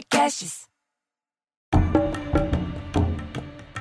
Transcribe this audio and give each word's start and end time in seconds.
Podcasts. 0.00 0.66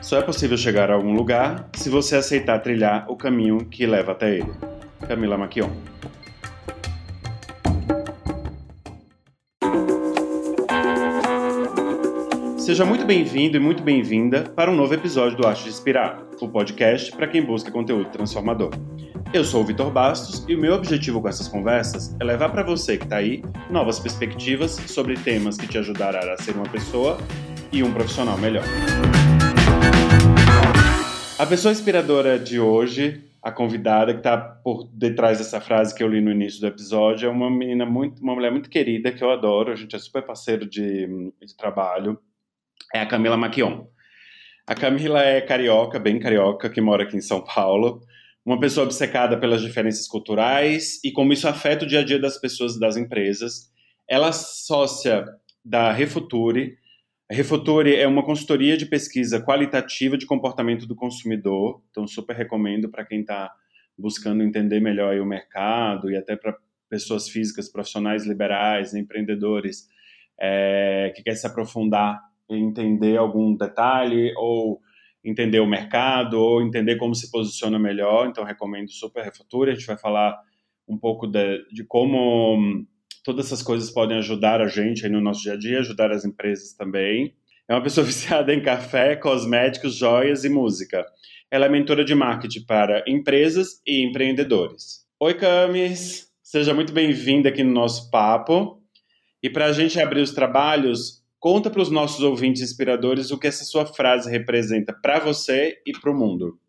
Só 0.01 0.17
é 0.17 0.21
possível 0.21 0.57
chegar 0.57 0.91
a 0.91 0.95
algum 0.95 1.13
lugar 1.13 1.69
se 1.73 1.89
você 1.89 2.17
aceitar 2.17 2.59
trilhar 2.59 3.09
o 3.09 3.15
caminho 3.15 3.65
que 3.65 3.85
leva 3.85 4.11
até 4.11 4.35
ele. 4.35 4.51
Camila 5.07 5.37
Maquion. 5.37 5.69
Seja 12.79 12.87
muito 12.87 13.05
bem-vindo 13.05 13.57
e 13.57 13.59
muito 13.59 13.83
bem-vinda 13.83 14.43
para 14.55 14.71
um 14.71 14.73
novo 14.73 14.93
episódio 14.93 15.37
do 15.37 15.45
Arte 15.45 15.63
de 15.63 15.69
Inspirar, 15.69 16.25
o 16.39 16.47
podcast 16.47 17.11
para 17.11 17.27
quem 17.27 17.43
busca 17.43 17.69
conteúdo 17.69 18.09
transformador. 18.09 18.71
Eu 19.33 19.43
sou 19.43 19.63
o 19.63 19.65
Vitor 19.65 19.91
Bastos 19.91 20.45
e 20.47 20.55
o 20.55 20.57
meu 20.57 20.75
objetivo 20.75 21.21
com 21.21 21.27
essas 21.27 21.49
conversas 21.49 22.15
é 22.21 22.23
levar 22.23 22.47
para 22.47 22.63
você 22.63 22.97
que 22.97 23.03
está 23.03 23.17
aí 23.17 23.43
novas 23.69 23.99
perspectivas 23.99 24.71
sobre 24.87 25.15
temas 25.15 25.57
que 25.57 25.67
te 25.67 25.77
ajudarão 25.77 26.31
a 26.31 26.37
ser 26.37 26.55
uma 26.55 26.69
pessoa 26.69 27.17
e 27.69 27.83
um 27.83 27.91
profissional 27.93 28.37
melhor. 28.37 28.63
A 31.37 31.45
pessoa 31.45 31.73
inspiradora 31.73 32.39
de 32.39 32.61
hoje, 32.61 33.25
a 33.43 33.51
convidada 33.51 34.13
que 34.13 34.21
está 34.21 34.37
por 34.37 34.85
detrás 34.93 35.39
dessa 35.39 35.59
frase 35.59 35.93
que 35.93 36.01
eu 36.01 36.07
li 36.07 36.21
no 36.21 36.31
início 36.31 36.61
do 36.61 36.67
episódio, 36.67 37.27
é 37.27 37.29
uma 37.29 37.51
menina 37.51 37.85
muito, 37.85 38.23
uma 38.23 38.35
mulher 38.35 38.53
muito 38.53 38.69
querida 38.69 39.11
que 39.11 39.21
eu 39.21 39.31
adoro. 39.31 39.69
A 39.69 39.75
gente 39.75 39.97
é 39.97 39.99
super 39.99 40.21
parceiro 40.21 40.65
de, 40.65 41.33
de 41.45 41.57
trabalho. 41.57 42.17
É 42.93 43.01
a 43.01 43.05
Camila 43.05 43.37
Maquion. 43.37 43.85
A 44.65 44.75
Camila 44.75 45.23
é 45.23 45.41
carioca, 45.41 45.99
bem 45.99 46.19
carioca, 46.19 46.69
que 46.69 46.81
mora 46.81 47.03
aqui 47.03 47.17
em 47.17 47.21
São 47.21 47.43
Paulo 47.43 48.01
uma 48.45 48.59
pessoa 48.59 48.85
obcecada 48.85 49.37
pelas 49.37 49.61
diferenças 49.61 50.07
culturais 50.07 50.99
e 51.03 51.11
como 51.11 51.33
isso 51.33 51.47
afeta 51.47 51.85
o 51.85 51.87
dia 51.87 51.99
a 51.99 52.03
dia 52.03 52.19
das 52.19 52.37
pessoas 52.37 52.75
e 52.75 52.79
das 52.79 52.97
empresas. 52.97 53.71
Ela 54.07 54.29
é 54.29 54.31
sócia 54.31 55.25
da 55.63 55.91
Refuture. 55.91 56.77
A 57.29 57.33
Refuture 57.35 57.95
é 57.95 58.07
uma 58.07 58.23
consultoria 58.23 58.75
de 58.75 58.87
pesquisa 58.87 59.39
qualitativa 59.39 60.17
de 60.17 60.25
comportamento 60.25 60.87
do 60.87 60.95
consumidor, 60.95 61.81
então 61.91 62.07
super 62.07 62.35
recomendo 62.35 62.89
para 62.89 63.05
quem 63.05 63.21
está 63.21 63.53
buscando 63.97 64.41
entender 64.41 64.79
melhor 64.79 65.15
o 65.19 65.25
mercado 65.25 66.09
e 66.09 66.15
até 66.15 66.35
para 66.35 66.57
pessoas 66.89 67.29
físicas, 67.29 67.69
profissionais 67.69 68.25
liberais, 68.25 68.95
empreendedores 68.95 69.87
é, 70.39 71.13
que 71.15 71.21
quer 71.21 71.35
se 71.35 71.45
aprofundar 71.45 72.19
entender 72.49 73.17
algum 73.17 73.55
detalhe 73.55 74.33
ou 74.37 74.81
entender 75.23 75.59
o 75.59 75.67
mercado 75.67 76.39
ou 76.39 76.61
entender 76.61 76.95
como 76.97 77.13
se 77.13 77.29
posiciona 77.29 77.77
melhor. 77.77 78.27
Então, 78.27 78.43
recomendo 78.43 78.89
super 78.91 79.23
Refutura. 79.23 79.71
A 79.71 79.75
gente 79.75 79.87
vai 79.87 79.97
falar 79.97 80.37
um 80.87 80.97
pouco 80.97 81.27
de, 81.27 81.63
de 81.71 81.83
como 81.83 82.55
hum, 82.57 82.85
todas 83.23 83.45
essas 83.45 83.61
coisas 83.61 83.91
podem 83.91 84.17
ajudar 84.17 84.61
a 84.61 84.67
gente 84.67 85.07
no 85.07 85.21
nosso 85.21 85.41
dia 85.41 85.53
a 85.53 85.57
dia, 85.57 85.79
ajudar 85.79 86.11
as 86.11 86.25
empresas 86.25 86.73
também. 86.73 87.35
É 87.67 87.73
uma 87.73 87.83
pessoa 87.83 88.05
viciada 88.07 88.53
em 88.53 88.61
café, 88.61 89.15
cosméticos, 89.15 89.95
joias 89.95 90.43
e 90.43 90.49
música. 90.49 91.05
Ela 91.51 91.65
é 91.65 91.69
mentora 91.69 92.03
de 92.03 92.15
marketing 92.15 92.65
para 92.65 93.03
empresas 93.07 93.81
e 93.85 94.03
empreendedores. 94.03 95.05
Oi, 95.19 95.33
Camis! 95.33 96.29
Seja 96.41 96.73
muito 96.73 96.93
bem-vinda 96.93 97.49
aqui 97.49 97.63
no 97.63 97.71
nosso 97.71 98.09
papo. 98.09 98.81
E 99.41 99.49
para 99.49 99.65
a 99.65 99.71
gente 99.71 99.99
abrir 99.99 100.21
os 100.21 100.33
trabalhos, 100.33 101.18
Conta 101.39 101.69
para 101.69 101.81
os 101.81 101.89
nossos 101.89 102.21
ouvintes 102.21 102.61
inspiradores 102.61 103.31
o 103.31 103.39
que 103.39 103.47
essa 103.47 103.63
sua 103.63 103.85
frase 103.85 104.29
representa 104.29 104.91
para 104.91 105.19
você 105.19 105.81
e 105.87 105.93
para 105.93 106.11
o 106.11 106.13
mundo. 106.13 106.59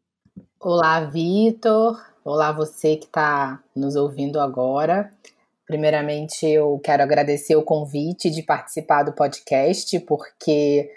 Olá, 0.61 1.01
Vitor. 1.01 2.01
Olá, 2.25 2.53
você 2.53 2.95
que 2.95 3.07
está 3.07 3.61
nos 3.75 3.97
ouvindo 3.97 4.39
agora. 4.39 5.11
Primeiramente, 5.67 6.47
eu 6.47 6.81
quero 6.85 7.03
agradecer 7.03 7.57
o 7.57 7.65
convite 7.65 8.31
de 8.31 8.45
participar 8.45 9.03
do 9.03 9.13
podcast, 9.13 9.99
porque 10.01 10.89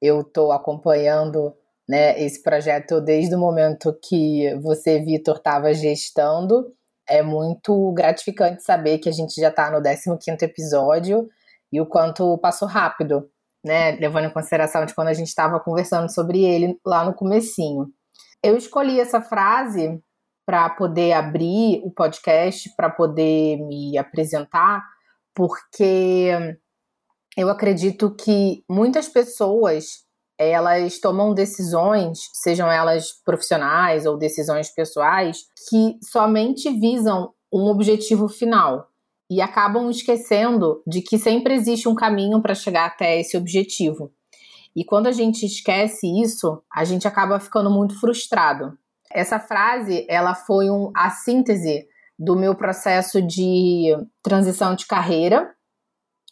eu 0.00 0.22
estou 0.22 0.50
acompanhando 0.50 1.52
né, 1.86 2.18
esse 2.18 2.42
projeto 2.42 2.98
desde 2.98 3.34
o 3.34 3.38
momento 3.38 3.94
que 4.02 4.54
você, 4.62 5.00
Vitor, 5.00 5.36
estava 5.36 5.74
gestando. 5.74 6.72
É 7.06 7.22
muito 7.22 7.92
gratificante 7.92 8.62
saber 8.62 8.96
que 8.98 9.08
a 9.10 9.12
gente 9.12 9.38
já 9.38 9.50
está 9.50 9.70
no 9.70 9.82
15º 9.82 10.40
episódio 10.40 11.28
e 11.72 11.80
o 11.80 11.86
quanto 11.86 12.38
passou 12.38 12.66
rápido, 12.68 13.28
né? 13.64 13.92
Levando 13.92 14.26
em 14.26 14.32
consideração 14.32 14.84
de 14.84 14.94
quando 14.94 15.08
a 15.08 15.14
gente 15.14 15.28
estava 15.28 15.60
conversando 15.60 16.10
sobre 16.12 16.44
ele 16.44 16.78
lá 16.84 17.04
no 17.04 17.14
comecinho. 17.14 17.86
Eu 18.42 18.56
escolhi 18.56 19.00
essa 19.00 19.20
frase 19.20 20.00
para 20.46 20.70
poder 20.70 21.12
abrir 21.12 21.82
o 21.84 21.90
podcast, 21.90 22.74
para 22.74 22.88
poder 22.88 23.58
me 23.66 23.98
apresentar, 23.98 24.82
porque 25.34 26.30
eu 27.36 27.50
acredito 27.50 28.14
que 28.14 28.64
muitas 28.68 29.08
pessoas 29.08 30.06
elas 30.38 31.00
tomam 31.00 31.34
decisões, 31.34 32.20
sejam 32.32 32.70
elas 32.70 33.12
profissionais 33.24 34.06
ou 34.06 34.16
decisões 34.16 34.72
pessoais, 34.72 35.42
que 35.68 35.98
somente 36.02 36.70
visam 36.78 37.34
um 37.52 37.66
objetivo 37.66 38.28
final 38.28 38.87
e 39.30 39.40
acabam 39.40 39.90
esquecendo 39.90 40.82
de 40.86 41.02
que 41.02 41.18
sempre 41.18 41.54
existe 41.54 41.88
um 41.88 41.94
caminho 41.94 42.40
para 42.40 42.54
chegar 42.54 42.86
até 42.86 43.20
esse 43.20 43.36
objetivo. 43.36 44.12
E 44.74 44.84
quando 44.84 45.06
a 45.06 45.12
gente 45.12 45.44
esquece 45.44 46.06
isso, 46.20 46.62
a 46.72 46.84
gente 46.84 47.06
acaba 47.06 47.40
ficando 47.40 47.70
muito 47.70 47.98
frustrado. 47.98 48.78
Essa 49.10 49.38
frase, 49.38 50.06
ela 50.08 50.34
foi 50.34 50.70
um, 50.70 50.90
a 50.94 51.10
síntese 51.10 51.86
do 52.18 52.36
meu 52.36 52.54
processo 52.54 53.22
de 53.22 53.96
transição 54.22 54.74
de 54.74 54.86
carreira. 54.86 55.52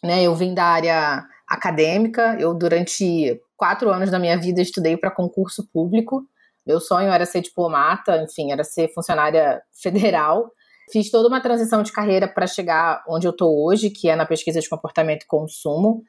Né? 0.03 0.23
Eu 0.23 0.35
vim 0.35 0.53
da 0.53 0.65
área 0.65 1.25
acadêmica, 1.47 2.35
eu 2.39 2.53
durante 2.53 3.39
quatro 3.55 3.89
anos 3.89 4.11
da 4.11 4.19
minha 4.19 4.37
vida 4.37 4.61
estudei 4.61 4.97
para 4.97 5.11
concurso 5.11 5.67
público. 5.71 6.23
Meu 6.65 6.79
sonho 6.79 7.09
era 7.09 7.25
ser 7.25 7.41
diplomata, 7.41 8.17
enfim, 8.17 8.51
era 8.51 8.63
ser 8.63 8.93
funcionária 8.93 9.61
federal. 9.81 10.51
Fiz 10.91 11.11
toda 11.11 11.27
uma 11.27 11.41
transição 11.41 11.83
de 11.83 11.91
carreira 11.91 12.27
para 12.27 12.47
chegar 12.47 13.03
onde 13.07 13.27
eu 13.27 13.31
estou 13.31 13.65
hoje, 13.65 13.89
que 13.89 14.09
é 14.09 14.15
na 14.15 14.25
pesquisa 14.25 14.59
de 14.59 14.69
comportamento 14.69 15.23
e 15.23 15.27
consumo. 15.27 16.03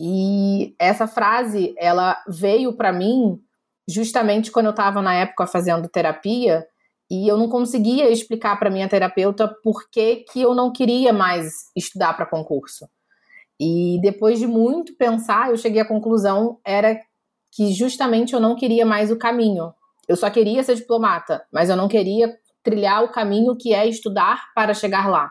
E 0.00 0.74
essa 0.78 1.06
frase, 1.06 1.74
ela 1.78 2.20
veio 2.28 2.72
para 2.72 2.92
mim 2.92 3.38
justamente 3.88 4.50
quando 4.50 4.66
eu 4.66 4.70
estava 4.70 5.02
na 5.02 5.14
época 5.14 5.46
fazendo 5.46 5.88
terapia 5.88 6.66
e 7.10 7.28
eu 7.28 7.36
não 7.36 7.48
conseguia 7.48 8.08
explicar 8.10 8.58
para 8.58 8.70
minha 8.70 8.88
terapeuta 8.88 9.48
por 9.62 9.90
que, 9.90 10.24
que 10.32 10.40
eu 10.40 10.54
não 10.54 10.72
queria 10.72 11.12
mais 11.12 11.52
estudar 11.76 12.14
para 12.14 12.24
concurso. 12.24 12.88
E 13.60 14.00
depois 14.00 14.38
de 14.38 14.46
muito 14.46 14.96
pensar, 14.96 15.50
eu 15.50 15.56
cheguei 15.56 15.82
à 15.82 15.84
conclusão 15.84 16.58
era 16.64 16.98
que 17.52 17.72
justamente 17.72 18.32
eu 18.32 18.40
não 18.40 18.54
queria 18.56 18.86
mais 18.86 19.10
o 19.10 19.18
caminho. 19.18 19.74
Eu 20.08 20.16
só 20.16 20.30
queria 20.30 20.62
ser 20.62 20.76
diplomata, 20.76 21.44
mas 21.52 21.68
eu 21.68 21.76
não 21.76 21.88
queria 21.88 22.34
trilhar 22.62 23.04
o 23.04 23.10
caminho 23.10 23.56
que 23.56 23.72
é 23.72 23.86
estudar 23.86 24.52
para 24.54 24.74
chegar 24.74 25.08
lá. 25.08 25.30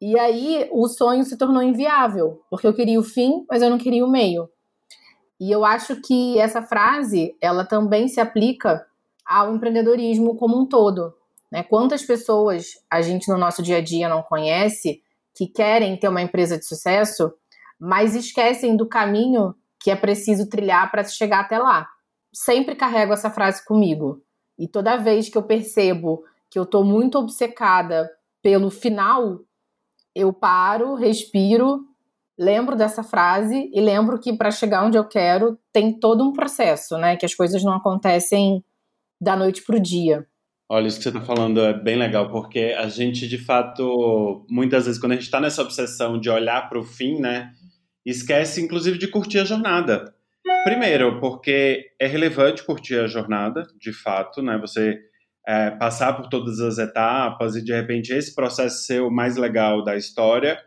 E 0.00 0.18
aí 0.18 0.68
o 0.72 0.86
sonho 0.86 1.24
se 1.24 1.36
tornou 1.36 1.62
inviável, 1.62 2.40
porque 2.48 2.66
eu 2.66 2.74
queria 2.74 3.00
o 3.00 3.04
fim, 3.04 3.44
mas 3.50 3.62
eu 3.62 3.70
não 3.70 3.78
queria 3.78 4.04
o 4.04 4.10
meio. 4.10 4.48
E 5.40 5.50
eu 5.50 5.64
acho 5.64 6.00
que 6.00 6.38
essa 6.38 6.62
frase, 6.62 7.36
ela 7.40 7.64
também 7.64 8.08
se 8.08 8.20
aplica 8.20 8.84
ao 9.26 9.54
empreendedorismo 9.54 10.36
como 10.36 10.60
um 10.60 10.66
todo. 10.66 11.14
Né? 11.50 11.62
Quantas 11.62 12.02
pessoas 12.02 12.72
a 12.90 13.00
gente 13.02 13.28
no 13.28 13.38
nosso 13.38 13.62
dia 13.62 13.78
a 13.78 13.80
dia 13.80 14.08
não 14.08 14.22
conhece 14.22 15.02
que 15.34 15.46
querem 15.46 15.96
ter 15.96 16.08
uma 16.08 16.22
empresa 16.22 16.58
de 16.58 16.66
sucesso, 16.66 17.32
mas 17.78 18.14
esquecem 18.14 18.76
do 18.76 18.88
caminho 18.88 19.54
que 19.80 19.90
é 19.90 19.96
preciso 19.96 20.48
trilhar 20.48 20.90
para 20.90 21.04
chegar 21.04 21.40
até 21.40 21.58
lá. 21.58 21.88
Sempre 22.32 22.74
carrego 22.74 23.12
essa 23.12 23.30
frase 23.30 23.64
comigo. 23.64 24.20
E 24.58 24.66
toda 24.66 24.96
vez 24.96 25.28
que 25.28 25.38
eu 25.38 25.42
percebo 25.42 26.24
que 26.50 26.58
eu 26.58 26.66
tô 26.66 26.82
muito 26.82 27.18
obcecada 27.18 28.10
pelo 28.42 28.70
final, 28.70 29.40
eu 30.14 30.32
paro, 30.32 30.94
respiro, 30.94 31.84
lembro 32.38 32.76
dessa 32.76 33.02
frase 33.02 33.70
e 33.74 33.80
lembro 33.80 34.18
que 34.18 34.32
para 34.32 34.50
chegar 34.50 34.84
onde 34.84 34.96
eu 34.96 35.04
quero 35.04 35.58
tem 35.72 35.98
todo 35.98 36.24
um 36.24 36.32
processo, 36.32 36.96
né? 36.96 37.16
Que 37.16 37.26
as 37.26 37.34
coisas 37.34 37.62
não 37.64 37.74
acontecem 37.74 38.64
da 39.20 39.36
noite 39.36 39.62
pro 39.62 39.80
dia. 39.80 40.26
Olha, 40.70 40.86
isso 40.86 40.98
que 40.98 41.04
você 41.04 41.08
está 41.08 41.20
falando 41.22 41.60
é 41.60 41.72
bem 41.72 41.96
legal, 41.96 42.30
porque 42.30 42.76
a 42.78 42.88
gente, 42.88 43.26
de 43.26 43.38
fato, 43.38 44.46
muitas 44.50 44.84
vezes, 44.84 45.00
quando 45.00 45.12
a 45.12 45.14
gente 45.14 45.24
está 45.24 45.40
nessa 45.40 45.62
obsessão 45.62 46.20
de 46.20 46.28
olhar 46.28 46.68
para 46.68 46.78
o 46.78 46.84
fim, 46.84 47.18
né, 47.18 47.52
esquece, 48.04 48.60
inclusive, 48.60 48.98
de 48.98 49.08
curtir 49.08 49.38
a 49.38 49.44
jornada. 49.44 50.14
Primeiro, 50.64 51.18
porque 51.20 51.86
é 51.98 52.06
relevante 52.06 52.64
curtir 52.64 52.96
a 52.96 53.06
jornada, 53.06 53.66
de 53.80 53.94
fato, 53.94 54.42
né, 54.42 54.58
você 54.58 55.00
é, 55.48 55.70
passar 55.70 56.12
por 56.12 56.28
todas 56.28 56.60
as 56.60 56.76
etapas 56.76 57.56
e 57.56 57.64
de 57.64 57.72
repente 57.72 58.12
esse 58.12 58.34
processo 58.34 58.84
ser 58.84 59.00
o 59.00 59.10
mais 59.10 59.38
legal 59.38 59.82
da 59.82 59.96
história. 59.96 60.60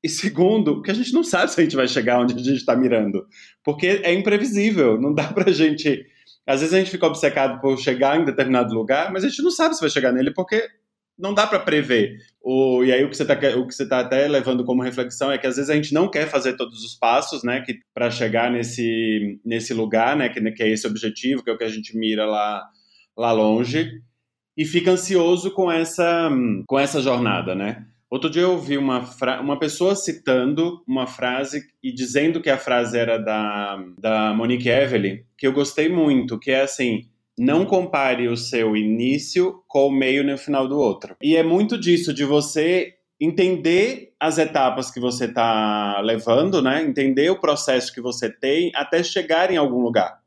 E 0.00 0.08
segundo, 0.08 0.80
que 0.80 0.92
a 0.92 0.94
gente 0.94 1.12
não 1.12 1.24
sabe 1.24 1.50
se 1.50 1.60
a 1.60 1.64
gente 1.64 1.74
vai 1.74 1.88
chegar 1.88 2.20
onde 2.20 2.34
a 2.34 2.38
gente 2.38 2.58
está 2.58 2.76
mirando, 2.76 3.26
porque 3.64 4.00
é 4.04 4.14
imprevisível, 4.14 5.00
não 5.00 5.12
dá 5.12 5.24
para 5.24 5.50
a 5.50 5.52
gente. 5.52 6.06
Às 6.46 6.60
vezes 6.60 6.72
a 6.72 6.78
gente 6.78 6.92
fica 6.92 7.06
obcecado 7.06 7.60
por 7.60 7.76
chegar 7.78 8.18
em 8.18 8.24
determinado 8.24 8.72
lugar, 8.72 9.12
mas 9.12 9.24
a 9.24 9.28
gente 9.28 9.42
não 9.42 9.50
sabe 9.50 9.74
se 9.74 9.80
vai 9.80 9.90
chegar 9.90 10.12
nele 10.12 10.32
porque 10.32 10.62
não 11.18 11.34
dá 11.34 11.44
para 11.44 11.58
prever. 11.58 12.16
O, 12.40 12.84
e 12.84 12.92
aí 12.92 13.02
o 13.02 13.10
que 13.10 13.16
você 13.16 13.24
está 13.24 13.36
tá 13.88 13.98
até 13.98 14.28
levando 14.28 14.64
como 14.64 14.84
reflexão 14.84 15.32
é 15.32 15.36
que 15.36 15.48
às 15.48 15.56
vezes 15.56 15.68
a 15.68 15.74
gente 15.74 15.92
não 15.92 16.08
quer 16.08 16.28
fazer 16.28 16.56
todos 16.56 16.84
os 16.84 16.94
passos, 16.94 17.42
né, 17.42 17.60
que 17.62 17.80
para 17.92 18.08
chegar 18.08 18.52
nesse 18.52 19.40
nesse 19.44 19.74
lugar, 19.74 20.16
né, 20.16 20.28
que, 20.28 20.40
que 20.52 20.62
é 20.62 20.68
esse 20.68 20.86
objetivo, 20.86 21.42
que 21.42 21.50
é 21.50 21.52
o 21.52 21.58
que 21.58 21.64
a 21.64 21.68
gente 21.68 21.98
mira 21.98 22.24
lá 22.24 22.64
lá 23.16 23.32
longe, 23.32 24.00
e 24.58 24.64
fica 24.64 24.90
ansioso 24.90 25.52
com 25.52 25.70
essa 25.70 26.28
com 26.66 26.76
essa 26.76 27.00
jornada, 27.00 27.54
né? 27.54 27.86
Outro 28.10 28.28
dia 28.28 28.42
eu 28.42 28.52
ouvi 28.52 28.76
uma, 28.76 29.08
uma 29.40 29.58
pessoa 29.58 29.94
citando 29.94 30.82
uma 30.86 31.06
frase 31.06 31.62
e 31.82 31.92
dizendo 31.92 32.40
que 32.40 32.50
a 32.50 32.58
frase 32.58 32.98
era 32.98 33.18
da, 33.18 33.84
da 33.98 34.34
Monique 34.34 34.68
Evelyn, 34.68 35.20
que 35.36 35.46
eu 35.46 35.52
gostei 35.52 35.90
muito, 35.90 36.38
que 36.38 36.50
é 36.50 36.62
assim, 36.62 37.06
não 37.38 37.66
compare 37.66 38.26
o 38.26 38.36
seu 38.36 38.74
início 38.74 39.62
com 39.68 39.88
o 39.88 39.92
meio 39.92 40.24
no 40.24 40.38
final 40.38 40.66
do 40.66 40.78
outro. 40.78 41.16
E 41.22 41.36
é 41.36 41.42
muito 41.42 41.78
disso, 41.78 42.12
de 42.14 42.24
você 42.24 42.94
entender 43.20 44.14
as 44.18 44.38
etapas 44.38 44.90
que 44.90 44.98
você 44.98 45.26
está 45.26 46.00
levando, 46.00 46.62
né? 46.62 46.82
Entender 46.82 47.30
o 47.30 47.40
processo 47.40 47.92
que 47.92 48.00
você 48.00 48.30
tem 48.30 48.72
até 48.74 49.02
chegar 49.02 49.52
em 49.52 49.56
algum 49.58 49.82
lugar. 49.82 50.18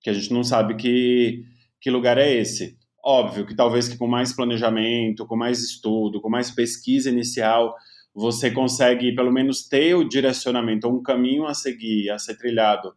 Que 0.00 0.10
a 0.10 0.12
gente 0.12 0.32
não 0.32 0.44
sabe 0.44 0.76
que, 0.76 1.44
que 1.80 1.90
lugar 1.90 2.18
é 2.18 2.32
esse. 2.32 2.78
Óbvio 3.02 3.46
que 3.46 3.54
talvez 3.54 3.88
que 3.88 3.96
com 3.96 4.06
mais 4.06 4.32
planejamento, 4.32 5.26
com 5.26 5.36
mais 5.36 5.60
estudo, 5.62 6.20
com 6.20 6.28
mais 6.28 6.50
pesquisa 6.50 7.08
inicial, 7.08 7.74
você 8.14 8.50
consegue 8.50 9.14
pelo 9.14 9.32
menos 9.32 9.66
ter 9.66 9.94
o 9.94 10.04
direcionamento, 10.04 10.88
um 10.88 11.02
caminho 11.02 11.46
a 11.46 11.54
seguir, 11.54 12.10
a 12.10 12.18
ser 12.18 12.36
trilhado, 12.36 12.94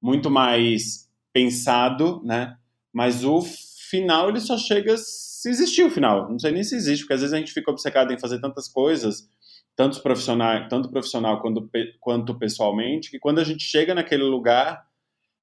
muito 0.00 0.30
mais 0.30 1.08
pensado, 1.32 2.22
né? 2.24 2.56
Mas 2.92 3.24
o 3.24 3.42
final, 3.42 4.28
ele 4.28 4.40
só 4.40 4.56
chega 4.56 4.96
se 4.96 5.50
existir 5.50 5.82
o 5.82 5.90
final. 5.90 6.30
Não 6.30 6.38
sei 6.38 6.52
nem 6.52 6.62
se 6.62 6.74
existe, 6.74 7.02
porque 7.02 7.14
às 7.14 7.20
vezes 7.20 7.34
a 7.34 7.38
gente 7.38 7.52
fica 7.52 7.70
obcecado 7.70 8.12
em 8.12 8.18
fazer 8.18 8.40
tantas 8.40 8.68
coisas, 8.68 9.28
tanto 9.74 10.02
profissional, 10.02 10.68
tanto 10.68 10.90
profissional 10.90 11.40
quanto, 11.40 11.68
quanto 12.00 12.38
pessoalmente, 12.38 13.10
que 13.10 13.18
quando 13.18 13.40
a 13.40 13.44
gente 13.44 13.64
chega 13.64 13.94
naquele 13.94 14.24
lugar, 14.24 14.86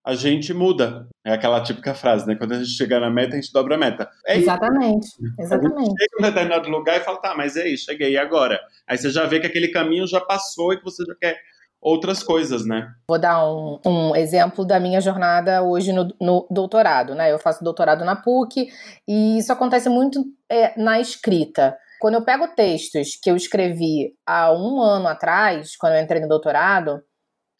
a 0.10 0.16
gente 0.16 0.54
muda. 0.54 1.08
É 1.24 1.34
aquela 1.34 1.62
típica 1.62 1.94
frase, 1.94 2.26
né? 2.26 2.36
Quando 2.36 2.54
a 2.54 2.58
gente 2.58 2.72
chega 2.72 3.00
na 3.00 3.12
meta, 3.12 3.34
a 3.34 3.40
gente 3.40 3.54
dobra 3.54 3.76
a 3.76 3.78
meta. 3.78 4.10
É 4.26 4.38
exatamente, 4.38 5.06
isso. 5.06 5.18
exatamente. 5.40 5.78
A 5.78 5.82
gente 5.82 6.00
chega 6.00 6.16
em 6.16 6.20
um 6.20 6.28
determinado 6.28 6.70
lugar 6.70 6.98
e 6.98 7.04
fala, 7.04 7.22
tá, 7.22 7.36
mas 7.36 7.56
é 7.56 7.68
isso, 7.68 7.86
cheguei, 7.86 8.14
e 8.14 8.18
agora? 8.18 8.60
Aí 8.88 8.98
você 8.98 9.12
já 9.12 9.26
vê 9.26 9.40
que 9.40 9.46
aquele 9.46 9.68
caminho 9.68 10.08
já 10.08 10.20
passou 10.20 10.74
e 10.74 10.78
que 10.78 10.84
você 10.84 11.04
já 11.06 11.14
quer 11.16 11.38
outras 11.80 12.24
coisas, 12.24 12.66
né? 12.66 12.92
Vou 13.08 13.20
dar 13.20 13.48
um, 13.48 13.80
um 13.86 14.16
exemplo 14.16 14.66
da 14.66 14.80
minha 14.80 15.00
jornada 15.00 15.62
hoje 15.62 15.94
no, 15.94 16.08
no, 16.20 16.48
doutorado, 16.50 17.14
né? 17.14 17.32
Eu 17.32 17.38
faço 17.38 17.64
doutorado 17.64 18.04
na 18.04 18.16
PUC 18.16 18.68
e 19.08 19.38
isso 19.38 19.54
acontece 19.54 19.90
muito 19.90 20.26
é, 20.50 20.78
na 20.82 21.00
escrita. 21.00 21.78
Quando 22.02 22.16
eu 22.16 22.24
pego 22.24 22.48
textos 22.56 23.20
que 23.22 23.30
eu 23.30 23.36
escrevi 23.36 24.14
há 24.26 24.52
um 24.52 24.82
ano 24.82 25.08
atrás, 25.08 25.76
quando 25.78 25.94
eu 25.94 26.02
entrei 26.02 26.20
no 26.20 26.28
doutorado, 26.28 27.04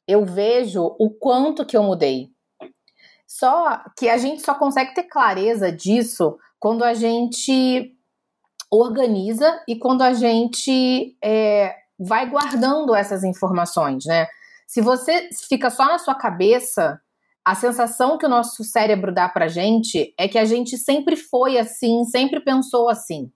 eu 0.10 0.26
vejo 0.26 0.96
o 1.00 1.12
quanto 1.12 1.64
que 1.64 1.78
eu 1.78 1.84
mudei. 1.84 2.30
Só 3.30 3.80
que 3.96 4.10
a 4.10 4.18
gente 4.18 4.42
só 4.42 4.56
consegue 4.56 4.96
ter 4.96 5.04
clareza 5.04 5.72
disso 5.72 6.36
quando 6.60 6.84
a 6.84 6.96
gente 6.96 7.96
organiza 8.72 9.64
e 9.68 9.76
quando 9.76 10.02
a 10.02 10.14
gente 10.14 11.16
é, 11.24 11.76
vai 12.00 12.28
guardando 12.28 12.96
essas 12.96 13.24
informações, 13.24 14.04
né? 14.06 14.26
Se 14.68 14.82
você 14.82 15.30
fica 15.48 15.70
só 15.70 15.86
na 15.86 16.00
sua 16.00 16.16
cabeça, 16.16 17.00
a 17.46 17.54
sensação 17.54 18.18
que 18.18 18.26
o 18.26 18.30
nosso 18.30 18.64
cérebro 18.64 19.14
dá 19.14 19.30
pra 19.30 19.48
gente 19.48 20.12
é 20.18 20.28
que 20.28 20.40
a 20.40 20.46
gente 20.46 20.76
sempre 20.76 21.16
foi 21.16 21.60
assim, 21.60 22.06
sempre 22.06 22.40
pensou 22.40 22.90
assim. 22.90 23.32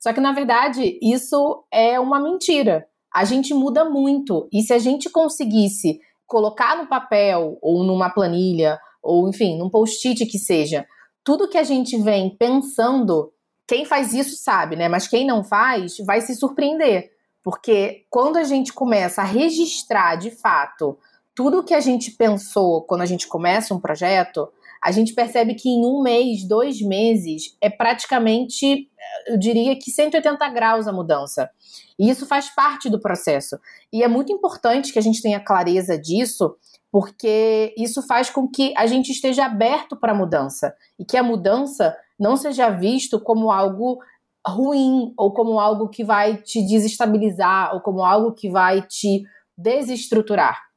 Só 0.00 0.10
que 0.10 0.20
na 0.20 0.32
verdade, 0.32 0.98
isso 1.02 1.66
é 1.70 2.00
uma 2.00 2.18
mentira. 2.18 2.88
A 3.14 3.26
gente 3.26 3.52
muda 3.52 3.84
muito 3.84 4.48
e 4.50 4.62
se 4.62 4.72
a 4.72 4.78
gente 4.78 5.10
conseguisse 5.10 6.00
colocar 6.26 6.78
no 6.78 6.86
papel 6.86 7.58
ou 7.60 7.84
numa 7.84 8.08
planilha 8.08 8.78
ou 9.02 9.28
enfim, 9.28 9.58
num 9.58 9.70
post-it 9.70 10.24
que 10.26 10.38
seja, 10.38 10.86
tudo 11.24 11.48
que 11.48 11.58
a 11.58 11.62
gente 11.62 11.96
vem 11.98 12.34
pensando, 12.36 13.32
quem 13.66 13.84
faz 13.84 14.14
isso 14.14 14.36
sabe, 14.36 14.76
né? 14.76 14.88
Mas 14.88 15.06
quem 15.06 15.26
não 15.26 15.44
faz 15.44 15.98
vai 15.98 16.20
se 16.20 16.34
surpreender. 16.34 17.10
Porque 17.42 18.04
quando 18.10 18.36
a 18.36 18.44
gente 18.44 18.72
começa 18.72 19.22
a 19.22 19.24
registrar 19.24 20.16
de 20.16 20.30
fato 20.30 20.98
tudo 21.34 21.62
que 21.62 21.74
a 21.74 21.80
gente 21.80 22.10
pensou 22.10 22.82
quando 22.82 23.02
a 23.02 23.06
gente 23.06 23.28
começa 23.28 23.72
um 23.72 23.80
projeto, 23.80 24.48
a 24.82 24.90
gente 24.90 25.14
percebe 25.14 25.54
que 25.54 25.68
em 25.68 25.84
um 25.84 26.02
mês, 26.02 26.42
dois 26.46 26.80
meses, 26.80 27.56
é 27.60 27.70
praticamente, 27.70 28.88
eu 29.26 29.38
diria 29.38 29.76
que 29.76 29.90
180 29.90 30.48
graus 30.48 30.88
a 30.88 30.92
mudança. 30.92 31.48
E 31.98 32.08
isso 32.10 32.26
faz 32.26 32.48
parte 32.48 32.88
do 32.88 33.00
processo. 33.00 33.58
E 33.92 34.02
é 34.02 34.08
muito 34.08 34.32
importante 34.32 34.92
que 34.92 34.98
a 34.98 35.02
gente 35.02 35.22
tenha 35.22 35.38
clareza 35.38 35.98
disso, 35.98 36.56
porque 36.90 37.74
isso 37.76 38.02
faz 38.06 38.30
com 38.30 38.48
que 38.48 38.72
a 38.76 38.86
gente 38.86 39.12
esteja 39.12 39.46
aberto 39.46 39.96
para 39.96 40.12
a 40.12 40.16
mudança 40.16 40.74
e 40.98 41.04
que 41.04 41.16
a 41.16 41.22
mudança 41.22 41.96
não 42.18 42.36
seja 42.36 42.70
visto 42.70 43.20
como 43.20 43.50
algo 43.50 43.98
ruim 44.46 45.12
ou 45.16 45.32
como 45.32 45.60
algo 45.60 45.88
que 45.88 46.02
vai 46.02 46.36
te 46.36 46.62
desestabilizar 46.62 47.74
ou 47.74 47.80
como 47.80 48.02
algo 48.02 48.32
que 48.32 48.50
vai 48.50 48.82
te 48.82 49.22
desestruturar. 49.56 50.68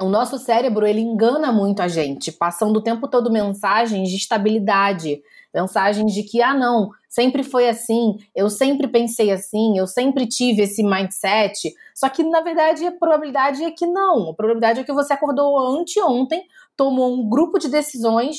O 0.00 0.08
nosso 0.08 0.38
cérebro 0.38 0.86
ele 0.86 1.00
engana 1.00 1.52
muito 1.52 1.80
a 1.80 1.88
gente, 1.88 2.32
passando 2.32 2.78
o 2.78 2.82
tempo 2.82 3.06
todo 3.06 3.30
mensagens 3.30 4.08
de 4.08 4.16
estabilidade, 4.16 5.20
mensagens 5.54 6.12
de 6.12 6.22
que 6.22 6.40
ah 6.40 6.54
não, 6.54 6.90
sempre 7.08 7.42
foi 7.42 7.68
assim, 7.68 8.16
eu 8.34 8.48
sempre 8.48 8.86
pensei 8.88 9.30
assim, 9.30 9.76
eu 9.76 9.86
sempre 9.86 10.26
tive 10.26 10.62
esse 10.62 10.82
mindset. 10.82 11.72
Só 11.94 12.08
que 12.08 12.22
na 12.22 12.40
verdade 12.40 12.86
a 12.86 12.92
probabilidade 12.92 13.64
é 13.64 13.70
que 13.70 13.86
não. 13.86 14.30
A 14.30 14.34
probabilidade 14.34 14.80
é 14.80 14.84
que 14.84 14.92
você 14.92 15.12
acordou 15.12 15.58
anteontem, 15.58 16.44
tomou 16.76 17.12
um 17.12 17.28
grupo 17.28 17.58
de 17.58 17.68
decisões, 17.68 18.38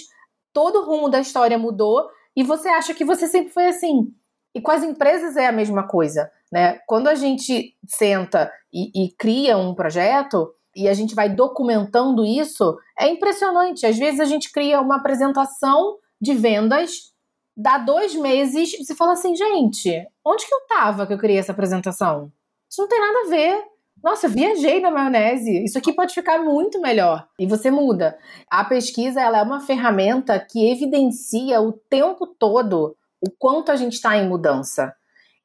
todo 0.54 0.80
o 0.80 0.86
rumo 0.86 1.10
da 1.10 1.20
história 1.20 1.58
mudou 1.58 2.10
e 2.36 2.44
você 2.44 2.70
acha 2.70 2.94
que 2.94 3.06
você 3.06 3.28
sempre 3.28 3.52
foi 3.52 3.68
assim. 3.68 4.14
E 4.54 4.62
com 4.62 4.72
as 4.72 4.84
empresas 4.84 5.38
é 5.38 5.48
a 5.48 5.52
mesma 5.52 5.88
coisa, 5.88 6.30
né? 6.52 6.80
Quando 6.86 7.08
a 7.08 7.16
gente 7.16 7.76
senta 7.88 8.52
e, 8.74 9.06
e 9.06 9.12
cria 9.18 9.58
um 9.58 9.74
projeto 9.74 10.54
e 10.76 10.88
a 10.88 10.94
gente 10.94 11.16
vai 11.16 11.30
documentando 11.30 12.26
isso, 12.26 12.78
é 13.00 13.08
impressionante. 13.08 13.86
Às 13.86 13.98
vezes 13.98 14.20
a 14.20 14.26
gente 14.26 14.52
cria 14.52 14.82
uma 14.82 14.98
apresentação 14.98 15.98
de 16.22 16.34
vendas, 16.34 17.12
dá 17.58 17.78
dois 17.78 18.14
meses, 18.16 18.74
e 18.74 18.86
você 18.86 18.96
fala 18.96 19.14
assim, 19.14 19.36
gente, 19.36 20.08
onde 20.26 20.46
que 20.46 20.54
eu 20.54 20.62
tava 20.68 21.08
que 21.08 21.14
eu 21.14 21.18
criei 21.18 21.40
essa 21.40 21.52
apresentação? 21.52 22.32
Isso 22.70 22.82
não 22.82 22.88
tem 22.88 23.00
nada 23.00 23.20
a 23.26 23.30
ver. 23.30 23.64
Nossa, 24.04 24.28
viajei 24.28 24.80
na 24.80 24.90
maionese. 24.90 25.64
Isso 25.64 25.78
aqui 25.78 25.94
pode 25.94 26.14
ficar 26.14 26.40
muito 26.40 26.80
melhor. 26.80 27.28
E 27.38 27.46
você 27.46 27.70
muda. 27.70 28.18
A 28.50 28.64
pesquisa 28.64 29.22
ela 29.22 29.40
é 29.40 29.44
uma 29.44 29.60
ferramenta 29.60 30.40
que 30.40 30.72
evidencia 30.72 31.62
o 31.62 31.74
tempo 31.74 32.26
todo 32.26 32.96
o 33.22 33.30
quanto 33.38 33.72
a 33.72 33.76
gente 33.76 33.94
está 33.94 34.18
em 34.18 34.28
mudança 34.28 34.96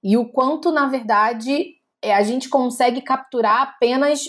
e 0.03 0.17
o 0.17 0.25
quanto, 0.31 0.71
na 0.71 0.87
verdade, 0.87 1.75
é, 2.01 2.15
a 2.15 2.23
gente 2.23 2.49
consegue 2.49 3.03
capturar 3.03 3.63
apenas 3.63 4.25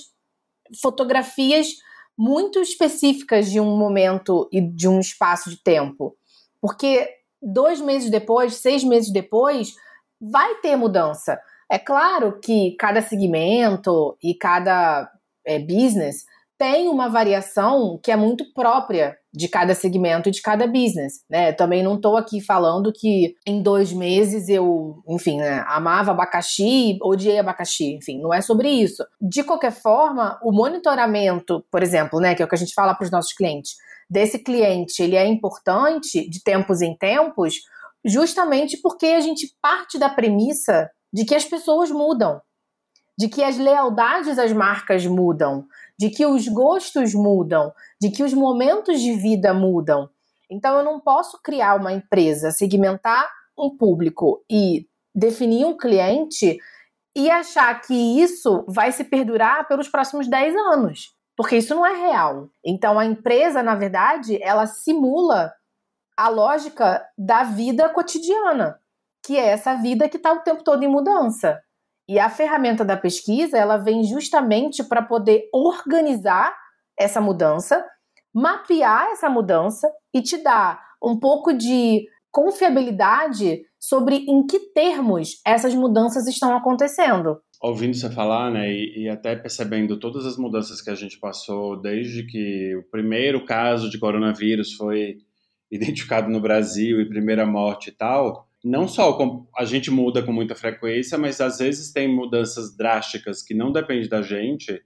fotografias 0.81 1.75
muito 2.17 2.60
específicas 2.60 3.51
de 3.51 3.60
um 3.60 3.77
momento 3.77 4.50
e 4.51 4.60
de 4.60 4.88
um 4.88 5.00
espaço 5.00 5.51
de 5.51 5.62
tempo. 5.63 6.16
Porque 6.61 7.07
dois 7.41 7.81
meses 7.81 8.09
depois, 8.09 8.55
seis 8.55 8.83
meses 8.83 9.11
depois, 9.11 9.73
vai 10.19 10.55
ter 10.55 10.75
mudança. 10.75 11.39
É 11.69 11.77
claro 11.77 12.39
que 12.39 12.75
cada 12.79 13.01
segmento 13.01 14.17
e 14.23 14.33
cada 14.33 15.09
é, 15.45 15.59
business 15.59 16.25
tem 16.57 16.89
uma 16.89 17.07
variação 17.07 17.99
que 18.01 18.11
é 18.11 18.15
muito 18.15 18.51
própria 18.53 19.15
de 19.31 19.47
cada 19.47 19.75
segmento 19.75 20.27
e 20.27 20.31
de 20.31 20.41
cada 20.41 20.65
business, 20.65 21.23
né? 21.29 21.51
Também 21.51 21.83
não 21.83 21.95
estou 21.95 22.17
aqui 22.17 22.41
falando 22.41 22.91
que 22.91 23.35
em 23.45 23.61
dois 23.61 23.93
meses 23.93 24.49
eu, 24.49 25.03
enfim, 25.07 25.37
né, 25.37 25.63
amava 25.67 26.09
abacaxi, 26.09 26.97
odiei 27.03 27.37
abacaxi, 27.37 27.93
enfim, 27.93 28.19
não 28.19 28.33
é 28.33 28.41
sobre 28.41 28.69
isso. 28.69 29.05
De 29.21 29.43
qualquer 29.43 29.71
forma, 29.71 30.39
o 30.41 30.51
monitoramento, 30.51 31.63
por 31.71 31.83
exemplo, 31.83 32.19
né, 32.19 32.33
que 32.33 32.41
é 32.41 32.45
o 32.45 32.49
que 32.49 32.55
a 32.55 32.57
gente 32.57 32.73
fala 32.73 32.95
para 32.95 33.05
os 33.05 33.11
nossos 33.11 33.33
clientes, 33.33 33.75
desse 34.09 34.39
cliente, 34.39 35.01
ele 35.01 35.15
é 35.15 35.25
importante 35.25 36.29
de 36.29 36.41
tempos 36.41 36.81
em 36.81 36.95
tempos, 36.97 37.55
justamente 38.05 38.77
porque 38.81 39.07
a 39.07 39.19
gente 39.19 39.53
parte 39.61 39.97
da 39.99 40.09
premissa 40.09 40.89
de 41.11 41.25
que 41.25 41.35
as 41.35 41.45
pessoas 41.45 41.91
mudam, 41.91 42.41
de 43.17 43.27
que 43.27 43.43
as 43.43 43.57
lealdades 43.57 44.37
às 44.37 44.53
marcas 44.53 45.05
mudam, 45.05 45.65
de 45.99 46.09
que 46.09 46.25
os 46.25 46.47
gostos 46.47 47.13
mudam, 47.13 47.73
de 47.99 48.11
que 48.11 48.23
os 48.23 48.33
momentos 48.33 49.01
de 49.01 49.13
vida 49.13 49.53
mudam. 49.53 50.09
Então 50.49 50.77
eu 50.77 50.83
não 50.83 50.99
posso 50.99 51.41
criar 51.41 51.75
uma 51.75 51.91
empresa, 51.91 52.51
segmentar 52.51 53.29
um 53.57 53.75
público 53.75 54.43
e 54.49 54.87
definir 55.13 55.65
um 55.65 55.75
cliente 55.75 56.59
e 57.15 57.29
achar 57.31 57.81
que 57.81 58.21
isso 58.21 58.63
vai 58.67 58.91
se 58.91 59.03
perdurar 59.03 59.67
pelos 59.67 59.89
próximos 59.89 60.27
10 60.27 60.55
anos, 60.55 61.16
porque 61.38 61.56
isso 61.56 61.74
não 61.74 61.86
é 61.86 61.94
real. 61.94 62.50
Então 62.65 63.00
a 63.00 63.06
empresa, 63.06 63.63
na 63.63 63.75
verdade, 63.75 64.41
ela 64.44 64.67
simula 64.67 65.53
a 66.17 66.27
lógica 66.27 67.08
da 67.17 67.44
vida 67.44 67.88
cotidiana 67.88 68.77
que 69.27 69.38
é 69.38 69.48
essa 69.48 69.75
vida 69.75 70.08
que 70.08 70.15
está 70.15 70.32
o 70.32 70.39
tempo 70.39 70.63
todo 70.63 70.82
em 70.84 70.88
mudança. 70.88 71.62
E 72.08 72.17
a 72.17 72.29
ferramenta 72.29 72.86
da 72.86 72.96
pesquisa, 72.96 73.58
ela 73.58 73.75
vem 73.75 74.01
justamente 74.06 74.82
para 74.82 75.01
poder 75.01 75.50
organizar 75.53 76.56
essa 76.98 77.20
mudança, 77.20 77.86
mapear 78.34 79.08
essa 79.12 79.29
mudança 79.29 79.91
e 80.13 80.22
te 80.22 80.38
dar 80.38 80.82
um 81.03 81.20
pouco 81.20 81.51
de 81.51 82.08
confiabilidade 82.32 83.63
sobre 83.77 84.25
em 84.29 84.48
que 84.48 84.72
termos 84.72 85.41
essas 85.46 85.75
mudanças 85.75 86.25
estão 86.25 86.56
acontecendo. 86.56 87.41
Ouvindo 87.61 87.95
você 87.95 88.09
falar, 88.11 88.51
né, 88.51 88.71
e, 88.71 89.03
e, 89.03 89.09
até 89.09 89.35
percebendo 89.35 89.97
todas 89.97 90.25
as 90.25 90.37
mudanças 90.37 90.79
que 90.79 90.91
a 90.91 90.95
gente 90.95 91.19
passou 91.19 91.81
desde 91.81 92.23
que 92.23 92.75
o 92.75 92.83
primeiro 92.83 93.43
caso 93.45 93.89
de 93.89 93.97
coronavírus 93.97 94.73
foi 94.73 95.17
identificado 95.71 96.29
no 96.29 96.39
Brasil 96.39 97.01
e 97.01 97.09
primeira 97.09 97.45
morte 97.45 97.89
e 97.89 97.91
tal, 97.91 98.47
não 98.63 98.87
só 98.87 99.17
a 99.57 99.65
gente 99.65 99.89
muda 99.89 100.21
com 100.23 100.31
muita 100.31 100.55
frequência, 100.55 101.17
mas 101.17 101.41
às 101.41 101.57
vezes 101.57 101.91
tem 101.91 102.07
mudanças 102.07 102.75
drásticas 102.75 103.41
que 103.41 103.53
não 103.53 103.71
dependem 103.71 104.07
da 104.07 104.21
gente 104.21 104.81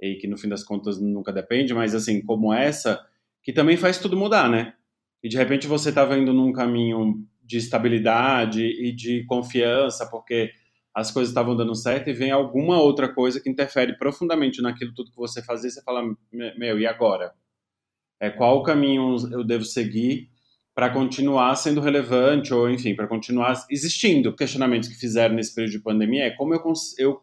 e 0.00 0.14
que 0.14 0.26
no 0.26 0.38
fim 0.38 0.48
das 0.48 0.62
contas 0.62 1.00
nunca 1.00 1.32
depende, 1.32 1.74
mas 1.74 1.94
assim, 1.94 2.22
como 2.22 2.52
essa, 2.52 3.04
que 3.42 3.52
também 3.52 3.76
faz 3.76 3.98
tudo 3.98 4.16
mudar, 4.16 4.48
né? 4.48 4.74
E 5.22 5.28
de 5.28 5.36
repente 5.36 5.66
você 5.66 5.88
está 5.88 6.04
vendo 6.04 6.32
num 6.32 6.52
caminho 6.52 7.24
de 7.42 7.56
estabilidade 7.56 8.62
e 8.62 8.92
de 8.92 9.24
confiança, 9.24 10.08
porque 10.08 10.52
as 10.98 11.12
coisas 11.12 11.30
estavam 11.30 11.56
dando 11.56 11.74
certo 11.74 12.10
e 12.10 12.12
vem 12.12 12.32
alguma 12.32 12.80
outra 12.80 13.08
coisa 13.12 13.40
que 13.40 13.48
interfere 13.48 13.96
profundamente 13.96 14.60
naquilo 14.60 14.92
tudo 14.92 15.10
que 15.10 15.16
você 15.16 15.40
fazia, 15.40 15.70
você 15.70 15.80
fala, 15.82 16.02
meu, 16.32 16.78
e 16.78 16.86
agora? 16.86 17.32
É, 18.20 18.30
qual 18.30 18.58
o 18.58 18.62
caminho 18.64 19.16
eu 19.30 19.44
devo 19.44 19.64
seguir 19.64 20.28
para 20.74 20.90
continuar 20.90 21.54
sendo 21.54 21.80
relevante 21.80 22.52
ou, 22.52 22.68
enfim, 22.68 22.96
para 22.96 23.06
continuar 23.06 23.64
existindo? 23.70 24.34
Questionamentos 24.34 24.88
que 24.88 24.96
fizeram 24.96 25.36
nesse 25.36 25.54
período 25.54 25.72
de 25.72 25.82
pandemia 25.82 26.24
é 26.24 26.30
como 26.30 26.52
eu, 26.52 26.62
eu 26.98 27.20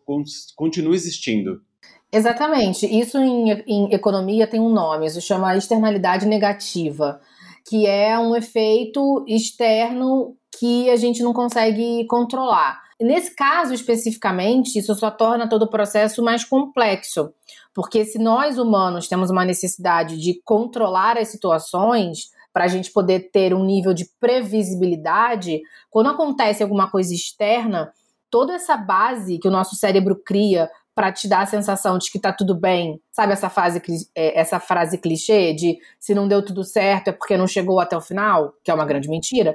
continuo 0.55 0.94
existindo. 0.94 1.62
Exatamente. 2.10 2.86
Isso 2.86 3.17
em, 3.17 3.51
em 3.67 3.94
economia 3.94 4.48
tem 4.48 4.62
um 4.62 4.70
nome, 4.70 5.05
isso 5.05 5.20
chama 5.20 5.58
externalidade 5.58 6.25
negativa 6.25 7.20
que 7.67 7.88
é 7.88 8.17
um 8.17 8.36
efeito 8.36 9.25
externo 9.27 10.38
que 10.60 10.89
a 10.89 10.96
gente 10.96 11.24
não 11.24 11.34
consegue 11.34 12.05
controlar. 12.05 12.84
Nesse 12.99 13.35
caso 13.35 13.73
especificamente, 13.73 14.79
isso 14.79 14.95
só 14.95 15.11
torna 15.11 15.49
todo 15.49 15.63
o 15.63 15.69
processo 15.69 16.23
mais 16.23 16.45
complexo, 16.45 17.33
porque 17.73 18.05
se 18.05 18.17
nós 18.17 18.57
humanos 18.57 19.07
temos 19.07 19.29
uma 19.29 19.43
necessidade 19.43 20.17
de 20.17 20.41
controlar 20.45 21.17
as 21.17 21.27
situações, 21.27 22.29
para 22.55 22.63
a 22.63 22.67
gente 22.69 22.89
poder 22.89 23.31
ter 23.33 23.53
um 23.53 23.65
nível 23.65 23.93
de 23.93 24.09
previsibilidade, 24.17 25.59
quando 25.89 26.07
acontece 26.07 26.63
alguma 26.63 26.89
coisa 26.89 27.13
externa, 27.13 27.91
toda 28.29 28.53
essa 28.53 28.77
base 28.77 29.37
que 29.39 29.47
o 29.49 29.51
nosso 29.51 29.75
cérebro 29.75 30.15
cria 30.25 30.71
para 30.95 31.11
te 31.11 31.27
dar 31.27 31.41
a 31.41 31.45
sensação 31.45 31.97
de 31.97 32.09
que 32.09 32.17
tá 32.17 32.31
tudo 32.31 32.55
bem. 32.55 33.01
Sabe 33.11 33.33
essa 33.33 33.49
frase, 33.49 33.81
é, 34.15 34.39
essa 34.39 34.57
frase 34.57 34.97
clichê 34.97 35.53
de 35.53 35.77
se 35.99 36.15
não 36.15 36.29
deu 36.29 36.41
tudo 36.41 36.63
certo 36.63 37.09
é 37.09 37.11
porque 37.11 37.35
não 37.35 37.45
chegou 37.45 37.81
até 37.81 37.97
o 37.97 38.01
final, 38.01 38.53
que 38.63 38.71
é 38.71 38.73
uma 38.73 38.85
grande 38.85 39.09
mentira? 39.09 39.53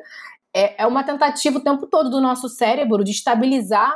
É, 0.55 0.83
é 0.83 0.87
uma 0.87 1.05
tentativa 1.05 1.59
o 1.59 1.63
tempo 1.63 1.87
todo 1.87 2.11
do 2.11 2.21
nosso 2.21 2.49
cérebro 2.49 3.05
de 3.05 3.13
estabilizar 3.13 3.93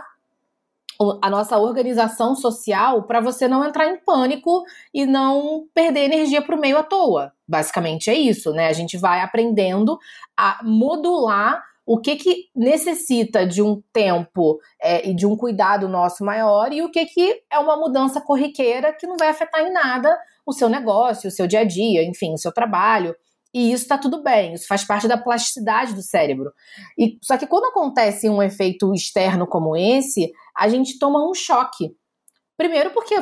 a 1.20 1.28
nossa 1.28 1.58
organização 1.58 2.36
social 2.36 3.02
para 3.02 3.20
você 3.20 3.48
não 3.48 3.64
entrar 3.64 3.88
em 3.88 3.96
pânico 3.96 4.62
e 4.92 5.04
não 5.04 5.66
perder 5.74 6.04
energia 6.04 6.40
para 6.40 6.54
o 6.54 6.60
meio 6.60 6.78
à 6.78 6.82
toa. 6.82 7.32
Basicamente 7.48 8.10
é 8.10 8.14
isso, 8.14 8.52
né? 8.52 8.68
A 8.68 8.72
gente 8.72 8.96
vai 8.96 9.20
aprendendo 9.20 9.98
a 10.36 10.60
modular 10.62 11.62
o 11.86 11.98
que, 11.98 12.16
que 12.16 12.48
necessita 12.54 13.46
de 13.46 13.60
um 13.60 13.82
tempo 13.92 14.58
é, 14.80 15.06
e 15.08 15.14
de 15.14 15.26
um 15.26 15.36
cuidado 15.36 15.88
nosso 15.88 16.24
maior 16.24 16.72
e 16.72 16.82
o 16.82 16.90
que, 16.90 17.04
que 17.06 17.42
é 17.50 17.58
uma 17.58 17.76
mudança 17.76 18.20
corriqueira 18.20 18.92
que 18.92 19.06
não 19.06 19.16
vai 19.16 19.28
afetar 19.28 19.60
em 19.62 19.72
nada 19.72 20.16
o 20.46 20.52
seu 20.52 20.68
negócio, 20.68 21.28
o 21.28 21.30
seu 21.30 21.46
dia 21.46 21.60
a 21.60 21.64
dia, 21.64 22.02
enfim, 22.02 22.32
o 22.32 22.38
seu 22.38 22.52
trabalho. 22.52 23.14
E 23.54 23.72
isso 23.72 23.84
está 23.84 23.96
tudo 23.96 24.20
bem, 24.20 24.54
isso 24.54 24.66
faz 24.66 24.84
parte 24.84 25.06
da 25.06 25.16
plasticidade 25.16 25.94
do 25.94 26.02
cérebro. 26.02 26.52
E 26.98 27.18
só 27.22 27.38
que 27.38 27.46
quando 27.46 27.66
acontece 27.66 28.28
um 28.28 28.42
efeito 28.42 28.92
externo 28.92 29.46
como 29.46 29.76
esse, 29.76 30.32
a 30.56 30.68
gente 30.68 30.98
toma 30.98 31.24
um 31.24 31.32
choque. 31.32 31.94
Primeiro 32.56 32.90
porque 32.90 33.14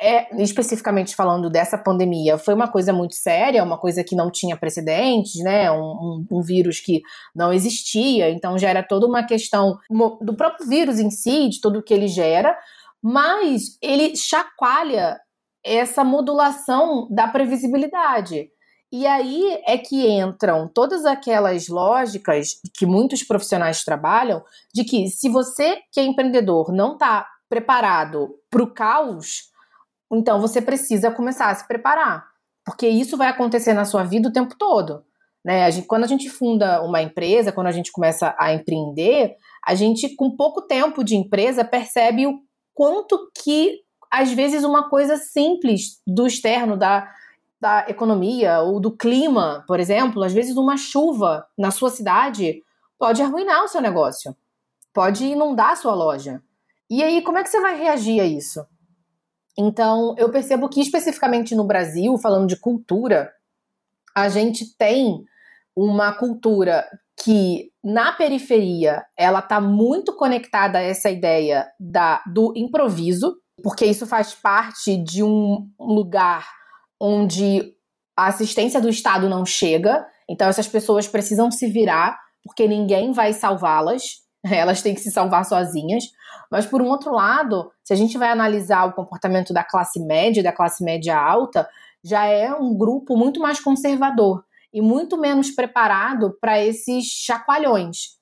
é, 0.00 0.42
especificamente 0.42 1.16
falando 1.16 1.50
dessa 1.50 1.76
pandemia, 1.76 2.38
foi 2.38 2.54
uma 2.54 2.70
coisa 2.70 2.92
muito 2.92 3.14
séria, 3.16 3.64
uma 3.64 3.78
coisa 3.78 4.04
que 4.04 4.14
não 4.14 4.30
tinha 4.30 4.56
precedentes, 4.56 5.42
né? 5.42 5.70
Um, 5.70 5.82
um, 5.82 6.26
um, 6.32 6.42
vírus 6.42 6.80
que 6.80 7.00
não 7.34 7.52
existia, 7.52 8.30
então 8.30 8.56
gera 8.56 8.82
toda 8.82 9.06
uma 9.06 9.24
questão 9.24 9.76
do 10.20 10.36
próprio 10.36 10.68
vírus 10.68 11.00
em 11.00 11.10
si, 11.10 11.48
de 11.48 11.60
tudo 11.60 11.82
que 11.82 11.92
ele 11.92 12.06
gera, 12.06 12.56
mas 13.02 13.76
ele 13.82 14.14
chacoalha 14.14 15.18
essa 15.64 16.04
modulação 16.04 17.08
da 17.10 17.26
previsibilidade. 17.26 18.48
E 18.90 19.06
aí 19.06 19.60
é 19.66 19.76
que 19.76 20.08
entram 20.08 20.66
todas 20.66 21.04
aquelas 21.04 21.68
lógicas 21.68 22.54
que 22.74 22.86
muitos 22.86 23.22
profissionais 23.22 23.84
trabalham, 23.84 24.42
de 24.72 24.82
que 24.84 25.08
se 25.08 25.28
você 25.28 25.78
que 25.92 26.00
é 26.00 26.04
empreendedor 26.04 26.72
não 26.72 26.94
está 26.94 27.26
preparado 27.48 28.34
para 28.50 28.62
o 28.62 28.72
caos, 28.72 29.50
então 30.10 30.40
você 30.40 30.62
precisa 30.62 31.10
começar 31.10 31.50
a 31.50 31.54
se 31.54 31.66
preparar, 31.68 32.26
porque 32.64 32.88
isso 32.88 33.16
vai 33.16 33.28
acontecer 33.28 33.74
na 33.74 33.84
sua 33.84 34.04
vida 34.04 34.28
o 34.28 34.32
tempo 34.32 34.56
todo. 34.56 35.04
Né? 35.44 35.64
A 35.64 35.70
gente, 35.70 35.86
quando 35.86 36.04
a 36.04 36.08
gente 36.08 36.28
funda 36.28 36.82
uma 36.82 37.02
empresa, 37.02 37.52
quando 37.52 37.68
a 37.68 37.72
gente 37.72 37.92
começa 37.92 38.34
a 38.38 38.52
empreender, 38.52 39.36
a 39.66 39.74
gente, 39.74 40.14
com 40.14 40.34
pouco 40.36 40.62
tempo 40.62 41.04
de 41.04 41.16
empresa, 41.16 41.64
percebe 41.64 42.26
o 42.26 42.40
quanto 42.74 43.30
que, 43.42 43.80
às 44.10 44.32
vezes, 44.32 44.64
uma 44.64 44.88
coisa 44.88 45.16
simples 45.16 46.00
do 46.06 46.26
externo, 46.26 46.76
da, 46.76 47.10
da 47.60 47.86
economia 47.88 48.60
ou 48.60 48.78
do 48.78 48.96
clima, 48.96 49.64
por 49.66 49.80
exemplo, 49.80 50.22
às 50.22 50.32
vezes 50.32 50.56
uma 50.56 50.76
chuva 50.76 51.46
na 51.56 51.70
sua 51.70 51.90
cidade 51.90 52.62
pode 52.98 53.22
arruinar 53.22 53.64
o 53.64 53.68
seu 53.68 53.80
negócio, 53.80 54.36
pode 54.92 55.24
inundar 55.24 55.70
a 55.70 55.76
sua 55.76 55.94
loja. 55.94 56.42
E 56.90 57.02
aí, 57.02 57.22
como 57.22 57.38
é 57.38 57.42
que 57.42 57.50
você 57.50 57.60
vai 57.60 57.76
reagir 57.76 58.20
a 58.20 58.24
isso? 58.24 58.64
Então, 59.58 60.14
eu 60.16 60.30
percebo 60.30 60.68
que 60.68 60.80
especificamente 60.80 61.54
no 61.54 61.64
Brasil, 61.64 62.16
falando 62.18 62.46
de 62.46 62.56
cultura, 62.56 63.32
a 64.14 64.28
gente 64.28 64.76
tem 64.76 65.24
uma 65.76 66.12
cultura 66.12 66.86
que 67.22 67.72
na 67.82 68.12
periferia 68.12 69.04
ela 69.16 69.40
está 69.40 69.60
muito 69.60 70.14
conectada 70.14 70.78
a 70.78 70.82
essa 70.82 71.10
ideia 71.10 71.66
da, 71.78 72.22
do 72.32 72.52
improviso, 72.56 73.36
porque 73.62 73.84
isso 73.84 74.06
faz 74.06 74.34
parte 74.34 74.96
de 74.96 75.22
um 75.22 75.68
lugar 75.78 76.57
onde 77.00 77.74
a 78.16 78.26
assistência 78.26 78.80
do 78.80 78.88
Estado 78.88 79.28
não 79.28 79.46
chega, 79.46 80.06
então 80.28 80.48
essas 80.48 80.66
pessoas 80.66 81.06
precisam 81.06 81.50
se 81.50 81.68
virar, 81.68 82.18
porque 82.42 82.66
ninguém 82.66 83.12
vai 83.12 83.32
salvá-las, 83.32 84.22
elas 84.44 84.82
têm 84.82 84.94
que 84.94 85.00
se 85.00 85.10
salvar 85.10 85.44
sozinhas. 85.44 86.04
Mas, 86.50 86.66
por 86.66 86.80
um 86.80 86.88
outro 86.88 87.12
lado, 87.12 87.70
se 87.84 87.92
a 87.92 87.96
gente 87.96 88.16
vai 88.16 88.30
analisar 88.30 88.86
o 88.86 88.92
comportamento 88.92 89.52
da 89.52 89.62
classe 89.62 90.00
média, 90.00 90.42
da 90.42 90.52
classe 90.52 90.82
média 90.82 91.18
alta, 91.18 91.68
já 92.02 92.26
é 92.26 92.52
um 92.52 92.76
grupo 92.76 93.16
muito 93.16 93.40
mais 93.40 93.60
conservador 93.60 94.44
e 94.72 94.80
muito 94.80 95.16
menos 95.18 95.50
preparado 95.50 96.36
para 96.40 96.62
esses 96.62 97.04
chacoalhões. 97.04 98.18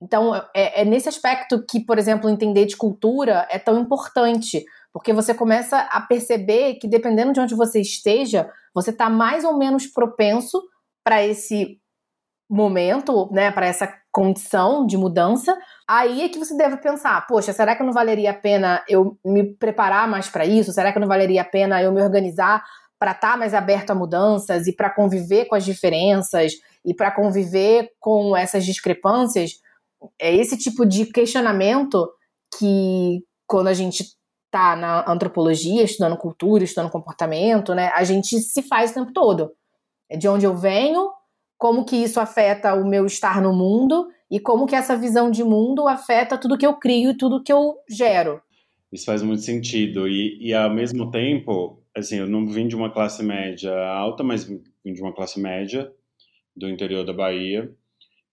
Então, 0.00 0.34
é, 0.54 0.82
é, 0.82 0.84
nesse 0.84 1.08
aspecto 1.08 1.64
que, 1.66 1.80
por 1.80 1.98
exemplo, 1.98 2.28
entender 2.28 2.66
de 2.66 2.76
cultura 2.76 3.46
é 3.50 3.58
tão 3.58 3.78
importante, 3.78 4.64
porque 4.96 5.12
você 5.12 5.34
começa 5.34 5.78
a 5.78 6.00
perceber 6.00 6.76
que, 6.76 6.88
dependendo 6.88 7.30
de 7.30 7.38
onde 7.38 7.54
você 7.54 7.78
esteja, 7.82 8.50
você 8.74 8.88
está 8.88 9.10
mais 9.10 9.44
ou 9.44 9.58
menos 9.58 9.86
propenso 9.86 10.58
para 11.04 11.22
esse 11.22 11.78
momento, 12.48 13.30
né, 13.30 13.50
para 13.50 13.66
essa 13.66 13.92
condição 14.10 14.86
de 14.86 14.96
mudança, 14.96 15.54
aí 15.86 16.22
é 16.22 16.30
que 16.30 16.38
você 16.38 16.56
deve 16.56 16.78
pensar, 16.78 17.26
poxa, 17.26 17.52
será 17.52 17.76
que 17.76 17.82
não 17.82 17.92
valeria 17.92 18.30
a 18.30 18.34
pena 18.34 18.82
eu 18.88 19.18
me 19.22 19.44
preparar 19.44 20.08
mais 20.08 20.30
para 20.30 20.46
isso? 20.46 20.72
Será 20.72 20.90
que 20.90 20.98
não 20.98 21.06
valeria 21.06 21.42
a 21.42 21.44
pena 21.44 21.82
eu 21.82 21.92
me 21.92 22.00
organizar 22.00 22.64
para 22.98 23.10
estar 23.10 23.32
tá 23.32 23.36
mais 23.36 23.52
aberto 23.52 23.90
a 23.90 23.94
mudanças 23.94 24.66
e 24.66 24.74
para 24.74 24.88
conviver 24.88 25.44
com 25.44 25.56
as 25.56 25.64
diferenças 25.66 26.54
e 26.82 26.94
para 26.94 27.10
conviver 27.10 27.90
com 28.00 28.34
essas 28.34 28.64
discrepâncias? 28.64 29.60
É 30.18 30.34
esse 30.34 30.56
tipo 30.56 30.86
de 30.86 31.04
questionamento 31.04 32.10
que 32.58 33.22
quando 33.46 33.68
a 33.68 33.74
gente 33.74 34.15
está 34.46 34.74
na 34.76 35.04
antropologia, 35.10 35.82
estudando 35.82 36.16
cultura, 36.16 36.64
estudando 36.64 36.90
comportamento, 36.90 37.74
né, 37.74 37.90
a 37.94 38.04
gente 38.04 38.40
se 38.40 38.62
faz 38.62 38.90
o 38.90 38.94
tempo 38.94 39.12
todo. 39.12 39.52
É 40.08 40.16
de 40.16 40.28
onde 40.28 40.46
eu 40.46 40.56
venho, 40.56 41.10
como 41.58 41.84
que 41.84 41.96
isso 41.96 42.20
afeta 42.20 42.74
o 42.74 42.86
meu 42.86 43.06
estar 43.06 43.40
no 43.42 43.52
mundo 43.52 44.08
e 44.30 44.40
como 44.40 44.66
que 44.66 44.74
essa 44.74 44.96
visão 44.96 45.30
de 45.30 45.44
mundo 45.44 45.86
afeta 45.88 46.38
tudo 46.38 46.58
que 46.58 46.66
eu 46.66 46.74
crio 46.74 47.10
e 47.10 47.16
tudo 47.16 47.42
que 47.42 47.52
eu 47.52 47.76
gero. 47.88 48.40
Isso 48.92 49.04
faz 49.04 49.22
muito 49.22 49.42
sentido 49.42 50.08
e, 50.08 50.38
e 50.40 50.54
ao 50.54 50.72
mesmo 50.72 51.10
tempo, 51.10 51.82
assim, 51.94 52.16
eu 52.16 52.26
não 52.26 52.46
vim 52.46 52.68
de 52.68 52.76
uma 52.76 52.90
classe 52.90 53.22
média 53.22 53.72
alta, 53.88 54.22
mas 54.22 54.44
vim 54.44 54.62
de 54.84 55.02
uma 55.02 55.12
classe 55.12 55.40
média 55.40 55.90
do 56.56 56.68
interior 56.68 57.04
da 57.04 57.12
Bahia 57.12 57.70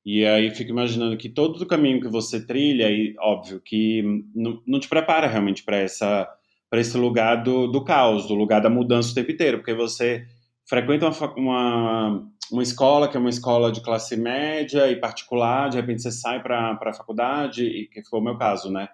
E 0.05 0.25
aí 0.25 0.51
fico 0.51 0.71
imaginando 0.71 1.15
que 1.15 1.29
todo 1.29 1.61
o 1.61 1.65
caminho 1.65 2.01
que 2.01 2.09
você 2.09 2.45
trilha, 2.45 2.89
e 2.91 3.15
óbvio 3.19 3.61
que 3.61 4.03
não, 4.35 4.79
te 4.79 4.89
prepara 4.89 5.27
realmente 5.27 5.63
para 5.63 5.77
essa 5.77 6.29
para 6.69 6.81
esse 6.81 6.97
lugar 6.97 7.43
do, 7.43 7.67
do 7.67 7.83
caos, 7.83 8.27
do 8.27 8.33
lugar 8.33 8.59
da 8.59 8.67
mudança 8.67 9.11
o 9.11 9.13
tempo 9.13 9.31
inteiro, 9.31 9.59
porque 9.59 9.75
você 9.75 10.25
frequenta 10.67 11.07
uma, 11.07 11.33
uma, 11.35 12.27
uma 12.51 12.63
escola 12.63 13.07
que 13.07 13.15
é 13.15 13.19
uma 13.19 13.29
escola 13.29 13.71
de 13.71 13.79
classe 13.79 14.17
média 14.17 14.89
e 14.89 14.95
particular, 14.95 15.69
de 15.69 15.77
repente 15.77 16.01
você 16.01 16.11
sai 16.11 16.41
para 16.41 16.71
a 16.71 16.93
faculdade, 16.93 17.63
e 17.63 17.87
que 17.87 18.03
foi 18.09 18.19
o 18.19 18.23
meu 18.23 18.39
caso, 18.39 18.71
né? 18.71 18.87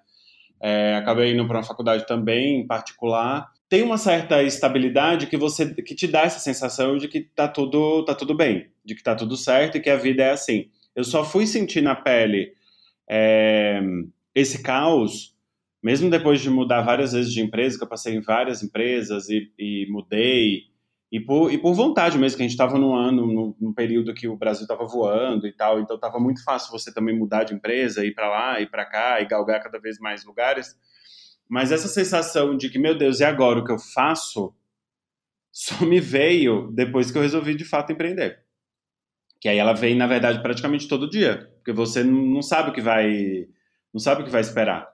É, 0.62 0.98
acabei 0.98 1.32
indo 1.32 1.48
para 1.48 1.58
uma 1.58 1.64
faculdade 1.64 2.06
também, 2.06 2.68
particular. 2.68 3.48
Tem 3.70 3.82
uma 3.82 3.98
certa 3.98 4.44
estabilidade 4.44 5.28
que 5.28 5.38
você 5.38 5.74
que 5.74 5.96
te 5.96 6.06
dá 6.06 6.24
essa 6.24 6.40
sensação 6.40 6.98
de 6.98 7.08
que 7.08 7.22
tá 7.22 7.48
tudo, 7.48 8.04
tá 8.04 8.14
tudo 8.14 8.36
bem, 8.36 8.70
de 8.84 8.94
que 8.94 9.02
tá 9.02 9.16
tudo 9.16 9.38
certo 9.38 9.78
e 9.78 9.80
que 9.80 9.90
a 9.90 9.96
vida 9.96 10.22
é 10.22 10.32
assim. 10.32 10.66
Eu 10.96 11.04
só 11.04 11.24
fui 11.24 11.48
sentir 11.48 11.82
na 11.82 11.96
pele 11.96 12.54
é, 13.10 13.82
esse 14.36 14.62
caos, 14.62 15.36
mesmo 15.82 16.10
depois 16.10 16.42
de 16.42 16.50
mudar 16.50 16.82
várias 16.82 17.14
vezes 17.14 17.32
de 17.32 17.42
empresa, 17.42 17.78
que 17.78 17.84
eu 17.84 17.90
passei 17.90 18.16
em 18.16 18.22
várias 18.22 18.62
empresas 18.62 19.30
e, 19.30 19.52
e 19.58 19.88
mudei, 19.90 20.70
e 21.12 21.20
por, 21.20 21.52
e 21.52 21.58
por 21.58 21.74
vontade 21.74 22.18
mesmo, 22.18 22.38
que 22.38 22.44
a 22.44 22.48
gente 22.48 22.52
estava 22.52 22.78
num 22.78 22.96
ano, 22.96 23.26
num, 23.26 23.56
num, 23.60 23.74
período 23.74 24.14
que 24.14 24.28
o 24.28 24.38
Brasil 24.38 24.64
estava 24.64 24.86
voando 24.86 25.48
e 25.48 25.52
tal, 25.52 25.80
então 25.80 25.96
estava 25.96 26.20
muito 26.20 26.44
fácil 26.44 26.72
você 26.72 26.94
também 26.94 27.18
mudar 27.18 27.46
de 27.46 27.54
empresa, 27.54 28.06
ir 28.06 28.14
para 28.14 28.30
lá, 28.30 28.62
ir 28.62 28.70
para 28.70 28.86
cá, 28.86 29.20
e 29.20 29.26
galgar 29.26 29.62
cada 29.62 29.80
vez 29.80 29.98
mais 29.98 30.24
lugares. 30.24 30.78
Mas 31.50 31.72
essa 31.72 31.88
sensação 31.88 32.56
de 32.56 32.70
que, 32.70 32.78
meu 32.78 32.96
Deus, 32.96 33.20
e 33.20 33.24
agora 33.24 33.60
o 33.60 33.66
que 33.66 33.72
eu 33.72 33.80
faço? 33.80 34.54
Só 35.52 35.84
me 35.84 36.00
veio 36.00 36.72
depois 36.72 37.10
que 37.10 37.18
eu 37.18 37.24
resolvi 37.24 37.56
de 37.56 37.66
fato 37.66 37.92
empreender. 37.92 38.44
Que 39.40 39.48
aí 39.48 39.58
ela 39.58 39.74
vem, 39.74 39.96
na 39.96 40.08
verdade, 40.08 40.42
praticamente 40.42 40.88
todo 40.88 41.10
dia. 41.10 41.50
Porque 41.56 41.72
você 41.72 42.04
não 42.04 42.42
sabe 42.42 42.70
o 42.70 42.74
que 42.74 42.82
vai. 42.82 43.48
Não 43.94 44.00
sabe 44.00 44.22
o 44.22 44.26
que 44.26 44.32
vai 44.32 44.42
esperar. 44.42 44.88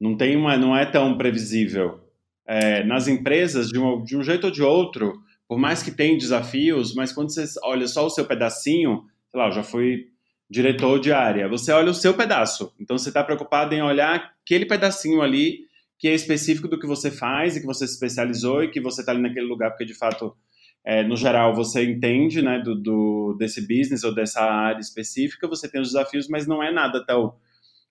Não 0.00 0.16
tem 0.16 0.36
uma, 0.36 0.56
não 0.56 0.76
é 0.76 0.86
tão 0.86 1.16
previsível. 1.18 2.00
É, 2.46 2.82
nas 2.84 3.06
empresas, 3.06 3.68
de 3.68 3.78
um, 3.78 4.02
de 4.02 4.16
um 4.16 4.22
jeito 4.22 4.44
ou 4.44 4.50
de 4.50 4.62
outro, 4.62 5.12
por 5.46 5.58
mais 5.58 5.82
que 5.82 5.90
tenha 5.90 6.16
desafios, 6.16 6.94
mas 6.94 7.12
quando 7.12 7.32
você 7.32 7.44
olha 7.62 7.86
só 7.86 8.06
o 8.06 8.10
seu 8.10 8.24
pedacinho, 8.24 9.04
sei 9.28 9.38
lá, 9.40 9.48
eu 9.48 9.52
já 9.52 9.62
fui 9.62 10.06
diretor 10.48 10.98
de 10.98 11.12
área, 11.12 11.48
você 11.48 11.70
olha 11.70 11.90
o 11.90 11.94
seu 11.94 12.12
pedaço. 12.14 12.74
Então 12.80 12.98
você 12.98 13.08
está 13.08 13.22
preocupado 13.22 13.74
em 13.74 13.82
olhar 13.82 14.32
aquele 14.42 14.66
pedacinho 14.66 15.22
ali 15.22 15.60
que 15.96 16.08
é 16.08 16.14
específico 16.14 16.66
do 16.66 16.78
que 16.78 16.86
você 16.86 17.10
faz 17.10 17.56
e 17.56 17.60
que 17.60 17.66
você 17.66 17.86
se 17.86 17.92
especializou 17.92 18.64
e 18.64 18.70
que 18.70 18.80
você 18.80 19.02
está 19.02 19.12
ali 19.12 19.20
naquele 19.20 19.46
lugar 19.46 19.70
porque 19.70 19.84
de 19.84 19.94
fato 19.94 20.34
é, 20.84 21.02
no 21.02 21.16
geral, 21.16 21.54
você 21.54 21.84
entende 21.84 22.40
né, 22.40 22.58
do, 22.58 22.74
do, 22.74 23.36
desse 23.38 23.60
business 23.60 24.02
ou 24.02 24.14
dessa 24.14 24.40
área 24.40 24.80
específica, 24.80 25.46
você 25.46 25.68
tem 25.68 25.80
os 25.80 25.88
desafios, 25.88 26.28
mas 26.28 26.46
não 26.46 26.62
é 26.62 26.72
nada 26.72 27.04
tão 27.04 27.34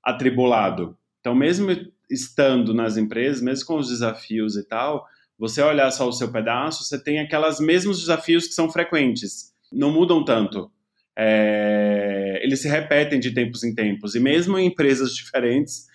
atribulado. 0.03 0.97
Então, 1.19 1.35
mesmo 1.35 1.69
estando 2.09 2.73
nas 2.73 2.97
empresas, 2.97 3.41
mesmo 3.41 3.65
com 3.65 3.77
os 3.77 3.89
desafios 3.89 4.57
e 4.57 4.67
tal, 4.67 5.05
você 5.37 5.61
olhar 5.61 5.91
só 5.91 6.07
o 6.07 6.11
seu 6.11 6.31
pedaço, 6.31 6.83
você 6.83 7.01
tem 7.01 7.19
aquelas 7.19 7.59
mesmos 7.59 7.99
desafios 7.99 8.47
que 8.47 8.53
são 8.53 8.69
frequentes, 8.69 9.53
não 9.71 9.91
mudam 9.91 10.25
tanto. 10.25 10.71
É, 11.17 12.39
eles 12.41 12.61
se 12.61 12.67
repetem 12.67 13.19
de 13.19 13.31
tempos 13.31 13.63
em 13.63 13.75
tempos, 13.75 14.15
e 14.15 14.19
mesmo 14.19 14.57
em 14.57 14.67
empresas 14.67 15.13
diferentes, 15.13 15.87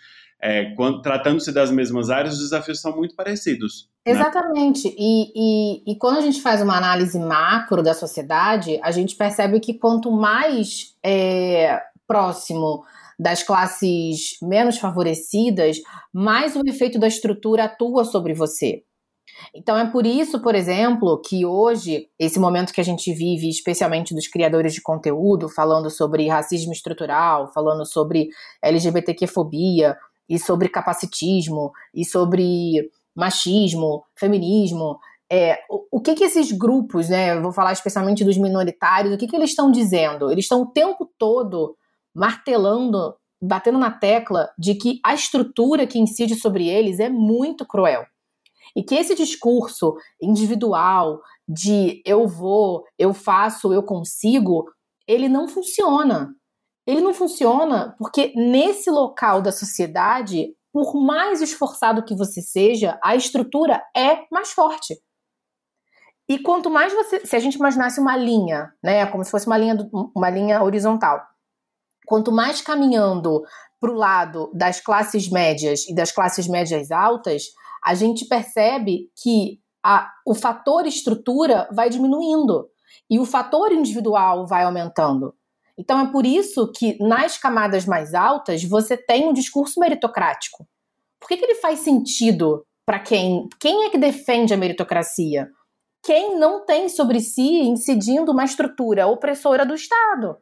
é, 0.45 0.75
tratando-se 1.03 1.51
das 1.51 1.71
mesmas 1.71 2.11
áreas, 2.11 2.35
os 2.35 2.41
desafios 2.41 2.79
são 2.79 2.95
muito 2.95 3.17
parecidos. 3.17 3.89
Né? 4.07 4.13
Exatamente. 4.13 4.89
Né? 4.89 4.95
E, 4.99 5.33
e, 5.35 5.93
e, 5.93 5.97
quando 5.97 6.19
a 6.19 6.21
gente 6.21 6.43
faz 6.43 6.61
uma 6.61 6.77
análise 6.77 7.19
macro 7.19 7.83
da 7.83 7.95
sociedade, 7.95 8.79
a 8.83 8.91
gente 8.91 9.17
percebe 9.17 9.59
que 9.59 9.73
quanto 9.73 10.13
mais 10.13 10.95
é, 11.03 11.81
próximo 12.07 12.85
das 13.19 13.43
classes 13.43 14.37
menos 14.43 14.77
favorecidas, 14.77 15.79
mais 16.13 16.55
o 16.55 16.63
efeito 16.67 16.99
da 16.99 17.09
estrutura 17.09 17.65
atua 17.65 18.05
sobre 18.05 18.35
você. 18.35 18.83
Então 19.55 19.79
é 19.79 19.91
por 19.91 20.05
isso, 20.07 20.43
por 20.43 20.55
exemplo, 20.55 21.21
que 21.23 21.47
hoje, 21.47 22.09
esse 22.19 22.39
momento 22.39 22.73
que 22.73 22.81
a 22.81 22.85
gente 22.85 23.13
vive, 23.15 23.49
especialmente 23.49 24.15
dos 24.15 24.29
criadores 24.29 24.75
de 24.75 24.83
conteúdo, 24.83 25.49
falando 25.49 25.89
sobre 25.89 26.29
racismo 26.29 26.73
estrutural, 26.73 27.51
falando 27.53 27.87
sobre 27.87 28.29
LGBTQ-fobia, 28.63 29.97
e 30.29 30.39
sobre 30.39 30.69
capacitismo, 30.69 31.73
e 31.95 32.05
sobre 32.05 32.91
machismo, 33.15 34.05
feminismo. 34.17 34.99
É, 35.31 35.61
o, 35.71 35.99
o, 35.99 36.01
que 36.01 36.15
que 36.15 36.25
esses 36.25 36.53
grupos, 36.53 37.09
né, 37.09 37.39
vou 37.41 37.53
falar 37.53 37.73
especialmente 37.73 38.25
dos 38.25 38.37
minoritários, 38.37 39.15
o 39.15 39.19
que 39.19 39.27
que 39.27 39.37
eles 39.37 39.51
estão 39.51 39.71
dizendo? 39.71 40.31
Eles 40.31 40.45
estão 40.45 40.63
o 40.63 40.67
tempo 40.67 41.11
todo 41.19 41.77
martelando, 42.15 43.15
batendo 43.43 43.79
na 43.79 43.91
tecla 43.91 44.51
de 44.59 44.75
que 44.75 45.01
a 45.05 45.15
estrutura 45.15 45.87
que 45.87 45.99
incide 45.99 46.35
sobre 46.35 46.69
eles 46.69 47.01
é 47.01 47.09
muito 47.09 47.67
cruel. 47.67 48.07
E 48.77 48.83
que 48.83 48.95
esse 48.95 49.15
discurso 49.15 49.95
individual 50.21 51.21
de 51.49 52.03
eu 52.05 52.27
vou, 52.27 52.85
eu 52.99 53.13
faço, 53.13 53.73
eu 53.73 53.83
consigo, 53.83 54.67
ele 55.07 55.29
não 55.29 55.47
funciona. 55.47 56.35
Ele 56.87 57.01
não 57.01 57.15
funciona 57.15 57.95
porque 57.99 58.33
nesse 58.37 58.91
local 58.91 59.41
da 59.41 59.51
sociedade 59.51 60.55
por 60.75 60.93
mais 61.01 61.41
esforçado 61.41 62.05
que 62.05 62.17
você 62.17 62.43
seja, 62.43 62.99
a 63.01 63.15
estrutura 63.15 63.81
é 63.97 64.27
mais 64.29 64.51
forte. 64.51 65.01
E 66.29 66.37
quanto 66.37 66.69
mais 66.69 66.93
você, 66.93 67.25
se 67.25 67.37
a 67.37 67.39
gente 67.39 67.55
imaginasse 67.55 68.01
uma 68.01 68.17
linha, 68.17 68.73
né, 68.83 69.07
como 69.07 69.23
se 69.23 69.31
fosse 69.31 69.47
uma 69.47 69.57
linha, 69.57 69.77
uma 70.17 70.29
linha 70.29 70.61
horizontal, 70.65 71.23
quanto 72.09 72.33
mais 72.33 72.61
caminhando 72.61 73.45
para 73.79 73.93
o 73.93 73.95
lado 73.95 74.51
das 74.53 74.81
classes 74.81 75.31
médias 75.31 75.87
e 75.87 75.95
das 75.95 76.11
classes 76.11 76.49
médias 76.49 76.91
altas, 76.91 77.45
a 77.85 77.95
gente 77.95 78.25
percebe 78.25 79.13
que 79.23 79.61
a, 79.85 80.11
o 80.27 80.35
fator 80.35 80.87
estrutura 80.87 81.69
vai 81.73 81.89
diminuindo 81.89 82.69
e 83.09 83.21
o 83.21 83.25
fator 83.25 83.71
individual 83.71 84.45
vai 84.45 84.65
aumentando. 84.65 85.37
Então 85.79 86.01
é 86.01 86.13
por 86.13 86.25
isso 86.25 86.71
que 86.73 86.97
nas 87.03 87.37
camadas 87.37 87.85
mais 87.85 88.15
altas 88.15 88.63
você 88.65 88.97
tem 88.97 89.29
um 89.29 89.33
discurso 89.33 89.81
meritocrático. 89.81 90.67
Por 91.21 91.29
que, 91.29 91.37
que 91.37 91.45
ele 91.45 91.57
faz 91.57 91.81
sentido 91.81 92.65
para 92.87 92.99
quem? 92.99 93.49
Quem 93.59 93.85
é 93.85 93.91
que 93.91 93.99
defende 93.99 94.55
a 94.55 94.57
meritocracia? 94.57 95.49
Quem 96.05 96.39
não 96.39 96.65
tem 96.65 96.89
sobre 96.89 97.19
si 97.21 97.63
incidindo 97.63 98.31
uma 98.31 98.45
estrutura 98.45 99.07
opressora 99.07 99.65
do 99.65 99.75
Estado. 99.75 100.37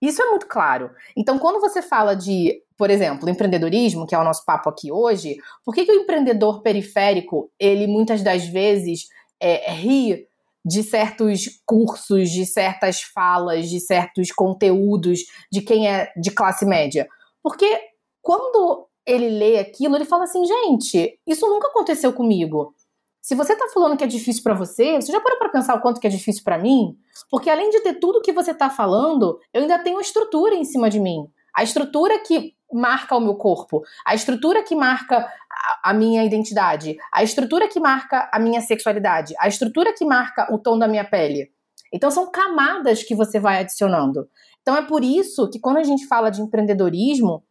Isso 0.00 0.22
é 0.22 0.26
muito 0.26 0.46
claro. 0.46 0.90
Então, 1.16 1.38
quando 1.38 1.60
você 1.60 1.82
fala 1.82 2.14
de, 2.14 2.62
por 2.76 2.90
exemplo, 2.90 3.28
empreendedorismo, 3.28 4.06
que 4.06 4.14
é 4.14 4.18
o 4.18 4.24
nosso 4.24 4.44
papo 4.44 4.68
aqui 4.68 4.92
hoje, 4.92 5.36
por 5.64 5.74
que, 5.74 5.84
que 5.84 5.92
o 5.92 6.02
empreendedor 6.02 6.62
periférico, 6.62 7.50
ele 7.58 7.86
muitas 7.86 8.22
das 8.22 8.46
vezes 8.46 9.06
é, 9.40 9.70
ri 9.72 10.27
de 10.68 10.82
certos 10.82 11.62
cursos, 11.64 12.30
de 12.30 12.44
certas 12.44 13.00
falas, 13.00 13.70
de 13.70 13.80
certos 13.80 14.30
conteúdos 14.30 15.20
de 15.50 15.62
quem 15.62 15.88
é 15.88 16.12
de 16.20 16.30
classe 16.30 16.66
média. 16.66 17.08
Porque 17.42 17.80
quando 18.20 18.86
ele 19.06 19.30
lê 19.30 19.58
aquilo, 19.58 19.96
ele 19.96 20.04
fala 20.04 20.24
assim: 20.24 20.44
gente, 20.44 21.18
isso 21.26 21.46
nunca 21.48 21.68
aconteceu 21.68 22.12
comigo. 22.12 22.74
Se 23.22 23.34
você 23.34 23.54
está 23.54 23.68
falando 23.68 23.96
que 23.96 24.04
é 24.04 24.06
difícil 24.06 24.42
para 24.42 24.54
você, 24.54 24.96
você 24.96 25.10
já 25.10 25.20
parou 25.20 25.38
para 25.38 25.48
pensar 25.48 25.74
o 25.74 25.80
quanto 25.80 26.00
que 26.00 26.06
é 26.06 26.10
difícil 26.10 26.44
para 26.44 26.58
mim? 26.58 26.96
Porque 27.30 27.48
além 27.48 27.70
de 27.70 27.80
ter 27.80 27.94
tudo 27.94 28.20
que 28.22 28.32
você 28.32 28.50
está 28.50 28.68
falando, 28.68 29.38
eu 29.52 29.62
ainda 29.62 29.78
tenho 29.78 29.96
uma 29.96 30.02
estrutura 30.02 30.54
em 30.54 30.64
cima 30.64 30.90
de 30.90 31.00
mim. 31.00 31.26
A 31.54 31.62
estrutura 31.62 32.18
que 32.20 32.54
marca 32.72 33.16
o 33.16 33.20
meu 33.20 33.34
corpo, 33.34 33.82
a 34.06 34.14
estrutura 34.14 34.62
que 34.62 34.74
marca 34.74 35.28
a, 35.82 35.94
minha 35.94 36.24
identidade, 36.24 36.96
a 37.12 37.22
estrutura 37.22 37.68
que 37.68 37.80
marca 37.80 38.30
a 38.32 38.38
minha 38.38 38.60
sexualidade, 38.60 39.34
a 39.38 39.48
estrutura 39.48 39.94
que 39.94 40.04
marca 40.04 40.52
o 40.52 40.58
tom 40.58 40.78
da 40.78 40.88
minha 40.88 41.04
pele. 41.04 41.50
Então 41.92 42.10
são 42.10 42.30
camadas 42.30 43.02
que 43.02 43.14
você 43.14 43.40
vai 43.40 43.60
adicionando. 43.60 44.28
Então 44.60 44.76
é 44.76 44.82
por 44.82 45.02
isso 45.02 45.48
que 45.48 45.58
quando 45.58 45.78
a 45.78 45.82
gente 45.82 46.06
fala 46.06 46.30
de 46.30 46.42
empreendedorismo, 46.42 47.42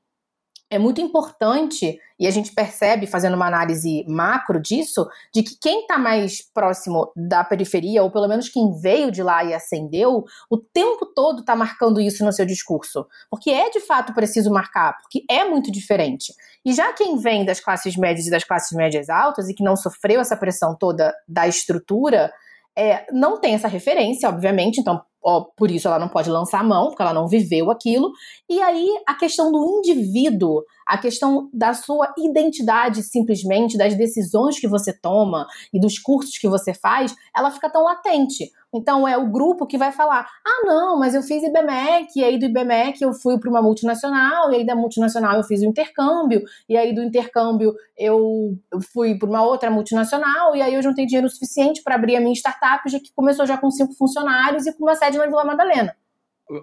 é 0.69 0.77
muito 0.77 0.99
importante, 0.99 1.97
e 2.19 2.27
a 2.27 2.31
gente 2.31 2.53
percebe, 2.53 3.07
fazendo 3.07 3.35
uma 3.35 3.47
análise 3.47 4.03
macro 4.07 4.59
disso, 4.61 5.07
de 5.33 5.41
que 5.43 5.57
quem 5.61 5.81
está 5.81 5.97
mais 5.97 6.41
próximo 6.41 7.11
da 7.15 7.43
periferia, 7.43 8.03
ou 8.03 8.11
pelo 8.11 8.27
menos 8.27 8.49
quem 8.49 8.71
veio 8.73 9.11
de 9.11 9.23
lá 9.23 9.43
e 9.45 9.53
ascendeu, 9.53 10.25
o 10.49 10.57
tempo 10.57 11.05
todo 11.05 11.39
está 11.39 11.55
marcando 11.55 12.01
isso 12.01 12.25
no 12.25 12.33
seu 12.33 12.45
discurso. 12.45 13.05
Porque 13.29 13.49
é 13.49 13.69
de 13.69 13.79
fato 13.79 14.13
preciso 14.13 14.51
marcar, 14.51 14.97
porque 15.01 15.23
é 15.29 15.45
muito 15.45 15.71
diferente. 15.71 16.33
E 16.65 16.73
já 16.73 16.91
quem 16.91 17.17
vem 17.17 17.45
das 17.45 17.59
classes 17.59 17.95
médias 17.95 18.27
e 18.27 18.31
das 18.31 18.43
classes 18.43 18.75
médias 18.75 19.09
altas, 19.09 19.47
e 19.47 19.53
que 19.53 19.63
não 19.63 19.77
sofreu 19.77 20.19
essa 20.19 20.35
pressão 20.35 20.75
toda 20.75 21.13
da 21.27 21.47
estrutura, 21.47 22.31
é, 22.77 23.05
não 23.11 23.39
tem 23.39 23.55
essa 23.55 23.67
referência, 23.67 24.27
obviamente, 24.27 24.79
então 24.79 25.01
ó, 25.23 25.41
por 25.55 25.69
isso 25.71 25.87
ela 25.87 25.99
não 25.99 26.07
pode 26.07 26.29
lançar 26.29 26.61
a 26.61 26.63
mão, 26.63 26.87
porque 26.87 27.01
ela 27.01 27.13
não 27.13 27.27
viveu 27.27 27.69
aquilo. 27.71 28.11
E 28.49 28.61
aí 28.61 28.87
a 29.05 29.13
questão 29.13 29.51
do 29.51 29.63
indivíduo, 29.79 30.63
a 30.85 30.97
questão 30.97 31.49
da 31.53 31.73
sua 31.73 32.13
identidade 32.17 33.03
simplesmente, 33.03 33.77
das 33.77 33.95
decisões 33.95 34.59
que 34.59 34.67
você 34.67 34.93
toma 34.93 35.45
e 35.73 35.79
dos 35.79 35.99
cursos 35.99 36.37
que 36.37 36.47
você 36.47 36.73
faz, 36.73 37.13
ela 37.35 37.51
fica 37.51 37.69
tão 37.69 37.83
latente. 37.83 38.49
Então 38.73 39.07
é 39.07 39.17
o 39.17 39.29
grupo 39.29 39.65
que 39.65 39.77
vai 39.77 39.91
falar: 39.91 40.27
ah, 40.45 40.65
não, 40.65 40.99
mas 40.99 41.15
eu 41.15 41.21
fiz 41.21 41.41
IBMEC, 41.43 42.07
e 42.17 42.23
aí 42.23 42.37
do 42.37 42.45
IBMEC 42.45 43.01
eu 43.01 43.13
fui 43.13 43.39
para 43.39 43.49
uma 43.49 43.61
multinacional, 43.61 44.51
e 44.51 44.57
aí 44.57 44.65
da 44.65 44.75
multinacional 44.75 45.37
eu 45.37 45.43
fiz 45.43 45.61
o 45.61 45.65
intercâmbio, 45.65 46.41
e 46.67 46.75
aí 46.75 46.93
do 46.93 47.01
intercâmbio 47.01 47.73
eu 47.97 48.57
fui 48.93 49.17
para 49.17 49.27
uma 49.27 49.41
outra 49.41 49.71
multinacional, 49.71 50.55
e 50.55 50.61
aí 50.61 50.73
eu 50.73 50.81
juntei 50.81 51.05
dinheiro 51.05 51.29
suficiente 51.29 51.81
para 51.81 51.95
abrir 51.95 52.17
a 52.17 52.19
minha 52.19 52.33
startup, 52.33 52.87
já 52.89 52.99
que 52.99 53.11
começou 53.15 53.45
já 53.45 53.57
com 53.57 53.71
cinco 53.71 53.93
funcionários 53.93 54.67
e 54.67 54.73
com 54.73 54.83
uma 54.83 54.95
sede 55.07 55.17
na 55.17 55.25
Vila 55.25 55.45
Madalena. 55.45 55.95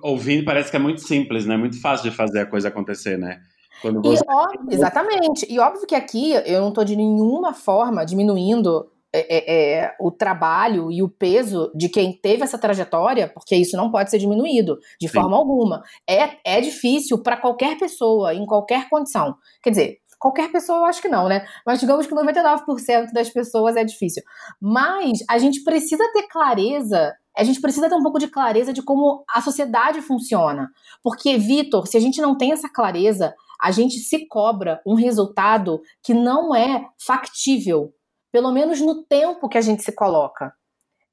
Ouvindo 0.03 0.45
parece 0.45 0.71
que 0.71 0.77
é 0.77 0.81
muito 0.81 1.01
simples, 1.03 1.45
né? 1.45 1.57
Muito 1.57 1.81
fácil 1.81 2.11
de 2.11 2.17
fazer 2.17 2.41
a 2.41 2.47
coisa 2.47 2.69
acontecer, 2.69 3.19
né? 3.19 3.41
Você... 3.83 4.23
E, 4.23 4.27
ó, 4.29 4.49
exatamente. 4.71 5.47
E 5.51 5.59
óbvio 5.59 5.87
que 5.87 5.95
aqui 5.95 6.33
eu 6.47 6.61
não 6.61 6.69
estou 6.69 6.85
de 6.85 6.97
nenhuma 6.97 7.53
forma 7.53 8.05
diminuindo 8.07 8.91
é, 9.13 9.37
é, 9.37 9.79
é, 9.79 9.97
o 10.01 10.11
trabalho 10.11 10.91
e 10.91 11.03
o 11.03 11.09
peso 11.09 11.71
de 11.75 11.89
quem 11.89 12.13
teve 12.13 12.43
essa 12.43 12.59
trajetória, 12.59 13.29
porque 13.29 13.55
isso 13.55 13.77
não 13.77 13.91
pode 13.91 14.11
ser 14.11 14.19
diminuído 14.19 14.79
de 14.99 15.07
Sim. 15.07 15.15
forma 15.15 15.37
alguma. 15.37 15.83
É, 16.09 16.57
é 16.57 16.61
difícil 16.61 17.23
para 17.23 17.37
qualquer 17.37 17.79
pessoa, 17.79 18.35
em 18.35 18.47
qualquer 18.47 18.89
condição. 18.89 19.37
Quer 19.63 19.71
dizer, 19.71 19.99
qualquer 20.19 20.51
pessoa 20.51 20.79
eu 20.79 20.85
acho 20.87 21.03
que 21.03 21.09
não, 21.09 21.29
né? 21.29 21.47
Mas 21.67 21.79
digamos 21.79 22.07
que 22.07 22.15
99% 22.15 23.13
das 23.13 23.29
pessoas 23.29 23.77
é 23.77 23.85
difícil. 23.85 24.23
Mas 24.61 25.19
a 25.29 25.39
gente 25.39 25.63
precisa 25.63 26.11
ter 26.13 26.27
clareza 26.29 27.13
a 27.37 27.45
gente 27.45 27.61
precisa 27.61 27.89
ter 27.89 27.95
um 27.95 28.03
pouco 28.03 28.19
de 28.19 28.29
clareza 28.29 28.73
de 28.73 28.83
como 28.83 29.25
a 29.29 29.41
sociedade 29.41 30.01
funciona. 30.01 30.71
Porque, 31.03 31.37
Vitor, 31.37 31.87
se 31.87 31.97
a 31.97 32.01
gente 32.01 32.21
não 32.21 32.37
tem 32.37 32.53
essa 32.53 32.69
clareza, 32.69 33.35
a 33.61 33.71
gente 33.71 33.99
se 33.99 34.27
cobra 34.27 34.81
um 34.87 34.95
resultado 34.95 35.81
que 36.03 36.15
não 36.15 36.55
é 36.55 36.87
factível 36.99 37.93
pelo 38.31 38.51
menos 38.51 38.81
no 38.81 39.05
tempo 39.05 39.49
que 39.49 39.57
a 39.57 39.61
gente 39.61 39.83
se 39.85 39.93
coloca. 39.93 40.53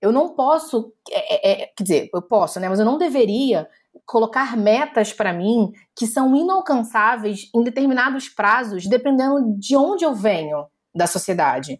Eu 0.02 0.12
não 0.12 0.34
posso, 0.34 0.92
é, 1.12 1.36
é, 1.36 1.64
é 1.64 1.66
quer 1.68 1.84
dizer, 1.84 2.10
eu 2.12 2.22
posso, 2.22 2.60
né? 2.60 2.68
Mas 2.68 2.80
eu 2.80 2.86
não 2.86 2.98
deveria 2.98 3.70
colocar 4.08 4.58
metas 4.58 5.14
para 5.14 5.32
mim 5.32 5.72
que 5.96 6.08
são 6.08 6.36
inalcançáveis 6.36 7.50
em 7.54 7.64
determinados 7.64 8.28
prazos, 8.28 8.88
dependendo 8.88 9.56
de 9.60 9.76
onde 9.76 10.04
eu 10.04 10.16
venho 10.16 10.66
da 10.96 11.06
sociedade. 11.06 11.80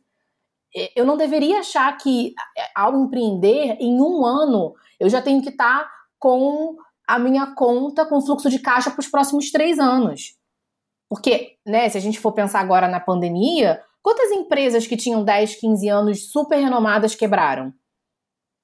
Eu 0.96 1.06
não 1.06 1.18
deveria 1.18 1.60
achar 1.60 1.96
que, 1.98 2.34
ao 2.76 2.98
empreender, 2.98 3.78
em 3.80 4.00
um 4.00 4.26
ano, 4.26 4.74
eu 5.00 5.10
já 5.10 5.22
tenho 5.22 5.42
que 5.42 5.50
estar 5.50 5.84
tá 5.84 5.92
com 6.18 6.78
a 7.08 7.20
minha 7.20 7.48
conta 7.56 8.06
com 8.06 8.22
fluxo 8.22 8.50
de 8.50 8.60
caixa 8.60 8.90
para 8.90 9.00
os 9.00 9.08
próximos 9.08 9.52
três 9.52 9.80
anos. 9.80 10.36
Porque, 11.10 11.58
né, 11.66 11.90
se 11.90 11.98
a 11.98 12.02
gente 12.02 12.20
for 12.20 12.32
pensar 12.32 12.62
agora 12.62 12.88
na 12.88 13.00
pandemia, 13.00 13.82
Quantas 14.02 14.32
empresas 14.32 14.88
que 14.88 14.98
tinham 14.98 15.24
10, 15.24 15.56
15 15.56 15.90
anos 15.90 16.32
super 16.32 16.58
renomadas 16.58 17.14
quebraram? 17.14 17.74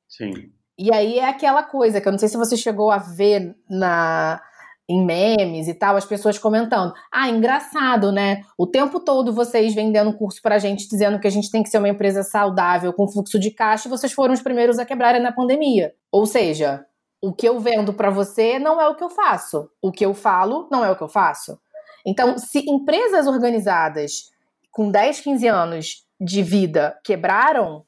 Sim. 0.07 0.31
E 0.77 0.91
aí 0.91 1.19
é 1.19 1.29
aquela 1.29 1.63
coisa 1.63 2.01
que 2.01 2.07
eu 2.07 2.11
não 2.11 2.19
sei 2.19 2.29
se 2.29 2.37
você 2.37 2.57
chegou 2.57 2.91
a 2.91 2.97
ver 2.97 3.55
na 3.69 4.41
em 4.89 5.05
memes 5.05 5.67
e 5.67 5.73
tal, 5.73 5.97
as 5.97 6.05
pessoas 6.05 6.37
comentando. 6.37 6.93
Ah, 7.11 7.29
engraçado, 7.29 8.11
né? 8.11 8.41
O 8.57 8.65
tempo 8.65 8.99
todo 8.99 9.33
vocês 9.33 9.75
vendendo 9.75 10.13
curso 10.13 10.41
pra 10.41 10.57
gente, 10.57 10.87
dizendo 10.87 11.19
que 11.19 11.27
a 11.27 11.31
gente 11.31 11.51
tem 11.51 11.61
que 11.61 11.69
ser 11.69 11.77
uma 11.77 11.89
empresa 11.89 12.23
saudável, 12.23 12.93
com 12.93 13.07
fluxo 13.07 13.39
de 13.39 13.51
caixa, 13.51 13.87
e 13.87 13.91
vocês 13.91 14.13
foram 14.13 14.33
os 14.33 14.41
primeiros 14.41 14.79
a 14.79 14.85
quebrarem 14.85 15.21
na 15.21 15.31
pandemia. 15.31 15.93
Ou 16.11 16.25
seja, 16.25 16.85
o 17.21 17.33
que 17.33 17.47
eu 17.47 17.59
vendo 17.59 17.93
para 17.93 18.09
você 18.09 18.59
não 18.59 18.79
é 18.79 18.87
o 18.87 18.95
que 18.95 19.03
eu 19.03 19.09
faço. 19.09 19.69
O 19.81 19.91
que 19.91 20.05
eu 20.05 20.13
falo 20.13 20.67
não 20.71 20.85
é 20.85 20.91
o 20.91 20.95
que 20.95 21.03
eu 21.03 21.09
faço. 21.09 21.59
Então, 22.05 22.37
se 22.37 22.59
empresas 22.69 23.27
organizadas 23.27 24.31
com 24.71 24.89
10, 24.89 25.19
15 25.21 25.47
anos 25.47 26.05
de 26.21 26.41
vida 26.41 26.97
quebraram, 27.03 27.83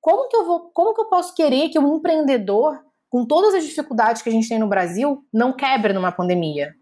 como 0.00 0.28
que 0.28 0.36
eu 0.36 0.44
vou, 0.44 0.70
como 0.72 0.94
que 0.94 1.00
eu 1.00 1.06
posso 1.06 1.34
querer 1.34 1.70
que 1.70 1.78
um 1.78 1.96
empreendedor, 1.96 2.78
com 3.14 3.24
todas 3.24 3.54
as 3.54 3.62
dificuldades 3.62 4.22
que 4.22 4.28
a 4.28 4.32
gente 4.32 4.48
tem 4.48 4.58
no 4.58 4.66
Brasil, 4.66 5.24
não 5.32 5.52
quebre 5.52 5.92
numa 5.92 6.10
pandemia? 6.10 6.74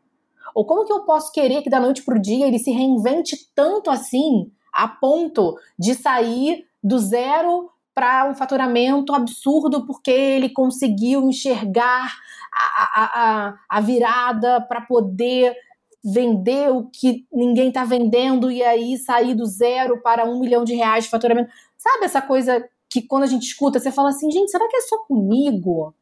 Ou 0.55 0.65
como 0.65 0.87
que 0.87 0.93
eu 0.93 1.05
posso 1.05 1.31
querer 1.31 1.61
que 1.61 1.69
da 1.69 1.79
noite 1.79 2.03
para 2.03 2.17
o 2.17 2.23
dia 2.23 2.47
ele 2.47 2.59
se 2.59 2.71
reinvente 2.71 3.37
tanto 3.55 3.91
assim, 3.91 4.51
a 4.73 4.89
ponto 4.89 5.59
de 5.79 5.95
sair 5.95 6.65
do 6.83 6.99
zero 6.99 7.69
para 7.95 8.31
um 8.31 8.35
faturamento 8.35 9.13
absurdo 9.13 9.85
porque 9.85 10.11
ele 10.11 10.49
conseguiu 10.49 11.29
enxergar 11.29 12.11
a, 12.51 13.03
a, 13.03 13.05
a, 13.05 13.55
a 13.69 13.81
virada 13.83 14.59
para 14.63 14.81
poder 14.81 15.55
vender 16.03 16.71
o 16.71 16.89
que 16.89 17.27
ninguém 17.31 17.69
está 17.69 17.85
vendendo 17.85 18.51
e 18.51 18.63
aí 18.63 18.97
sair 18.97 19.35
do 19.35 19.45
zero 19.45 20.01
para 20.01 20.25
um 20.25 20.41
milhão 20.41 20.65
de 20.65 20.75
reais 20.75 21.05
de 21.05 21.11
faturamento. 21.11 21.51
Sabe 21.77 22.07
essa 22.07 22.23
coisa 22.23 22.67
que 22.89 23.03
quando 23.03 23.25
a 23.25 23.27
gente 23.27 23.43
escuta, 23.43 23.79
você 23.79 23.93
fala 23.93 24.09
assim, 24.09 24.31
gente, 24.31 24.51
será 24.51 24.67
que 24.67 24.77
é 24.77 24.81
só 24.81 24.97
comigo? 25.05 25.95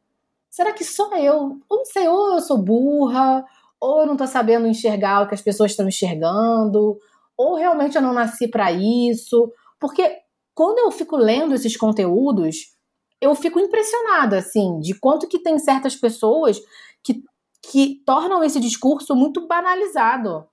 Será 0.51 0.73
que 0.73 0.83
só 0.83 1.15
eu? 1.15 1.57
Eu 1.71 1.77
não 1.77 1.85
sei, 1.85 2.07
ou 2.07 2.33
eu 2.33 2.41
sou 2.41 2.57
burra, 2.57 3.43
ou 3.79 4.01
eu 4.01 4.05
não 4.05 4.13
estou 4.13 4.27
sabendo 4.27 4.67
enxergar 4.67 5.21
o 5.23 5.27
que 5.27 5.33
as 5.33 5.41
pessoas 5.41 5.71
estão 5.71 5.87
enxergando, 5.87 6.99
ou 7.37 7.55
realmente 7.55 7.95
eu 7.95 8.01
não 8.01 8.13
nasci 8.13 8.47
para 8.47 8.71
isso. 8.71 9.51
Porque 9.79 10.17
quando 10.53 10.79
eu 10.79 10.91
fico 10.91 11.15
lendo 11.15 11.55
esses 11.55 11.75
conteúdos, 11.77 12.75
eu 13.21 13.33
fico 13.33 13.59
impressionada, 13.59 14.37
assim, 14.39 14.79
de 14.79 14.93
quanto 14.93 15.27
que 15.27 15.39
tem 15.39 15.57
certas 15.57 15.95
pessoas 15.95 16.59
que 17.03 17.23
que 17.63 18.01
tornam 18.05 18.43
esse 18.43 18.59
discurso 18.59 19.15
muito 19.15 19.47
banalizado. 19.47 20.45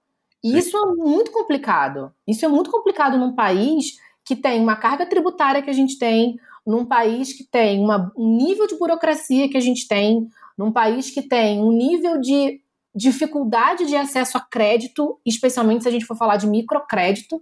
E 0.45 0.57
isso 0.59 0.77
é 0.77 0.87
muito 0.95 1.33
complicado. 1.33 2.13
Isso 2.27 2.45
é 2.45 2.49
muito 2.49 2.71
complicado 2.71 3.17
num 3.17 3.35
país 3.35 3.97
que 4.25 4.37
tem 4.37 4.61
uma 4.61 4.77
carga 4.77 5.07
tributária 5.07 5.63
que 5.63 5.71
a 5.71 5.75
gente 5.75 5.99
tem, 5.99 6.37
num 6.69 6.85
país 6.85 7.33
que 7.33 7.45
tem 7.45 7.81
uma, 7.81 8.13
um 8.15 8.37
nível 8.37 8.67
de 8.67 8.77
burocracia 8.77 9.49
que 9.49 9.57
a 9.57 9.61
gente 9.61 9.89
tem, 9.89 10.29
num 10.57 10.71
país 10.71 11.11
que 11.11 11.23
tem 11.23 11.63
um 11.63 11.73
nível 11.73 12.21
de 12.21 12.61
dificuldade 12.95 13.87
de 13.87 13.97
acesso 13.97 14.37
a 14.37 14.41
crédito, 14.41 15.19
especialmente 15.25 15.85
se 15.85 15.89
a 15.89 15.91
gente 15.91 16.05
for 16.05 16.15
falar 16.15 16.37
de 16.37 16.47
microcrédito. 16.47 17.41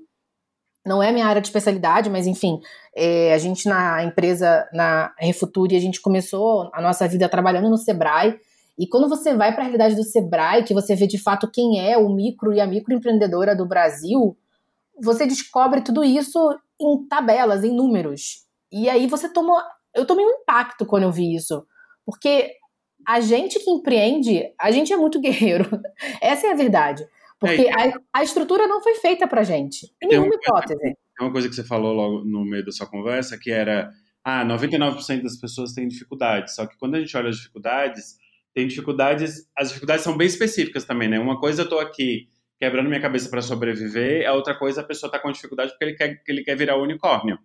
Não 0.86 1.02
é 1.02 1.10
minha 1.10 1.26
área 1.26 1.42
de 1.42 1.48
especialidade, 1.48 2.08
mas 2.08 2.28
enfim, 2.28 2.60
é, 2.94 3.34
a 3.34 3.38
gente 3.38 3.68
na 3.68 4.04
empresa, 4.04 4.68
na 4.72 5.12
Refuture, 5.18 5.74
a 5.74 5.80
gente 5.80 6.00
começou 6.00 6.70
a 6.72 6.80
nossa 6.80 7.08
vida 7.08 7.28
trabalhando 7.28 7.68
no 7.68 7.76
Sebrae, 7.76 8.38
e 8.78 8.86
quando 8.86 9.08
você 9.08 9.34
vai 9.34 9.52
para 9.52 9.62
a 9.62 9.64
realidade 9.64 9.96
do 9.96 10.04
Sebrae, 10.04 10.62
que 10.62 10.74
você 10.74 10.94
vê 10.94 11.08
de 11.08 11.18
fato 11.18 11.50
quem 11.50 11.80
é 11.80 11.98
o 11.98 12.08
micro 12.10 12.52
e 12.52 12.60
a 12.60 12.66
microempreendedora 12.66 13.56
do 13.56 13.66
Brasil, 13.66 14.36
você 15.02 15.26
descobre 15.26 15.80
tudo 15.80 16.04
isso 16.04 16.38
em 16.80 17.08
tabelas, 17.08 17.64
em 17.64 17.74
números. 17.74 18.45
E 18.72 18.88
aí 18.88 19.06
você 19.06 19.28
tomou. 19.32 19.60
Eu 19.94 20.06
tomei 20.06 20.24
um 20.24 20.40
impacto 20.40 20.84
quando 20.84 21.04
eu 21.04 21.12
vi 21.12 21.34
isso. 21.34 21.66
Porque 22.04 22.52
a 23.06 23.20
gente 23.20 23.58
que 23.58 23.70
empreende, 23.70 24.42
a 24.60 24.70
gente 24.70 24.92
é 24.92 24.96
muito 24.96 25.20
guerreiro. 25.20 25.68
Essa 26.20 26.48
é 26.48 26.52
a 26.52 26.56
verdade. 26.56 27.04
Porque 27.38 27.62
é, 27.62 27.72
a, 27.72 28.00
a, 28.14 28.22
estrutura 28.22 28.66
não 28.66 28.82
foi 28.82 28.94
feita 28.94 29.28
pra 29.28 29.42
gente. 29.42 29.92
Em 30.02 30.08
nenhuma 30.08 30.34
hipótese. 30.34 30.78
Tem 30.78 30.96
uma 31.20 31.32
coisa 31.32 31.48
que 31.48 31.54
você 31.54 31.64
falou 31.64 31.92
logo 31.92 32.24
no 32.24 32.44
meio 32.44 32.64
da 32.64 32.72
sua 32.72 32.86
conversa, 32.86 33.38
que 33.38 33.50
era. 33.50 33.90
Ah, 34.24 34.44
99% 34.44 35.22
das 35.22 35.36
pessoas 35.36 35.72
têm 35.72 35.86
dificuldades. 35.86 36.54
Só 36.54 36.66
que 36.66 36.76
quando 36.78 36.96
a 36.96 37.00
gente 37.00 37.16
olha 37.16 37.28
as 37.28 37.36
dificuldades, 37.36 38.16
tem 38.52 38.66
dificuldades, 38.66 39.48
as 39.56 39.68
dificuldades 39.68 40.02
são 40.02 40.16
bem 40.16 40.26
específicas 40.26 40.84
também, 40.84 41.08
né? 41.08 41.18
Uma 41.20 41.38
coisa 41.38 41.62
eu 41.62 41.68
tô 41.68 41.78
aqui 41.78 42.28
quebrando 42.58 42.88
minha 42.88 43.00
cabeça 43.00 43.28
para 43.28 43.42
sobreviver, 43.42 44.26
a 44.26 44.32
outra 44.32 44.58
coisa 44.58 44.80
a 44.80 44.84
pessoa 44.84 45.12
tá 45.12 45.18
com 45.18 45.30
dificuldade 45.30 45.72
porque 45.72 45.84
ele 45.84 45.94
quer, 45.94 46.22
ele 46.26 46.42
quer 46.42 46.56
virar 46.56 46.76
unicórnio. 46.76 47.38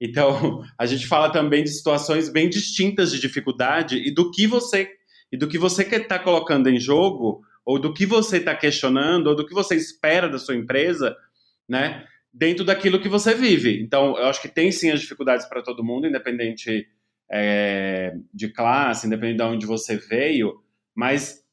Então, 0.00 0.62
a 0.78 0.86
gente 0.86 1.06
fala 1.06 1.30
também 1.30 1.62
de 1.62 1.70
situações 1.70 2.28
bem 2.28 2.48
distintas 2.48 3.10
de 3.10 3.20
dificuldade 3.20 3.96
e 3.96 4.12
do 4.12 4.30
que 4.30 4.46
você 4.46 4.90
e 5.30 5.36
do 5.36 5.48
que 5.48 5.58
você 5.58 5.84
quer 5.84 6.02
estar 6.02 6.18
tá 6.18 6.24
colocando 6.24 6.68
em 6.68 6.80
jogo, 6.80 7.42
ou 7.64 7.78
do 7.78 7.92
que 7.92 8.06
você 8.06 8.38
está 8.38 8.54
questionando, 8.54 9.26
ou 9.26 9.36
do 9.36 9.46
que 9.46 9.52
você 9.52 9.74
espera 9.74 10.28
da 10.28 10.38
sua 10.38 10.56
empresa, 10.56 11.14
né? 11.68 12.06
Dentro 12.32 12.64
daquilo 12.64 13.00
que 13.00 13.08
você 13.08 13.34
vive. 13.34 13.82
Então, 13.82 14.16
eu 14.16 14.24
acho 14.24 14.40
que 14.40 14.48
tem 14.48 14.72
sim 14.72 14.90
as 14.90 15.00
dificuldades 15.00 15.46
para 15.46 15.62
todo 15.62 15.84
mundo, 15.84 16.06
independente 16.06 16.88
é, 17.30 18.14
de 18.32 18.48
classe, 18.48 19.06
independente 19.06 19.36
de 19.36 19.42
onde 19.42 19.66
você 19.66 19.96
veio, 19.96 20.62
mas 20.94 21.44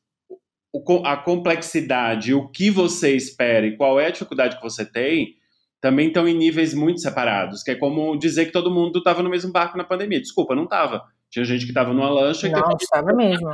a 1.04 1.18
complexidade, 1.18 2.34
o 2.34 2.48
que 2.50 2.70
você 2.70 3.16
espera 3.16 3.66
e 3.66 3.78
qual 3.78 4.00
é 4.00 4.08
a 4.08 4.12
dificuldade 4.12 4.58
que 4.58 4.64
você 4.64 4.86
tem, 4.86 5.36
também 5.82 6.08
estão 6.08 6.28
em 6.28 6.36
níveis 6.36 6.74
muito 6.74 7.02
separados, 7.02 7.62
que 7.62 7.72
é 7.72 7.76
como 7.76 8.18
dizer 8.18 8.46
que 8.46 8.52
todo 8.52 8.74
mundo 8.74 9.00
estava 9.00 9.22
no 9.22 9.30
mesmo 9.30 9.52
barco 9.52 9.78
na 9.78 9.84
pandemia. 9.84 10.22
Desculpa, 10.22 10.56
não 10.56 10.64
estava. 10.64 11.04
Tinha 11.30 11.46
gente 11.46 11.66
que 11.66 11.72
estava 11.72 11.94
numa 11.94 12.10
lancha. 12.10 12.48
Não, 12.50 12.78
estava 12.80 13.14
mesmo. 13.14 13.48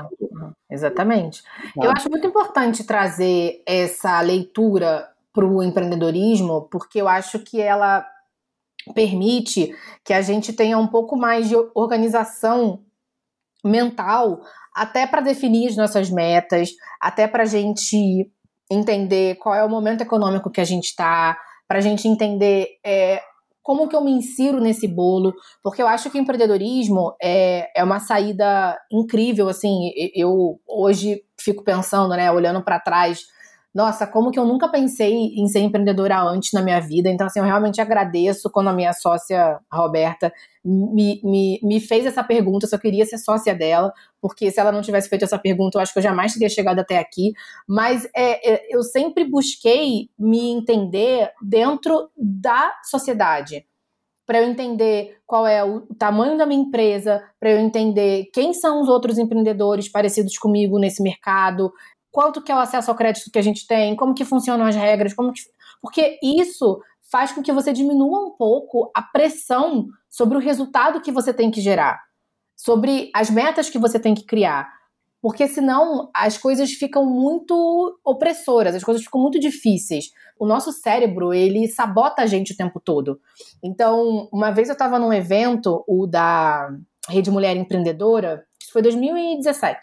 Exatamente. 0.70 1.42
Tá. 1.44 1.86
Eu 1.86 1.92
acho 1.92 2.10
muito 2.10 2.28
importante 2.28 2.84
trazer 2.84 3.62
essa 3.66 4.22
leitura 4.22 5.10
para 5.34 5.46
o 5.46 5.64
empreendedorismo, 5.64 6.68
porque 6.72 7.02
eu 7.02 7.08
acho 7.08 7.40
que 7.40 7.60
ela 7.60 8.06
permite 8.94 9.76
que 10.04 10.14
a 10.14 10.22
gente 10.22 10.54
tenha 10.54 10.78
um 10.78 10.88
pouco 10.88 11.16
mais 11.16 11.50
de 11.50 11.56
organização 11.74 12.84
mental 13.64 14.42
até 14.76 15.06
para 15.06 15.22
definir 15.22 15.68
as 15.68 15.76
nossas 15.76 16.10
metas, 16.10 16.72
até 17.00 17.28
para 17.28 17.44
a 17.44 17.46
gente 17.46 18.30
entender 18.70 19.36
qual 19.36 19.54
é 19.54 19.64
o 19.64 19.70
momento 19.70 20.02
econômico 20.02 20.50
que 20.50 20.62
a 20.62 20.66
gente 20.66 20.86
está, 20.86 21.38
para 21.72 21.80
a 21.80 21.82
gente 21.82 22.06
entender 22.06 22.68
é, 22.86 23.22
como 23.64 23.88
que 23.88 23.96
eu 23.96 24.04
me 24.04 24.12
insiro 24.12 24.60
nesse 24.60 24.90
bolo, 24.90 25.34
porque 25.64 25.82
eu 25.82 25.88
acho 25.88 26.10
que 26.10 26.18
o 26.18 26.22
empreendedorismo 26.22 27.16
é, 27.24 27.72
é 27.74 27.82
uma 27.82 28.02
saída 28.02 28.78
incrível, 28.92 29.48
assim, 29.48 29.90
eu 30.14 30.60
hoje 30.68 31.22
fico 31.40 31.64
pensando, 31.64 32.10
né, 32.10 32.30
olhando 32.30 32.62
para 32.62 32.78
trás, 32.78 33.22
nossa, 33.74 34.06
como 34.06 34.32
que 34.32 34.38
eu 34.40 34.46
nunca 34.46 34.68
pensei 34.68 35.14
em 35.14 35.48
ser 35.48 35.60
empreendedora 35.60 36.22
antes 36.22 36.52
na 36.52 36.62
minha 36.62 36.80
vida. 36.82 37.10
Então, 37.10 37.28
assim, 37.28 37.40
eu 37.40 37.46
realmente 37.46 37.80
agradeço 37.80 38.50
quando 38.50 38.68
a 38.68 38.74
minha 38.74 38.92
sócia, 38.92 39.60
Roberta, 39.72 40.32
me, 40.64 41.22
me, 41.24 41.60
me 41.64 41.80
fez 41.80 42.06
essa 42.06 42.22
pergunta. 42.22 42.66
Eu 42.66 42.70
só 42.70 42.78
queria 42.78 43.06
ser 43.06 43.18
sócia 43.18 43.56
dela, 43.56 43.94
porque 44.22 44.52
se 44.52 44.60
ela 44.60 44.74
não 44.74 44.82
tivesse 44.82 45.08
feito 45.08 45.24
essa 45.24 45.40
pergunta, 45.40 45.78
eu 45.78 45.82
acho 45.82 45.94
que 45.94 46.00
eu 46.00 46.04
jamais 46.04 46.34
teria 46.34 46.50
chegado 46.50 46.80
até 46.80 47.00
aqui. 47.00 47.32
Mas 47.66 48.06
é, 48.14 48.54
é, 48.54 48.76
eu 48.76 48.84
sempre 48.84 49.24
busquei 49.24 50.10
me 50.20 50.50
entender 50.50 51.32
dentro 51.42 52.10
da 52.18 52.74
sociedade 52.84 53.66
para 54.32 54.42
eu 54.42 54.50
entender 54.50 55.18
qual 55.28 55.46
é 55.46 55.62
o 55.62 55.82
tamanho 55.98 56.38
da 56.38 56.46
minha 56.46 56.62
empresa, 56.62 57.22
para 57.38 57.52
eu 57.52 57.60
entender 57.60 58.30
quem 58.34 58.54
são 58.54 58.82
os 58.82 58.88
outros 58.88 59.18
empreendedores 59.18 59.90
parecidos 59.90 60.38
comigo 60.38 60.80
nesse 60.80 61.04
mercado, 61.04 61.70
quanto 62.12 62.42
que 62.42 62.52
é 62.52 62.56
o 62.56 62.60
acesso 62.60 62.92
ao 62.92 62.98
crédito 62.98 63.32
que 63.32 63.40
a 63.40 63.42
gente 63.42 63.66
tem, 63.66 63.96
como 63.96 64.14
que 64.14 64.26
funcionam 64.26 64.66
as 64.66 64.76
regras, 64.76 65.14
como 65.14 65.32
que... 65.32 65.42
porque 65.82 66.20
isso 66.22 66.82
faz 67.12 67.32
com 67.32 67.42
que 67.42 67.52
você 67.52 67.74
diminua 67.74 68.26
um 68.26 68.32
pouco 68.32 68.92
a 68.96 69.02
pressão 69.02 69.88
sobre 70.10 70.38
o 70.38 70.42
resultado 70.42 71.02
que 71.02 71.12
você 71.12 71.34
tem 71.34 71.52
que 71.52 71.62
gerar, 71.62 72.00
sobre 72.56 73.10
as 73.14 73.30
metas 73.30 73.70
que 73.70 73.78
você 73.78 74.00
tem 74.00 74.14
que 74.14 74.26
criar. 74.26 74.70
Porque 75.22 75.48
senão 75.48 76.10
as 76.16 76.38
coisas 76.38 76.72
ficam 76.72 77.06
muito 77.06 78.00
opressoras, 78.04 78.74
as 78.74 78.84
coisas 78.84 79.04
ficam 79.04 79.22
muito 79.22 79.40
difíceis. 79.40 80.06
O 80.40 80.48
nosso 80.48 80.72
cérebro, 80.72 81.32
ele 81.32 81.68
sabota 81.68 82.24
a 82.24 82.26
gente 82.26 82.54
o 82.54 82.58
tempo 82.58 82.80
todo. 82.80 83.20
Então, 83.64 84.28
uma 84.34 84.50
vez 84.50 84.68
eu 84.68 84.74
estava 84.74 84.98
num 84.98 85.14
evento, 85.14 85.84
o 85.88 86.08
da 86.08 86.70
Rede 87.08 87.30
Mulher 87.30 87.56
Empreendedora, 87.56 88.44
isso 88.60 88.72
foi 88.72 88.82
2017. 88.82 89.78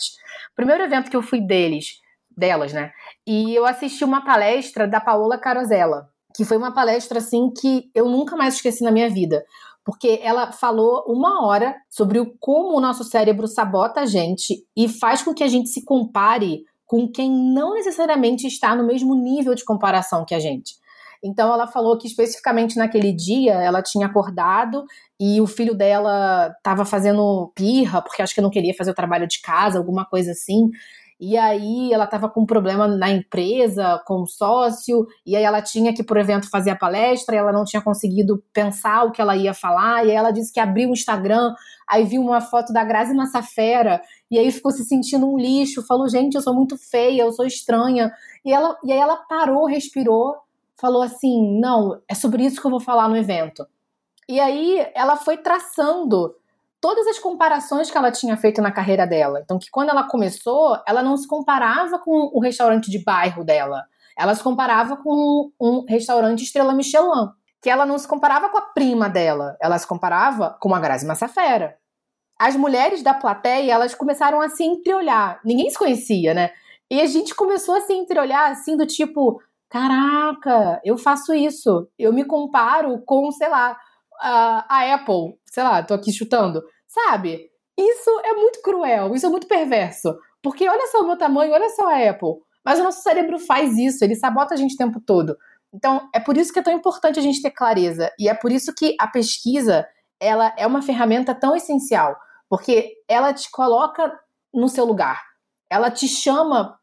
O 0.51 0.57
primeiro 0.57 0.83
evento 0.83 1.09
que 1.09 1.17
eu 1.17 1.23
fui 1.23 1.41
deles, 1.41 2.01
delas, 2.39 2.73
né? 2.73 2.93
E 3.27 3.55
eu 3.55 3.67
assisti 3.67 4.05
uma 4.05 4.25
palestra 4.25 4.87
da 4.87 5.01
Paola 5.01 5.37
Carosella, 5.37 6.09
que 6.35 6.45
foi 6.45 6.57
uma 6.57 6.73
palestra 6.73 7.19
assim 7.19 7.51
que 7.51 7.91
eu 7.95 8.09
nunca 8.09 8.37
mais 8.37 8.55
esqueci 8.55 8.85
na 8.85 8.91
minha 8.91 9.11
vida, 9.11 9.45
porque 9.85 10.21
ela 10.23 10.53
falou 10.53 11.05
uma 11.07 11.47
hora 11.47 11.75
sobre 11.89 12.21
o 12.21 12.33
como 12.39 12.77
o 12.77 12.81
nosso 12.81 13.05
cérebro 13.05 13.47
sabota 13.47 14.01
a 14.01 14.07
gente 14.07 14.55
e 14.77 14.89
faz 14.89 15.23
com 15.23 15.35
que 15.35 15.43
a 15.43 15.49
gente 15.49 15.69
se 15.69 15.85
compare 15.85 16.63
com 16.87 17.11
quem 17.11 17.31
não 17.31 17.75
necessariamente 17.75 18.47
está 18.47 18.75
no 18.75 18.87
mesmo 18.87 19.15
nível 19.15 19.55
de 19.55 19.65
comparação 19.65 20.25
que 20.25 20.35
a 20.35 20.39
gente. 20.39 20.75
Então 21.23 21.53
ela 21.53 21.67
falou 21.67 21.99
que 21.99 22.07
especificamente 22.07 22.77
naquele 22.77 23.13
dia 23.13 23.55
ela 23.55 23.83
tinha 23.83 24.07
acordado 24.07 24.85
e 25.21 25.41
o 25.41 25.47
filho 25.47 25.75
dela 25.75 26.53
estava 26.57 26.85
fazendo 26.85 27.53
pirra, 27.55 28.01
porque 28.01 28.23
acho 28.23 28.35
que 28.35 28.41
não 28.41 28.51
queria 28.51 28.75
fazer 28.75 28.93
o 28.93 28.95
trabalho 28.95 29.27
de 29.27 29.41
casa, 29.41 29.79
alguma 29.79 30.05
coisa 30.05 30.31
assim. 30.31 30.71
E 31.21 31.37
aí 31.37 31.93
ela 31.93 32.05
estava 32.05 32.29
com 32.29 32.43
um 32.43 32.47
problema 32.47 32.87
na 32.87 33.11
empresa, 33.11 34.01
com 34.07 34.23
o 34.23 34.27
sócio, 34.27 35.05
e 35.27 35.35
aí 35.35 35.43
ela 35.43 35.61
tinha 35.61 35.93
que, 35.93 36.05
por 36.05 36.17
evento, 36.17 36.49
fazer 36.49 36.71
a 36.71 36.77
palestra, 36.77 37.35
e 37.35 37.39
ela 37.39 37.53
não 37.53 37.65
tinha 37.65 37.83
conseguido 37.83 38.43
pensar 38.53 39.05
o 39.05 39.11
que 39.11 39.21
ela 39.21 39.37
ia 39.37 39.53
falar, 39.53 40.07
e 40.07 40.11
aí 40.11 40.17
ela 40.17 40.31
disse 40.31 40.53
que 40.53 40.61
abriu 40.61 40.91
o 40.91 40.93
Instagram, 40.93 41.53
aí 41.89 42.05
viu 42.05 42.23
uma 42.23 42.41
foto 42.41 42.73
da 42.73 42.85
Grazi 42.85 43.15
Massafera, 43.15 44.01
e 44.31 44.39
aí 44.39 44.53
ficou 44.53 44.71
se 44.71 44.85
sentindo 44.85 45.29
um 45.29 45.37
lixo, 45.37 45.87
falou, 45.87 46.09
gente, 46.09 46.37
eu 46.37 46.43
sou 46.43 46.55
muito 46.55 46.77
feia, 46.77 47.23
eu 47.23 47.33
sou 47.33 47.47
estranha. 47.47 48.13
E, 48.45 48.53
ela, 48.53 48.77
e 48.85 48.93
aí 48.93 48.99
ela 48.99 49.17
parou, 49.17 49.67
respirou, 49.67 50.37
falou 50.77 51.03
assim, 51.03 51.59
não, 51.59 52.01
é 52.07 52.15
sobre 52.15 52.45
isso 52.45 52.61
que 52.61 52.67
eu 52.67 52.71
vou 52.71 52.81
falar 52.81 53.09
no 53.09 53.17
evento. 53.17 53.67
E 54.29 54.39
aí 54.39 54.87
ela 54.95 55.17
foi 55.17 55.39
traçando 55.39 56.35
todas 56.89 57.07
as 57.07 57.19
comparações 57.19 57.91
que 57.91 57.99
ela 57.99 58.11
tinha 58.11 58.35
feito 58.35 58.63
na 58.63 58.73
carreira 58.73 59.07
dela. 59.07 59.41
Então, 59.45 59.59
que 59.59 59.69
quando 59.71 59.91
ela 59.91 60.09
começou, 60.09 60.75
ela 60.87 61.03
não 61.03 61.19
se 61.19 61.29
comparava 61.29 61.99
com 61.99 62.31
o 62.33 62.41
restaurante 62.41 62.91
de 62.91 63.05
bairro 63.05 63.45
dela. 63.45 63.85
Ela 64.17 64.35
se 64.35 64.43
comparava 64.43 64.97
com 64.97 65.51
um 65.61 65.85
restaurante 65.87 66.45
estrela 66.45 66.73
Michelin. 66.73 67.29
Que 67.61 67.69
ela 67.69 67.85
não 67.85 67.99
se 67.99 68.09
comparava 68.09 68.49
com 68.49 68.57
a 68.57 68.63
prima 68.63 69.07
dela. 69.07 69.55
Ela 69.61 69.79
se 69.79 69.87
comparava 69.87 70.57
com 70.63 70.75
a 70.75 70.81
Grazi 70.81 71.07
Massafera. 71.07 71.77
As 72.41 72.57
mulheres 72.57 73.03
da 73.03 73.13
plateia, 73.13 73.71
elas 73.71 73.95
começaram 73.95 74.41
a 74.41 74.49
se 74.49 74.65
entreolhar. 74.65 75.43
Ninguém 75.45 75.69
se 75.69 75.79
conhecia, 75.79 76.33
né? 76.33 76.53
E 76.91 77.03
a 77.03 77.07
gente 77.07 77.35
começou 77.35 77.75
a 77.75 77.83
se 77.83 77.93
entreolhar, 77.93 78.51
assim, 78.51 78.79
do 78.79 78.87
tipo... 78.87 79.43
Caraca, 79.69 80.81
eu 80.83 80.97
faço 80.97 81.35
isso. 81.35 81.87
Eu 81.99 82.15
me 82.15 82.25
comparo 82.25 83.03
com, 83.05 83.31
sei 83.31 83.51
lá, 83.51 83.77
a, 84.21 84.95
Apple, 84.95 85.39
sei 85.47 85.63
lá, 85.63 85.83
tô 85.83 85.95
aqui 85.95 86.13
chutando, 86.13 86.63
sabe? 87.05 87.51
Isso 87.77 88.11
é 88.25 88.33
muito 88.35 88.61
cruel, 88.63 89.15
isso 89.15 89.27
é 89.27 89.29
muito 89.29 89.47
perverso. 89.47 90.17
Porque 90.43 90.69
olha 90.69 90.87
só 90.89 91.01
o 91.01 91.07
meu 91.07 91.17
tamanho, 91.17 91.53
olha 91.53 91.69
só 91.71 91.89
a 91.89 92.11
Apple. 92.11 92.37
Mas 92.65 92.81
o 92.81 92.83
nosso 92.83 93.03
cérebro 93.03 93.39
faz 93.39 93.77
isso, 93.77 94.05
ele 94.05 94.15
sabota 94.15 94.55
a 94.55 94.57
gente 94.57 94.75
o 94.75 94.79
tempo 94.79 95.01
todo. 95.01 95.37
Então, 95.73 96.09
é 96.15 96.21
por 96.21 96.37
isso 96.37 96.53
que 96.53 96.59
é 96.59 96.63
tão 96.63 96.73
importante 96.73 97.19
a 97.19 97.23
gente 97.23 97.43
ter 97.43 97.51
clareza. 97.51 98.11
E 98.19 98.29
é 98.29 98.35
por 98.35 98.51
isso 98.51 98.75
que 98.75 98.97
a 99.01 99.07
pesquisa, 99.07 99.87
ela 100.21 100.53
é 100.57 100.67
uma 100.67 100.83
ferramenta 100.83 101.35
tão 101.35 101.55
essencial. 101.55 102.17
Porque 102.49 102.95
ela 103.07 103.33
te 103.33 103.51
coloca 103.51 104.13
no 104.53 104.69
seu 104.69 104.85
lugar. 104.85 105.23
Ela 105.71 105.91
te 105.91 106.09
chama 106.09 106.79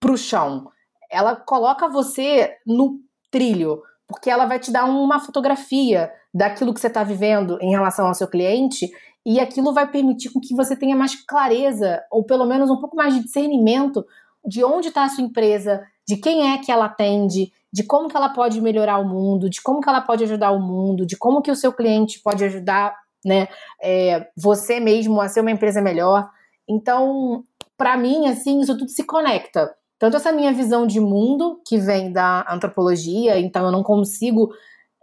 pro 0.00 0.16
chão. 0.16 0.70
Ela 1.10 1.34
coloca 1.36 1.88
você 1.88 2.56
no 2.66 3.00
trilho. 3.30 3.82
Porque 4.06 4.30
ela 4.30 4.46
vai 4.46 4.58
te 4.58 4.70
dar 4.70 4.84
uma 4.84 5.20
fotografia 5.20 6.12
daquilo 6.32 6.72
que 6.72 6.80
você 6.80 6.86
está 6.86 7.02
vivendo 7.02 7.58
em 7.60 7.70
relação 7.70 8.06
ao 8.06 8.14
seu 8.14 8.28
cliente 8.28 8.88
e 9.24 9.38
aquilo 9.38 9.72
vai 9.72 9.86
permitir 9.90 10.30
com 10.30 10.40
que 10.40 10.54
você 10.54 10.74
tenha 10.74 10.96
mais 10.96 11.14
clareza 11.14 12.02
ou 12.10 12.24
pelo 12.24 12.46
menos 12.46 12.70
um 12.70 12.78
pouco 12.78 12.96
mais 12.96 13.14
de 13.14 13.22
discernimento 13.22 14.04
de 14.44 14.64
onde 14.64 14.88
está 14.88 15.04
a 15.04 15.08
sua 15.08 15.24
empresa, 15.24 15.82
de 16.06 16.16
quem 16.16 16.52
é 16.52 16.58
que 16.58 16.72
ela 16.72 16.86
atende, 16.86 17.52
de 17.72 17.84
como 17.84 18.08
que 18.08 18.16
ela 18.16 18.30
pode 18.30 18.60
melhorar 18.60 18.98
o 18.98 19.08
mundo, 19.08 19.50
de 19.50 19.60
como 19.60 19.80
que 19.80 19.88
ela 19.88 20.00
pode 20.00 20.24
ajudar 20.24 20.50
o 20.50 20.60
mundo, 20.60 21.06
de 21.06 21.16
como 21.16 21.42
que 21.42 21.50
o 21.50 21.56
seu 21.56 21.72
cliente 21.72 22.20
pode 22.20 22.42
ajudar, 22.44 22.96
né, 23.24 23.48
é, 23.82 24.28
você 24.36 24.80
mesmo 24.80 25.20
a 25.20 25.28
ser 25.28 25.40
uma 25.40 25.50
empresa 25.50 25.82
melhor. 25.82 26.28
Então, 26.66 27.44
para 27.76 27.96
mim, 27.96 28.26
assim, 28.26 28.60
isso 28.60 28.76
tudo 28.76 28.90
se 28.90 29.04
conecta. 29.04 29.74
Tanto 29.98 30.16
essa 30.16 30.32
minha 30.32 30.52
visão 30.52 30.86
de 30.86 30.98
mundo 30.98 31.60
que 31.66 31.76
vem 31.76 32.10
da 32.10 32.46
antropologia, 32.50 33.38
então 33.38 33.66
eu 33.66 33.72
não 33.72 33.82
consigo 33.82 34.50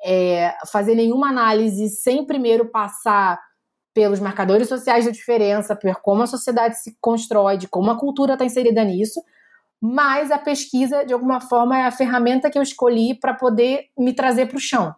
é, 0.03 0.55
fazer 0.71 0.95
nenhuma 0.95 1.29
análise 1.29 1.87
sem 1.89 2.25
primeiro 2.25 2.65
passar 2.65 3.39
pelos 3.97 4.19
marcadores 4.19 4.69
sociais 4.69 5.05
da 5.05 5.11
diferença, 5.11 5.75
por 5.75 5.91
como 6.03 6.21
a 6.21 6.27
sociedade 6.27 6.79
se 6.79 6.95
constrói, 7.01 7.57
de 7.57 7.67
como 7.67 7.89
a 7.89 7.97
cultura 7.97 8.33
está 8.33 8.45
inserida 8.45 8.83
nisso, 8.83 9.19
mas 9.81 10.29
a 10.29 10.37
pesquisa, 10.37 11.03
de 11.03 11.13
alguma 11.13 11.41
forma, 11.41 11.79
é 11.79 11.81
a 11.81 11.89
ferramenta 11.89 12.47
que 12.51 12.59
eu 12.59 12.61
escolhi 12.61 13.19
para 13.19 13.33
poder 13.33 13.85
me 13.97 14.13
trazer 14.13 14.45
para 14.45 14.57
o 14.57 14.61
chão 14.61 14.93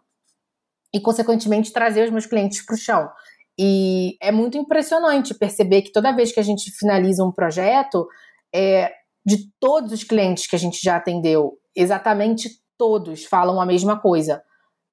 e, 0.94 1.00
consequentemente, 1.00 1.72
trazer 1.72 2.04
os 2.04 2.12
meus 2.12 2.26
clientes 2.26 2.66
para 2.66 2.76
o 2.76 2.78
chão. 2.78 3.10
E 3.58 4.18
é 4.22 4.34
muito 4.34 4.58
impressionante 4.58 5.34
perceber 5.34 5.84
que 5.84 5.94
toda 5.94 6.12
vez 6.12 6.34
que 6.34 6.40
a 6.42 6.44
gente 6.44 6.70
finaliza 6.70 7.24
um 7.24 7.32
projeto, 7.32 8.06
é, 8.54 8.92
de 9.26 9.50
todos 9.62 9.94
os 9.94 10.04
clientes 10.04 10.46
que 10.46 10.58
a 10.58 10.60
gente 10.60 10.78
já 10.84 10.98
atendeu, 10.98 11.58
exatamente 11.74 12.50
todos 12.78 13.24
falam 13.24 13.62
a 13.62 13.66
mesma 13.66 13.98
coisa 13.98 14.44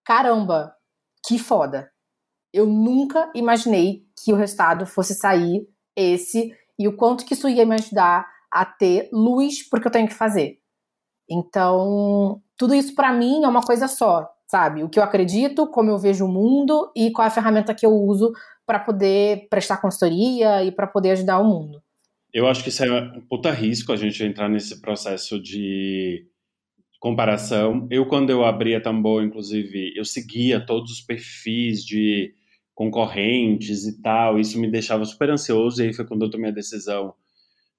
caramba, 0.04 0.72
que 1.26 1.40
foda. 1.40 1.90
Eu 2.56 2.64
nunca 2.64 3.30
imaginei 3.34 4.06
que 4.24 4.32
o 4.32 4.36
resultado 4.36 4.86
fosse 4.86 5.14
sair 5.14 5.68
esse 5.94 6.50
e 6.78 6.88
o 6.88 6.96
quanto 6.96 7.26
que 7.26 7.34
isso 7.34 7.46
ia 7.46 7.66
me 7.66 7.74
ajudar 7.74 8.26
a 8.50 8.64
ter 8.64 9.10
luz 9.12 9.62
porque 9.68 9.86
eu 9.86 9.92
tenho 9.92 10.08
que 10.08 10.14
fazer. 10.14 10.58
Então, 11.28 12.40
tudo 12.56 12.74
isso 12.74 12.94
para 12.94 13.12
mim 13.12 13.44
é 13.44 13.48
uma 13.48 13.60
coisa 13.60 13.86
só, 13.86 14.26
sabe? 14.50 14.82
O 14.82 14.88
que 14.88 14.98
eu 14.98 15.02
acredito, 15.02 15.66
como 15.66 15.90
eu 15.90 15.98
vejo 15.98 16.24
o 16.24 16.32
mundo 16.32 16.90
e 16.96 17.10
qual 17.10 17.26
é 17.26 17.28
a 17.28 17.30
ferramenta 17.30 17.74
que 17.74 17.84
eu 17.84 17.92
uso 17.92 18.32
para 18.64 18.78
poder 18.78 19.48
prestar 19.50 19.76
consultoria 19.76 20.64
e 20.64 20.72
para 20.72 20.86
poder 20.86 21.10
ajudar 21.10 21.40
o 21.40 21.44
mundo. 21.44 21.82
Eu 22.32 22.46
acho 22.46 22.62
que 22.62 22.70
isso 22.70 22.82
é 22.82 22.90
um 22.90 23.20
puta 23.20 23.50
risco 23.50 23.92
a 23.92 23.96
gente 23.96 24.24
entrar 24.24 24.48
nesse 24.48 24.80
processo 24.80 25.38
de 25.38 26.26
comparação. 26.98 27.86
Eu, 27.90 28.06
quando 28.06 28.30
eu 28.30 28.46
abri 28.46 28.74
a 28.74 28.80
Tambor, 28.80 29.22
inclusive, 29.22 29.92
eu 29.94 30.06
seguia 30.06 30.64
todos 30.64 30.90
os 30.90 31.00
perfis 31.02 31.84
de 31.84 32.34
concorrentes 32.76 33.86
e 33.86 34.02
tal, 34.02 34.38
isso 34.38 34.60
me 34.60 34.70
deixava 34.70 35.02
super 35.06 35.30
ansioso, 35.30 35.82
e 35.82 35.86
aí 35.86 35.94
foi 35.94 36.04
quando 36.04 36.26
eu 36.26 36.30
tomei 36.30 36.50
a 36.50 36.54
decisão 36.54 37.14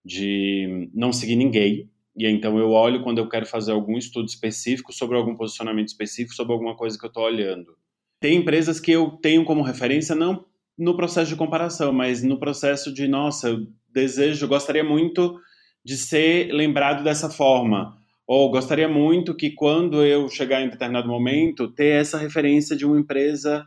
de 0.04 0.90
não 0.92 1.14
seguir 1.14 1.36
ninguém. 1.36 1.88
E 2.18 2.26
então 2.26 2.58
eu 2.58 2.72
olho 2.72 3.04
quando 3.04 3.20
eu 3.20 3.30
quero 3.30 3.46
fazer 3.46 3.72
algum 3.72 3.96
estudo 3.96 4.28
específico 4.28 4.92
sobre 4.92 5.16
algum 5.16 5.36
posicionamento 5.36 5.90
específico, 5.90 6.34
sobre 6.34 6.54
alguma 6.54 6.76
coisa 6.76 6.98
que 6.98 7.06
eu 7.06 7.10
estou 7.10 7.24
olhando. 7.24 7.78
Tem 8.20 8.38
empresas 8.38 8.80
que 8.80 8.92
eu 8.92 9.12
tenho 9.12 9.46
como 9.46 9.62
referência 9.62 10.16
não 10.16 10.44
no 10.76 10.98
processo 10.98 11.30
de 11.30 11.38
comparação, 11.38 11.94
mas 11.94 12.24
no 12.24 12.40
processo 12.40 12.92
de, 12.92 13.08
nossa, 13.08 13.50
eu 13.50 13.68
desejo, 13.94 14.48
gostaria 14.48 14.84
muito 14.84 15.40
de 15.86 15.96
ser 15.96 16.52
lembrado 16.52 17.04
dessa 17.04 17.30
forma. 17.30 17.96
Ou 18.26 18.50
gostaria 18.50 18.90
muito 18.90 19.36
que 19.36 19.52
quando 19.52 20.04
eu 20.04 20.28
chegar 20.28 20.64
em 20.64 20.70
determinado 20.70 21.08
momento, 21.08 21.72
ter 21.72 22.02
essa 22.02 22.18
referência 22.18 22.76
de 22.76 22.84
uma 22.84 23.00
empresa 23.00 23.64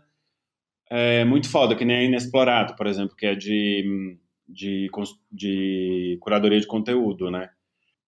é, 0.91 1.25
muito 1.25 1.49
foda, 1.49 1.77
que 1.77 1.85
nem 1.85 1.97
a 1.97 2.03
Inexplorado, 2.03 2.75
por 2.75 2.87
exemplo, 2.87 3.17
que 3.17 3.25
é 3.25 3.35
de, 3.35 4.19
de, 4.49 4.91
de 5.31 6.19
curadoria 6.21 6.61
de 6.61 6.67
conteúdo, 6.67 7.31
né? 7.31 7.49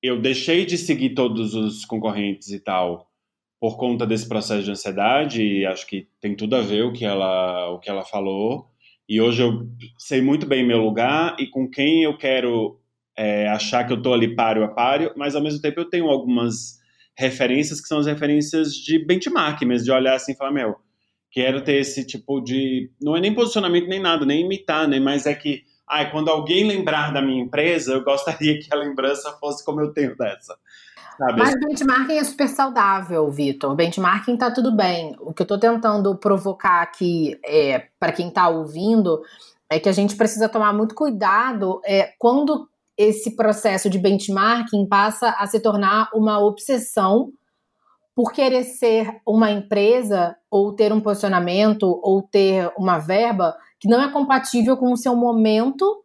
Eu 0.03 0.21
deixei 0.21 0.67
de 0.67 0.77
seguir 0.77 1.15
todos 1.15 1.55
os 1.55 1.85
concorrentes 1.85 2.51
e 2.51 2.59
tal 2.59 3.09
por 3.61 3.77
conta 3.77 4.05
desse 4.05 4.29
processo 4.29 4.65
de 4.65 4.73
ansiedade, 4.73 5.41
e 5.41 5.65
acho 5.65 5.87
que 5.87 6.09
tem 6.21 6.35
tudo 6.35 6.57
a 6.57 6.61
ver 6.61 6.83
o 6.83 6.93
que 6.93 7.05
ela, 7.05 7.71
o 7.71 7.79
que 7.79 7.89
ela 7.89 8.05
falou. 8.05 8.67
E 9.09 9.21
hoje 9.21 9.41
eu 9.41 9.69
sei 9.97 10.21
muito 10.21 10.45
bem 10.47 10.67
meu 10.67 10.79
lugar 10.79 11.37
e 11.39 11.47
com 11.47 11.71
quem 11.71 12.03
eu 12.03 12.19
quero 12.19 12.81
é, 13.17 13.47
achar 13.47 13.87
que 13.87 13.93
eu 13.93 13.99
estou 13.99 14.15
ali 14.15 14.35
páreo 14.35 14.65
a 14.65 14.69
páreo, 14.69 15.13
mas 15.17 15.37
ao 15.37 15.43
mesmo 15.43 15.61
tempo 15.61 15.79
eu 15.79 15.89
tenho 15.89 16.07
algumas 16.09 16.81
referências 17.17 17.81
que 17.81 17.87
são 17.87 17.99
as 17.99 18.07
referências 18.07 18.75
de 18.75 18.99
benchmark 18.99 19.63
mesmo, 19.63 19.85
de 19.85 19.93
olhar 19.93 20.15
assim 20.15 20.33
e 20.33 20.37
falar, 20.37 20.51
meu, 20.51 20.75
quero 21.33 21.65
ter 21.65 21.77
esse 21.77 22.07
tipo 22.07 22.41
de. 22.41 22.91
Não 23.01 23.17
é 23.17 23.21
nem 23.21 23.35
posicionamento 23.35 23.89
nem 23.89 24.01
nada, 24.01 24.25
nem 24.25 24.45
imitar, 24.45 24.87
né? 24.87 25.01
Mas 25.01 25.27
é 25.27 25.35
que, 25.35 25.65
ai, 25.89 26.11
quando 26.11 26.29
alguém 26.29 26.69
lembrar 26.69 27.13
da 27.13 27.23
minha 27.23 27.43
empresa, 27.43 27.95
eu 27.95 28.05
gostaria 28.05 28.61
que 28.61 28.73
a 28.73 28.77
lembrança 28.77 29.33
fosse 29.41 29.65
como 29.65 29.81
eu 29.81 29.93
tenho 29.93 30.17
dessa. 30.17 30.57
Sabe? 31.19 31.39
Mas 31.39 31.55
benchmarking 31.59 32.19
é 32.19 32.25
super 32.25 32.49
saudável, 32.49 33.31
Vitor. 33.31 33.75
Benchmarking 33.75 34.37
tá 34.37 34.51
tudo 34.51 34.75
bem. 34.75 35.17
O 35.21 35.33
que 35.33 35.43
eu 35.43 35.47
tô 35.47 35.59
tentando 35.59 36.17
provocar 36.17 36.83
aqui 36.83 37.39
é, 37.45 37.87
para 37.99 38.13
quem 38.13 38.31
tá 38.31 38.49
ouvindo 38.49 39.23
é 39.71 39.81
que 39.81 39.89
a 39.89 39.93
gente 39.93 40.17
precisa 40.17 40.49
tomar 40.49 40.73
muito 40.73 40.95
cuidado 40.95 41.81
é, 41.85 42.13
quando 42.19 42.69
esse 42.97 43.35
processo 43.35 43.89
de 43.89 43.99
benchmarking 43.99 44.87
passa 44.87 45.31
a 45.39 45.47
se 45.47 45.61
tornar 45.61 46.11
uma 46.15 46.39
obsessão 46.39 47.33
por 48.15 48.33
querer 48.33 48.65
ser 48.65 49.21
uma 49.27 49.51
empresa 49.51 50.37
ou 50.51 50.75
ter 50.75 50.93
um 50.93 51.01
posicionamento 51.01 51.85
ou 52.03 52.23
ter 52.23 52.71
uma 52.77 52.99
verba 52.99 53.57
que 53.81 53.89
não 53.89 54.03
é 54.03 54.11
compatível 54.11 54.77
com 54.77 54.93
o 54.93 54.97
seu 54.97 55.17
momento 55.17 56.05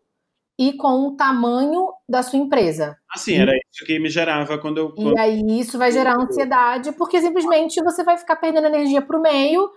e 0.59 0.73
com 0.73 1.07
o 1.07 1.15
tamanho 1.15 1.89
da 2.09 2.23
sua 2.23 2.39
empresa. 2.39 2.97
Assim, 3.11 3.35
era 3.35 3.51
isso 3.71 3.85
que 3.85 3.99
me 3.99 4.09
gerava 4.09 4.57
quando 4.57 4.79
eu. 4.79 4.91
Quando... 4.91 5.15
E 5.15 5.19
aí 5.19 5.59
isso 5.59 5.77
vai 5.77 5.91
gerar 5.91 6.17
ansiedade, 6.17 6.91
porque 6.93 7.21
simplesmente 7.21 7.81
você 7.83 8.03
vai 8.03 8.17
ficar 8.17 8.37
perdendo 8.37 8.67
energia 8.67 9.01
pro 9.01 9.21
meio 9.21 9.69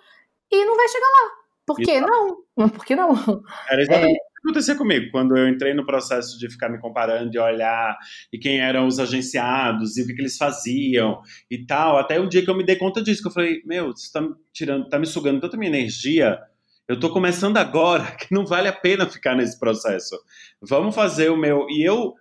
e 0.51 0.65
não 0.65 0.77
vai 0.77 0.89
chegar 0.89 1.07
lá. 1.07 1.31
Por 1.67 1.77
que 1.77 2.01
não? 2.01 2.37
Por 2.73 2.85
que 2.85 2.97
não? 2.97 3.13
Era 3.71 3.83
exatamente 3.83 4.17
é... 4.17 4.23
o 4.23 4.30
acontecia 4.45 4.75
comigo. 4.75 5.11
Quando 5.11 5.37
eu 5.37 5.49
entrei 5.49 5.75
no 5.75 5.87
processo 5.87 6.39
de 6.39 6.51
ficar 6.51 6.69
me 6.69 6.79
comparando, 6.79 7.31
de 7.31 7.39
olhar 7.39 7.97
e 8.33 8.39
quem 8.39 8.61
eram 8.61 8.87
os 8.87 8.99
agenciados 8.99 9.97
e 9.97 10.03
o 10.03 10.07
que, 10.07 10.15
que 10.15 10.23
eles 10.23 10.37
faziam 10.37 11.21
e 11.51 11.65
tal, 11.65 11.99
até 11.99 12.19
o 12.19 12.29
dia 12.29 12.43
que 12.43 12.51
eu 12.51 12.57
me 12.57 12.65
dei 12.65 12.77
conta 12.77 13.03
disso, 13.03 13.23
que 13.23 13.29
eu 13.29 13.33
falei, 13.33 13.63
meu, 13.65 13.89
você 13.89 14.11
tá 14.13 14.27
tirando, 14.53 14.89
tá 14.89 14.99
me 14.99 15.07
sugando 15.07 15.41
tanta 15.41 15.57
minha 15.57 15.71
energia 15.71 16.39
eu 16.91 16.95
estou 16.95 17.11
começando 17.11 17.57
agora, 17.57 18.03
que 18.19 18.35
não 18.35 18.45
vale 18.45 18.67
a 18.67 18.73
pena 18.73 19.09
ficar 19.09 19.37
nesse 19.37 19.57
processo. 19.61 20.19
Vamos 20.61 20.93
fazer 20.93 21.31
o 21.31 21.37
meu. 21.37 21.69
E 21.71 21.89
eu 21.89 22.15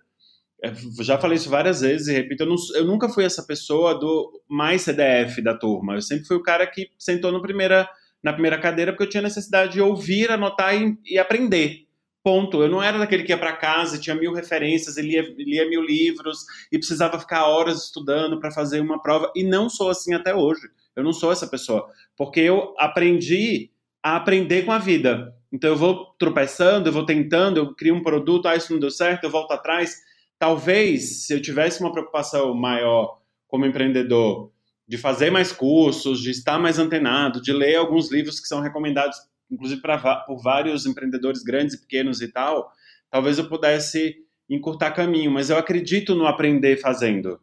é, 0.62 0.72
já 1.02 1.18
falei 1.18 1.36
isso 1.38 1.50
várias 1.50 1.80
vezes 1.80 2.06
e 2.06 2.12
repito, 2.12 2.44
eu, 2.44 2.46
não, 2.46 2.54
eu, 2.76 2.84
nunca 2.84 3.08
fui 3.08 3.24
essa 3.24 3.42
pessoa 3.42 3.98
do 3.98 4.40
mais 4.48 4.82
CDF 4.82 5.42
da 5.42 5.58
turma. 5.58 5.94
Eu 5.94 6.00
sempre 6.00 6.24
fui 6.24 6.36
o 6.36 6.42
cara 6.42 6.64
que 6.68 6.88
sentou 6.96 7.42
primeira, 7.42 7.90
na 8.22 8.32
primeira 8.32 8.60
cadeira 8.60 8.92
porque 8.92 9.02
eu 9.02 9.08
tinha 9.08 9.24
necessidade 9.24 9.72
de 9.72 9.80
ouvir, 9.80 10.30
anotar 10.30 10.72
e, 10.80 10.96
e 11.04 11.18
aprender. 11.18 11.88
Ponto. 12.22 12.62
Eu 12.62 12.68
não 12.68 12.82
era 12.82 12.98
daquele 12.98 13.22
que 13.22 13.32
ia 13.32 13.38
para 13.38 13.56
casa 13.56 13.96
e 13.96 14.00
tinha 14.00 14.14
mil 14.14 14.32
referências, 14.32 14.96
e 14.96 15.02
lia, 15.02 15.22
lia 15.38 15.68
mil 15.68 15.82
livros 15.82 16.44
e 16.70 16.78
precisava 16.78 17.18
ficar 17.18 17.46
horas 17.46 17.84
estudando 17.84 18.38
para 18.38 18.50
fazer 18.50 18.80
uma 18.80 19.00
prova. 19.00 19.32
E 19.34 19.42
não 19.42 19.68
sou 19.68 19.88
assim 19.88 20.14
até 20.14 20.34
hoje. 20.34 20.68
Eu 20.94 21.02
não 21.02 21.12
sou 21.12 21.32
essa 21.32 21.46
pessoa. 21.46 21.88
Porque 22.16 22.40
eu 22.40 22.74
aprendi 22.78 23.70
a 24.02 24.16
aprender 24.16 24.64
com 24.64 24.72
a 24.72 24.78
vida. 24.78 25.34
Então 25.52 25.70
eu 25.70 25.76
vou 25.76 26.14
tropeçando, 26.18 26.88
eu 26.88 26.92
vou 26.92 27.04
tentando, 27.04 27.56
eu 27.56 27.74
crio 27.74 27.94
um 27.94 28.02
produto, 28.02 28.46
ah, 28.46 28.56
isso 28.56 28.72
não 28.72 28.80
deu 28.80 28.90
certo, 28.90 29.24
eu 29.24 29.30
volto 29.30 29.52
atrás. 29.52 29.96
Talvez, 30.38 31.26
se 31.26 31.34
eu 31.34 31.42
tivesse 31.42 31.80
uma 31.80 31.92
preocupação 31.92 32.54
maior 32.54 33.18
como 33.48 33.66
empreendedor, 33.66 34.52
de 34.86 34.96
fazer 34.96 35.30
mais 35.30 35.52
cursos, 35.52 36.20
de 36.20 36.30
estar 36.30 36.58
mais 36.58 36.78
antenado, 36.78 37.42
de 37.42 37.52
ler 37.52 37.76
alguns 37.76 38.10
livros 38.10 38.40
que 38.40 38.48
são 38.48 38.60
recomendados, 38.60 39.16
inclusive 39.50 39.80
pra, 39.80 40.16
por 40.16 40.42
vários 40.42 40.86
empreendedores 40.86 41.42
grandes 41.42 41.74
e 41.74 41.80
pequenos 41.80 42.20
e 42.20 42.28
tal, 42.28 42.70
talvez 43.10 43.38
eu 43.38 43.48
pudesse 43.48 44.16
encurtar 44.48 44.92
caminho. 44.92 45.30
Mas 45.30 45.50
eu 45.50 45.58
acredito 45.58 46.14
no 46.14 46.26
aprender 46.26 46.76
fazendo 46.76 47.40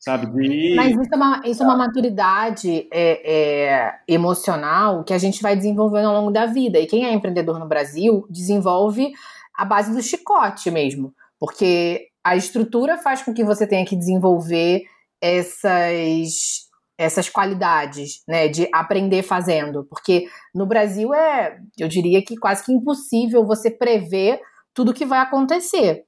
sabe? 0.00 0.26
De... 0.26 0.74
Mas 0.74 0.92
isso 0.92 1.12
é 1.12 1.16
uma, 1.16 1.42
isso 1.44 1.62
é 1.62 1.66
uma 1.66 1.76
maturidade 1.76 2.88
é, 2.90 3.32
é, 3.32 3.94
emocional 4.08 5.04
que 5.04 5.12
a 5.12 5.18
gente 5.18 5.42
vai 5.42 5.54
desenvolvendo 5.54 6.08
ao 6.08 6.14
longo 6.14 6.32
da 6.32 6.46
vida. 6.46 6.80
E 6.80 6.86
quem 6.86 7.04
é 7.04 7.12
empreendedor 7.12 7.58
no 7.58 7.68
Brasil 7.68 8.26
desenvolve 8.28 9.12
a 9.54 9.64
base 9.64 9.92
do 9.94 10.02
chicote 10.02 10.70
mesmo, 10.70 11.14
porque 11.38 12.08
a 12.24 12.34
estrutura 12.34 12.96
faz 12.96 13.22
com 13.22 13.34
que 13.34 13.44
você 13.44 13.66
tenha 13.66 13.84
que 13.84 13.94
desenvolver 13.94 14.84
essas 15.20 16.69
essas 17.00 17.30
qualidades, 17.30 18.22
né, 18.28 18.46
de 18.46 18.68
aprender 18.74 19.22
fazendo, 19.22 19.84
porque 19.84 20.26
no 20.54 20.66
Brasil 20.66 21.14
é, 21.14 21.58
eu 21.78 21.88
diria 21.88 22.22
que 22.22 22.36
quase 22.36 22.62
que 22.62 22.70
impossível 22.70 23.42
você 23.46 23.70
prever 23.70 24.38
tudo 24.74 24.92
que 24.92 25.06
vai 25.06 25.20
acontecer. 25.20 26.04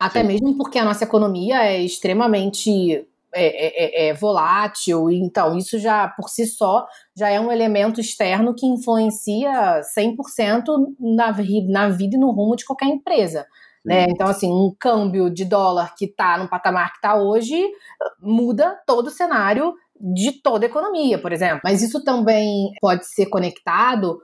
Até 0.00 0.22
Sim. 0.22 0.28
mesmo 0.28 0.56
porque 0.56 0.78
a 0.78 0.86
nossa 0.86 1.04
economia 1.04 1.64
é 1.64 1.82
extremamente 1.82 3.06
é, 3.34 3.44
é, 3.44 4.06
é, 4.06 4.08
é 4.08 4.14
volátil, 4.14 5.10
então 5.10 5.54
isso 5.58 5.78
já 5.78 6.08
por 6.08 6.30
si 6.30 6.46
só 6.46 6.86
já 7.14 7.28
é 7.28 7.38
um 7.38 7.52
elemento 7.52 8.00
externo 8.00 8.54
que 8.54 8.64
influencia 8.64 9.82
100% 9.98 10.94
na, 10.98 11.26
na 11.68 11.88
vida 11.90 12.16
e 12.16 12.18
no 12.18 12.30
rumo 12.30 12.56
de 12.56 12.64
qualquer 12.64 12.86
empresa. 12.86 13.46
Né? 13.84 14.06
Então, 14.08 14.26
assim, 14.26 14.50
um 14.50 14.74
câmbio 14.76 15.30
de 15.30 15.44
dólar 15.44 15.94
que 15.94 16.06
está 16.06 16.36
no 16.38 16.48
patamar 16.48 16.90
que 16.90 16.96
está 16.96 17.14
hoje 17.14 17.62
muda 18.18 18.76
todo 18.84 19.06
o 19.08 19.10
cenário 19.10 19.74
de 20.00 20.40
toda 20.42 20.66
a 20.66 20.68
economia, 20.68 21.18
por 21.18 21.32
exemplo. 21.32 21.60
Mas 21.64 21.82
isso 21.82 22.02
também 22.04 22.70
pode 22.80 23.06
ser 23.06 23.26
conectado 23.26 24.18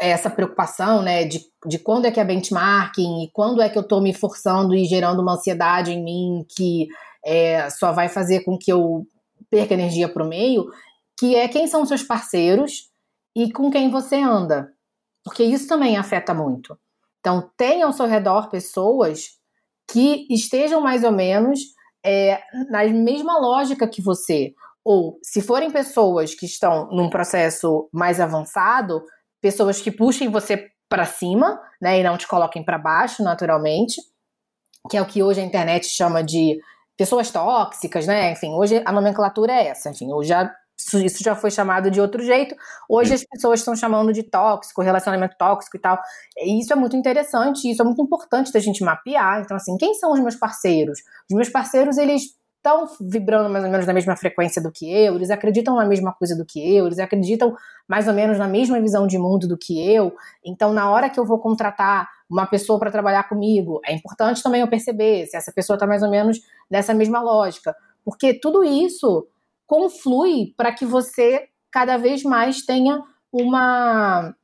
essa 0.00 0.28
preocupação, 0.28 1.02
né, 1.02 1.24
de, 1.24 1.40
de 1.66 1.78
quando 1.78 2.06
é 2.06 2.10
que 2.10 2.18
é 2.18 2.24
benchmarking 2.24 3.22
e 3.22 3.30
quando 3.32 3.62
é 3.62 3.68
que 3.68 3.78
eu 3.78 3.82
estou 3.82 4.00
me 4.00 4.12
forçando 4.12 4.74
e 4.74 4.84
gerando 4.84 5.22
uma 5.22 5.34
ansiedade 5.34 5.92
em 5.92 6.02
mim 6.02 6.44
que 6.56 6.88
é, 7.24 7.70
só 7.70 7.92
vai 7.92 8.08
fazer 8.08 8.40
com 8.40 8.58
que 8.58 8.72
eu 8.72 9.06
perca 9.48 9.74
energia 9.74 10.08
para 10.08 10.24
o 10.24 10.28
meio, 10.28 10.66
que 11.18 11.36
é 11.36 11.46
quem 11.46 11.66
são 11.66 11.86
seus 11.86 12.02
parceiros 12.02 12.90
e 13.36 13.52
com 13.52 13.70
quem 13.70 13.90
você 13.90 14.16
anda, 14.16 14.68
porque 15.24 15.44
isso 15.44 15.68
também 15.68 15.96
afeta 15.96 16.34
muito. 16.34 16.76
Então, 17.20 17.50
tenha 17.56 17.86
ao 17.86 17.92
seu 17.92 18.06
redor 18.06 18.50
pessoas 18.50 19.38
que 19.90 20.26
estejam 20.28 20.80
mais 20.80 21.04
ou 21.04 21.12
menos 21.12 21.60
é, 22.04 22.42
na 22.68 22.84
mesma 22.84 23.38
lógica 23.38 23.88
que 23.88 24.02
você. 24.02 24.52
Ou, 24.84 25.18
se 25.22 25.40
forem 25.40 25.70
pessoas 25.70 26.34
que 26.34 26.46
estão 26.46 26.88
num 26.90 27.08
processo 27.08 27.88
mais 27.92 28.20
avançado, 28.20 29.02
pessoas 29.40 29.80
que 29.80 29.90
puxem 29.90 30.28
você 30.30 30.68
para 30.88 31.06
cima, 31.06 31.60
né, 31.80 31.98
e 31.98 32.02
não 32.02 32.18
te 32.18 32.28
coloquem 32.28 32.64
para 32.64 32.78
baixo, 32.78 33.22
naturalmente, 33.22 34.00
que 34.90 34.96
é 34.96 35.02
o 35.02 35.06
que 35.06 35.22
hoje 35.22 35.40
a 35.40 35.44
internet 35.44 35.86
chama 35.88 36.22
de 36.22 36.58
pessoas 36.96 37.30
tóxicas, 37.30 38.06
né? 38.06 38.32
Enfim, 38.32 38.52
hoje 38.52 38.82
a 38.84 38.92
nomenclatura 38.92 39.52
é 39.52 39.68
essa. 39.68 39.90
Enfim, 39.90 40.12
hoje 40.12 40.28
já, 40.28 40.54
isso 40.76 41.24
já 41.24 41.34
foi 41.34 41.50
chamado 41.50 41.90
de 41.90 42.00
outro 42.00 42.22
jeito. 42.22 42.54
Hoje 42.88 43.14
as 43.14 43.24
pessoas 43.24 43.60
estão 43.60 43.74
chamando 43.74 44.12
de 44.12 44.22
tóxico, 44.22 44.82
relacionamento 44.82 45.36
tóxico 45.38 45.76
e 45.76 45.80
tal. 45.80 45.98
E 46.38 46.60
isso 46.60 46.72
é 46.72 46.76
muito 46.76 46.96
interessante, 46.96 47.70
isso 47.70 47.82
é 47.82 47.84
muito 47.84 48.02
importante 48.02 48.52
da 48.52 48.60
gente 48.60 48.84
mapear. 48.84 49.40
Então, 49.40 49.56
assim, 49.56 49.76
quem 49.78 49.94
são 49.94 50.12
os 50.12 50.20
meus 50.20 50.36
parceiros? 50.36 51.00
Os 51.30 51.36
meus 51.36 51.48
parceiros, 51.48 51.96
eles 51.96 52.22
estão 52.64 52.86
vibrando 52.98 53.50
mais 53.50 53.62
ou 53.62 53.70
menos 53.70 53.86
na 53.86 53.92
mesma 53.92 54.16
frequência 54.16 54.62
do 54.62 54.72
que 54.72 54.90
eu, 54.90 55.16
eles 55.16 55.30
acreditam 55.30 55.76
na 55.76 55.84
mesma 55.84 56.14
coisa 56.14 56.34
do 56.34 56.46
que 56.46 56.58
eu, 56.74 56.86
eles 56.86 56.98
acreditam 56.98 57.54
mais 57.86 58.08
ou 58.08 58.14
menos 58.14 58.38
na 58.38 58.48
mesma 58.48 58.80
visão 58.80 59.06
de 59.06 59.18
mundo 59.18 59.46
do 59.46 59.58
que 59.58 59.86
eu. 59.86 60.16
Então, 60.42 60.72
na 60.72 60.90
hora 60.90 61.10
que 61.10 61.20
eu 61.20 61.26
vou 61.26 61.38
contratar 61.38 62.08
uma 62.28 62.46
pessoa 62.46 62.78
para 62.78 62.90
trabalhar 62.90 63.28
comigo, 63.28 63.82
é 63.84 63.92
importante 63.92 64.42
também 64.42 64.62
eu 64.62 64.68
perceber 64.68 65.26
se 65.26 65.36
essa 65.36 65.52
pessoa 65.52 65.74
está 65.74 65.86
mais 65.86 66.02
ou 66.02 66.10
menos 66.10 66.40
nessa 66.70 66.94
mesma 66.94 67.20
lógica, 67.20 67.76
porque 68.02 68.32
tudo 68.32 68.64
isso 68.64 69.28
conflui 69.66 70.54
para 70.56 70.72
que 70.72 70.86
você 70.86 71.48
cada 71.70 71.98
vez 71.98 72.22
mais 72.22 72.64
tenha 72.64 73.02
uma 73.30 74.34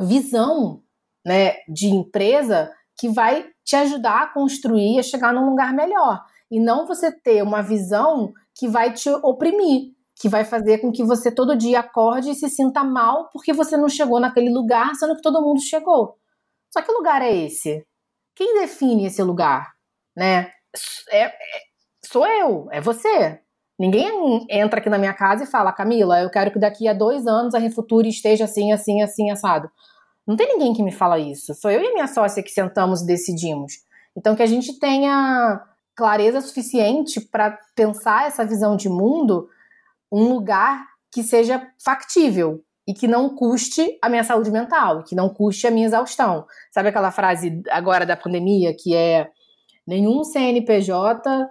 visão 0.00 0.80
né, 1.24 1.56
de 1.68 1.88
empresa 1.88 2.72
que 2.98 3.08
vai 3.08 3.46
te 3.62 3.76
ajudar 3.76 4.22
a 4.22 4.26
construir, 4.28 4.98
a 4.98 5.02
chegar 5.02 5.34
num 5.34 5.50
lugar 5.50 5.74
melhor 5.74 6.24
e 6.52 6.60
não 6.60 6.86
você 6.86 7.10
ter 7.10 7.42
uma 7.42 7.62
visão 7.62 8.32
que 8.54 8.68
vai 8.68 8.92
te 8.92 9.10
oprimir, 9.10 9.92
que 10.14 10.28
vai 10.28 10.44
fazer 10.44 10.78
com 10.78 10.92
que 10.92 11.02
você 11.02 11.32
todo 11.32 11.56
dia 11.56 11.80
acorde 11.80 12.30
e 12.30 12.34
se 12.34 12.48
sinta 12.48 12.84
mal 12.84 13.28
porque 13.32 13.52
você 13.52 13.76
não 13.76 13.88
chegou 13.88 14.20
naquele 14.20 14.52
lugar, 14.52 14.94
sendo 14.94 15.16
que 15.16 15.22
todo 15.22 15.42
mundo 15.42 15.60
chegou. 15.60 16.16
Só 16.72 16.80
que 16.80 16.92
lugar 16.92 17.22
é 17.22 17.34
esse? 17.34 17.84
quem 18.34 18.60
define 18.60 19.06
esse 19.06 19.22
lugar, 19.22 19.72
né? 20.16 20.50
É, 21.10 21.24
é, 21.24 21.32
sou 22.04 22.26
eu, 22.26 22.68
é 22.70 22.80
você. 22.80 23.40
Ninguém 23.78 24.46
entra 24.48 24.80
aqui 24.80 24.88
na 24.88 24.98
minha 24.98 25.12
casa 25.12 25.44
e 25.44 25.46
fala, 25.46 25.72
Camila, 25.72 26.20
eu 26.20 26.30
quero 26.30 26.50
que 26.50 26.58
daqui 26.58 26.86
a 26.86 26.92
dois 26.92 27.26
anos 27.26 27.54
a 27.54 27.58
Refuture 27.58 28.08
esteja 28.08 28.44
assim, 28.44 28.72
assim, 28.72 29.02
assim, 29.02 29.30
assado. 29.30 29.70
Não 30.26 30.36
tem 30.36 30.46
ninguém 30.48 30.72
que 30.72 30.82
me 30.82 30.92
fala 30.92 31.18
isso. 31.18 31.54
Sou 31.54 31.70
eu 31.70 31.82
e 31.82 31.92
minha 31.92 32.06
sócia 32.06 32.42
que 32.42 32.50
sentamos 32.50 33.02
e 33.02 33.06
decidimos. 33.06 33.72
Então, 34.16 34.36
que 34.36 34.42
a 34.42 34.46
gente 34.46 34.78
tenha 34.78 35.60
clareza 35.96 36.40
suficiente 36.40 37.20
para 37.20 37.58
pensar 37.74 38.26
essa 38.26 38.44
visão 38.44 38.76
de 38.76 38.88
mundo, 38.88 39.48
um 40.10 40.32
lugar 40.32 40.86
que 41.12 41.22
seja 41.22 41.66
factível 41.82 42.64
e 42.88 42.94
que 42.94 43.06
não 43.06 43.34
custe 43.34 43.98
a 44.02 44.08
minha 44.08 44.24
saúde 44.24 44.50
mental, 44.50 45.04
que 45.04 45.14
não 45.14 45.28
custe 45.28 45.66
a 45.66 45.70
minha 45.70 45.86
exaustão. 45.86 46.46
Sabe 46.72 46.88
aquela 46.88 47.10
frase 47.10 47.62
agora 47.70 48.04
da 48.04 48.16
pandemia 48.16 48.74
que 48.76 48.94
é 48.94 49.28
nenhum 49.86 50.24
CNPJ 50.24 51.48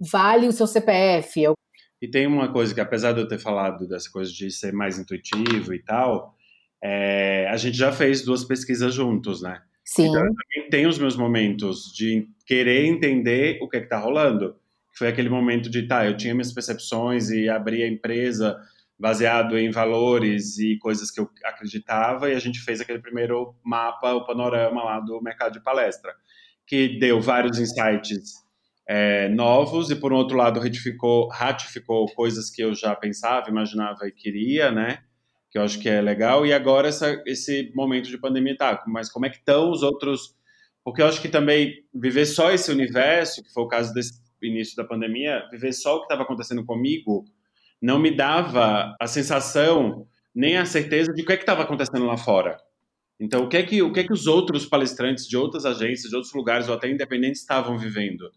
vale 0.00 0.46
o 0.46 0.52
seu 0.52 0.66
CPF? 0.66 1.52
E 2.00 2.08
tem 2.08 2.26
uma 2.26 2.52
coisa 2.52 2.72
que, 2.72 2.80
apesar 2.80 3.12
de 3.12 3.20
eu 3.20 3.28
ter 3.28 3.38
falado 3.38 3.86
dessa 3.88 4.08
coisa 4.10 4.30
de 4.30 4.50
ser 4.50 4.72
mais 4.72 4.98
intuitivo 4.98 5.74
e 5.74 5.82
tal, 5.82 6.36
é, 6.82 7.48
a 7.50 7.56
gente 7.56 7.76
já 7.76 7.92
fez 7.92 8.24
duas 8.24 8.44
pesquisas 8.44 8.94
juntos, 8.94 9.42
né? 9.42 9.60
Sim. 9.84 10.08
Então, 10.08 10.20
eu 10.24 10.34
também 10.34 10.70
tenho 10.70 10.88
os 10.88 10.98
meus 10.98 11.16
momentos 11.16 11.92
de 11.92 12.28
querer 12.48 12.86
entender 12.86 13.58
o 13.60 13.68
que 13.68 13.76
é 13.76 13.80
está 13.80 13.98
rolando. 13.98 14.56
Foi 14.96 15.06
aquele 15.06 15.28
momento 15.28 15.68
de, 15.68 15.86
tá, 15.86 16.06
eu 16.06 16.16
tinha 16.16 16.34
minhas 16.34 16.50
percepções 16.50 17.30
e 17.30 17.46
abri 17.48 17.82
a 17.82 17.88
empresa 17.88 18.58
baseado 18.98 19.56
em 19.58 19.70
valores 19.70 20.58
e 20.58 20.78
coisas 20.78 21.10
que 21.10 21.20
eu 21.20 21.30
acreditava, 21.44 22.30
e 22.30 22.34
a 22.34 22.38
gente 22.38 22.58
fez 22.58 22.80
aquele 22.80 22.98
primeiro 22.98 23.54
mapa, 23.62 24.14
o 24.14 24.26
panorama 24.26 24.82
lá 24.82 24.98
do 24.98 25.22
mercado 25.22 25.52
de 25.52 25.62
palestra, 25.62 26.12
que 26.66 26.98
deu 26.98 27.20
vários 27.20 27.60
insights 27.60 28.42
é, 28.88 29.28
novos 29.28 29.90
e, 29.90 29.94
por 29.94 30.12
um 30.12 30.16
outro 30.16 30.36
lado, 30.36 30.58
ratificou, 30.58 31.28
ratificou 31.28 32.06
coisas 32.14 32.50
que 32.50 32.62
eu 32.62 32.74
já 32.74 32.96
pensava, 32.96 33.50
imaginava 33.50 34.08
e 34.08 34.10
queria, 34.10 34.72
né? 34.72 34.98
que 35.50 35.58
eu 35.58 35.62
acho 35.62 35.78
que 35.78 35.88
é 35.88 36.00
legal. 36.00 36.44
E 36.44 36.52
agora 36.52 36.88
essa, 36.88 37.22
esse 37.26 37.72
momento 37.74 38.08
de 38.08 38.18
pandemia, 38.18 38.56
tá, 38.56 38.82
mas 38.86 39.10
como 39.10 39.26
é 39.26 39.30
que 39.30 39.36
estão 39.36 39.70
os 39.70 39.82
outros... 39.82 40.36
Porque 40.84 41.02
eu 41.02 41.06
acho 41.06 41.20
que 41.20 41.28
também 41.28 41.74
viver 41.94 42.26
só 42.26 42.50
esse 42.50 42.70
universo, 42.70 43.42
que 43.42 43.52
foi 43.52 43.62
o 43.62 43.68
caso 43.68 43.92
desse 43.92 44.20
início 44.42 44.76
da 44.76 44.84
pandemia, 44.84 45.46
viver 45.50 45.72
só 45.72 45.96
o 45.96 45.98
que 45.98 46.04
estava 46.04 46.22
acontecendo 46.22 46.64
comigo, 46.64 47.24
não 47.80 47.98
me 47.98 48.10
dava 48.10 48.94
a 49.00 49.06
sensação 49.06 50.06
nem 50.34 50.56
a 50.56 50.64
certeza 50.64 51.12
de 51.12 51.22
o 51.22 51.26
que 51.26 51.32
é 51.32 51.36
estava 51.36 51.62
acontecendo 51.62 52.06
lá 52.06 52.16
fora. 52.16 52.56
Então, 53.20 53.44
o 53.44 53.48
que, 53.48 53.56
é 53.56 53.62
que, 53.64 53.82
o 53.82 53.92
que 53.92 54.00
é 54.00 54.04
que 54.04 54.12
os 54.12 54.28
outros 54.28 54.64
palestrantes 54.64 55.26
de 55.26 55.36
outras 55.36 55.66
agências, 55.66 56.10
de 56.10 56.14
outros 56.14 56.32
lugares 56.32 56.68
ou 56.68 56.74
até 56.74 56.88
independentes 56.88 57.40
estavam 57.40 57.76
vivendo? 57.76 58.30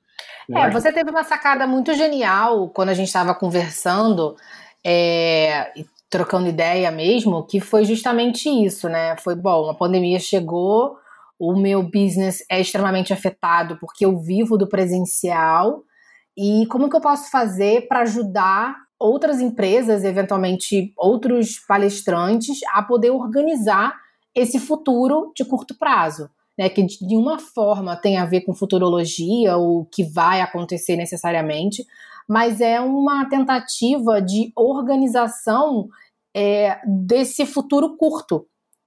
É, 0.49 0.69
você 0.71 0.91
teve 0.91 1.11
uma 1.11 1.23
sacada 1.23 1.67
muito 1.67 1.93
genial 1.93 2.69
quando 2.69 2.89
a 2.89 2.93
gente 2.93 3.07
estava 3.07 3.35
conversando. 3.35 4.35
É, 4.83 5.71
trocando 6.11 6.49
ideia 6.49 6.91
mesmo, 6.91 7.41
que 7.43 7.61
foi 7.61 7.85
justamente 7.85 8.49
isso, 8.49 8.89
né? 8.89 9.15
Foi 9.17 9.33
bom, 9.33 9.69
a 9.69 9.73
pandemia 9.73 10.19
chegou, 10.19 10.97
o 11.41 11.59
meu 11.59 11.81
business 11.81 12.45
é 12.51 12.61
extremamente 12.61 13.11
afetado 13.11 13.75
porque 13.81 14.05
eu 14.05 14.15
vivo 14.19 14.59
do 14.59 14.69
presencial. 14.69 15.81
E 16.37 16.67
como 16.67 16.87
que 16.87 16.95
eu 16.95 17.01
posso 17.01 17.31
fazer 17.31 17.87
para 17.87 18.01
ajudar 18.01 18.75
outras 18.99 19.41
empresas, 19.41 20.03
eventualmente 20.03 20.93
outros 20.95 21.57
palestrantes, 21.67 22.59
a 22.71 22.83
poder 22.83 23.09
organizar 23.09 23.99
esse 24.35 24.59
futuro 24.59 25.31
de 25.35 25.43
curto 25.43 25.75
prazo? 25.75 26.29
Né, 26.59 26.69
que 26.69 26.83
de 26.83 26.97
nenhuma 27.07 27.39
forma 27.39 27.95
tem 27.95 28.17
a 28.17 28.25
ver 28.25 28.41
com 28.41 28.53
futurologia 28.53 29.57
ou 29.57 29.85
que 29.85 30.03
vai 30.03 30.41
acontecer 30.41 30.97
necessariamente, 30.97 31.83
mas 32.29 32.61
é 32.61 32.79
uma 32.79 33.27
tentativa 33.27 34.21
de 34.21 34.51
organização 34.55 35.87
é, 36.35 36.77
desse 36.85 37.45
futuro 37.45 37.95
curto, 37.97 38.45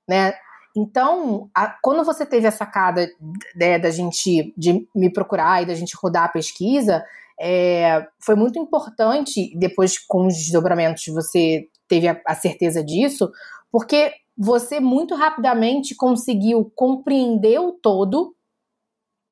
né? 0.08 0.34
Então, 0.76 1.48
a, 1.54 1.68
quando 1.82 2.04
você 2.04 2.26
teve 2.26 2.46
a 2.46 2.52
sacada 2.52 3.08
né, 3.54 3.78
da 3.78 3.90
gente 3.90 4.52
de 4.56 4.88
me 4.94 5.12
procurar 5.12 5.62
e 5.62 5.66
da 5.66 5.74
gente 5.74 5.96
rodar 5.96 6.24
a 6.24 6.28
pesquisa, 6.28 7.04
é, 7.40 8.06
foi 8.18 8.34
muito 8.34 8.58
importante. 8.58 9.56
Depois, 9.56 9.98
com 9.98 10.26
os 10.26 10.34
desdobramentos, 10.34 11.04
você 11.06 11.68
teve 11.86 12.08
a, 12.08 12.20
a 12.26 12.34
certeza 12.34 12.82
disso, 12.82 13.30
porque 13.70 14.12
você 14.36 14.80
muito 14.80 15.14
rapidamente 15.14 15.94
conseguiu 15.94 16.72
compreender 16.74 17.60
o 17.60 17.72
todo 17.72 18.34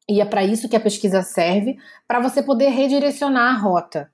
e 0.09 0.21
é 0.21 0.25
para 0.25 0.45
isso 0.45 0.69
que 0.69 0.77
a 0.77 0.81
pesquisa 0.81 1.23
serve, 1.23 1.77
para 2.07 2.21
você 2.21 2.43
poder 2.43 2.69
redirecionar 2.69 3.55
a 3.55 3.59
rota. 3.59 4.11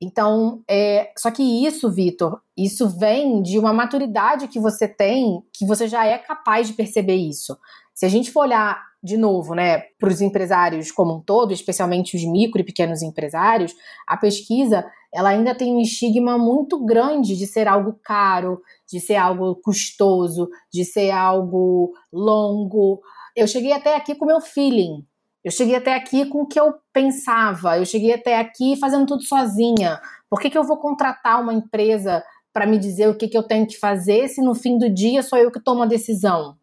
Então, 0.00 0.62
é, 0.68 1.10
só 1.16 1.30
que 1.30 1.42
isso, 1.42 1.90
Vitor, 1.90 2.40
isso 2.56 2.88
vem 2.88 3.42
de 3.42 3.58
uma 3.58 3.72
maturidade 3.72 4.46
que 4.46 4.60
você 4.60 4.86
tem, 4.86 5.42
que 5.52 5.66
você 5.66 5.88
já 5.88 6.06
é 6.06 6.16
capaz 6.18 6.68
de 6.68 6.74
perceber 6.74 7.16
isso. 7.16 7.58
Se 7.92 8.06
a 8.06 8.08
gente 8.08 8.30
for 8.30 8.42
olhar 8.42 8.80
de 9.02 9.16
novo, 9.16 9.54
né, 9.54 9.80
para 9.98 10.08
os 10.08 10.20
empresários 10.20 10.90
como 10.92 11.16
um 11.16 11.20
todo, 11.20 11.52
especialmente 11.52 12.16
os 12.16 12.24
micro 12.24 12.60
e 12.60 12.64
pequenos 12.64 13.02
empresários, 13.02 13.74
a 14.06 14.16
pesquisa 14.16 14.84
ela 15.12 15.30
ainda 15.30 15.54
tem 15.54 15.74
um 15.74 15.80
estigma 15.80 16.36
muito 16.36 16.84
grande 16.84 17.36
de 17.36 17.46
ser 17.46 17.66
algo 17.66 17.98
caro, 18.04 18.60
de 18.90 19.00
ser 19.00 19.16
algo 19.16 19.56
custoso, 19.56 20.48
de 20.72 20.84
ser 20.84 21.10
algo 21.10 21.92
longo. 22.12 23.00
Eu 23.34 23.46
cheguei 23.46 23.72
até 23.72 23.96
aqui 23.96 24.14
com 24.14 24.26
meu 24.26 24.40
feeling, 24.40 25.04
eu 25.48 25.50
cheguei 25.50 25.76
até 25.76 25.94
aqui 25.94 26.26
com 26.26 26.42
o 26.42 26.46
que 26.46 26.60
eu 26.60 26.74
pensava, 26.92 27.78
eu 27.78 27.86
cheguei 27.86 28.12
até 28.12 28.38
aqui 28.38 28.76
fazendo 28.76 29.06
tudo 29.06 29.22
sozinha. 29.22 29.98
Por 30.28 30.38
que, 30.38 30.50
que 30.50 30.58
eu 30.58 30.62
vou 30.62 30.76
contratar 30.76 31.40
uma 31.40 31.54
empresa 31.54 32.22
para 32.52 32.66
me 32.66 32.78
dizer 32.78 33.08
o 33.08 33.14
que, 33.14 33.28
que 33.28 33.38
eu 33.38 33.42
tenho 33.42 33.66
que 33.66 33.78
fazer 33.78 34.28
se 34.28 34.42
no 34.42 34.54
fim 34.54 34.76
do 34.76 34.90
dia 34.90 35.22
sou 35.22 35.38
eu 35.38 35.50
que 35.50 35.58
tomo 35.58 35.82
a 35.82 35.86
decisão? 35.86 36.54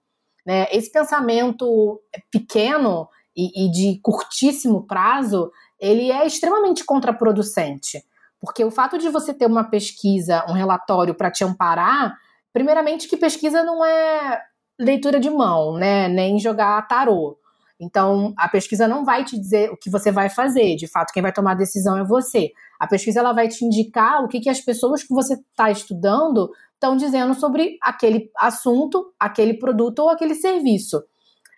Né? 0.45 0.67
Esse 0.71 0.91
pensamento 0.91 1.99
pequeno 2.31 3.09
e, 3.35 3.65
e 3.65 3.71
de 3.71 3.99
curtíssimo 4.03 4.85
prazo, 4.85 5.51
ele 5.79 6.11
é 6.11 6.27
extremamente 6.27 6.85
contraproducente. 6.85 8.05
Porque 8.39 8.63
o 8.63 8.69
fato 8.69 8.99
de 8.99 9.09
você 9.09 9.33
ter 9.33 9.47
uma 9.47 9.63
pesquisa, 9.63 10.45
um 10.47 10.53
relatório 10.53 11.15
para 11.15 11.31
te 11.31 11.43
amparar, 11.43 12.15
primeiramente 12.53 13.07
que 13.07 13.17
pesquisa 13.17 13.63
não 13.63 13.83
é 13.83 14.43
leitura 14.79 15.19
de 15.19 15.31
mão, 15.31 15.73
né? 15.73 16.07
Nem 16.07 16.37
jogar 16.37 16.87
tarô. 16.87 17.39
Então, 17.79 18.33
a 18.37 18.47
pesquisa 18.47 18.87
não 18.87 19.03
vai 19.03 19.25
te 19.25 19.37
dizer 19.37 19.69
o 19.69 19.77
que 19.77 19.89
você 19.89 20.11
vai 20.11 20.29
fazer. 20.29 20.75
De 20.75 20.87
fato, 20.87 21.11
quem 21.11 21.21
vai 21.21 21.33
tomar 21.33 21.51
a 21.51 21.55
decisão 21.55 21.97
é 21.97 22.05
você. 22.05 22.51
A 22.79 22.87
pesquisa 22.87 23.19
ela 23.19 23.33
vai 23.33 23.47
te 23.47 23.65
indicar 23.65 24.23
o 24.23 24.27
que, 24.27 24.39
que 24.39 24.49
as 24.49 24.61
pessoas 24.61 25.03
que 25.03 25.13
você 25.13 25.33
está 25.33 25.69
estudando 25.69 26.49
estão 26.73 26.95
dizendo 26.95 27.33
sobre 27.33 27.77
aquele 27.81 28.29
assunto, 28.37 29.13
aquele 29.19 29.55
produto 29.55 29.99
ou 29.99 30.09
aquele 30.09 30.35
serviço. 30.35 31.03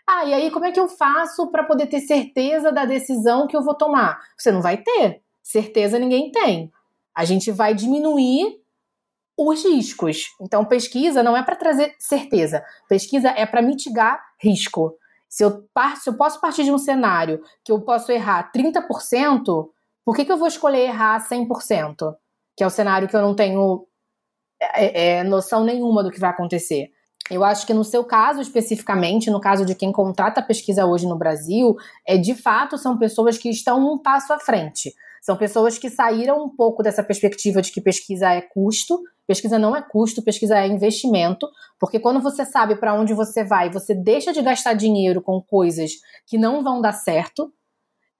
Ah, 0.07 0.26
e 0.26 0.34
aí 0.34 0.51
como 0.51 0.65
é 0.65 0.72
que 0.72 0.80
eu 0.80 0.88
faço 0.88 1.51
para 1.51 1.65
poder 1.65 1.88
ter 1.88 1.99
certeza 1.99 2.72
da 2.72 2.86
decisão 2.86 3.45
que 3.45 3.57
eu 3.57 3.63
vou 3.63 3.76
tomar? 3.76 4.18
Você 4.38 4.51
não 4.51 4.61
vai 4.61 4.78
ter. 4.78 5.22
Certeza 5.43 5.99
ninguém 5.99 6.32
tem. 6.32 6.72
A 7.13 7.26
gente 7.26 7.51
vai 7.51 7.74
diminuir 7.74 8.57
os 9.38 9.63
riscos. 9.63 10.30
Então, 10.41 10.65
pesquisa 10.65 11.22
não 11.22 11.38
é 11.38 11.43
para 11.43 11.55
trazer 11.55 11.93
certeza. 11.99 12.63
Pesquisa 12.89 13.30
é 13.30 13.45
para 13.45 13.61
mitigar 13.61 14.20
risco. 14.41 14.97
Se 15.30 15.43
eu, 15.43 15.67
par, 15.73 15.97
se 15.97 16.09
eu 16.09 16.13
posso 16.15 16.39
partir 16.39 16.63
de 16.63 16.71
um 16.71 16.78
cenário 16.78 17.41
que 17.63 17.71
eu 17.71 17.82
posso 17.82 18.11
errar 18.11 18.51
30%, 18.51 19.69
por 20.05 20.15
que, 20.15 20.23
que 20.23 20.32
eu 20.32 20.38
vou 20.38 20.47
escolher 20.47 20.88
errar 20.88 21.28
100%? 21.28 22.15
Que 22.55 22.63
é 22.63 22.67
o 22.67 22.71
cenário 22.71 23.07
que 23.07 23.15
eu 23.15 23.21
não 23.21 23.36
tenho 23.36 23.86
é, 24.59 25.17
é, 25.17 25.23
noção 25.23 25.63
nenhuma 25.63 26.03
do 26.03 26.11
que 26.11 26.19
vai 26.19 26.30
acontecer. 26.30 26.91
Eu 27.30 27.43
acho 27.43 27.67
que 27.67 27.73
no 27.73 27.84
seu 27.84 28.05
caso 28.05 28.39
especificamente, 28.39 29.30
no 29.30 29.41
caso 29.41 29.65
de 29.65 29.75
quem 29.75 29.91
contrata 29.91 30.41
pesquisa 30.41 30.86
hoje 30.86 31.05
no 31.05 31.17
Brasil, 31.17 31.75
é 32.05 32.17
de 32.17 32.34
fato 32.34 32.78
são 32.78 32.97
pessoas 32.97 33.38
que 33.38 33.49
estão 33.49 33.93
um 33.93 33.97
passo 33.97 34.32
à 34.32 34.39
frente. 34.39 34.93
São 35.22 35.38
pessoas 35.38 35.78
que 35.78 35.89
saíram 35.89 36.43
um 36.43 36.49
pouco 36.49 36.84
dessa 36.84 37.03
perspectiva 37.03 37.61
de 37.61 37.72
que 37.72 37.82
pesquisa 37.82 38.34
é 38.34 38.41
custo. 38.41 38.99
Pesquisa 39.28 39.59
não 39.59 39.76
é 39.76 39.82
custo, 39.82 40.24
pesquisa 40.24 40.57
é 40.57 40.68
investimento, 40.68 41.49
porque 41.78 41.99
quando 41.99 42.22
você 42.22 42.45
sabe 42.45 42.78
para 42.78 42.93
onde 42.93 43.13
você 43.13 43.43
vai, 43.43 43.70
você 43.70 43.93
deixa 43.93 44.32
de 44.32 44.41
gastar 44.41 44.74
dinheiro 44.74 45.22
com 45.22 45.41
coisas 45.41 45.91
que 46.26 46.38
não 46.38 46.63
vão 46.63 46.80
dar 46.80 46.93
certo. 46.93 47.51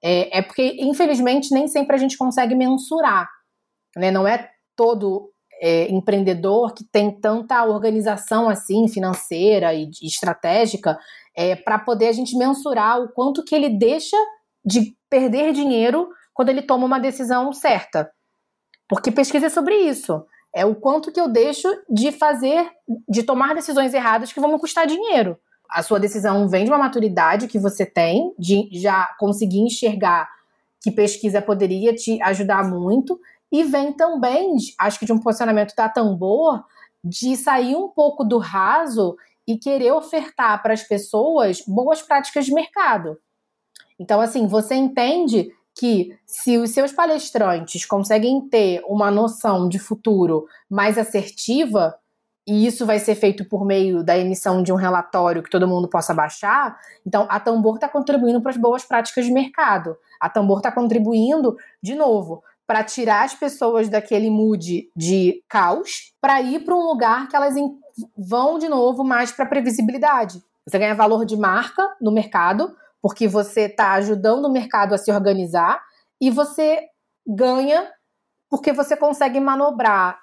É, 0.04 0.38
é 0.38 0.42
porque, 0.42 0.76
infelizmente, 0.78 1.52
nem 1.52 1.66
sempre 1.66 1.96
a 1.96 1.98
gente 1.98 2.18
consegue 2.18 2.54
mensurar. 2.54 3.26
Né? 3.96 4.10
Não 4.10 4.28
é 4.28 4.50
todo 4.76 5.32
é, 5.60 5.90
empreendedor 5.90 6.74
que 6.74 6.84
tem 6.84 7.10
tanta 7.10 7.64
organização 7.64 8.48
assim 8.48 8.86
financeira 8.86 9.74
e, 9.74 9.90
e 10.02 10.06
estratégica 10.06 10.98
é, 11.36 11.56
para 11.56 11.78
poder 11.78 12.08
a 12.08 12.12
gente 12.12 12.36
mensurar 12.36 13.00
o 13.00 13.08
quanto 13.08 13.44
que 13.44 13.54
ele 13.54 13.70
deixa 13.70 14.16
de 14.64 14.96
perder 15.08 15.52
dinheiro 15.52 16.08
quando 16.38 16.50
ele 16.50 16.62
toma 16.62 16.86
uma 16.86 17.00
decisão 17.00 17.52
certa. 17.52 18.08
Porque 18.88 19.10
pesquisa 19.10 19.46
é 19.46 19.48
sobre 19.48 19.74
isso. 19.74 20.24
É 20.54 20.64
o 20.64 20.72
quanto 20.72 21.10
que 21.10 21.20
eu 21.20 21.26
deixo 21.26 21.68
de 21.90 22.12
fazer, 22.12 22.70
de 23.08 23.24
tomar 23.24 23.56
decisões 23.56 23.92
erradas 23.92 24.32
que 24.32 24.38
vão 24.38 24.52
me 24.52 24.58
custar 24.60 24.86
dinheiro. 24.86 25.36
a 25.68 25.82
sua 25.82 26.00
decisão 26.00 26.48
vem 26.48 26.64
de 26.64 26.70
uma 26.70 26.78
maturidade 26.78 27.46
que 27.46 27.58
você 27.58 27.84
tem, 27.84 28.32
de 28.38 28.68
já 28.72 29.14
conseguir 29.18 29.60
enxergar 29.60 30.28
que 30.80 30.90
pesquisa 30.90 31.42
poderia 31.42 31.94
te 31.94 32.22
ajudar 32.22 32.64
muito, 32.64 33.20
e 33.50 33.64
vem 33.64 33.92
também, 33.92 34.56
acho 34.78 34.98
que 34.98 35.06
de 35.06 35.12
um 35.12 35.18
posicionamento 35.18 35.74
da 35.74 35.88
Tambor, 35.88 36.62
de 37.02 37.36
sair 37.36 37.76
um 37.76 37.88
pouco 37.88 38.24
do 38.24 38.38
raso 38.38 39.16
e 39.46 39.58
querer 39.58 39.92
ofertar 39.92 40.62
para 40.62 40.74
as 40.74 40.82
pessoas 40.82 41.62
boas 41.66 42.02
práticas 42.02 42.46
de 42.46 42.52
mercado. 42.52 43.18
Então, 43.98 44.20
assim, 44.20 44.46
você 44.46 44.74
entende 44.74 45.50
que 45.78 46.18
se 46.26 46.58
os 46.58 46.70
seus 46.70 46.90
palestrantes 46.90 47.86
conseguem 47.86 48.48
ter 48.48 48.82
uma 48.88 49.12
noção 49.12 49.68
de 49.68 49.78
futuro 49.78 50.46
mais 50.68 50.98
assertiva, 50.98 51.96
e 52.44 52.66
isso 52.66 52.84
vai 52.84 52.98
ser 52.98 53.14
feito 53.14 53.44
por 53.44 53.64
meio 53.64 54.02
da 54.02 54.18
emissão 54.18 54.60
de 54.60 54.72
um 54.72 54.76
relatório 54.76 55.42
que 55.42 55.50
todo 55.50 55.68
mundo 55.68 55.86
possa 55.86 56.12
baixar. 56.12 56.76
Então, 57.06 57.28
a 57.30 57.38
Tambor 57.38 57.76
está 57.76 57.88
contribuindo 57.88 58.40
para 58.40 58.50
as 58.50 58.56
boas 58.56 58.84
práticas 58.84 59.26
de 59.26 59.30
mercado. 59.30 59.96
A 60.20 60.28
Tambor 60.28 60.58
está 60.58 60.72
contribuindo, 60.72 61.56
de 61.80 61.94
novo, 61.94 62.42
para 62.66 62.82
tirar 62.82 63.24
as 63.24 63.34
pessoas 63.34 63.88
daquele 63.88 64.30
mood 64.30 64.90
de 64.96 65.44
caos 65.48 66.12
para 66.20 66.40
ir 66.42 66.64
para 66.64 66.74
um 66.74 66.86
lugar 66.86 67.28
que 67.28 67.36
elas 67.36 67.54
vão 68.16 68.58
de 68.58 68.68
novo 68.68 69.04
mais 69.04 69.30
para 69.30 69.46
previsibilidade. 69.46 70.42
Você 70.66 70.78
ganha 70.78 70.94
valor 70.94 71.24
de 71.24 71.36
marca 71.36 71.82
no 72.00 72.10
mercado, 72.10 72.74
porque 73.00 73.28
você 73.28 73.62
está 73.62 73.92
ajudando 73.92 74.46
o 74.46 74.52
mercado 74.52 74.94
a 74.94 74.98
se 74.98 75.10
organizar, 75.12 75.80
e 76.20 76.30
você 76.30 76.80
ganha 77.26 77.90
porque 78.50 78.72
você 78.72 78.96
consegue 78.96 79.38
manobrar 79.38 80.18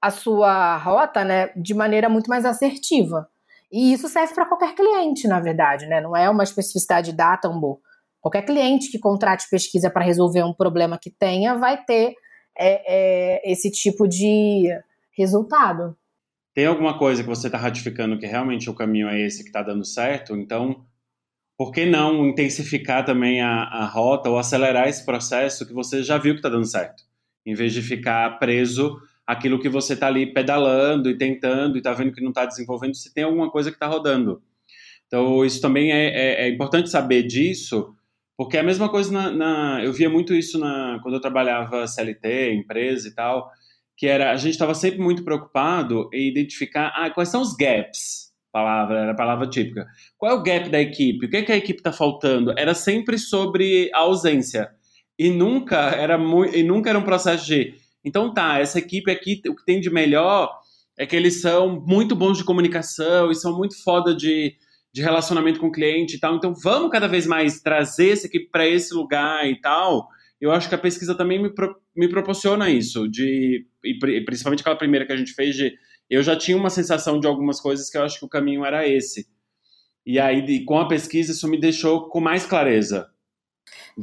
a 0.00 0.10
sua 0.10 0.76
rota, 0.76 1.24
né, 1.24 1.48
de 1.54 1.74
maneira 1.74 2.08
muito 2.08 2.28
mais 2.28 2.44
assertiva. 2.44 3.28
E 3.70 3.92
isso 3.92 4.08
serve 4.08 4.34
para 4.34 4.46
qualquer 4.46 4.74
cliente, 4.74 5.28
na 5.28 5.38
verdade, 5.38 5.86
né? 5.86 6.00
Não 6.00 6.16
é 6.16 6.28
uma 6.28 6.42
especificidade 6.42 7.12
da 7.12 7.36
Tambor. 7.36 7.78
Qualquer 8.20 8.42
cliente 8.42 8.90
que 8.90 8.98
contrate 8.98 9.48
pesquisa 9.50 9.90
para 9.90 10.04
resolver 10.04 10.42
um 10.42 10.54
problema 10.54 10.98
que 10.98 11.10
tenha 11.10 11.54
vai 11.54 11.84
ter 11.84 12.14
é, 12.56 12.82
é, 13.46 13.52
esse 13.52 13.70
tipo 13.70 14.08
de 14.08 14.68
resultado. 15.16 15.96
Tem 16.54 16.66
alguma 16.66 16.98
coisa 16.98 17.22
que 17.22 17.28
você 17.28 17.46
está 17.46 17.58
ratificando 17.58 18.18
que 18.18 18.26
realmente 18.26 18.68
o 18.68 18.74
caminho 18.74 19.08
é 19.08 19.20
esse 19.20 19.42
que 19.42 19.50
está 19.50 19.62
dando 19.62 19.84
certo? 19.84 20.34
Então, 20.34 20.84
por 21.58 21.72
que 21.72 21.84
não 21.84 22.24
intensificar 22.24 23.04
também 23.04 23.42
a, 23.42 23.64
a 23.64 23.84
rota 23.84 24.30
ou 24.30 24.38
acelerar 24.38 24.86
esse 24.86 25.04
processo 25.04 25.66
que 25.66 25.74
você 25.74 26.04
já 26.04 26.16
viu 26.16 26.34
que 26.34 26.38
está 26.38 26.48
dando 26.48 26.64
certo? 26.64 27.02
Em 27.44 27.52
vez 27.52 27.72
de 27.72 27.82
ficar 27.82 28.38
preso 28.38 28.96
aquilo 29.26 29.58
que 29.58 29.68
você 29.68 29.94
está 29.94 30.06
ali 30.06 30.32
pedalando 30.32 31.10
e 31.10 31.18
tentando 31.18 31.76
e 31.76 31.78
está 31.78 31.92
vendo 31.92 32.12
que 32.12 32.22
não 32.22 32.28
está 32.28 32.46
desenvolvendo, 32.46 32.94
se 32.94 33.12
tem 33.12 33.24
alguma 33.24 33.50
coisa 33.50 33.70
que 33.70 33.76
está 33.76 33.88
rodando. 33.88 34.40
Então, 35.08 35.44
isso 35.44 35.60
também 35.60 35.90
é, 35.90 36.06
é, 36.06 36.44
é, 36.44 36.48
importante 36.48 36.88
saber 36.88 37.24
disso, 37.24 37.92
porque 38.36 38.56
é 38.56 38.60
a 38.60 38.62
mesma 38.64 38.88
coisa 38.88 39.10
na, 39.10 39.30
na, 39.30 39.84
Eu 39.84 39.92
via 39.92 40.08
muito 40.08 40.34
isso 40.34 40.60
na, 40.60 41.00
quando 41.02 41.14
eu 41.14 41.20
trabalhava 41.20 41.88
CLT, 41.88 42.54
empresa 42.54 43.08
e 43.08 43.14
tal, 43.14 43.50
que 43.96 44.06
era 44.06 44.30
a 44.30 44.36
gente 44.36 44.52
estava 44.52 44.74
sempre 44.74 45.00
muito 45.00 45.24
preocupado 45.24 46.08
em 46.12 46.28
identificar 46.28 46.92
ah, 46.94 47.10
quais 47.10 47.30
são 47.30 47.42
os 47.42 47.56
gaps. 47.56 48.27
Palavra, 48.52 49.00
era 49.00 49.12
a 49.12 49.16
palavra 49.16 49.46
típica. 49.46 49.86
Qual 50.16 50.32
é 50.32 50.34
o 50.34 50.42
gap 50.42 50.68
da 50.70 50.80
equipe? 50.80 51.26
O 51.26 51.30
que, 51.30 51.36
é 51.36 51.42
que 51.42 51.52
a 51.52 51.56
equipe 51.56 51.80
está 51.80 51.92
faltando? 51.92 52.54
Era 52.56 52.74
sempre 52.74 53.18
sobre 53.18 53.90
a 53.92 53.98
ausência. 53.98 54.70
E 55.18 55.30
nunca 55.30 55.90
era 55.90 56.18
e 56.54 56.62
nunca 56.62 56.90
era 56.90 56.98
um 56.98 57.02
processo 57.02 57.44
de 57.46 57.74
então 58.04 58.32
tá, 58.32 58.58
essa 58.58 58.78
equipe 58.78 59.10
aqui, 59.10 59.40
o 59.48 59.54
que 59.54 59.64
tem 59.64 59.80
de 59.80 59.90
melhor 59.90 60.50
é 60.98 61.06
que 61.06 61.14
eles 61.14 61.40
são 61.40 61.80
muito 61.86 62.16
bons 62.16 62.38
de 62.38 62.44
comunicação 62.44 63.30
e 63.30 63.34
são 63.34 63.56
muito 63.56 63.80
foda 63.82 64.14
de, 64.14 64.54
de 64.92 65.02
relacionamento 65.02 65.60
com 65.60 65.68
o 65.68 65.72
cliente 65.72 66.16
e 66.16 66.20
tal. 66.20 66.36
Então 66.36 66.54
vamos 66.54 66.90
cada 66.90 67.06
vez 67.06 67.26
mais 67.26 67.60
trazer 67.60 68.10
essa 68.10 68.26
equipe 68.26 68.48
para 68.50 68.66
esse 68.66 68.94
lugar 68.94 69.48
e 69.48 69.60
tal. 69.60 70.08
Eu 70.40 70.52
acho 70.52 70.68
que 70.68 70.74
a 70.74 70.78
pesquisa 70.78 71.14
também 71.14 71.40
me, 71.40 71.52
pro, 71.52 71.76
me 71.96 72.08
proporciona 72.08 72.70
isso, 72.70 73.08
de, 73.08 73.66
e 73.84 74.24
principalmente 74.24 74.60
aquela 74.60 74.76
primeira 74.76 75.04
que 75.04 75.12
a 75.12 75.16
gente 75.16 75.32
fez, 75.32 75.56
de 75.56 75.74
eu 76.10 76.22
já 76.22 76.36
tinha 76.36 76.56
uma 76.56 76.70
sensação 76.70 77.20
de 77.20 77.26
algumas 77.26 77.60
coisas 77.60 77.90
que 77.90 77.98
eu 77.98 78.02
acho 78.02 78.18
que 78.18 78.24
o 78.24 78.28
caminho 78.28 78.64
era 78.64 78.86
esse. 78.86 79.28
E 80.06 80.18
aí, 80.18 80.64
com 80.64 80.78
a 80.78 80.88
pesquisa, 80.88 81.32
isso 81.32 81.48
me 81.48 81.60
deixou 81.60 82.08
com 82.08 82.20
mais 82.20 82.46
clareza. 82.46 83.10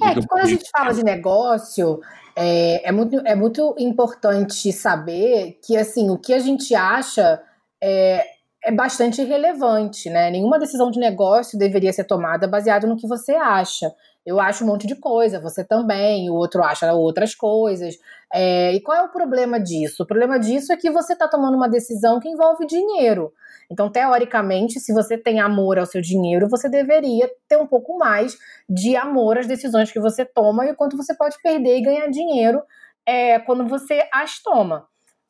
É, 0.01 0.13
que 0.13 0.27
quando 0.27 0.41
a 0.41 0.47
gente 0.47 0.69
fala 0.69 0.93
de 0.93 1.03
negócio, 1.03 1.99
é, 2.35 2.87
é, 2.87 2.91
muito, 2.91 3.15
é 3.25 3.35
muito 3.35 3.75
importante 3.79 4.71
saber 4.71 5.59
que, 5.65 5.75
assim, 5.75 6.09
o 6.09 6.17
que 6.17 6.33
a 6.33 6.39
gente 6.39 6.75
acha 6.75 7.41
é, 7.81 8.23
é 8.63 8.71
bastante 8.71 9.21
irrelevante, 9.21 10.09
né? 10.09 10.29
Nenhuma 10.29 10.59
decisão 10.59 10.91
de 10.91 10.99
negócio 10.99 11.57
deveria 11.57 11.93
ser 11.93 12.03
tomada 12.03 12.47
baseada 12.47 12.85
no 12.85 12.97
que 12.97 13.07
você 13.07 13.33
acha. 13.33 13.91
Eu 14.25 14.39
acho 14.39 14.63
um 14.63 14.67
monte 14.67 14.87
de 14.87 14.95
coisa, 14.95 15.39
você 15.39 15.63
também, 15.63 16.29
o 16.29 16.33
outro 16.33 16.63
acha 16.63 16.91
outras 16.93 17.35
coisas. 17.35 17.95
É, 18.33 18.73
e 18.73 18.81
qual 18.81 18.97
é 18.97 19.03
o 19.03 19.11
problema 19.11 19.59
disso? 19.59 20.03
O 20.03 20.07
problema 20.07 20.39
disso 20.39 20.73
é 20.73 20.77
que 20.77 20.89
você 20.89 21.13
está 21.13 21.27
tomando 21.27 21.55
uma 21.55 21.69
decisão 21.69 22.19
que 22.19 22.27
envolve 22.27 22.65
dinheiro. 22.65 23.31
Então, 23.71 23.89
teoricamente, 23.89 24.79
se 24.79 24.93
você 24.93 25.17
tem 25.17 25.39
amor 25.39 25.77
ao 25.77 25.85
seu 25.85 26.01
dinheiro, 26.01 26.49
você 26.49 26.67
deveria 26.67 27.29
ter 27.47 27.57
um 27.57 27.67
pouco 27.67 27.97
mais 27.97 28.35
de 28.67 28.95
amor 28.95 29.37
às 29.37 29.47
decisões 29.47 29.91
que 29.91 29.99
você 29.99 30.25
toma 30.25 30.65
e 30.65 30.71
o 30.71 30.75
quanto 30.75 30.97
você 30.97 31.15
pode 31.15 31.39
perder 31.41 31.77
e 31.77 31.83
ganhar 31.83 32.07
dinheiro 32.07 32.61
é, 33.05 33.39
quando 33.39 33.67
você 33.67 34.07
as 34.11 34.41
toma. 34.41 34.87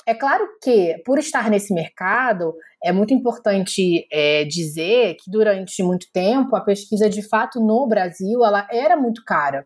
É 0.07 0.13
claro 0.13 0.47
que, 0.61 1.01
por 1.03 1.17
estar 1.17 1.49
nesse 1.49 1.73
mercado, 1.73 2.53
é 2.83 2.91
muito 2.91 3.13
importante 3.13 4.07
é, 4.11 4.45
dizer 4.45 5.15
que 5.15 5.31
durante 5.31 5.81
muito 5.81 6.07
tempo 6.13 6.55
a 6.55 6.61
pesquisa, 6.61 7.09
de 7.09 7.27
fato, 7.27 7.59
no 7.59 7.87
Brasil, 7.87 8.45
ela 8.45 8.67
era 8.71 8.95
muito 8.95 9.23
cara. 9.25 9.65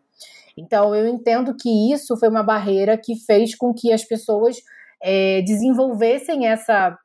Então, 0.56 0.94
eu 0.94 1.06
entendo 1.06 1.54
que 1.54 1.92
isso 1.92 2.16
foi 2.16 2.28
uma 2.28 2.42
barreira 2.42 2.96
que 2.96 3.16
fez 3.16 3.54
com 3.54 3.74
que 3.74 3.92
as 3.92 4.02
pessoas 4.02 4.56
é, 5.02 5.42
desenvolvessem 5.42 6.46
essa 6.46 6.98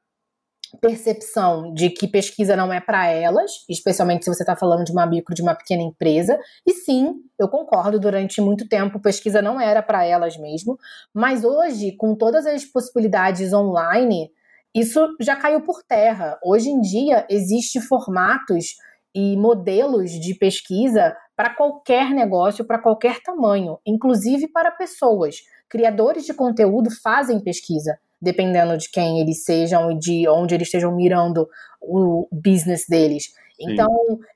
percepção 0.76 1.73
de 1.73 1.89
que 1.89 2.07
pesquisa 2.07 2.55
não 2.55 2.71
é 2.71 2.80
para 2.80 3.07
elas, 3.07 3.51
especialmente 3.69 4.23
se 4.23 4.34
você 4.34 4.43
está 4.43 4.55
falando 4.55 4.84
de 4.84 4.91
uma 4.91 5.05
micro, 5.05 5.34
de 5.34 5.41
uma 5.41 5.55
pequena 5.55 5.84
empresa. 5.84 6.39
E 6.65 6.73
sim, 6.73 7.15
eu 7.39 7.47
concordo, 7.47 7.99
durante 7.99 8.41
muito 8.41 8.67
tempo 8.67 8.99
pesquisa 8.99 9.41
não 9.41 9.59
era 9.59 9.82
para 9.82 10.05
elas 10.05 10.38
mesmo, 10.38 10.78
mas 11.13 11.43
hoje, 11.43 11.91
com 11.93 12.15
todas 12.15 12.45
as 12.45 12.65
possibilidades 12.65 13.53
online, 13.53 14.32
isso 14.73 15.15
já 15.21 15.36
caiu 15.36 15.61
por 15.61 15.84
terra. 15.84 16.38
Hoje 16.43 16.69
em 16.69 16.82
dia, 16.82 17.26
existem 17.30 17.82
formatos 17.82 18.76
e 19.13 19.38
modelos 19.38 20.11
de 20.11 20.36
pesquisa 20.36 21.15
para 21.36 21.55
qualquer 21.55 22.09
negócio, 22.09 22.65
para 22.65 22.80
qualquer 22.80 23.21
tamanho, 23.21 23.78
inclusive 23.86 24.47
para 24.47 24.71
pessoas. 24.71 25.38
Criadores 25.69 26.26
de 26.26 26.34
conteúdo 26.34 26.89
fazem 27.01 27.39
pesquisa 27.39 27.97
dependendo 28.26 28.76
de 28.76 28.89
quem 28.89 29.21
eles 29.21 29.45
sejam 29.45 29.91
e 29.91 29.99
de 29.99 30.28
onde 30.28 30.55
eles 30.55 30.67
estejam 30.67 30.93
mirando 30.93 31.47
o 31.80 32.28
business 32.32 32.86
deles. 32.89 33.26
Sim. 33.26 33.71
Então, 33.71 33.88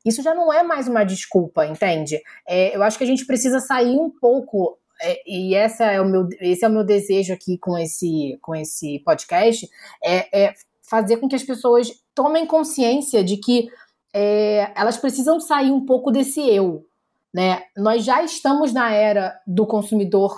isso 0.06 0.22
já 0.22 0.36
não 0.36 0.54
é 0.54 0.62
mais 0.62 0.88
uma 0.88 1.04
desculpa, 1.04 1.66
entende? 1.66 2.22
É, 2.48 2.76
eu 2.76 2.84
acho 2.84 2.98
que 2.98 3.04
a 3.04 3.08
gente 3.08 3.26
precisa 3.26 3.60
sair 3.60 3.98
um 3.98 4.10
pouco, 4.10 4.78
é, 5.02 5.20
e 5.28 5.56
essa 5.56 5.86
é 5.86 6.00
o 6.00 6.06
meu, 6.06 6.28
esse 6.40 6.64
é 6.64 6.68
o 6.68 6.72
meu 6.72 6.86
desejo 6.86 7.34
aqui 7.34 7.58
com 7.58 7.78
esse, 7.78 8.38
com 8.42 8.56
esse 8.56 9.00
podcast, 9.00 9.68
é, 10.04 10.44
é 10.46 10.54
fazer 10.88 11.18
com 11.18 11.28
que 11.28 11.36
as 11.36 11.44
pessoas 11.44 11.92
tomem 12.14 12.46
consciência 12.46 13.24
de 13.24 13.38
que 13.38 13.68
é, 14.14 14.72
elas 14.76 14.98
precisam 14.98 15.40
sair 15.40 15.72
um 15.72 15.86
pouco 15.86 16.12
desse 16.12 16.40
eu, 16.48 16.86
né? 17.34 17.64
Nós 17.76 18.06
já 18.06 18.24
estamos 18.24 18.72
na 18.72 18.92
era 18.92 19.40
do 19.46 19.66
consumidor, 19.68 20.38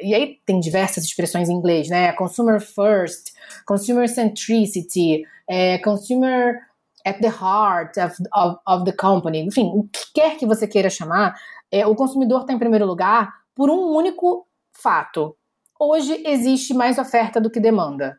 e 0.00 0.14
aí 0.14 0.38
tem 0.46 0.60
diversas 0.60 1.04
expressões 1.04 1.48
em 1.48 1.54
inglês, 1.54 1.88
né? 1.88 2.12
Consumer 2.12 2.60
first, 2.60 3.32
consumer 3.66 4.08
centricity, 4.08 5.24
é, 5.48 5.78
consumer 5.78 6.60
at 7.04 7.18
the 7.20 7.28
heart 7.28 7.96
of, 7.98 8.16
of, 8.34 8.58
of, 8.66 8.84
the 8.84 8.92
company, 8.92 9.40
enfim, 9.40 9.70
o 9.74 9.84
que 9.84 10.12
quer 10.14 10.36
que 10.38 10.46
você 10.46 10.66
queira 10.66 10.88
chamar, 10.88 11.34
é, 11.70 11.86
o 11.86 11.94
consumidor 11.94 12.42
está 12.42 12.52
em 12.52 12.58
primeiro 12.58 12.86
lugar 12.86 13.30
por 13.54 13.68
um 13.68 13.94
único 13.94 14.46
fato. 14.72 15.36
Hoje 15.78 16.22
existe 16.26 16.72
mais 16.72 16.98
oferta 16.98 17.40
do 17.40 17.50
que 17.50 17.60
demanda. 17.60 18.18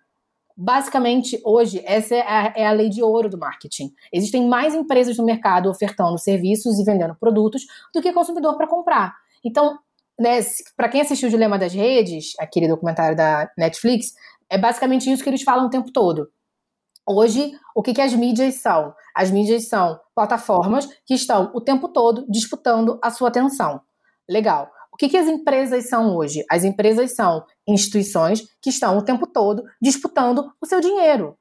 Basicamente, 0.58 1.42
hoje, 1.44 1.82
essa 1.84 2.16
é 2.16 2.22
a, 2.22 2.54
é 2.56 2.66
a, 2.66 2.72
lei 2.72 2.90
de 2.90 3.04
ouro 3.04 3.30
do 3.30 3.38
marketing. 3.38 3.92
Existem 4.14 4.48
mais 4.48 4.74
empresas 4.74 5.18
no 5.18 5.26
mercado 5.26 5.70
ofertando 5.70 6.18
serviços 6.18 6.80
e 6.80 6.84
vendendo 6.84 7.16
produtos 7.16 7.64
do 7.94 8.02
que 8.02 8.14
consumidor 8.14 8.56
para 8.56 8.68
comprar. 8.68 9.16
Então, 9.44 9.78
né, 10.20 10.40
para 10.76 10.90
quem 10.90 11.02
assistiu 11.02 11.28
o 11.28 11.32
Dilema 11.32 11.58
das 11.58 11.74
Redes, 11.74 12.34
aquele 12.40 12.68
documentário 12.68 13.16
da 13.16 13.50
Netflix, 13.58 14.14
é 14.50 14.58
basicamente 14.58 15.12
isso 15.12 15.24
que 15.24 15.30
eles 15.30 15.44
falam 15.44 15.68
o 15.68 15.70
tempo 15.70 15.92
todo. 15.92 16.30
Hoje, 17.08 17.52
o 17.76 17.84
que, 17.84 17.94
que 17.94 18.02
as 18.02 18.14
mídias 18.14 18.56
são? 18.56 18.94
As 19.16 19.30
mídias 19.30 19.68
são 19.68 20.00
plataformas 20.16 20.88
que 21.06 21.14
estão 21.14 21.52
o 21.54 21.62
tempo 21.62 21.90
todo 21.90 22.26
disputando 22.28 23.00
a 23.04 23.12
sua 23.12 23.28
atenção. 23.28 23.82
Legal. 24.28 24.72
O 24.92 24.98
que, 24.98 25.10
que 25.10 25.18
as 25.18 25.28
empresas 25.28 25.90
são 25.90 26.16
hoje? 26.16 26.44
As 26.50 26.64
empresas 26.64 27.14
são 27.16 27.46
instituições 27.68 28.44
que 28.62 28.70
estão 28.70 28.98
o 28.98 29.04
tempo 29.04 29.28
todo 29.28 29.64
disputando 29.82 30.52
o 30.60 30.66
seu 30.66 30.80
dinheiro. 30.80 31.38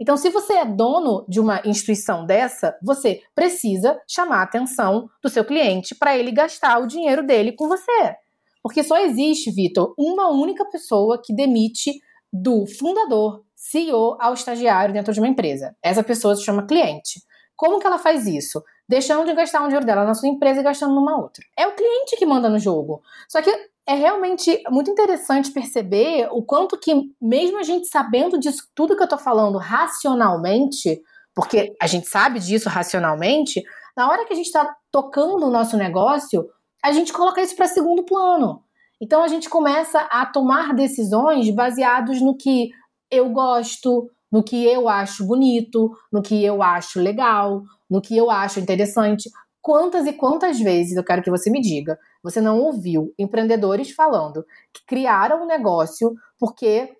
Então, 0.00 0.16
se 0.16 0.30
você 0.30 0.54
é 0.54 0.64
dono 0.64 1.24
de 1.28 1.40
uma 1.40 1.60
instituição 1.64 2.26
dessa, 2.26 2.76
você 2.82 3.22
precisa 3.34 4.00
chamar 4.08 4.38
a 4.38 4.42
atenção 4.42 5.08
do 5.22 5.28
seu 5.28 5.44
cliente 5.44 5.94
para 5.94 6.16
ele 6.16 6.32
gastar 6.32 6.78
o 6.78 6.86
dinheiro 6.86 7.24
dele 7.24 7.52
com 7.52 7.68
você. 7.68 8.16
Porque 8.62 8.82
só 8.82 8.98
existe, 8.98 9.50
Vitor, 9.50 9.94
uma 9.98 10.28
única 10.28 10.64
pessoa 10.64 11.20
que 11.22 11.34
demite 11.34 12.00
do 12.32 12.66
fundador, 12.66 13.44
CEO, 13.54 14.16
ao 14.18 14.34
estagiário 14.34 14.92
dentro 14.92 15.12
de 15.12 15.20
uma 15.20 15.28
empresa. 15.28 15.76
Essa 15.82 16.02
pessoa 16.02 16.34
se 16.34 16.42
chama 16.42 16.66
cliente. 16.66 17.20
Como 17.54 17.78
que 17.78 17.86
ela 17.86 17.98
faz 17.98 18.26
isso? 18.26 18.62
Deixando 18.88 19.24
de 19.24 19.34
gastar 19.34 19.60
um 19.60 19.66
dinheiro 19.66 19.86
dela 19.86 20.04
na 20.04 20.14
sua 20.14 20.28
empresa 20.28 20.60
e 20.60 20.64
gastando 20.64 20.94
numa 20.94 21.16
outra. 21.16 21.44
É 21.56 21.66
o 21.66 21.74
cliente 21.74 22.16
que 22.16 22.26
manda 22.26 22.48
no 22.48 22.58
jogo. 22.58 23.02
Só 23.28 23.40
que 23.40 23.50
é 23.86 23.94
realmente 23.94 24.62
muito 24.70 24.90
interessante 24.90 25.50
perceber 25.50 26.28
o 26.30 26.42
quanto 26.42 26.78
que, 26.78 26.94
mesmo 27.20 27.58
a 27.58 27.62
gente 27.62 27.86
sabendo 27.88 28.38
disso 28.38 28.66
tudo 28.74 28.96
que 28.96 29.02
eu 29.02 29.08
tô 29.08 29.18
falando 29.18 29.58
racionalmente, 29.58 31.02
porque 31.34 31.74
a 31.80 31.86
gente 31.86 32.08
sabe 32.08 32.40
disso 32.40 32.68
racionalmente, 32.68 33.62
na 33.96 34.08
hora 34.08 34.24
que 34.24 34.32
a 34.32 34.36
gente 34.36 34.46
está 34.46 34.74
tocando 34.90 35.46
o 35.46 35.50
nosso 35.50 35.76
negócio, 35.76 36.48
a 36.82 36.92
gente 36.92 37.12
coloca 37.12 37.42
isso 37.42 37.54
para 37.56 37.66
segundo 37.66 38.04
plano. 38.04 38.62
Então 39.00 39.22
a 39.22 39.28
gente 39.28 39.48
começa 39.50 40.00
a 40.10 40.24
tomar 40.24 40.74
decisões 40.74 41.50
baseados 41.54 42.20
no 42.20 42.36
que 42.36 42.70
eu 43.10 43.28
gosto, 43.30 44.08
no 44.32 44.42
que 44.42 44.64
eu 44.64 44.88
acho 44.88 45.26
bonito, 45.26 45.90
no 46.12 46.22
que 46.22 46.42
eu 46.42 46.62
acho 46.62 47.00
legal, 47.00 47.62
no 47.88 48.00
que 48.00 48.16
eu 48.16 48.30
acho 48.30 48.60
interessante. 48.60 49.28
Quantas 49.64 50.06
e 50.06 50.12
quantas 50.12 50.60
vezes 50.60 50.94
eu 50.94 51.02
quero 51.02 51.22
que 51.22 51.30
você 51.30 51.48
me 51.48 51.58
diga 51.58 51.98
você 52.22 52.38
não 52.38 52.60
ouviu 52.60 53.14
empreendedores 53.18 53.92
falando 53.92 54.44
que 54.70 54.84
criaram 54.86 55.42
um 55.42 55.46
negócio 55.46 56.14
porque 56.38 56.92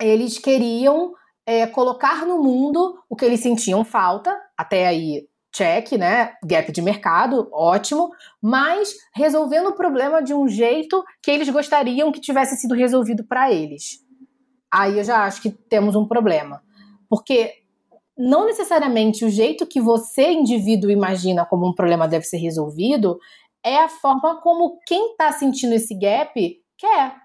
eles 0.00 0.38
queriam 0.38 1.12
é, 1.44 1.66
colocar 1.66 2.24
no 2.24 2.40
mundo 2.40 3.02
o 3.10 3.16
que 3.16 3.24
eles 3.24 3.40
sentiam 3.40 3.84
falta, 3.84 4.32
até 4.56 4.86
aí 4.86 5.26
check, 5.52 5.90
né? 5.98 6.34
Gap 6.44 6.70
de 6.70 6.80
mercado, 6.80 7.48
ótimo, 7.52 8.10
mas 8.40 8.94
resolvendo 9.12 9.70
o 9.70 9.74
problema 9.74 10.22
de 10.22 10.32
um 10.32 10.46
jeito 10.46 11.02
que 11.20 11.32
eles 11.32 11.48
gostariam 11.48 12.12
que 12.12 12.20
tivesse 12.20 12.56
sido 12.56 12.76
resolvido 12.76 13.24
para 13.24 13.50
eles. 13.50 13.98
Aí 14.72 14.98
eu 14.98 15.04
já 15.04 15.24
acho 15.24 15.42
que 15.42 15.50
temos 15.50 15.96
um 15.96 16.06
problema. 16.06 16.62
Porque 17.08 17.54
não 18.18 18.46
necessariamente 18.46 19.24
o 19.24 19.30
jeito 19.30 19.66
que 19.66 19.80
você, 19.80 20.32
indivíduo, 20.32 20.90
imagina 20.90 21.46
como 21.46 21.68
um 21.68 21.74
problema 21.74 22.08
deve 22.08 22.24
ser 22.24 22.38
resolvido 22.38 23.18
é 23.64 23.82
a 23.82 23.88
forma 23.88 24.40
como 24.40 24.78
quem 24.86 25.12
está 25.12 25.32
sentindo 25.32 25.74
esse 25.74 25.94
gap 25.94 26.32
quer. 26.76 27.16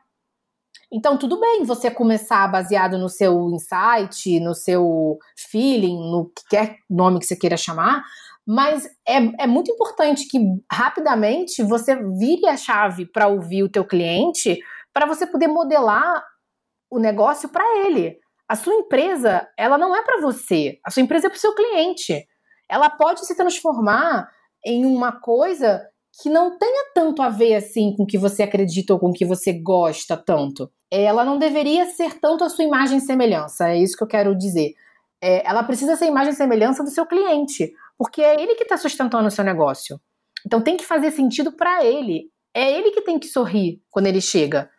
Então, 0.91 1.17
tudo 1.17 1.39
bem 1.39 1.63
você 1.63 1.89
começar 1.89 2.47
baseado 2.47 2.97
no 2.97 3.09
seu 3.09 3.49
insight, 3.49 4.39
no 4.39 4.53
seu 4.53 5.17
feeling, 5.49 6.11
no 6.11 6.25
que 6.25 6.43
quer 6.49 6.77
nome 6.89 7.19
que 7.19 7.25
você 7.25 7.35
queira 7.35 7.57
chamar, 7.57 8.03
mas 8.45 8.85
é, 9.07 9.43
é 9.43 9.47
muito 9.47 9.71
importante 9.71 10.27
que 10.27 10.39
rapidamente 10.71 11.63
você 11.63 11.95
vire 11.95 12.47
a 12.47 12.57
chave 12.57 13.05
para 13.05 13.27
ouvir 13.27 13.63
o 13.63 13.69
teu 13.69 13.85
cliente, 13.85 14.59
para 14.93 15.07
você 15.07 15.25
poder 15.25 15.47
modelar 15.47 16.23
o 16.91 16.99
negócio 16.99 17.49
para 17.49 17.63
ele. 17.87 18.19
A 18.53 18.55
sua 18.55 18.75
empresa, 18.75 19.49
ela 19.57 19.79
não 19.79 19.95
é 19.95 20.03
para 20.03 20.21
você, 20.21 20.77
a 20.85 20.91
sua 20.91 21.01
empresa 21.01 21.25
é 21.25 21.29
para 21.31 21.37
o 21.37 21.39
seu 21.39 21.55
cliente. 21.55 22.23
Ela 22.69 22.87
pode 22.87 23.25
se 23.25 23.35
transformar 23.35 24.29
em 24.63 24.85
uma 24.85 25.11
coisa 25.11 25.81
que 26.21 26.29
não 26.29 26.55
tenha 26.55 26.91
tanto 26.93 27.23
a 27.23 27.29
ver 27.29 27.55
assim 27.55 27.95
com 27.97 28.03
o 28.03 28.05
que 28.05 28.15
você 28.15 28.43
acredita 28.43 28.93
ou 28.93 28.99
com 28.99 29.09
o 29.09 29.11
que 29.11 29.25
você 29.25 29.53
gosta 29.53 30.15
tanto. 30.15 30.71
Ela 30.91 31.25
não 31.25 31.39
deveria 31.39 31.87
ser 31.87 32.19
tanto 32.19 32.43
a 32.43 32.49
sua 32.49 32.63
imagem 32.63 32.99
e 32.99 33.01
semelhança, 33.01 33.69
é 33.69 33.79
isso 33.79 33.97
que 33.97 34.03
eu 34.03 34.07
quero 34.07 34.37
dizer. 34.37 34.75
É, 35.19 35.49
ela 35.49 35.63
precisa 35.63 35.95
ser 35.95 36.05
imagem 36.05 36.31
e 36.31 36.35
semelhança 36.35 36.83
do 36.83 36.91
seu 36.91 37.07
cliente, 37.07 37.73
porque 37.97 38.21
é 38.21 38.39
ele 38.39 38.53
que 38.53 38.61
está 38.61 38.77
sustentando 38.77 39.29
o 39.29 39.31
seu 39.31 39.43
negócio. 39.43 39.99
Então 40.45 40.61
tem 40.61 40.77
que 40.77 40.85
fazer 40.85 41.09
sentido 41.09 41.53
para 41.53 41.83
ele. 41.83 42.29
É 42.53 42.71
ele 42.71 42.91
que 42.91 43.01
tem 43.01 43.17
que 43.17 43.25
sorrir 43.25 43.81
quando 43.89 44.05
ele 44.05 44.21
chega. 44.21 44.69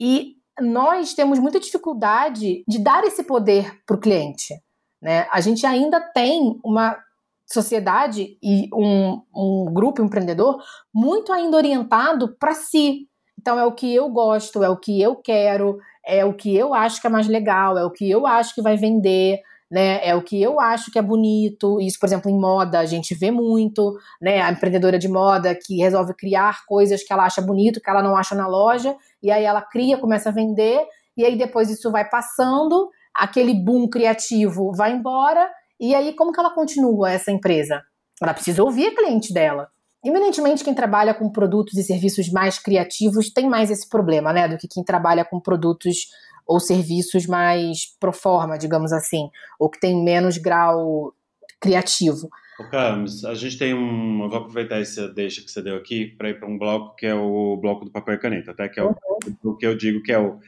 E 0.00 0.41
nós 0.62 1.14
temos 1.14 1.38
muita 1.38 1.60
dificuldade 1.60 2.62
de 2.66 2.78
dar 2.78 3.04
esse 3.04 3.24
poder 3.24 3.80
para 3.86 3.96
o 3.96 4.00
cliente. 4.00 4.54
Né? 5.00 5.26
A 5.32 5.40
gente 5.40 5.66
ainda 5.66 6.00
tem 6.00 6.58
uma 6.64 6.96
sociedade 7.44 8.38
e 8.42 8.68
um, 8.72 9.20
um 9.34 9.72
grupo 9.72 10.02
empreendedor 10.02 10.62
muito 10.94 11.32
ainda 11.32 11.56
orientado 11.56 12.36
para 12.38 12.54
si. 12.54 13.08
Então 13.38 13.58
é 13.58 13.64
o 13.64 13.72
que 13.72 13.92
eu 13.92 14.08
gosto, 14.08 14.62
é 14.62 14.68
o 14.68 14.76
que 14.76 15.00
eu 15.02 15.16
quero, 15.16 15.78
é 16.06 16.24
o 16.24 16.32
que 16.32 16.54
eu 16.54 16.72
acho 16.72 17.00
que 17.00 17.06
é 17.06 17.10
mais 17.10 17.26
legal, 17.26 17.76
é 17.76 17.84
o 17.84 17.90
que 17.90 18.08
eu 18.08 18.26
acho 18.26 18.54
que 18.54 18.62
vai 18.62 18.76
vender, 18.76 19.40
né? 19.70 20.06
É 20.06 20.14
o 20.14 20.22
que 20.22 20.40
eu 20.40 20.60
acho 20.60 20.90
que 20.92 20.98
é 20.98 21.02
bonito. 21.02 21.80
Isso, 21.80 21.98
por 21.98 22.06
exemplo, 22.06 22.30
em 22.30 22.38
moda 22.38 22.78
a 22.78 22.86
gente 22.86 23.14
vê 23.14 23.30
muito, 23.30 23.98
né? 24.20 24.42
A 24.42 24.52
empreendedora 24.52 24.98
de 24.98 25.08
moda 25.08 25.54
que 25.54 25.78
resolve 25.78 26.14
criar 26.14 26.64
coisas 26.66 27.02
que 27.02 27.12
ela 27.12 27.24
acha 27.24 27.40
bonito, 27.40 27.80
que 27.80 27.90
ela 27.90 28.02
não 28.02 28.14
acha 28.14 28.34
na 28.34 28.46
loja, 28.46 28.94
e 29.22 29.30
aí 29.30 29.44
ela 29.44 29.62
cria, 29.62 29.98
começa 29.98 30.28
a 30.28 30.32
vender, 30.32 30.84
e 31.16 31.24
aí 31.24 31.36
depois 31.36 31.70
isso 31.70 31.90
vai 31.90 32.08
passando, 32.08 32.90
aquele 33.14 33.54
boom 33.54 33.88
criativo 33.88 34.72
vai 34.72 34.92
embora 34.92 35.50
e 35.82 35.96
aí, 35.96 36.14
como 36.14 36.32
que 36.32 36.38
ela 36.38 36.54
continua 36.54 37.10
essa 37.10 37.32
empresa? 37.32 37.82
Ela 38.22 38.32
precisa 38.32 38.62
ouvir 38.62 38.86
a 38.86 38.94
cliente 38.94 39.34
dela. 39.34 39.68
Eminentemente, 40.04 40.62
quem 40.62 40.72
trabalha 40.72 41.12
com 41.12 41.28
produtos 41.28 41.76
e 41.76 41.82
serviços 41.82 42.30
mais 42.30 42.56
criativos 42.56 43.32
tem 43.32 43.48
mais 43.48 43.68
esse 43.68 43.88
problema, 43.88 44.32
né? 44.32 44.46
Do 44.46 44.56
que 44.56 44.68
quem 44.68 44.84
trabalha 44.84 45.24
com 45.24 45.40
produtos 45.40 46.06
ou 46.46 46.60
serviços 46.60 47.26
mais 47.26 47.96
pro 47.98 48.12
forma, 48.12 48.56
digamos 48.56 48.92
assim, 48.92 49.28
ou 49.58 49.68
que 49.68 49.80
tem 49.80 50.04
menos 50.04 50.38
grau 50.38 51.12
criativo. 51.60 52.28
Ô, 52.70 53.28
a 53.28 53.34
gente 53.34 53.58
tem 53.58 53.74
um. 53.74 54.22
Eu 54.24 54.28
vou 54.28 54.38
aproveitar 54.38 54.80
esse 54.80 55.06
deixa 55.14 55.42
que 55.42 55.50
você 55.50 55.62
deu 55.62 55.76
aqui 55.76 56.06
para 56.06 56.30
ir 56.30 56.38
para 56.38 56.48
um 56.48 56.58
bloco 56.58 56.96
que 56.96 57.06
é 57.06 57.14
o 57.14 57.56
bloco 57.56 57.84
do 57.84 57.90
papel 57.90 58.14
e 58.14 58.18
caneta, 58.18 58.50
até 58.52 58.68
que 58.68 58.78
é 58.78 58.82
o, 58.82 58.88
uhum. 58.88 59.50
o 59.50 59.56
que 59.56 59.66
eu 59.66 59.76
digo 59.76 60.02
que 60.02 60.12
é 60.12 60.18
o 60.18 60.38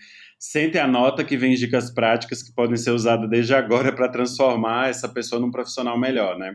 Sente 0.47 0.79
a 0.79 0.87
nota 0.87 1.25
que 1.25 1.39
vem 1.39 1.55
dicas 1.55 1.91
práticas 1.91 2.43
que 2.43 2.53
podem 2.53 2.77
ser 2.77 2.91
usadas 2.91 3.31
desde 3.31 3.55
agora 3.55 3.91
para 3.91 4.11
transformar 4.11 4.91
essa 4.91 5.09
pessoa 5.09 5.41
num 5.41 5.51
profissional 5.51 5.99
melhor, 5.99 6.39
né? 6.39 6.55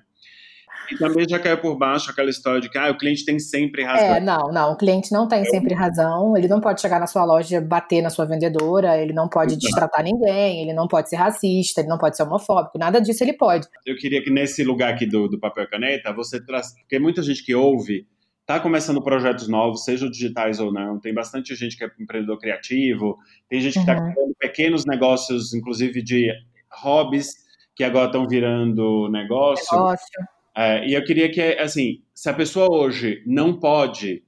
E 0.91 0.97
também 0.97 1.27
já 1.27 1.39
caiu 1.39 1.57
por 1.59 1.77
baixo 1.77 2.09
aquela 2.09 2.29
história 2.29 2.59
de 2.59 2.69
que 2.69 2.77
ah, 2.77 2.89
o 2.89 2.97
cliente 2.97 3.25
tem 3.25 3.39
sempre 3.39 3.83
razão. 3.83 4.15
É, 4.15 4.19
não, 4.19 4.51
não, 4.51 4.73
o 4.73 4.77
cliente 4.77 5.11
não 5.11 5.27
tem 5.27 5.43
sempre 5.45 5.73
razão, 5.73 6.35
ele 6.35 6.47
não 6.47 6.59
pode 6.59 6.81
chegar 6.81 6.99
na 6.99 7.07
sua 7.07 7.25
loja, 7.25 7.61
bater 7.61 8.01
na 8.01 8.09
sua 8.09 8.25
vendedora, 8.25 8.97
ele 8.97 9.13
não 9.13 9.27
pode 9.27 9.53
Exato. 9.53 9.65
destratar 9.65 10.03
ninguém, 10.03 10.61
ele 10.61 10.73
não 10.73 10.87
pode 10.87 11.09
ser 11.09 11.17
racista, 11.17 11.81
ele 11.81 11.89
não 11.89 11.97
pode 11.97 12.17
ser 12.17 12.23
homofóbico, 12.23 12.77
nada 12.77 12.99
disso 12.99 13.23
ele 13.23 13.33
pode. 13.33 13.67
Eu 13.85 13.95
queria 13.97 14.23
que 14.23 14.29
nesse 14.29 14.63
lugar 14.63 14.93
aqui 14.93 15.05
do, 15.05 15.27
do 15.27 15.39
papel 15.39 15.65
e 15.65 15.67
caneta, 15.67 16.13
você 16.13 16.43
traz, 16.43 16.73
porque 16.81 16.99
muita 16.99 17.21
gente 17.21 17.43
que 17.43 17.53
ouve 17.53 18.07
está 18.49 18.59
começando 18.59 18.99
projetos 19.03 19.47
novos, 19.47 19.83
sejam 19.83 20.09
digitais 20.09 20.59
ou 20.59 20.73
não. 20.73 20.99
Tem 20.99 21.13
bastante 21.13 21.53
gente 21.55 21.77
que 21.77 21.83
é 21.83 21.91
empreendedor 21.99 22.39
criativo, 22.39 23.15
tem 23.47 23.61
gente 23.61 23.73
que 23.73 23.79
está 23.79 23.93
uhum. 23.93 24.11
criando 24.11 24.35
pequenos 24.39 24.85
negócios, 24.87 25.53
inclusive 25.53 26.01
de 26.01 26.31
hobbies, 26.71 27.35
que 27.75 27.83
agora 27.83 28.07
estão 28.07 28.27
virando 28.27 29.07
negócio. 29.11 29.71
negócio. 29.71 30.38
É, 30.55 30.87
e 30.87 30.93
eu 30.93 31.03
queria 31.03 31.31
que, 31.31 31.41
assim, 31.41 32.01
se 32.13 32.29
a 32.29 32.33
pessoa 32.33 32.67
hoje 32.69 33.23
não 33.25 33.59
pode 33.59 34.23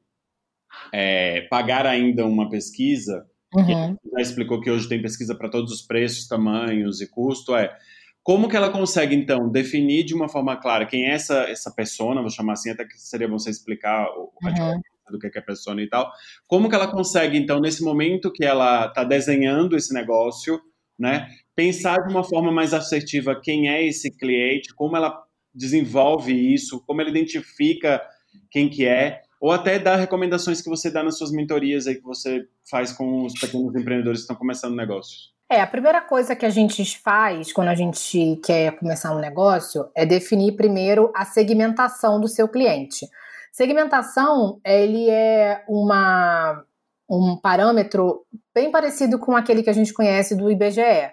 é, 0.94 1.42
pagar 1.50 1.86
ainda 1.86 2.26
uma 2.26 2.50
pesquisa, 2.50 3.26
uhum. 3.54 3.96
já 4.14 4.22
explicou 4.22 4.62
que 4.62 4.72
hoje 4.72 4.88
tem 4.88 5.02
pesquisa 5.02 5.36
para 5.36 5.50
todos 5.50 5.72
os 5.72 5.82
preços, 5.82 6.28
tamanhos 6.28 7.02
e 7.02 7.10
custo, 7.10 7.56
é 7.56 7.76
como 8.24 8.48
que 8.48 8.56
ela 8.56 8.70
consegue, 8.70 9.16
então, 9.16 9.50
definir 9.50 10.04
de 10.04 10.14
uma 10.14 10.30
forma 10.30 10.56
clara 10.56 10.86
quem 10.86 11.08
é 11.08 11.14
essa, 11.14 11.50
essa 11.50 11.72
persona, 11.72 12.22
vou 12.22 12.30
chamar 12.30 12.54
assim, 12.54 12.70
até 12.70 12.86
que 12.86 12.98
seria 12.98 13.28
bom 13.28 13.40
você 13.40 13.50
explicar 13.50 14.08
o, 14.12 14.32
uhum. 14.44 14.82
do 15.10 15.18
que 15.18 15.28
é, 15.28 15.40
a 15.40 15.44
persona 15.44 15.82
e 15.82 15.90
tal. 15.90 16.12
Como 16.48 16.70
que 16.70 16.76
ela 16.76 16.88
consegue, 16.88 17.36
então, 17.38 17.60
nesse 17.60 17.84
momento 17.84 18.32
que 18.32 18.46
ela 18.46 18.86
está 18.86 19.04
desenhando 19.04 19.76
esse 19.76 19.92
negócio, 19.92 20.62
né, 21.00 21.28
pensar 21.56 21.98
de 22.06 22.14
uma 22.14 22.24
forma 22.24 22.52
mais 22.52 22.76
assertiva 22.76 23.40
quem 23.42 23.70
é 23.70 23.86
esse 23.86 24.16
cliente, 24.16 24.74
como 24.76 24.96
ela 24.96 25.20
desenvolve 25.54 26.34
isso, 26.54 26.84
como 26.86 27.02
ela 27.02 27.10
identifica 27.10 28.02
quem 28.50 28.70
que 28.70 28.86
é, 28.86 29.22
ou 29.40 29.52
até 29.52 29.80
dar 29.80 29.96
recomendações 29.96 30.62
que 30.62 30.70
você 30.70 30.92
dá 30.92 31.04
nas 31.04 31.18
suas 31.18 31.32
mentorias 31.32 31.88
aí 31.88 31.96
que 31.96 32.04
você 32.04 32.48
faz 32.70 32.94
com 32.94 33.26
os 33.26 33.34
pequenos 33.40 33.76
empreendedores 33.76 34.20
que 34.20 34.24
estão 34.24 34.36
começando 34.36 34.76
negócios. 34.76 35.34
É, 35.52 35.60
a 35.60 35.68
primeira 35.68 36.00
coisa 36.00 36.36
que 36.36 36.46
a 36.46 36.50
gente 36.50 36.98
faz 37.00 37.52
quando 37.52 37.68
a 37.68 37.76
gente 37.76 38.40
quer 38.46 38.78
começar 38.78 39.14
um 39.14 39.20
negócio 39.20 39.90
é 39.94 40.06
definir 40.06 40.56
primeiro 40.56 41.12
a 41.14 41.26
segmentação 41.26 42.22
do 42.22 42.28
seu 42.28 42.48
cliente. 42.48 43.06
Segmentação, 43.52 44.62
ele 44.64 45.10
é 45.10 45.62
uma, 45.68 46.64
um 47.10 47.36
parâmetro 47.36 48.26
bem 48.56 48.72
parecido 48.72 49.20
com 49.20 49.36
aquele 49.36 49.62
que 49.62 49.70
a 49.70 49.74
gente 49.74 49.92
conhece 49.92 50.38
do 50.38 50.50
IBGE. 50.50 51.12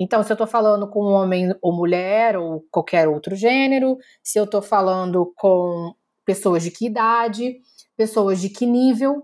Então, 0.00 0.22
se 0.22 0.30
eu 0.30 0.34
estou 0.34 0.46
falando 0.46 0.88
com 0.88 1.00
homem 1.00 1.52
ou 1.60 1.72
mulher 1.72 2.36
ou 2.36 2.64
qualquer 2.70 3.08
outro 3.08 3.34
gênero, 3.34 3.96
se 4.22 4.38
eu 4.38 4.44
estou 4.44 4.62
falando 4.62 5.32
com 5.36 5.92
pessoas 6.24 6.62
de 6.62 6.70
que 6.70 6.86
idade, 6.86 7.56
pessoas 7.96 8.40
de 8.40 8.48
que 8.48 8.64
nível 8.64 9.22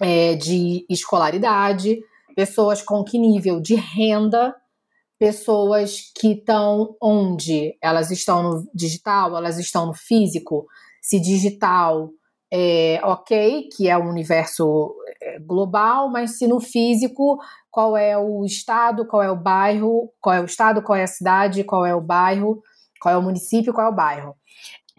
é, 0.00 0.34
de 0.34 0.84
escolaridade, 0.90 1.98
pessoas 2.36 2.82
com 2.82 3.02
que 3.02 3.18
nível 3.18 3.60
de 3.60 3.74
renda, 3.74 4.54
pessoas 5.18 6.12
que 6.14 6.32
estão 6.32 6.94
onde? 7.02 7.76
Elas 7.82 8.10
estão 8.10 8.42
no 8.42 8.70
digital, 8.74 9.36
elas 9.36 9.58
estão 9.58 9.86
no 9.86 9.94
físico? 9.94 10.66
Se 11.00 11.18
digital 11.18 12.10
é 12.50 13.00
ok, 13.04 13.68
que 13.76 13.88
é 13.88 13.98
um 13.98 14.08
universo 14.08 14.94
é, 15.20 15.38
global, 15.38 16.10
mas 16.10 16.38
se 16.38 16.46
no 16.46 16.60
físico, 16.60 17.38
qual 17.70 17.96
é 17.96 18.16
o 18.16 18.44
estado, 18.44 19.06
qual 19.06 19.22
é 19.22 19.30
o 19.30 19.36
bairro, 19.36 20.10
qual 20.20 20.34
é 20.34 20.40
o 20.40 20.46
estado, 20.46 20.82
qual 20.82 20.96
é 20.96 21.02
a 21.02 21.08
cidade, 21.08 21.64
qual 21.64 21.84
é 21.84 21.94
o 21.94 22.00
bairro, 22.00 22.62
qual 23.00 23.14
é 23.14 23.18
o 23.18 23.22
município, 23.22 23.72
qual 23.72 23.86
é 23.86 23.90
o 23.90 23.94
bairro. 23.94 24.34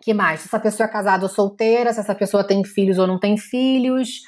que 0.02 0.14
mais? 0.14 0.42
Se 0.42 0.48
essa 0.48 0.60
pessoa 0.60 0.88
é 0.88 0.92
casada 0.92 1.24
ou 1.24 1.30
solteira, 1.30 1.92
se 1.92 2.00
essa 2.00 2.16
pessoa 2.16 2.44
tem 2.44 2.64
filhos 2.64 2.98
ou 2.98 3.08
não 3.08 3.20
tem 3.20 3.38
filhos, 3.38 4.22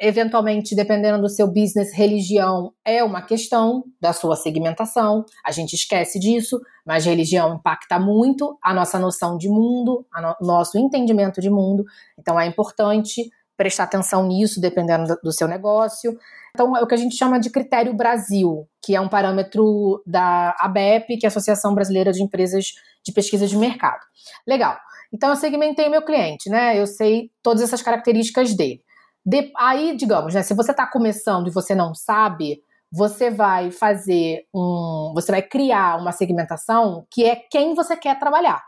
Eventualmente, 0.00 0.76
dependendo 0.76 1.20
do 1.20 1.28
seu 1.28 1.48
business, 1.48 1.92
religião 1.92 2.72
é 2.84 3.02
uma 3.02 3.20
questão 3.20 3.82
da 4.00 4.12
sua 4.12 4.36
segmentação. 4.36 5.24
A 5.44 5.50
gente 5.50 5.74
esquece 5.74 6.20
disso, 6.20 6.60
mas 6.86 7.04
religião 7.04 7.56
impacta 7.56 7.98
muito 7.98 8.56
a 8.62 8.72
nossa 8.72 8.98
noção 8.98 9.36
de 9.36 9.48
mundo, 9.48 10.06
o 10.14 10.20
no 10.20 10.36
nosso 10.40 10.78
entendimento 10.78 11.40
de 11.40 11.50
mundo. 11.50 11.84
Então 12.16 12.38
é 12.38 12.46
importante 12.46 13.28
prestar 13.56 13.84
atenção 13.84 14.24
nisso, 14.24 14.60
dependendo 14.60 15.16
do 15.20 15.32
seu 15.32 15.48
negócio. 15.48 16.16
Então, 16.54 16.76
é 16.76 16.82
o 16.82 16.86
que 16.86 16.94
a 16.94 16.98
gente 16.98 17.16
chama 17.16 17.40
de 17.40 17.50
critério 17.50 17.92
Brasil, 17.92 18.68
que 18.80 18.94
é 18.94 19.00
um 19.00 19.08
parâmetro 19.08 20.00
da 20.06 20.54
ABEP, 20.60 21.18
que 21.18 21.26
é 21.26 21.28
a 21.28 21.30
Associação 21.30 21.74
Brasileira 21.74 22.12
de 22.12 22.22
Empresas 22.22 22.66
de 23.04 23.12
Pesquisa 23.12 23.48
de 23.48 23.56
Mercado. 23.56 24.00
Legal. 24.46 24.78
Então, 25.12 25.30
eu 25.30 25.36
segmentei 25.36 25.88
meu 25.88 26.02
cliente, 26.02 26.48
né? 26.48 26.78
Eu 26.78 26.86
sei 26.86 27.30
todas 27.42 27.62
essas 27.62 27.82
características 27.82 28.54
dele. 28.54 28.80
De, 29.28 29.52
aí, 29.58 29.94
digamos, 29.94 30.32
né, 30.32 30.42
se 30.42 30.54
você 30.54 30.70
está 30.70 30.86
começando 30.86 31.48
e 31.48 31.52
você 31.52 31.74
não 31.74 31.94
sabe, 31.94 32.62
você 32.90 33.30
vai 33.30 33.70
fazer 33.70 34.46
um. 34.54 35.12
Você 35.14 35.30
vai 35.30 35.42
criar 35.42 36.00
uma 36.00 36.12
segmentação 36.12 37.06
que 37.10 37.26
é 37.26 37.36
quem 37.36 37.74
você 37.74 37.94
quer 37.94 38.18
trabalhar. 38.18 38.64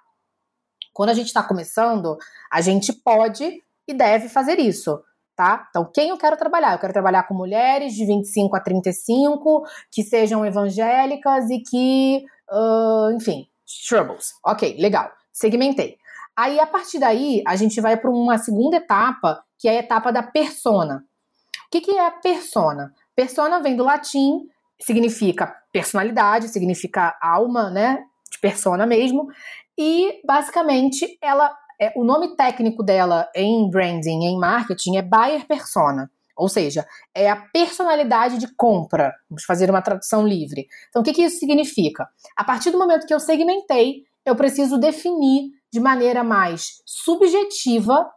Quando 0.93 1.09
a 1.09 1.15
gente 1.15 1.29
está 1.29 1.43
começando, 1.43 2.19
a 2.53 2.61
gente 2.61 2.93
pode 2.93 3.63
e 3.89 3.95
deve 3.95 4.29
fazer 4.29 4.59
isso. 4.59 5.03
Tá? 5.35 5.67
Então, 5.71 5.91
quem 5.95 6.11
eu 6.11 6.19
quero 6.19 6.37
trabalhar? 6.37 6.75
Eu 6.75 6.79
quero 6.79 6.93
trabalhar 6.93 7.23
com 7.23 7.33
mulheres 7.33 7.95
de 7.95 8.05
25 8.05 8.55
a 8.55 8.61
35 8.61 9.63
que 9.91 10.03
sejam 10.03 10.45
evangélicas 10.45 11.49
e 11.49 11.61
que, 11.61 12.23
uh, 12.53 13.11
enfim, 13.17 13.49
troubles. 13.89 14.35
Ok, 14.45 14.77
legal. 14.79 15.11
Segmentei. 15.33 15.97
Aí, 16.41 16.59
a 16.59 16.67
partir 16.67 16.99
daí, 16.99 17.43
a 17.47 17.55
gente 17.55 17.83
vai 17.83 17.99
para 17.99 18.11
uma 18.11 18.39
segunda 18.39 18.79
etapa, 18.79 19.45
que 19.59 19.69
é 19.69 19.73
a 19.73 19.81
etapa 19.81 20.11
da 20.11 20.23
persona. 20.23 21.05
O 21.67 21.71
que, 21.71 21.83
que 21.83 21.91
é 21.91 22.07
a 22.07 22.11
persona? 22.11 22.95
Persona 23.15 23.61
vem 23.61 23.77
do 23.77 23.85
latim, 23.85 24.49
significa 24.81 25.55
personalidade, 25.71 26.49
significa 26.49 27.15
alma, 27.21 27.69
né? 27.69 28.03
De 28.33 28.39
persona 28.39 28.87
mesmo. 28.87 29.29
E, 29.77 30.19
basicamente, 30.25 31.19
ela 31.21 31.55
é, 31.79 31.93
o 31.95 32.05
nome 32.05 32.35
técnico 32.35 32.83
dela 32.83 33.29
em 33.37 33.69
branding, 33.69 34.25
em 34.25 34.39
marketing, 34.39 34.97
é 34.97 35.03
buyer 35.03 35.47
persona. 35.47 36.11
Ou 36.35 36.49
seja, 36.49 36.87
é 37.15 37.29
a 37.29 37.37
personalidade 37.37 38.39
de 38.39 38.49
compra. 38.55 39.13
Vamos 39.29 39.45
fazer 39.45 39.69
uma 39.69 39.83
tradução 39.83 40.27
livre. 40.27 40.69
Então, 40.89 41.03
o 41.03 41.05
que, 41.05 41.13
que 41.13 41.23
isso 41.23 41.39
significa? 41.39 42.09
A 42.35 42.45
partir 42.45 42.71
do 42.71 42.79
momento 42.79 43.07
que 43.07 43.13
eu 43.13 43.21
segmentei, 43.21 44.05
eu 44.25 44.35
preciso 44.35 44.79
definir 44.79 45.60
de 45.73 45.81
maneira 45.81 46.25
mais 46.25 46.83
subjetiva 46.87 48.11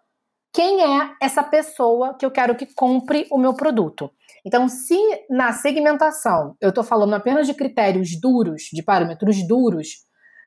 quem 0.53 0.81
é 0.83 1.11
essa 1.19 1.41
pessoa 1.43 2.15
que 2.15 2.25
eu 2.25 2.29
quero 2.29 2.55
que 2.55 2.67
compre 2.75 3.27
o 3.31 3.39
meu 3.39 3.55
produto. 3.55 4.11
Então, 4.45 4.67
se 4.67 4.97
na 5.29 5.51
segmentação 5.51 6.55
eu 6.61 6.69
estou 6.69 6.83
falando 6.83 7.15
apenas 7.15 7.47
de 7.47 7.55
critérios 7.55 8.09
duros, 8.21 8.63
de 8.71 8.83
parâmetros 8.83 9.47
duros, 9.47 9.87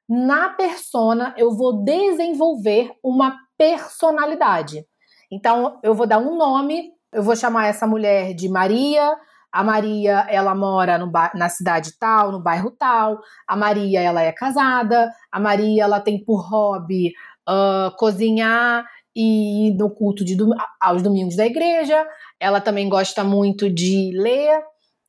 na 0.08 0.50
persona 0.50 1.34
eu 1.36 1.56
vou 1.56 1.82
desenvolver 1.82 2.92
uma 3.02 3.36
personalidade. 3.58 4.84
Então, 5.30 5.80
eu 5.82 5.92
vou 5.92 6.06
dar 6.06 6.18
um 6.18 6.36
nome, 6.36 6.92
eu 7.12 7.22
vou 7.22 7.34
chamar 7.34 7.66
essa 7.66 7.86
mulher 7.86 8.32
de 8.32 8.48
Maria, 8.48 9.16
a 9.56 9.64
Maria, 9.64 10.26
ela 10.28 10.54
mora 10.54 10.98
no, 10.98 11.10
na 11.34 11.48
cidade 11.48 11.98
tal, 11.98 12.30
no 12.30 12.42
bairro 12.42 12.70
tal. 12.70 13.18
A 13.48 13.56
Maria, 13.56 14.02
ela 14.02 14.22
é 14.22 14.30
casada. 14.30 15.10
A 15.32 15.40
Maria, 15.40 15.84
ela 15.84 15.98
tem 15.98 16.22
por 16.22 16.46
hobby 16.46 17.14
uh, 17.48 17.90
cozinhar 17.96 18.84
e 19.16 19.68
ir 19.68 19.74
no 19.74 19.88
culto 19.88 20.22
de, 20.22 20.36
aos 20.78 21.00
domingos 21.00 21.36
da 21.36 21.46
igreja. 21.46 22.06
Ela 22.38 22.60
também 22.60 22.86
gosta 22.86 23.24
muito 23.24 23.70
de 23.72 24.10
ler 24.14 24.60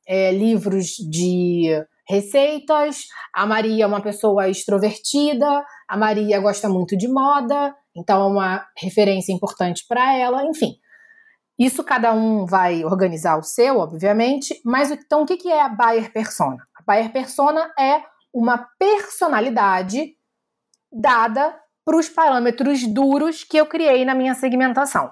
é, 0.08 0.32
livros 0.32 0.92
de 0.96 1.84
receitas. 2.08 3.00
A 3.34 3.44
Maria 3.44 3.84
é 3.84 3.86
uma 3.86 4.00
pessoa 4.00 4.48
extrovertida. 4.48 5.62
A 5.86 5.94
Maria 5.94 6.40
gosta 6.40 6.70
muito 6.70 6.96
de 6.96 7.06
moda, 7.06 7.74
então 7.94 8.22
é 8.22 8.26
uma 8.26 8.66
referência 8.78 9.30
importante 9.30 9.84
para 9.86 10.16
ela. 10.16 10.42
Enfim, 10.46 10.78
isso 11.58 11.82
cada 11.82 12.12
um 12.12 12.46
vai 12.46 12.84
organizar 12.84 13.36
o 13.36 13.42
seu, 13.42 13.78
obviamente, 13.78 14.60
mas 14.64 14.90
então 14.90 15.22
o 15.22 15.26
que 15.26 15.48
é 15.48 15.60
a 15.60 15.68
buyer 15.68 16.12
persona? 16.12 16.64
A 16.74 16.82
buyer 16.86 17.10
persona 17.10 17.72
é 17.78 18.02
uma 18.32 18.68
personalidade 18.78 20.14
dada 20.92 21.58
para 21.84 21.96
os 21.96 22.08
parâmetros 22.08 22.86
duros 22.86 23.44
que 23.44 23.56
eu 23.56 23.66
criei 23.66 24.04
na 24.04 24.14
minha 24.14 24.34
segmentação. 24.34 25.10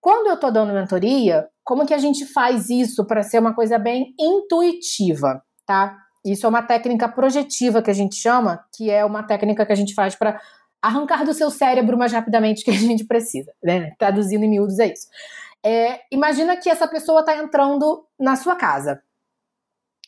Quando 0.00 0.28
eu 0.28 0.34
estou 0.34 0.52
dando 0.52 0.72
mentoria, 0.72 1.48
como 1.64 1.84
que 1.84 1.94
a 1.94 1.98
gente 1.98 2.26
faz 2.26 2.70
isso 2.70 3.04
para 3.04 3.24
ser 3.24 3.40
uma 3.40 3.54
coisa 3.54 3.76
bem 3.78 4.14
intuitiva, 4.20 5.42
tá? 5.66 5.96
Isso 6.24 6.46
é 6.46 6.48
uma 6.48 6.62
técnica 6.62 7.08
projetiva 7.08 7.82
que 7.82 7.90
a 7.90 7.94
gente 7.94 8.14
chama, 8.14 8.64
que 8.76 8.90
é 8.90 9.04
uma 9.04 9.22
técnica 9.22 9.66
que 9.66 9.72
a 9.72 9.76
gente 9.76 9.94
faz 9.94 10.14
para 10.14 10.40
arrancar 10.80 11.24
do 11.24 11.34
seu 11.34 11.50
cérebro 11.50 11.98
mais 11.98 12.12
rapidamente 12.12 12.62
que 12.62 12.70
a 12.70 12.74
gente 12.74 13.04
precisa, 13.04 13.52
né? 13.62 13.92
Traduzindo 13.98 14.44
em 14.44 14.50
miúdos 14.50 14.78
é 14.78 14.92
isso. 14.92 15.06
É, 15.68 16.02
imagina 16.12 16.56
que 16.56 16.70
essa 16.70 16.86
pessoa 16.86 17.18
está 17.20 17.36
entrando 17.36 18.06
na 18.16 18.36
sua 18.36 18.54
casa. 18.54 19.02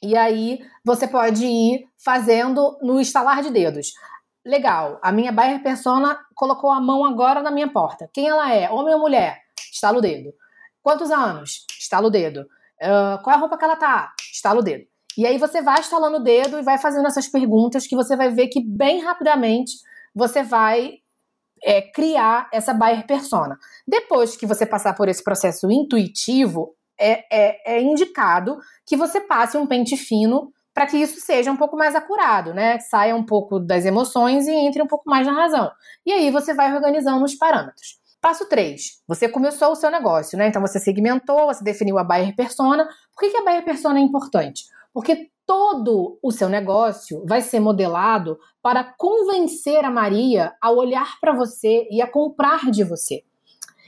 E 0.01 0.17
aí 0.17 0.61
você 0.85 1.09
pode 1.09 1.45
ir 1.45 1.85
fazendo 1.97 2.79
no 2.81 3.01
estalar 3.01 3.43
de 3.43 3.51
dedos. 3.51 3.93
Legal, 4.47 5.01
a 5.03 5.11
minha 5.11 5.33
buyer 5.33 5.61
persona 5.61 6.17
colocou 6.33 6.71
a 6.71 6.81
mão 6.81 7.05
agora 7.05 7.43
na 7.43 7.51
minha 7.51 7.67
porta. 7.67 8.09
Quem 8.13 8.29
ela 8.29 8.55
é? 8.55 8.71
Homem 8.71 8.95
ou 8.95 9.01
mulher? 9.01 9.43
Estala 9.73 9.99
o 9.99 10.01
dedo. 10.01 10.33
Quantos 10.81 11.11
anos? 11.11 11.67
Estala 11.77 12.07
o 12.07 12.11
dedo. 12.11 12.43
Uh, 12.81 13.21
qual 13.25 13.35
é 13.35 13.37
a 13.37 13.41
roupa 13.41 13.59
que 13.59 13.65
ela 13.65 13.75
tá? 13.75 14.13
Estala 14.33 14.61
o 14.61 14.63
dedo. 14.63 14.87
E 15.17 15.27
aí 15.27 15.39
você 15.39 15.61
vai 15.61 15.81
estalando 15.81 16.19
o 16.19 16.23
dedo 16.23 16.57
e 16.57 16.63
vai 16.63 16.79
fazendo 16.79 17.09
essas 17.09 17.27
perguntas 17.27 17.85
que 17.85 17.97
você 17.97 18.15
vai 18.15 18.31
ver 18.31 18.47
que 18.47 18.63
bem 18.65 19.03
rapidamente 19.03 19.73
você 20.15 20.45
vai 20.45 21.01
é, 21.63 21.83
criar 21.83 22.49
essa 22.53 22.73
buyer 22.73 23.07
persona. 23.07 23.59
Depois 23.87 24.37
que 24.37 24.47
você 24.47 24.67
passar 24.67 24.95
por 24.95 25.09
esse 25.09 25.23
processo 25.23 25.71
intuitivo, 25.71 26.75
é, 26.99 27.25
é, 27.31 27.77
é 27.77 27.83
indicado 27.83 28.59
que 28.87 28.97
você 28.97 29.21
passe 29.21 29.57
um 29.57 29.67
pente 29.67 29.97
fino 29.97 30.53
para 30.75 30.87
que 30.87 30.97
isso 30.97 31.21
seja 31.21 31.51
um 31.51 31.57
pouco 31.57 31.77
mais 31.77 31.95
acurado, 31.95 32.55
né? 32.55 32.79
Saia 32.79 33.17
um 33.17 33.25
pouco 33.25 33.59
das 33.59 33.85
emoções 33.85 34.47
e 34.47 34.53
entre 34.53 34.81
um 34.81 34.87
pouco 34.87 35.09
mais 35.11 35.27
na 35.27 35.33
razão. 35.33 35.71
E 36.07 36.13
aí 36.13 36.31
você 36.31 36.55
vai 36.55 36.73
organizando 36.73 37.25
os 37.25 37.35
parâmetros. 37.35 37.99
Passo 38.21 38.49
3. 38.49 39.03
Você 39.07 39.29
começou 39.29 39.73
o 39.73 39.77
seu 39.77 39.91
negócio, 39.91 40.37
né? 40.39 40.49
Então 40.49 40.63
você 40.63 40.79
segmentou, 40.79 41.47
você 41.47 41.65
definiu 41.65 41.99
a 41.99 42.05
buyer 42.05 42.35
persona. 42.35 42.85
Por 43.13 43.21
que, 43.21 43.31
que 43.31 43.37
a 43.37 43.45
buyer 43.45 43.65
persona 43.65 43.99
é 43.99 44.03
importante? 44.03 44.65
Porque 44.93 45.31
todo 45.49 46.19
o 46.23 46.31
seu 46.31 46.47
negócio 46.47 47.25
vai 47.27 47.41
ser 47.41 47.59
modelado 47.59 48.39
para 48.61 48.85
convencer 48.85 49.83
a 49.83 49.91
Maria 49.91 50.53
a 50.61 50.71
olhar 50.71 51.19
para 51.23 51.33
você 51.33 51.89
e 51.91 52.03
a 52.03 52.07
comprar 52.07 52.71
de 52.71 52.85
você. 52.85 53.25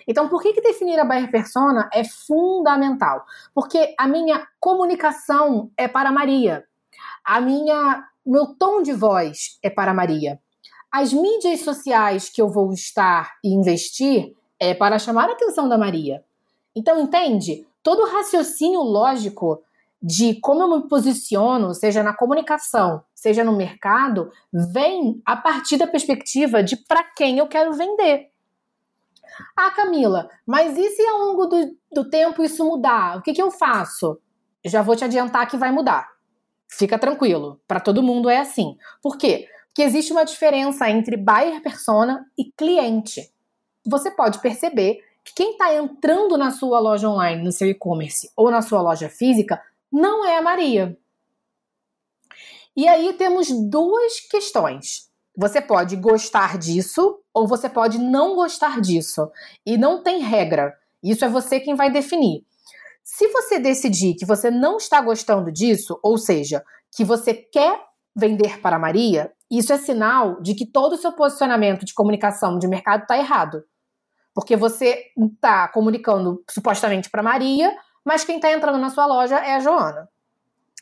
Então, 0.09 0.27
por 0.27 0.41
que, 0.41 0.55
que 0.55 0.63
definir 0.63 0.99
a 0.99 1.05
buyer 1.05 1.31
persona 1.31 1.91
é 1.93 2.03
fundamental? 2.03 3.27
Porque 3.55 3.95
a 3.99 4.09
minha 4.09 4.49
comunicação 4.59 5.71
é 5.77 5.87
para 5.87 6.09
a 6.09 6.13
Maria. 6.13 6.65
A 7.23 7.43
minha 7.43 8.07
meu 8.25 8.55
tom 8.55 8.81
de 8.81 8.95
voz 8.95 9.59
é 9.63 9.69
para 9.69 9.91
a 9.91 9.95
Maria. 9.95 10.41
As 10.91 11.13
mídias 11.13 11.61
sociais 11.61 12.31
que 12.31 12.41
eu 12.41 12.49
vou 12.49 12.73
estar 12.73 13.35
e 13.45 13.53
investir 13.53 14.35
é 14.59 14.73
para 14.73 14.99
chamar 14.99 15.29
a 15.29 15.33
atenção 15.33 15.69
da 15.69 15.77
Maria. 15.77 16.25
Então, 16.75 16.99
entende? 16.99 17.67
Todo 17.83 18.11
raciocínio 18.11 18.81
lógico 18.81 19.63
de 20.03 20.41
como 20.41 20.63
eu 20.63 20.69
me 20.69 20.89
posiciono, 20.89 21.75
seja 21.75 22.03
na 22.03 22.15
comunicação, 22.15 23.03
seja 23.15 23.45
no 23.45 23.57
mercado, 23.57 24.31
vem 24.53 25.21
a 25.27 25.37
partir 25.37 25.77
da 25.77 25.87
perspectiva 25.87 26.63
de 26.63 26.77
para 26.77 27.05
quem 27.05 27.39
eu 27.39 27.47
quero 27.47 27.75
vender. 27.75 28.31
Ah, 29.57 29.71
Camila, 29.71 30.29
mas 30.47 30.77
e 30.77 30.91
se 30.91 31.07
ao 31.07 31.19
longo 31.19 31.47
do, 31.47 31.77
do 31.93 32.11
tempo 32.11 32.43
isso 32.43 32.65
mudar? 32.65 33.19
O 33.19 33.23
que, 33.23 33.33
que 33.33 33.43
eu 33.43 33.51
faço? 33.51 34.19
Já 34.65 34.83
vou 34.83 34.97
te 34.97 35.05
adiantar 35.05 35.49
que 35.49 35.57
vai 35.57 35.71
mudar. 35.71 36.09
Fica 36.69 36.99
tranquilo, 36.99 37.61
para 37.67 37.81
todo 37.81 38.03
mundo 38.03 38.29
é 38.29 38.39
assim. 38.39 38.77
Por 39.03 39.17
quê? 39.17 39.49
Porque 39.67 39.83
existe 39.83 40.13
uma 40.13 40.25
diferença 40.25 40.89
entre 40.91 41.17
buyer 41.17 41.63
persona 41.63 42.27
e 42.39 42.51
cliente. 42.53 43.33
Você 43.87 44.11
pode 44.11 44.41
perceber 44.41 44.99
que 45.25 45.35
quem 45.35 45.53
está 45.53 45.75
entrando 45.75 46.37
na 46.37 46.51
sua 46.51 46.79
loja 46.79 47.09
online, 47.09 47.43
no 47.43 47.53
seu 47.53 47.69
e-commerce 47.69 48.31
ou 48.37 48.51
na 48.51 48.63
sua 48.63 48.81
loja 48.81 49.09
física, 49.09 49.61
não 49.93 50.25
é 50.25 50.39
a 50.39 50.43
Maria. 50.43 50.97
E 52.77 52.87
aí 52.87 53.13
temos 53.15 53.49
duas 53.69 54.21
questões. 54.21 55.11
Você 55.37 55.61
pode 55.61 55.97
gostar 55.97 56.59
disso 56.59 57.21
ou 57.33 57.47
você 57.47 57.69
pode 57.69 57.99
não 57.99 58.35
gostar 58.35 58.81
disso. 58.81 59.31
E 59.67 59.77
não 59.77 60.03
tem 60.03 60.21
regra. 60.21 60.75
Isso 61.03 61.25
é 61.25 61.29
você 61.29 61.61
quem 61.61 61.75
vai 61.75 61.91
definir. 61.91 62.45
Se 63.03 63.27
você 63.29 63.59
decidir 63.59 64.15
que 64.15 64.27
você 64.27 64.51
não 64.51 64.77
está 64.77 65.01
gostando 65.01 65.51
disso, 65.51 65.99
ou 66.03 66.17
seja, 66.17 66.63
que 66.95 67.05
você 67.05 67.35
quer 67.35 67.81
vender 68.15 68.61
para 68.61 68.79
Maria, 68.79 69.33
isso 69.51 69.73
é 69.73 69.79
sinal 69.79 70.41
de 70.41 70.55
que 70.55 70.67
todo 70.67 70.93
o 70.93 70.97
seu 70.97 71.13
posicionamento 71.13 71.85
de 71.85 71.95
comunicação 71.95 72.59
de 72.59 72.69
mercado 72.69 73.03
está 73.03 73.19
errado. 73.19 73.65
Porque 74.35 74.57
você 74.57 75.07
está 75.19 75.67
comunicando 75.69 76.43
supostamente 76.49 77.11
para 77.11 77.23
Maria, 77.23 77.77
mas 78.05 78.25
quem 78.25 78.37
está 78.37 78.53
entrando 78.53 78.79
na 78.79 78.91
sua 78.91 79.07
loja 79.07 79.37
é 79.39 79.55
a 79.55 79.61
Joana. 79.61 80.09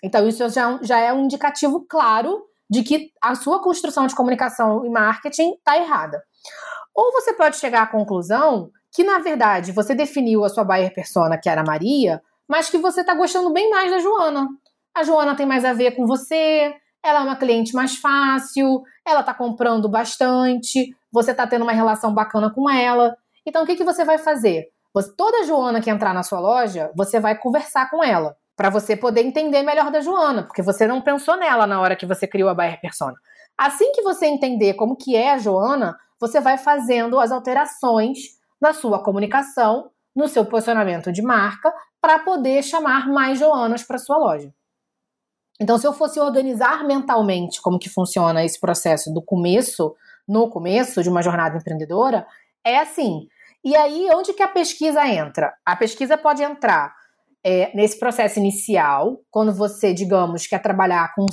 Então, 0.02 0.26
isso 0.28 0.48
já, 0.48 0.78
já 0.82 0.98
é 0.98 1.12
um 1.12 1.24
indicativo 1.24 1.84
claro 1.88 2.44
de 2.70 2.82
que 2.82 3.10
a 3.20 3.34
sua 3.34 3.60
construção 3.62 4.06
de 4.06 4.14
comunicação 4.14 4.84
e 4.84 4.90
marketing 4.90 5.54
está 5.54 5.76
errada. 5.76 6.22
Ou 6.94 7.12
você 7.12 7.32
pode 7.32 7.56
chegar 7.56 7.82
à 7.82 7.86
conclusão 7.86 8.70
que, 8.92 9.02
na 9.04 9.18
verdade, 9.18 9.72
você 9.72 9.94
definiu 9.94 10.44
a 10.44 10.48
sua 10.48 10.64
buyer 10.64 10.92
persona, 10.92 11.38
que 11.38 11.48
era 11.48 11.62
a 11.62 11.64
Maria, 11.64 12.22
mas 12.46 12.70
que 12.70 12.78
você 12.78 13.00
está 13.00 13.14
gostando 13.14 13.52
bem 13.52 13.70
mais 13.70 13.90
da 13.90 13.98
Joana. 13.98 14.48
A 14.94 15.02
Joana 15.02 15.36
tem 15.36 15.46
mais 15.46 15.64
a 15.64 15.72
ver 15.72 15.92
com 15.92 16.06
você, 16.06 16.74
ela 17.02 17.20
é 17.20 17.22
uma 17.22 17.36
cliente 17.36 17.74
mais 17.74 17.96
fácil, 17.96 18.82
ela 19.06 19.20
está 19.20 19.32
comprando 19.32 19.88
bastante, 19.88 20.94
você 21.12 21.30
está 21.30 21.46
tendo 21.46 21.62
uma 21.62 21.72
relação 21.72 22.12
bacana 22.12 22.50
com 22.50 22.68
ela. 22.68 23.16
Então, 23.46 23.62
o 23.62 23.66
que, 23.66 23.76
que 23.76 23.84
você 23.84 24.04
vai 24.04 24.18
fazer? 24.18 24.68
Você, 24.94 25.12
toda 25.16 25.44
Joana 25.44 25.80
que 25.80 25.90
entrar 25.90 26.14
na 26.14 26.22
sua 26.22 26.40
loja, 26.40 26.90
você 26.96 27.20
vai 27.20 27.36
conversar 27.36 27.90
com 27.90 28.02
ela 28.02 28.36
para 28.56 28.70
você 28.70 28.96
poder 28.96 29.20
entender 29.22 29.62
melhor 29.62 29.90
da 29.90 30.00
Joana, 30.00 30.42
porque 30.42 30.62
você 30.62 30.86
não 30.86 31.00
pensou 31.00 31.36
nela 31.36 31.66
na 31.66 31.80
hora 31.80 31.94
que 31.94 32.06
você 32.06 32.26
criou 32.26 32.48
a 32.48 32.54
buyer 32.54 32.80
persona. 32.80 33.14
Assim 33.56 33.92
que 33.92 34.02
você 34.02 34.26
entender 34.26 34.74
como 34.74 34.96
que 34.96 35.14
é 35.14 35.32
a 35.32 35.38
Joana, 35.38 35.96
você 36.20 36.40
vai 36.40 36.58
fazendo 36.58 37.20
as 37.20 37.30
alterações 37.30 38.18
na 38.60 38.72
sua 38.72 39.02
comunicação, 39.02 39.90
no 40.14 40.26
seu 40.26 40.44
posicionamento 40.44 41.12
de 41.12 41.22
marca, 41.22 41.72
para 42.00 42.18
poder 42.20 42.62
chamar 42.62 43.08
mais 43.08 43.38
Joanas 43.38 43.82
para 43.82 43.98
sua 43.98 44.16
loja. 44.16 44.52
Então, 45.60 45.76
se 45.76 45.86
eu 45.86 45.92
fosse 45.92 46.20
organizar 46.20 46.84
mentalmente 46.84 47.60
como 47.60 47.78
que 47.78 47.88
funciona 47.88 48.44
esse 48.44 48.60
processo 48.60 49.12
do 49.12 49.20
começo, 49.20 49.94
no 50.26 50.48
começo 50.48 51.02
de 51.02 51.08
uma 51.08 51.22
jornada 51.22 51.56
empreendedora, 51.56 52.26
é 52.64 52.78
assim. 52.78 53.28
E 53.64 53.74
aí, 53.76 54.08
onde 54.14 54.32
que 54.32 54.42
a 54.42 54.48
pesquisa 54.48 55.06
entra? 55.06 55.52
A 55.66 55.76
pesquisa 55.76 56.16
pode 56.16 56.42
entrar 56.42 56.92
é, 57.44 57.74
nesse 57.74 57.98
processo 57.98 58.38
inicial, 58.38 59.18
quando 59.30 59.52
você, 59.54 59.92
digamos, 59.92 60.46
quer 60.46 60.60
trabalhar 60.60 61.12
com 61.14 61.26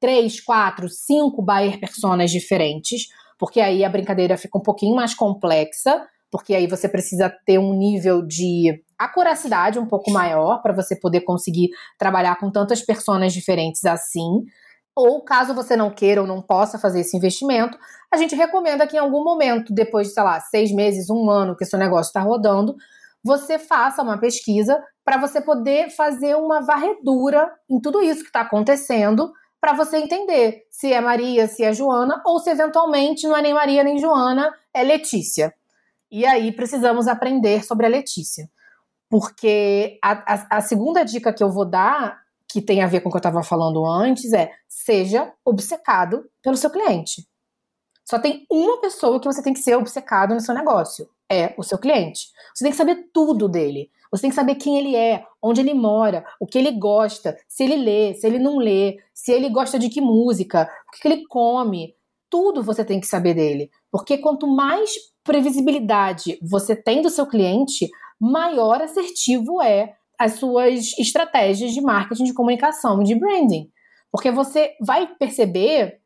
três, 0.00 0.40
quatro, 0.40 0.88
cinco 0.88 1.42
buyer 1.42 1.78
personas 1.80 2.30
diferentes, 2.30 3.06
porque 3.38 3.60
aí 3.60 3.84
a 3.84 3.88
brincadeira 3.88 4.36
fica 4.36 4.58
um 4.58 4.62
pouquinho 4.62 4.94
mais 4.94 5.14
complexa, 5.14 6.06
porque 6.30 6.54
aí 6.54 6.66
você 6.66 6.88
precisa 6.88 7.32
ter 7.46 7.58
um 7.58 7.74
nível 7.74 8.26
de 8.26 8.82
acuracidade 8.98 9.78
um 9.78 9.86
pouco 9.86 10.10
maior 10.10 10.60
para 10.60 10.74
você 10.74 10.98
poder 10.98 11.22
conseguir 11.22 11.70
trabalhar 11.98 12.36
com 12.38 12.50
tantas 12.50 12.84
personas 12.84 13.32
diferentes 13.32 13.84
assim. 13.84 14.44
Ou 14.98 15.22
caso 15.22 15.54
você 15.54 15.76
não 15.76 15.90
queira 15.90 16.20
ou 16.20 16.26
não 16.26 16.42
possa 16.42 16.76
fazer 16.76 17.02
esse 17.02 17.16
investimento, 17.16 17.78
a 18.12 18.16
gente 18.16 18.34
recomenda 18.34 18.84
que 18.84 18.96
em 18.96 18.98
algum 18.98 19.22
momento, 19.22 19.72
depois 19.72 20.08
de, 20.08 20.14
sei 20.14 20.24
lá, 20.24 20.40
seis 20.40 20.72
meses, 20.72 21.08
um 21.08 21.30
ano 21.30 21.54
que 21.54 21.64
seu 21.64 21.78
negócio 21.78 22.08
está 22.08 22.20
rodando, 22.20 22.74
você 23.22 23.60
faça 23.60 24.02
uma 24.02 24.18
pesquisa 24.18 24.82
para 25.04 25.16
você 25.16 25.40
poder 25.40 25.90
fazer 25.90 26.34
uma 26.34 26.62
varredura 26.62 27.48
em 27.70 27.80
tudo 27.80 28.02
isso 28.02 28.22
que 28.22 28.26
está 28.26 28.40
acontecendo, 28.40 29.32
para 29.60 29.72
você 29.72 29.98
entender 29.98 30.64
se 30.68 30.92
é 30.92 31.00
Maria, 31.00 31.46
se 31.46 31.62
é 31.62 31.72
Joana, 31.72 32.20
ou 32.26 32.40
se 32.40 32.50
eventualmente 32.50 33.24
não 33.28 33.36
é 33.36 33.42
nem 33.42 33.54
Maria 33.54 33.84
nem 33.84 33.98
Joana, 33.98 34.52
é 34.74 34.82
Letícia. 34.82 35.54
E 36.10 36.26
aí 36.26 36.50
precisamos 36.50 37.06
aprender 37.06 37.64
sobre 37.64 37.86
a 37.86 37.88
Letícia. 37.88 38.50
Porque 39.08 39.96
a, 40.02 40.34
a, 40.34 40.56
a 40.56 40.60
segunda 40.60 41.04
dica 41.04 41.32
que 41.32 41.42
eu 41.42 41.52
vou 41.52 41.64
dar, 41.64 42.18
que 42.48 42.62
tem 42.62 42.82
a 42.82 42.86
ver 42.86 43.00
com 43.00 43.08
o 43.08 43.12
que 43.12 43.16
eu 43.16 43.20
estava 43.20 43.42
falando 43.42 43.84
antes, 43.86 44.32
é 44.32 44.50
seja 44.66 45.32
obcecado 45.44 46.24
pelo 46.42 46.56
seu 46.56 46.70
cliente. 46.70 47.26
Só 48.04 48.18
tem 48.18 48.46
uma 48.50 48.80
pessoa 48.80 49.20
que 49.20 49.26
você 49.26 49.42
tem 49.42 49.52
que 49.52 49.60
ser 49.60 49.76
obcecado 49.76 50.34
no 50.34 50.40
seu 50.40 50.54
negócio 50.54 51.08
é 51.30 51.54
o 51.58 51.62
seu 51.62 51.78
cliente. 51.78 52.28
Você 52.54 52.64
tem 52.64 52.70
que 52.70 52.78
saber 52.78 53.10
tudo 53.12 53.48
dele. 53.48 53.90
Você 54.10 54.22
tem 54.22 54.30
que 54.30 54.36
saber 54.36 54.54
quem 54.54 54.78
ele 54.78 54.96
é, 54.96 55.22
onde 55.42 55.60
ele 55.60 55.74
mora, 55.74 56.24
o 56.40 56.46
que 56.46 56.56
ele 56.56 56.72
gosta, 56.72 57.36
se 57.46 57.64
ele 57.64 57.76
lê, 57.76 58.14
se 58.14 58.26
ele 58.26 58.38
não 58.38 58.56
lê, 58.56 58.96
se 59.12 59.30
ele 59.30 59.50
gosta 59.50 59.78
de 59.78 59.90
que 59.90 60.00
música, 60.00 60.68
o 60.88 60.98
que 60.98 61.06
ele 61.06 61.26
come. 61.26 61.94
Tudo 62.30 62.62
você 62.62 62.84
tem 62.84 63.00
que 63.00 63.06
saber 63.06 63.34
dele. 63.34 63.70
Porque 63.90 64.16
quanto 64.16 64.46
mais 64.46 64.92
previsibilidade 65.22 66.38
você 66.40 66.74
tem 66.74 67.02
do 67.02 67.10
seu 67.10 67.26
cliente, 67.26 67.90
maior 68.18 68.80
assertivo 68.80 69.60
é 69.60 69.94
as 70.18 70.34
suas 70.34 70.98
estratégias 70.98 71.72
de 71.72 71.80
marketing, 71.80 72.24
de 72.24 72.34
comunicação, 72.34 73.02
de 73.02 73.14
branding. 73.14 73.70
Porque 74.10 74.30
você 74.30 74.74
vai 74.80 75.06
perceber 75.18 76.00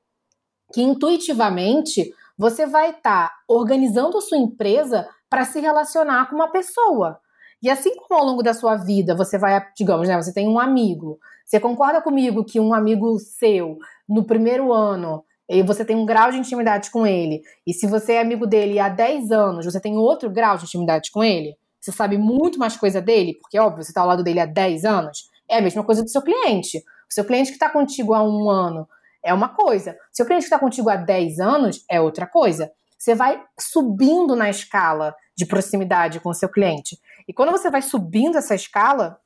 que 0.72 0.82
intuitivamente 0.82 2.12
você 2.36 2.66
vai 2.66 2.90
estar 2.90 3.28
tá 3.28 3.34
organizando 3.48 4.18
a 4.18 4.20
sua 4.20 4.38
empresa 4.38 5.08
para 5.30 5.44
se 5.44 5.60
relacionar 5.60 6.28
com 6.28 6.36
uma 6.36 6.50
pessoa. 6.50 7.18
E 7.62 7.70
assim 7.70 7.94
como 7.96 8.20
ao 8.20 8.26
longo 8.26 8.42
da 8.42 8.52
sua 8.52 8.76
vida 8.76 9.14
você 9.14 9.38
vai, 9.38 9.64
digamos, 9.76 10.08
né, 10.08 10.20
você 10.20 10.32
tem 10.32 10.48
um 10.48 10.58
amigo, 10.58 11.18
você 11.46 11.60
concorda 11.60 12.02
comigo 12.02 12.44
que 12.44 12.58
um 12.58 12.74
amigo 12.74 13.18
seu, 13.18 13.78
no 14.08 14.24
primeiro 14.24 14.72
ano, 14.72 15.24
e 15.48 15.62
você 15.62 15.84
tem 15.84 15.94
um 15.94 16.04
grau 16.04 16.32
de 16.32 16.38
intimidade 16.38 16.90
com 16.90 17.06
ele, 17.06 17.42
e 17.66 17.72
se 17.72 17.86
você 17.86 18.14
é 18.14 18.20
amigo 18.20 18.46
dele 18.46 18.80
há 18.80 18.88
10 18.88 19.30
anos, 19.30 19.64
você 19.64 19.80
tem 19.80 19.96
outro 19.96 20.28
grau 20.28 20.56
de 20.56 20.64
intimidade 20.64 21.10
com 21.12 21.22
ele, 21.22 21.56
você 21.82 21.90
sabe 21.90 22.16
muito 22.16 22.60
mais 22.60 22.76
coisa 22.76 23.02
dele, 23.02 23.34
porque 23.40 23.58
óbvio, 23.58 23.82
você 23.82 23.90
está 23.90 24.00
ao 24.00 24.06
lado 24.06 24.22
dele 24.22 24.38
há 24.38 24.46
10 24.46 24.84
anos, 24.84 25.28
é 25.50 25.58
a 25.58 25.60
mesma 25.60 25.82
coisa 25.82 26.02
do 26.02 26.08
seu 26.08 26.22
cliente. 26.22 26.78
O 26.78 27.12
seu 27.12 27.24
cliente 27.24 27.48
que 27.48 27.56
está 27.56 27.68
contigo 27.68 28.14
há 28.14 28.22
um 28.22 28.48
ano 28.48 28.88
é 29.22 29.34
uma 29.34 29.48
coisa. 29.48 29.96
O 30.18 30.24
cliente 30.24 30.44
está 30.44 30.58
contigo 30.58 30.88
há 30.88 30.96
10 30.96 31.40
anos, 31.40 31.84
é 31.90 32.00
outra 32.00 32.26
coisa. 32.26 32.70
Você 32.96 33.16
vai 33.16 33.42
subindo 33.58 34.36
na 34.36 34.48
escala 34.48 35.12
de 35.36 35.44
proximidade 35.44 36.20
com 36.20 36.30
o 36.30 36.34
seu 36.34 36.48
cliente. 36.48 36.96
E 37.26 37.32
quando 37.32 37.50
você 37.50 37.68
vai 37.68 37.82
subindo 37.82 38.38
essa 38.38 38.54
escala 38.54 39.18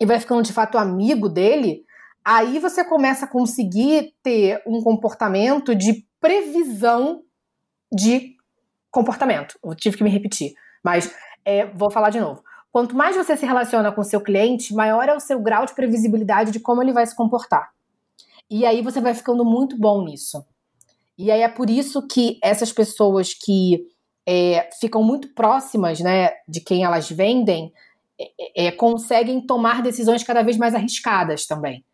e 0.00 0.06
vai 0.06 0.20
ficando 0.20 0.42
de 0.42 0.52
fato 0.52 0.78
amigo 0.78 1.28
dele, 1.28 1.84
aí 2.24 2.60
você 2.60 2.84
começa 2.84 3.24
a 3.24 3.28
conseguir 3.28 4.14
ter 4.22 4.62
um 4.64 4.80
comportamento 4.80 5.74
de 5.74 6.06
previsão 6.20 7.22
de 7.92 8.36
comportamento. 8.90 9.58
Eu 9.64 9.74
tive 9.74 9.96
que 9.96 10.04
me 10.04 10.10
repetir, 10.10 10.54
mas 10.84 11.12
é, 11.44 11.66
vou 11.66 11.90
falar 11.90 12.10
de 12.10 12.20
novo. 12.20 12.42
Quanto 12.72 12.94
mais 12.94 13.16
você 13.16 13.36
se 13.36 13.44
relaciona 13.44 13.90
com 13.90 14.00
o 14.00 14.04
seu 14.04 14.20
cliente, 14.20 14.74
maior 14.74 15.08
é 15.08 15.14
o 15.14 15.20
seu 15.20 15.40
grau 15.40 15.66
de 15.66 15.74
previsibilidade 15.74 16.52
de 16.52 16.60
como 16.60 16.82
ele 16.82 16.92
vai 16.92 17.06
se 17.06 17.16
comportar. 17.16 17.70
E 18.48 18.64
aí 18.64 18.82
você 18.82 19.00
vai 19.00 19.14
ficando 19.14 19.44
muito 19.44 19.76
bom 19.76 20.04
nisso. 20.04 20.44
E 21.18 21.30
aí 21.30 21.42
é 21.42 21.48
por 21.48 21.68
isso 21.68 22.06
que 22.06 22.38
essas 22.42 22.72
pessoas 22.72 23.34
que 23.34 23.86
é, 24.26 24.68
ficam 24.80 25.02
muito 25.02 25.34
próximas 25.34 26.00
né, 26.00 26.30
de 26.48 26.60
quem 26.60 26.84
elas 26.84 27.10
vendem 27.10 27.72
é, 28.18 28.66
é, 28.66 28.70
conseguem 28.72 29.40
tomar 29.40 29.82
decisões 29.82 30.22
cada 30.22 30.42
vez 30.42 30.56
mais 30.56 30.74
arriscadas 30.74 31.46
também. 31.46 31.84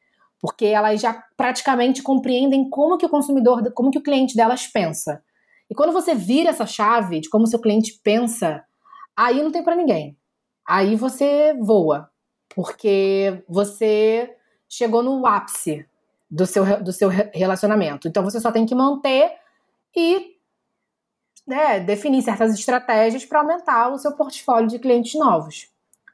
Porque 0.40 0.66
elas 0.66 1.00
já 1.00 1.24
praticamente 1.36 2.02
compreendem 2.02 2.68
como 2.68 2.98
que 2.98 3.06
o 3.06 3.08
consumidor, 3.08 3.72
como 3.72 3.90
que 3.90 3.98
o 3.98 4.02
cliente 4.02 4.36
delas 4.36 4.66
pensa. 4.66 5.22
E 5.70 5.74
quando 5.74 5.92
você 5.92 6.14
vira 6.14 6.50
essa 6.50 6.66
chave 6.66 7.20
de 7.20 7.28
como 7.28 7.46
seu 7.46 7.58
cliente 7.58 7.98
pensa, 8.04 8.62
aí 9.16 9.42
não 9.42 9.50
tem 9.50 9.62
para 9.62 9.76
ninguém. 9.76 10.16
Aí 10.66 10.96
você 10.96 11.54
voa, 11.54 12.10
porque 12.54 13.42
você 13.48 14.36
chegou 14.68 15.02
no 15.02 15.26
ápice 15.26 15.86
do 16.30 16.44
seu, 16.44 16.82
do 16.82 16.92
seu 16.92 17.08
relacionamento. 17.08 18.08
Então 18.08 18.22
você 18.22 18.40
só 18.40 18.50
tem 18.50 18.66
que 18.66 18.74
manter 18.74 19.32
e 19.94 20.36
né, 21.46 21.78
definir 21.80 22.22
certas 22.22 22.52
estratégias 22.52 23.24
para 23.24 23.40
aumentar 23.40 23.92
o 23.92 23.98
seu 23.98 24.12
portfólio 24.12 24.68
de 24.68 24.78
clientes 24.78 25.14
novos. 25.18 25.68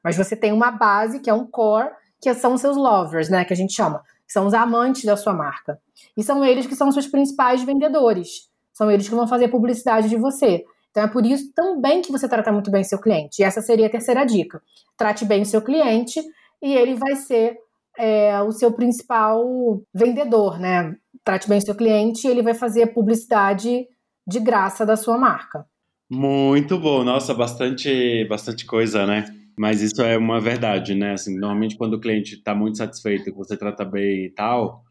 Mas 0.04 0.16
você 0.16 0.36
tem 0.36 0.52
uma 0.52 0.70
base, 0.70 1.20
que 1.20 1.30
é 1.30 1.34
um 1.34 1.46
core, 1.46 1.90
que 2.20 2.32
são 2.34 2.54
os 2.54 2.60
seus 2.60 2.76
lovers, 2.76 3.28
né, 3.28 3.44
que 3.44 3.52
a 3.52 3.56
gente 3.56 3.72
chama, 3.72 4.02
que 4.26 4.32
são 4.32 4.46
os 4.46 4.54
amantes 4.54 5.04
da 5.04 5.16
sua 5.16 5.32
marca. 5.32 5.80
E 6.16 6.22
são 6.22 6.44
eles 6.44 6.66
que 6.66 6.76
são 6.76 6.88
os 6.88 6.94
seus 6.94 7.06
principais 7.06 7.62
vendedores. 7.62 8.50
São 8.72 8.90
eles 8.90 9.08
que 9.08 9.14
vão 9.14 9.26
fazer 9.26 9.48
publicidade 9.48 10.08
de 10.08 10.16
você. 10.16 10.64
Então 10.92 11.02
é 11.02 11.08
por 11.08 11.26
isso 11.26 11.52
também 11.52 12.00
que 12.02 12.12
você 12.12 12.28
trata 12.28 12.52
muito 12.52 12.70
bem 12.70 12.84
seu 12.84 13.00
cliente. 13.00 13.40
E 13.40 13.44
essa 13.44 13.60
seria 13.60 13.86
a 13.86 13.90
terceira 13.90 14.24
dica. 14.24 14.62
Trate 14.96 15.24
bem 15.24 15.42
o 15.42 15.46
seu 15.46 15.60
cliente 15.60 16.20
e 16.62 16.72
ele 16.72 16.94
vai 16.94 17.16
ser 17.16 17.58
é 17.98 18.40
o 18.40 18.52
seu 18.52 18.72
principal 18.72 19.44
vendedor, 19.92 20.58
né? 20.58 20.96
Trate 21.24 21.48
bem 21.48 21.58
o 21.58 21.62
seu 21.62 21.74
cliente 21.74 22.26
e 22.26 22.30
ele 22.30 22.42
vai 22.42 22.54
fazer 22.54 22.84
a 22.84 22.92
publicidade 22.92 23.86
de 24.26 24.40
graça 24.40 24.86
da 24.86 24.96
sua 24.96 25.18
marca. 25.18 25.66
Muito 26.10 26.78
bom, 26.78 27.02
nossa, 27.04 27.34
bastante, 27.34 28.24
bastante 28.28 28.66
coisa, 28.66 29.06
né? 29.06 29.24
Mas 29.58 29.82
isso 29.82 30.00
é 30.02 30.16
uma 30.16 30.40
verdade, 30.40 30.94
né? 30.94 31.12
Assim, 31.12 31.38
normalmente 31.38 31.76
quando 31.76 31.94
o 31.94 32.00
cliente 32.00 32.36
está 32.36 32.54
muito 32.54 32.78
satisfeito, 32.78 33.24
que 33.24 33.32
você 33.32 33.56
trata 33.56 33.84
bem 33.84 34.26
e 34.26 34.30
tal, 34.30 34.82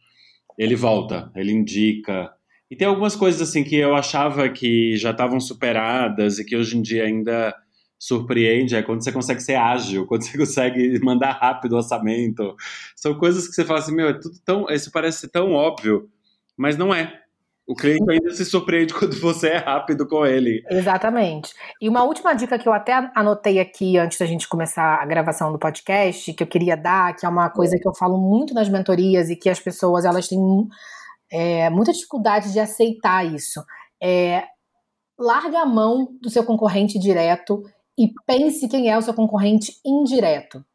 ele 0.57 0.75
volta, 0.75 1.31
ele 1.35 1.51
indica. 1.51 2.31
E 2.71 2.75
tem 2.77 2.87
algumas 2.87 3.17
coisas 3.17 3.41
assim 3.41 3.65
que 3.65 3.75
eu 3.75 3.93
achava 3.93 4.47
que 4.47 4.95
já 4.95 5.11
estavam 5.11 5.41
superadas 5.41 6.39
e 6.39 6.45
que 6.45 6.55
hoje 6.55 6.77
em 6.77 6.81
dia 6.81 7.03
ainda 7.03 7.53
surpreende 7.99 8.77
é 8.77 8.81
quando 8.81 9.03
você 9.03 9.11
consegue 9.11 9.41
ser 9.41 9.55
ágil, 9.55 10.07
quando 10.07 10.23
você 10.23 10.37
consegue 10.37 10.97
mandar 11.03 11.31
rápido 11.33 11.73
o 11.73 11.75
orçamento. 11.75 12.55
São 12.95 13.13
coisas 13.15 13.45
que 13.45 13.53
você 13.53 13.65
fala 13.65 13.79
assim, 13.79 13.93
meu, 13.93 14.07
é 14.07 14.13
tudo 14.13 14.37
tão, 14.45 14.65
isso 14.69 14.89
parece 14.89 15.27
tão 15.29 15.51
óbvio, 15.51 16.09
mas 16.55 16.77
não 16.77 16.93
é. 16.93 17.19
O 17.67 17.75
cliente 17.75 18.09
ainda 18.09 18.31
se 18.31 18.45
surpreende 18.45 18.93
quando 18.95 19.19
você 19.19 19.49
é 19.49 19.57
rápido 19.57 20.07
com 20.07 20.25
ele. 20.25 20.63
Exatamente. 20.69 21.53
E 21.81 21.89
uma 21.89 22.03
última 22.03 22.33
dica 22.33 22.57
que 22.57 22.69
eu 22.69 22.73
até 22.73 23.11
anotei 23.13 23.59
aqui 23.59 23.97
antes 23.97 24.17
da 24.17 24.25
gente 24.25 24.47
começar 24.47 24.95
a 24.95 25.05
gravação 25.05 25.51
do 25.51 25.59
podcast, 25.59 26.31
que 26.31 26.41
eu 26.41 26.47
queria 26.47 26.77
dar, 26.77 27.17
que 27.17 27.25
é 27.25 27.29
uma 27.29 27.49
coisa 27.49 27.77
que 27.77 27.87
eu 27.87 27.93
falo 27.93 28.17
muito 28.17 28.53
nas 28.53 28.69
mentorias 28.69 29.29
e 29.29 29.35
que 29.35 29.49
as 29.49 29.59
pessoas 29.59 30.05
elas 30.05 30.29
têm 30.29 30.39
é, 31.31 31.69
muita 31.69 31.93
dificuldade 31.93 32.51
de 32.51 32.59
aceitar 32.59 33.25
isso. 33.25 33.63
É, 34.01 34.43
larga 35.17 35.61
a 35.61 35.65
mão 35.65 36.17
do 36.21 36.29
seu 36.29 36.43
concorrente 36.43 36.99
direto 36.99 37.63
e 37.97 38.11
pense 38.25 38.67
quem 38.67 38.89
é 38.89 38.97
o 38.97 39.01
seu 39.01 39.13
concorrente 39.13 39.79
indireto. 39.85 40.65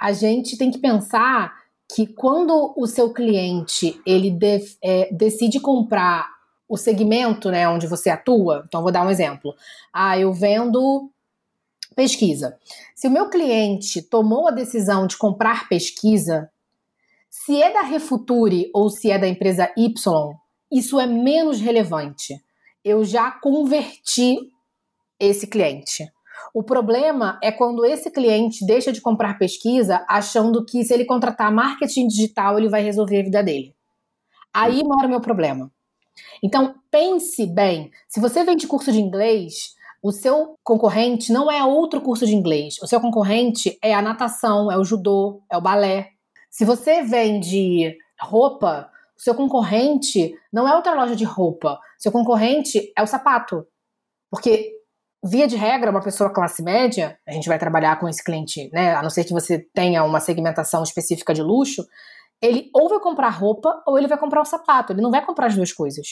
A 0.00 0.12
gente 0.12 0.56
tem 0.56 0.70
que 0.70 0.78
pensar 0.78 1.52
que 1.92 2.06
quando 2.06 2.74
o 2.76 2.86
seu 2.86 3.12
cliente 3.12 4.00
ele 4.04 4.30
de, 4.30 4.60
é, 4.82 5.12
decide 5.12 5.60
comprar 5.60 6.28
o 6.68 6.76
segmento 6.76 7.50
né, 7.50 7.68
onde 7.68 7.86
você 7.86 8.10
atua, 8.10 8.64
então 8.66 8.82
vou 8.82 8.90
dar 8.90 9.06
um 9.06 9.10
exemplo. 9.10 9.54
Ah, 9.92 10.18
eu 10.18 10.32
vendo 10.32 11.10
pesquisa. 11.94 12.58
Se 12.94 13.06
o 13.06 13.10
meu 13.10 13.30
cliente 13.30 14.02
tomou 14.02 14.48
a 14.48 14.52
decisão 14.52 15.06
de 15.06 15.16
comprar 15.16 15.68
pesquisa, 15.68 16.50
se 17.44 17.62
é 17.62 17.70
da 17.70 17.82
Refuture 17.82 18.70
ou 18.74 18.88
se 18.88 19.10
é 19.10 19.18
da 19.18 19.28
empresa 19.28 19.70
Y, 19.76 19.92
isso 20.72 20.98
é 20.98 21.06
menos 21.06 21.60
relevante. 21.60 22.34
Eu 22.82 23.04
já 23.04 23.30
converti 23.30 24.38
esse 25.20 25.46
cliente. 25.46 26.10
O 26.54 26.62
problema 26.62 27.38
é 27.42 27.52
quando 27.52 27.84
esse 27.84 28.10
cliente 28.10 28.64
deixa 28.64 28.90
de 28.90 29.02
comprar 29.02 29.38
pesquisa 29.38 30.04
achando 30.08 30.64
que 30.64 30.82
se 30.82 30.94
ele 30.94 31.04
contratar 31.04 31.52
marketing 31.52 32.06
digital 32.06 32.58
ele 32.58 32.70
vai 32.70 32.82
resolver 32.82 33.20
a 33.20 33.24
vida 33.24 33.42
dele. 33.42 33.74
Aí 34.52 34.82
mora 34.82 35.06
o 35.06 35.10
meu 35.10 35.20
problema. 35.20 35.70
Então, 36.42 36.74
pense 36.90 37.46
bem. 37.46 37.90
Se 38.08 38.18
você 38.18 38.44
vende 38.44 38.66
curso 38.66 38.90
de 38.90 38.98
inglês, 38.98 39.74
o 40.02 40.10
seu 40.10 40.56
concorrente 40.64 41.30
não 41.30 41.52
é 41.52 41.62
outro 41.62 42.00
curso 42.00 42.24
de 42.24 42.34
inglês. 42.34 42.76
O 42.82 42.86
seu 42.86 43.00
concorrente 43.00 43.78
é 43.82 43.92
a 43.92 44.00
natação, 44.00 44.72
é 44.72 44.78
o 44.78 44.84
judô, 44.84 45.42
é 45.52 45.56
o 45.56 45.60
balé. 45.60 46.15
Se 46.50 46.64
você 46.64 47.02
vende 47.02 47.96
roupa, 48.20 48.90
seu 49.16 49.34
concorrente 49.34 50.34
não 50.52 50.68
é 50.68 50.74
outra 50.74 50.94
loja 50.94 51.16
de 51.16 51.24
roupa. 51.24 51.78
Seu 51.98 52.12
concorrente 52.12 52.92
é 52.96 53.02
o 53.02 53.06
sapato. 53.06 53.66
Porque, 54.30 54.72
via 55.24 55.46
de 55.46 55.56
regra, 55.56 55.90
uma 55.90 56.02
pessoa 56.02 56.32
classe 56.32 56.62
média, 56.62 57.18
a 57.26 57.32
gente 57.32 57.48
vai 57.48 57.58
trabalhar 57.58 57.98
com 57.98 58.08
esse 58.08 58.22
cliente, 58.22 58.70
né? 58.72 58.94
A 58.94 59.02
não 59.02 59.10
ser 59.10 59.24
que 59.24 59.32
você 59.32 59.58
tenha 59.74 60.04
uma 60.04 60.20
segmentação 60.20 60.82
específica 60.82 61.32
de 61.32 61.42
luxo, 61.42 61.86
ele 62.42 62.70
ou 62.74 62.88
vai 62.88 63.00
comprar 63.00 63.30
roupa 63.30 63.82
ou 63.86 63.98
ele 63.98 64.08
vai 64.08 64.18
comprar 64.18 64.42
o 64.42 64.44
sapato. 64.44 64.92
Ele 64.92 65.00
não 65.00 65.10
vai 65.10 65.24
comprar 65.24 65.46
as 65.46 65.56
duas 65.56 65.72
coisas. 65.72 66.06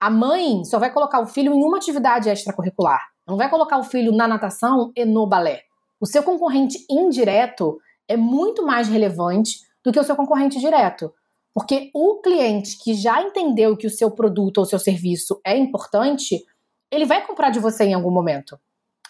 A 0.00 0.10
mãe 0.10 0.64
só 0.64 0.78
vai 0.78 0.92
colocar 0.92 1.20
o 1.20 1.26
filho 1.26 1.54
em 1.54 1.62
uma 1.62 1.76
atividade 1.76 2.28
extracurricular. 2.28 3.00
Não 3.26 3.36
vai 3.36 3.48
colocar 3.48 3.78
o 3.78 3.84
filho 3.84 4.12
na 4.12 4.26
natação 4.26 4.90
e 4.96 5.04
no 5.04 5.26
balé. 5.26 5.62
O 6.00 6.06
seu 6.06 6.22
concorrente 6.22 6.78
indireto 6.90 7.78
é 8.08 8.16
muito 8.16 8.64
mais 8.64 8.88
relevante 8.88 9.58
do 9.84 9.92
que 9.92 10.00
o 10.00 10.04
seu 10.04 10.16
concorrente 10.16 10.58
direto. 10.58 11.12
Porque 11.52 11.90
o 11.94 12.20
cliente 12.20 12.78
que 12.78 12.94
já 12.94 13.20
entendeu 13.22 13.76
que 13.76 13.86
o 13.86 13.90
seu 13.90 14.10
produto 14.10 14.58
ou 14.58 14.64
seu 14.64 14.78
serviço 14.78 15.40
é 15.44 15.56
importante, 15.56 16.44
ele 16.90 17.04
vai 17.04 17.26
comprar 17.26 17.50
de 17.50 17.58
você 17.58 17.84
em 17.84 17.94
algum 17.94 18.10
momento. 18.10 18.58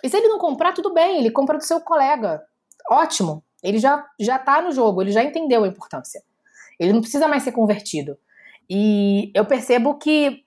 E 0.03 0.09
se 0.09 0.17
ele 0.17 0.29
não 0.29 0.39
comprar, 0.39 0.73
tudo 0.73 0.93
bem, 0.93 1.19
ele 1.19 1.31
compra 1.31 1.59
do 1.59 1.65
seu 1.65 1.81
colega. 1.81 2.43
Ótimo. 2.91 3.45
Ele 3.63 3.79
já 3.79 4.07
já 4.19 4.39
tá 4.39 4.63
no 4.63 4.73
jogo, 4.73 5.03
ele 5.03 5.13
já 5.13 5.23
entendeu 5.23 5.65
a 5.65 5.69
importância. 5.69 6.23
Ele 6.79 6.95
não 6.95 7.03
precisa 7.03 7.29
mais 7.29 7.43
ser 7.43 7.53
convertido. 7.53 8.17
E 8.69 9.31
eu 9.35 9.45
percebo 9.45 9.99
que 9.99 10.45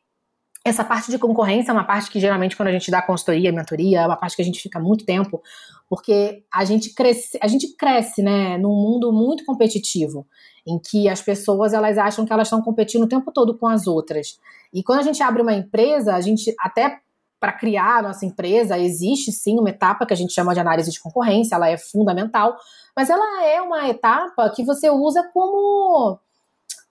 essa 0.66 0.84
parte 0.84 1.12
de 1.12 1.20
concorrência 1.20 1.72
é 1.72 1.74
uma 1.74 1.84
parte 1.84 2.10
que 2.10 2.20
geralmente 2.20 2.56
quando 2.56 2.70
a 2.70 2.72
gente 2.72 2.90
dá 2.90 3.02
consultoria, 3.02 3.52
mentoria, 3.52 4.02
é 4.02 4.06
uma 4.06 4.16
parte 4.16 4.36
que 4.36 4.42
a 4.42 4.46
gente 4.46 4.62
fica 4.62 4.80
muito 4.80 5.06
tempo, 5.06 5.42
porque 5.90 6.44
a 6.52 6.64
gente 6.64 6.94
cresce, 6.94 7.38
a 7.42 7.48
gente 7.48 7.76
cresce, 7.76 8.24
né, 8.24 8.58
num 8.58 8.74
mundo 8.74 9.12
muito 9.12 9.44
competitivo, 9.44 10.26
em 10.66 10.80
que 10.80 11.10
as 11.10 11.22
pessoas 11.22 11.74
elas 11.74 11.98
acham 11.98 12.26
que 12.26 12.32
elas 12.32 12.48
estão 12.48 12.62
competindo 12.62 13.04
o 13.04 13.10
tempo 13.10 13.32
todo 13.32 13.58
com 13.58 13.68
as 13.68 13.88
outras. 13.88 14.40
E 14.74 14.82
quando 14.82 15.00
a 15.00 15.04
gente 15.04 15.22
abre 15.22 15.42
uma 15.42 15.54
empresa, 15.54 16.16
a 16.16 16.22
gente 16.22 16.56
até 16.58 17.00
para 17.42 17.52
criar 17.52 17.98
a 17.98 18.02
nossa 18.02 18.26
empresa, 18.26 18.80
existe 18.80 19.30
sim 19.34 19.60
uma 19.60 19.70
etapa 19.70 20.06
que 20.06 20.14
a 20.14 20.16
gente 20.16 20.32
chama 20.32 20.54
de 20.54 20.62
análise 20.62 20.90
de 20.90 21.02
concorrência, 21.02 21.56
ela 21.56 21.70
é 21.70 21.78
fundamental, 21.78 22.56
mas 22.96 23.10
ela 23.10 23.46
é 23.46 23.62
uma 23.62 23.90
etapa 23.90 24.50
que 24.50 24.64
você 24.64 24.90
usa 24.90 25.30
como. 25.34 26.18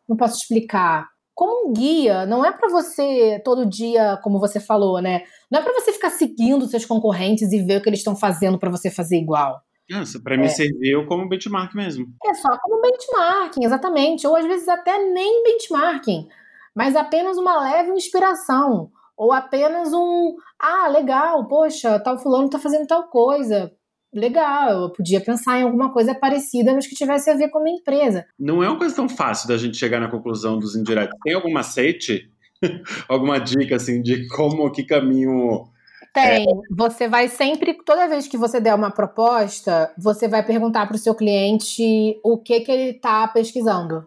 Não 0.06 0.14
posso 0.14 0.36
explicar. 0.36 1.11
Como 1.34 1.70
um 1.70 1.72
guia, 1.72 2.26
não 2.26 2.44
é 2.44 2.52
para 2.52 2.68
você 2.68 3.40
todo 3.44 3.68
dia, 3.68 4.18
como 4.22 4.38
você 4.38 4.60
falou, 4.60 5.00
né? 5.00 5.22
Não 5.50 5.60
é 5.60 5.62
para 5.62 5.72
você 5.72 5.92
ficar 5.92 6.10
seguindo 6.10 6.66
seus 6.66 6.84
concorrentes 6.84 7.52
e 7.52 7.62
ver 7.62 7.78
o 7.78 7.82
que 7.82 7.88
eles 7.88 8.00
estão 8.00 8.14
fazendo 8.14 8.58
para 8.58 8.70
você 8.70 8.90
fazer 8.90 9.16
igual. 9.16 9.60
Isso, 9.88 10.22
para 10.22 10.34
é. 10.34 10.38
me 10.38 10.48
serviu 10.48 11.06
como 11.06 11.28
benchmark 11.28 11.74
mesmo. 11.74 12.06
É 12.24 12.34
só 12.34 12.48
como 12.62 12.80
benchmarking, 12.80 13.64
exatamente. 13.64 14.26
Ou 14.26 14.36
às 14.36 14.46
vezes 14.46 14.68
até 14.68 14.98
nem 14.98 15.42
benchmarking, 15.42 16.28
mas 16.74 16.96
apenas 16.96 17.36
uma 17.36 17.60
leve 17.60 17.90
inspiração 17.92 18.90
ou 19.16 19.32
apenas 19.32 19.92
um, 19.92 20.34
ah, 20.58 20.88
legal, 20.88 21.46
poxa, 21.46 22.00
tal 22.00 22.18
fulano 22.18 22.50
tá 22.50 22.58
fazendo 22.58 22.86
tal 22.86 23.08
coisa. 23.08 23.72
Legal, 24.12 24.82
eu 24.82 24.90
podia 24.90 25.20
pensar 25.20 25.58
em 25.58 25.62
alguma 25.62 25.92
coisa 25.92 26.14
parecida, 26.14 26.74
mas 26.74 26.86
que 26.86 26.94
tivesse 26.94 27.30
a 27.30 27.34
ver 27.34 27.48
com 27.48 27.58
a 27.58 27.62
minha 27.62 27.78
empresa. 27.78 28.26
Não 28.38 28.62
é 28.62 28.68
uma 28.68 28.78
coisa 28.78 28.94
tão 28.94 29.08
fácil 29.08 29.48
da 29.48 29.56
gente 29.56 29.76
chegar 29.76 30.00
na 30.00 30.10
conclusão 30.10 30.58
dos 30.58 30.76
indiretos. 30.76 31.18
Tem 31.24 31.34
algum 31.34 31.50
macete? 31.50 32.30
alguma 33.08 33.38
dica, 33.38 33.76
assim, 33.76 34.02
de 34.02 34.28
como, 34.28 34.70
que 34.70 34.84
caminho 34.84 35.66
tem. 36.12 36.42
É. 36.42 36.46
Você 36.70 37.08
vai 37.08 37.28
sempre, 37.28 37.74
toda 37.84 38.08
vez 38.08 38.28
que 38.28 38.36
você 38.36 38.60
der 38.60 38.74
uma 38.74 38.90
proposta, 38.90 39.92
você 39.96 40.28
vai 40.28 40.44
perguntar 40.44 40.86
para 40.86 40.96
o 40.96 40.98
seu 40.98 41.14
cliente 41.14 42.20
o 42.22 42.38
que, 42.38 42.60
que 42.60 42.70
ele 42.70 42.90
está 42.90 43.26
pesquisando. 43.28 44.06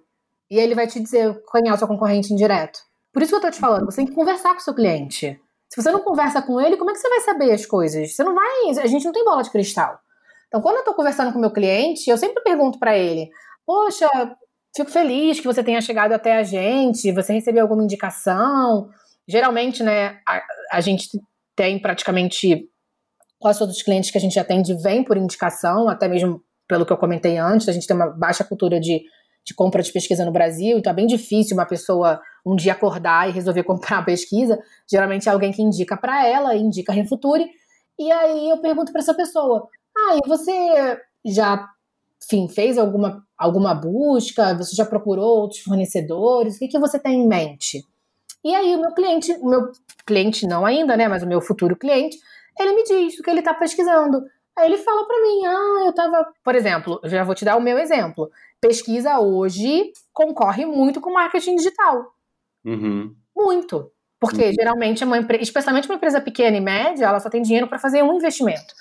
E 0.50 0.58
ele 0.58 0.76
vai 0.76 0.88
te 0.88 1.00
dizer 1.00 1.42
quem 1.52 1.68
é 1.68 1.74
o 1.74 1.78
seu 1.78 1.88
concorrente 1.88 2.32
indireto. 2.32 2.80
Por 3.12 3.22
isso 3.22 3.32
que 3.32 3.38
eu 3.38 3.42
tô 3.42 3.50
te 3.50 3.60
falando, 3.60 3.86
você 3.86 3.98
tem 3.98 4.06
que 4.06 4.14
conversar 4.14 4.54
com 4.54 4.60
o 4.60 4.64
seu 4.64 4.76
cliente. 4.76 5.40
Se 5.76 5.84
você 5.84 5.92
não 5.92 6.00
conversa 6.00 6.42
com 6.42 6.62
ele, 6.62 6.78
como 6.78 6.90
é 6.90 6.94
que 6.94 7.00
você 7.00 7.10
vai 7.10 7.20
saber 7.20 7.52
as 7.52 7.66
coisas? 7.66 8.16
Você 8.16 8.24
não 8.24 8.34
vai. 8.34 8.80
A 8.82 8.88
gente 8.88 9.04
não 9.04 9.12
tem 9.12 9.26
bola 9.26 9.44
de 9.44 9.52
cristal. 9.52 10.00
Então, 10.48 10.62
quando 10.62 10.78
eu 10.78 10.86
tô 10.86 10.94
conversando 10.94 11.34
com 11.34 11.40
meu 11.40 11.52
cliente, 11.52 12.10
eu 12.10 12.18
sempre 12.18 12.42
pergunto 12.42 12.80
para 12.80 12.98
ele: 12.98 13.30
Poxa, 13.66 14.08
fico 14.74 14.90
feliz 14.90 15.38
que 15.38 15.46
você 15.46 15.62
tenha 15.62 15.82
chegado 15.82 16.14
até 16.14 16.38
a 16.38 16.44
gente, 16.44 17.12
você 17.12 17.34
recebeu 17.34 17.62
alguma 17.64 17.84
indicação. 17.84 18.88
Geralmente, 19.28 19.84
né, 19.84 20.18
a, 20.26 20.42
a 20.72 20.80
gente 20.80 21.10
tem 21.58 21.78
praticamente 21.78 22.70
quase 23.38 23.60
todos 23.60 23.76
os 23.76 23.84
clientes 23.84 24.10
que 24.10 24.18
a 24.18 24.22
gente 24.22 24.40
atende 24.40 24.82
vêm 24.82 25.04
por 25.04 25.18
indicação, 25.18 25.90
até 25.90 26.08
mesmo 26.08 26.42
pelo 26.70 26.86
que 26.86 26.94
eu 26.94 26.98
comentei 26.98 27.38
antes, 27.38 27.68
a 27.68 27.74
gente 27.74 27.86
tem 27.86 27.98
uma 27.98 28.08
baixa 28.12 28.46
cultura 28.46 28.80
de 28.80 29.02
de 29.46 29.54
compra 29.54 29.84
de 29.84 29.92
pesquisa 29.92 30.26
no 30.26 30.32
Brasil, 30.32 30.78
então 30.78 30.92
é 30.92 30.96
bem 30.96 31.06
difícil 31.06 31.56
uma 31.56 31.66
pessoa 31.66 32.20
um 32.46 32.56
dia 32.56 32.74
acordar 32.74 33.30
e 33.30 33.32
resolver 33.32 33.64
comprar 33.64 34.00
a 34.00 34.04
pesquisa. 34.04 34.60
Geralmente 34.90 35.30
é 35.30 35.32
alguém 35.32 35.52
que 35.52 35.62
indica 35.62 35.96
para 35.96 36.28
ela, 36.28 36.56
indica 36.56 36.92
a 36.92 36.96
Refuture, 36.96 37.46
e 37.98 38.12
aí 38.12 38.50
eu 38.50 38.58
pergunto 38.58 38.92
para 38.92 39.02
essa 39.02 39.14
pessoa: 39.14 39.68
"Ah, 39.96 40.18
e 40.18 40.28
você 40.28 41.00
já, 41.26 41.68
enfim, 42.24 42.50
fez 42.50 42.78
alguma 42.78 43.24
alguma 43.38 43.76
busca? 43.76 44.56
Você 44.56 44.76
já 44.76 44.86
procurou 44.86 45.42
outros 45.42 45.62
fornecedores? 45.62 46.56
O 46.56 46.60
que, 46.60 46.68
que 46.68 46.80
você 46.80 47.00
tem 47.00 47.22
em 47.22 47.28
mente?" 47.28 47.86
E 48.44 48.54
aí 48.54 48.76
o 48.76 48.82
meu 48.82 48.94
cliente, 48.94 49.32
o 49.42 49.50
meu 49.50 49.72
cliente 50.06 50.46
não 50.46 50.66
ainda, 50.66 50.96
né, 50.96 51.08
mas 51.08 51.24
o 51.24 51.28
meu 51.28 51.42
futuro 51.42 51.76
cliente, 51.76 52.18
ele 52.60 52.74
me 52.74 52.84
diz 52.84 53.20
o 53.20 53.24
que 53.24 53.30
ele 53.30 53.40
está 53.40 53.54
pesquisando. 53.54 54.24
Aí 54.56 54.68
ele 54.68 54.78
fala 54.78 55.06
para 55.06 55.22
mim, 55.22 55.46
ah, 55.46 55.84
eu 55.86 55.94
tava, 55.94 56.32
por 56.44 56.56
exemplo, 56.56 57.02
já 57.04 57.24
vou 57.24 57.36
te 57.36 57.44
dar 57.44 57.58
o 57.58 57.62
meu 57.62 57.78
exemplo. 57.78 58.30
Pesquisa 58.62 59.20
hoje 59.20 59.92
concorre 60.14 60.66
muito 60.66 61.00
com 61.02 61.14
marketing 61.14 61.56
digital. 61.56 62.12
Uhum. 62.66 63.16
Muito. 63.36 63.92
Porque 64.20 64.46
uhum. 64.46 64.54
geralmente 64.54 65.04
uma 65.04 65.18
empresa, 65.18 65.44
especialmente 65.44 65.88
uma 65.88 65.96
empresa 65.96 66.22
pequena 66.22 66.58
e 66.58 66.62
média, 66.62 67.06
ela 67.06 67.20
só 67.20 67.30
tem 67.30 67.42
dinheiro 67.42 67.68
para 67.68 67.78
fazer 67.78 68.04
um 68.04 68.16
investimento. 68.16 68.74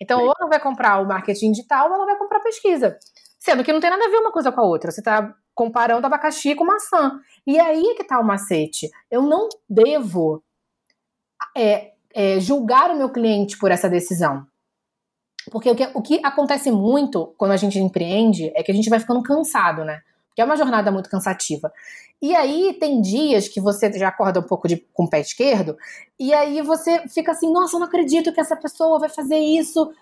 Então, 0.00 0.18
Sim. 0.18 0.26
ou 0.26 0.34
ela 0.38 0.48
vai 0.48 0.60
comprar 0.60 1.00
o 1.00 1.06
marketing 1.06 1.52
digital, 1.52 1.88
ou 1.88 1.94
ela 1.94 2.06
vai 2.06 2.16
comprar 2.16 2.40
pesquisa. 2.40 2.98
Sendo 3.38 3.64
que 3.64 3.72
não 3.72 3.80
tem 3.80 3.90
nada 3.90 4.04
a 4.04 4.08
ver 4.08 4.18
uma 4.18 4.32
coisa 4.32 4.52
com 4.52 4.60
a 4.60 4.64
outra. 4.64 4.90
Você 4.90 5.00
está 5.00 5.34
comparando 5.54 6.06
abacaxi 6.06 6.54
com 6.54 6.64
maçã. 6.64 7.20
E 7.46 7.58
aí 7.58 7.84
é 7.84 7.94
que 7.94 8.02
está 8.02 8.20
o 8.20 8.24
macete. 8.24 8.88
Eu 9.10 9.22
não 9.22 9.48
devo 9.68 10.42
é, 11.56 11.92
é, 12.14 12.40
julgar 12.40 12.90
o 12.90 12.96
meu 12.96 13.10
cliente 13.10 13.58
por 13.58 13.70
essa 13.70 13.88
decisão. 13.88 14.46
Porque 15.50 15.70
o 15.70 15.74
que, 15.74 15.90
o 15.94 16.02
que 16.02 16.20
acontece 16.24 16.70
muito 16.70 17.34
quando 17.36 17.52
a 17.52 17.56
gente 17.56 17.78
empreende 17.78 18.52
é 18.54 18.62
que 18.62 18.70
a 18.70 18.74
gente 18.74 18.88
vai 18.88 19.00
ficando 19.00 19.22
cansado, 19.22 19.84
né? 19.84 20.00
que 20.34 20.40
é 20.40 20.44
uma 20.44 20.56
jornada 20.56 20.90
muito 20.90 21.10
cansativa. 21.10 21.72
E 22.20 22.34
aí 22.34 22.74
tem 22.74 23.00
dias 23.00 23.48
que 23.48 23.60
você 23.60 23.92
já 23.92 24.08
acorda 24.08 24.40
um 24.40 24.44
pouco 24.44 24.68
de, 24.68 24.76
com 24.92 25.04
o 25.04 25.10
pé 25.10 25.20
esquerdo, 25.20 25.76
e 26.18 26.32
aí 26.32 26.62
você 26.62 27.06
fica 27.08 27.32
assim, 27.32 27.52
nossa, 27.52 27.76
eu 27.76 27.80
não 27.80 27.86
acredito 27.86 28.32
que 28.32 28.40
essa 28.40 28.56
pessoa 28.56 28.98
vai 28.98 29.08
fazer 29.08 29.38
isso, 29.38 29.92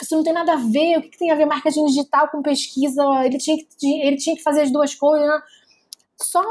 isso 0.00 0.14
não 0.14 0.22
tem 0.22 0.32
nada 0.32 0.52
a 0.52 0.56
ver, 0.56 0.98
o 0.98 1.02
que, 1.02 1.08
que 1.08 1.18
tem 1.18 1.30
a 1.30 1.34
ver 1.34 1.46
marketing 1.46 1.86
digital 1.86 2.28
com 2.28 2.42
pesquisa, 2.42 3.02
ele 3.24 3.38
tinha 3.38 3.56
que, 3.56 4.00
ele 4.00 4.16
tinha 4.16 4.36
que 4.36 4.42
fazer 4.42 4.62
as 4.62 4.70
duas 4.70 4.94
coisas. 4.94 5.26
Né? 5.26 5.42
Só 6.22 6.44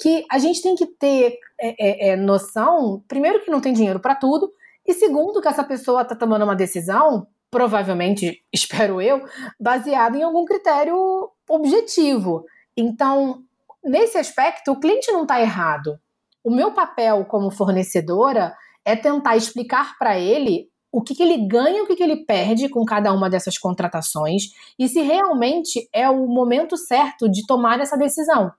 que 0.00 0.24
a 0.30 0.38
gente 0.38 0.62
tem 0.62 0.76
que 0.76 0.86
ter 0.86 1.38
é, 1.60 2.08
é, 2.08 2.08
é 2.10 2.16
noção, 2.16 3.02
primeiro 3.08 3.44
que 3.44 3.50
não 3.50 3.60
tem 3.60 3.72
dinheiro 3.72 3.98
para 3.98 4.14
tudo, 4.14 4.52
e 4.86 4.94
segundo 4.94 5.42
que 5.42 5.48
essa 5.48 5.64
pessoa 5.64 6.02
está 6.02 6.14
tomando 6.14 6.44
uma 6.44 6.56
decisão, 6.56 7.26
provavelmente, 7.50 8.42
espero 8.52 9.00
eu, 9.00 9.22
baseada 9.58 10.16
em 10.16 10.22
algum 10.22 10.44
critério 10.44 11.30
objetivo. 11.48 12.44
Então, 12.76 13.42
nesse 13.84 14.18
aspecto, 14.18 14.72
o 14.72 14.80
cliente 14.80 15.10
não 15.10 15.22
está 15.22 15.40
errado. 15.40 15.98
O 16.42 16.50
meu 16.50 16.72
papel 16.72 17.24
como 17.26 17.50
fornecedora 17.50 18.54
é 18.84 18.96
tentar 18.96 19.36
explicar 19.36 19.98
para 19.98 20.18
ele 20.18 20.70
o 20.92 21.02
que, 21.02 21.14
que, 21.14 21.22
ele 21.22 21.46
ganha, 21.46 21.82
o 21.82 21.86
que, 21.86 21.94
que 21.94 22.02
ele 22.02 22.24
perde 22.24 22.68
com 22.68 22.84
cada 22.84 23.12
uma 23.12 23.30
dessas 23.30 23.56
contratações 23.56 24.44
e 24.78 24.88
se 24.88 25.00
realmente 25.00 25.88
é 25.92 26.08
o 26.08 26.26
momento 26.26 26.76
certo 26.76 27.28
de 27.28 27.46
tomar 27.46 27.78
essa 27.78 27.96
decisão. 27.96 28.50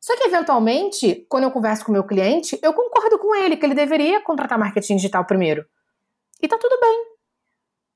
Só 0.00 0.14
que, 0.16 0.24
eventualmente, 0.24 1.26
quando 1.28 1.44
eu 1.44 1.50
converso 1.50 1.84
com 1.84 1.90
o 1.90 1.94
meu 1.94 2.04
cliente, 2.04 2.58
eu 2.62 2.74
concordo 2.74 3.18
com 3.18 3.34
ele 3.34 3.56
que 3.56 3.64
ele 3.64 3.74
deveria 3.74 4.20
contratar 4.20 4.58
marketing 4.58 4.96
digital 4.96 5.24
primeiro. 5.24 5.64
E 6.42 6.46
tá 6.46 6.58
tudo 6.58 6.78
bem. 6.78 7.13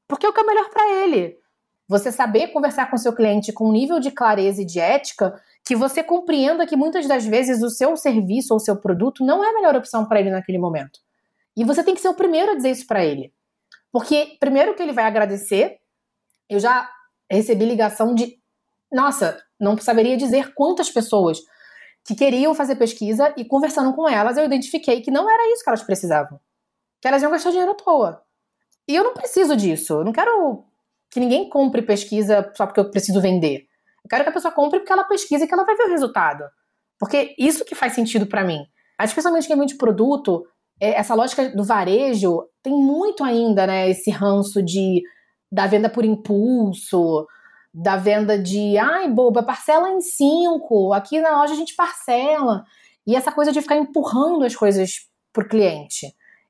Porque 0.08 0.26
é 0.26 0.28
o 0.28 0.32
que 0.32 0.40
é 0.40 0.44
melhor 0.44 0.70
para 0.70 1.04
ele. 1.04 1.38
Você 1.86 2.10
saber 2.10 2.48
conversar 2.48 2.90
com 2.90 2.96
seu 2.96 3.14
cliente 3.14 3.52
com 3.52 3.68
um 3.68 3.72
nível 3.72 4.00
de 4.00 4.10
clareza 4.10 4.62
e 4.62 4.64
de 4.64 4.80
ética 4.80 5.40
que 5.64 5.76
você 5.76 6.02
compreenda 6.02 6.66
que 6.66 6.76
muitas 6.76 7.06
das 7.06 7.24
vezes 7.24 7.62
o 7.62 7.70
seu 7.70 7.96
serviço 7.96 8.54
ou 8.54 8.60
seu 8.60 8.76
produto 8.76 9.24
não 9.24 9.44
é 9.44 9.50
a 9.50 9.54
melhor 9.54 9.76
opção 9.76 10.06
para 10.06 10.18
ele 10.18 10.30
naquele 10.30 10.58
momento. 10.58 10.98
E 11.56 11.64
você 11.64 11.84
tem 11.84 11.94
que 11.94 12.00
ser 12.00 12.08
o 12.08 12.14
primeiro 12.14 12.52
a 12.52 12.54
dizer 12.54 12.70
isso 12.70 12.86
para 12.86 13.04
ele. 13.04 13.32
Porque, 13.92 14.36
primeiro, 14.40 14.74
que 14.74 14.82
ele 14.82 14.92
vai 14.92 15.04
agradecer. 15.04 15.78
Eu 16.48 16.58
já 16.58 16.88
recebi 17.30 17.64
ligação 17.64 18.14
de. 18.14 18.38
Nossa, 18.90 19.42
não 19.60 19.76
saberia 19.78 20.16
dizer 20.16 20.54
quantas 20.54 20.90
pessoas 20.90 21.38
que 22.04 22.14
queriam 22.14 22.54
fazer 22.54 22.76
pesquisa 22.76 23.34
e 23.36 23.44
conversando 23.44 23.94
com 23.94 24.08
elas, 24.08 24.38
eu 24.38 24.44
identifiquei 24.44 25.02
que 25.02 25.10
não 25.10 25.28
era 25.28 25.52
isso 25.52 25.62
que 25.62 25.68
elas 25.68 25.82
precisavam. 25.82 26.40
Que 27.00 27.08
elas 27.08 27.22
iam 27.22 27.30
gastar 27.30 27.50
dinheiro 27.50 27.72
à 27.72 27.74
toa. 27.74 28.22
E 28.88 28.96
eu 28.96 29.04
não 29.04 29.12
preciso 29.12 29.54
disso. 29.54 29.94
Eu 29.94 30.04
não 30.04 30.12
quero 30.12 30.64
que 31.10 31.20
ninguém 31.20 31.48
compre 31.48 31.82
pesquisa 31.82 32.50
só 32.56 32.66
porque 32.66 32.80
eu 32.80 32.90
preciso 32.90 33.20
vender. 33.20 33.66
Eu 34.02 34.08
quero 34.08 34.24
que 34.24 34.30
a 34.30 34.32
pessoa 34.32 34.52
compre 34.52 34.78
porque 34.80 34.92
ela 34.92 35.04
pesquisa 35.04 35.44
e 35.44 35.46
que 35.46 35.52
ela 35.52 35.64
vai 35.64 35.76
ver 35.76 35.84
o 35.84 35.90
resultado. 35.90 36.44
Porque 36.98 37.34
isso 37.38 37.64
que 37.64 37.74
faz 37.74 37.92
sentido 37.92 38.26
para 38.26 38.44
mim. 38.44 38.60
Especialmente 39.00 39.46
quem 39.46 39.58
vende 39.58 39.76
produto, 39.76 40.44
é, 40.80 40.94
essa 40.94 41.14
lógica 41.14 41.50
do 41.50 41.62
varejo 41.62 42.44
tem 42.62 42.72
muito 42.72 43.22
ainda, 43.22 43.66
né, 43.66 43.90
esse 43.90 44.10
ranço 44.10 44.62
de 44.62 45.02
da 45.50 45.66
venda 45.66 45.88
por 45.88 46.04
impulso, 46.04 47.26
da 47.72 47.96
venda 47.96 48.38
de, 48.38 48.76
ai, 48.76 49.08
boba, 49.08 49.42
parcela 49.42 49.88
em 49.90 50.00
cinco, 50.00 50.92
aqui 50.92 51.20
na 51.20 51.40
loja 51.40 51.54
a 51.54 51.56
gente 51.56 51.74
parcela. 51.74 52.64
E 53.06 53.16
essa 53.16 53.32
coisa 53.32 53.50
de 53.50 53.62
ficar 53.62 53.76
empurrando 53.76 54.44
as 54.44 54.54
coisas 54.54 54.90
pro 55.32 55.48
cliente 55.48 56.06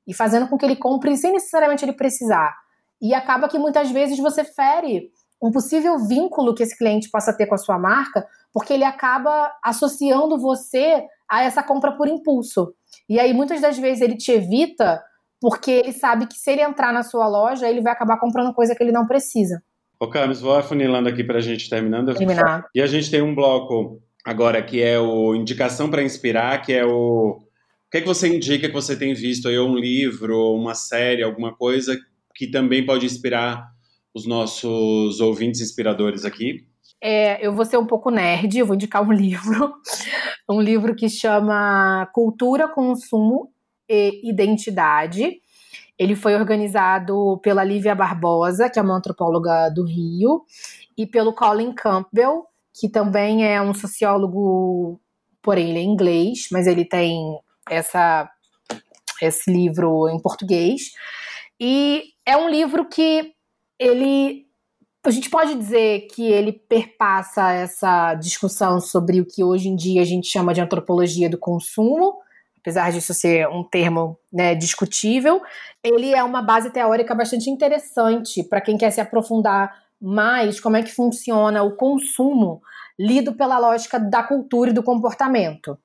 e 0.09 0.13
fazendo 0.13 0.47
com 0.47 0.57
que 0.57 0.65
ele 0.65 0.75
compre 0.75 1.15
sem 1.15 1.31
necessariamente 1.31 1.85
ele 1.85 1.93
precisar. 1.93 2.53
E 2.99 3.13
acaba 3.13 3.47
que 3.47 3.59
muitas 3.59 3.91
vezes 3.91 4.17
você 4.17 4.43
fere 4.43 5.11
um 5.41 5.51
possível 5.51 5.99
vínculo 5.99 6.55
que 6.55 6.63
esse 6.63 6.75
cliente 6.75 7.09
possa 7.09 7.31
ter 7.31 7.45
com 7.45 7.53
a 7.55 7.59
sua 7.59 7.77
marca, 7.77 8.27
porque 8.51 8.73
ele 8.73 8.83
acaba 8.83 9.53
associando 9.63 10.37
você 10.37 11.05
a 11.29 11.43
essa 11.43 11.61
compra 11.61 11.91
por 11.91 12.07
impulso. 12.07 12.73
E 13.07 13.19
aí 13.19 13.33
muitas 13.33 13.61
das 13.61 13.77
vezes 13.77 14.01
ele 14.01 14.17
te 14.17 14.31
evita 14.31 15.01
porque 15.39 15.71
ele 15.71 15.93
sabe 15.93 16.25
que 16.25 16.35
se 16.35 16.51
ele 16.51 16.61
entrar 16.61 16.91
na 16.91 17.03
sua 17.03 17.27
loja, 17.27 17.69
ele 17.69 17.79
vai 17.79 17.93
acabar 17.93 18.19
comprando 18.19 18.53
coisa 18.53 18.75
que 18.75 18.83
ele 18.83 18.91
não 18.91 19.05
precisa. 19.05 19.61
Ô, 19.99 20.09
Carlos, 20.09 20.41
vou 20.41 20.55
afunilando 20.55 21.07
aqui 21.07 21.23
para 21.23 21.37
a 21.37 21.41
gente 21.41 21.69
terminando. 21.69 22.13
Terminar. 22.13 22.65
E 22.73 22.81
a 22.81 22.87
gente 22.87 23.11
tem 23.11 23.21
um 23.21 23.35
bloco 23.35 24.01
agora 24.25 24.61
que 24.61 24.81
é 24.81 24.99
o 24.99 25.35
Indicação 25.35 25.89
para 25.89 26.01
Inspirar, 26.01 26.61
que 26.61 26.73
é 26.73 26.85
o. 26.85 27.39
O 27.89 27.91
que 27.91 27.97
é 27.97 28.01
que 28.01 28.07
você 28.07 28.27
indica 28.27 28.67
que 28.67 28.73
você 28.73 28.95
tem 28.95 29.15
visto 29.15 29.47
aí, 29.47 29.57
um 29.57 29.75
livro, 29.75 30.53
uma 30.53 30.75
série, 30.75 31.23
alguma 31.23 31.55
coisa 31.55 31.99
que 32.35 32.45
também 32.45 32.85
pode 32.85 33.03
inspirar 33.03 33.67
os 34.13 34.27
nossos 34.27 35.19
ouvintes 35.19 35.59
inspiradores 35.59 36.23
aqui? 36.23 36.67
É, 37.01 37.43
eu 37.43 37.51
vou 37.51 37.65
ser 37.65 37.77
um 37.77 37.87
pouco 37.87 38.11
nerd, 38.11 38.61
vou 38.61 38.75
indicar 38.75 39.01
um 39.01 39.09
livro, 39.11 39.73
um 40.47 40.61
livro 40.61 40.93
que 40.95 41.09
chama 41.09 42.07
Cultura, 42.13 42.67
Consumo 42.67 43.51
e 43.89 44.21
Identidade. 44.29 45.41
Ele 45.97 46.15
foi 46.15 46.35
organizado 46.35 47.39
pela 47.41 47.63
Lívia 47.63 47.95
Barbosa, 47.95 48.69
que 48.69 48.77
é 48.77 48.83
uma 48.83 48.97
antropóloga 48.97 49.67
do 49.69 49.83
Rio, 49.83 50.43
e 50.95 51.07
pelo 51.07 51.33
Colin 51.33 51.73
Campbell, 51.73 52.45
que 52.79 52.87
também 52.87 53.51
é 53.51 53.59
um 53.59 53.73
sociólogo, 53.73 55.01
porém 55.41 55.71
ele 55.71 55.79
é 55.79 55.81
inglês, 55.81 56.49
mas 56.51 56.67
ele 56.67 56.85
tem 56.85 57.39
essa, 57.69 58.29
esse 59.21 59.51
livro 59.51 60.09
em 60.09 60.21
português. 60.21 60.91
E 61.59 62.03
é 62.25 62.37
um 62.37 62.49
livro 62.49 62.87
que 62.87 63.33
ele 63.77 64.49
a 65.05 65.11
gente 65.11 65.29
pode 65.29 65.55
dizer 65.55 66.07
que 66.13 66.23
ele 66.23 66.51
perpassa 66.51 67.53
essa 67.53 68.13
discussão 68.15 68.81
sobre 68.81 69.21
o 69.21 69.25
que 69.25 69.43
hoje 69.43 69.69
em 69.69 69.75
dia 69.75 70.01
a 70.01 70.05
gente 70.05 70.27
chama 70.27 70.53
de 70.53 70.59
antropologia 70.59 71.29
do 71.29 71.37
consumo, 71.37 72.17
apesar 72.59 72.91
disso 72.91 73.13
ser 73.13 73.47
um 73.47 73.63
termo 73.63 74.19
né, 74.31 74.53
discutível. 74.55 75.41
Ele 75.81 76.13
é 76.13 76.21
uma 76.21 76.41
base 76.41 76.69
teórica 76.69 77.15
bastante 77.15 77.49
interessante 77.49 78.43
para 78.43 78.59
quem 78.59 78.77
quer 78.77 78.91
se 78.91 78.99
aprofundar 78.99 79.73
mais 80.01 80.59
como 80.59 80.77
é 80.77 80.83
que 80.83 80.93
funciona 80.93 81.63
o 81.63 81.75
consumo 81.75 82.61
lido 82.99 83.33
pela 83.33 83.57
lógica 83.57 83.97
da 83.97 84.21
cultura 84.21 84.71
e 84.71 84.73
do 84.73 84.83
comportamento. 84.83 85.77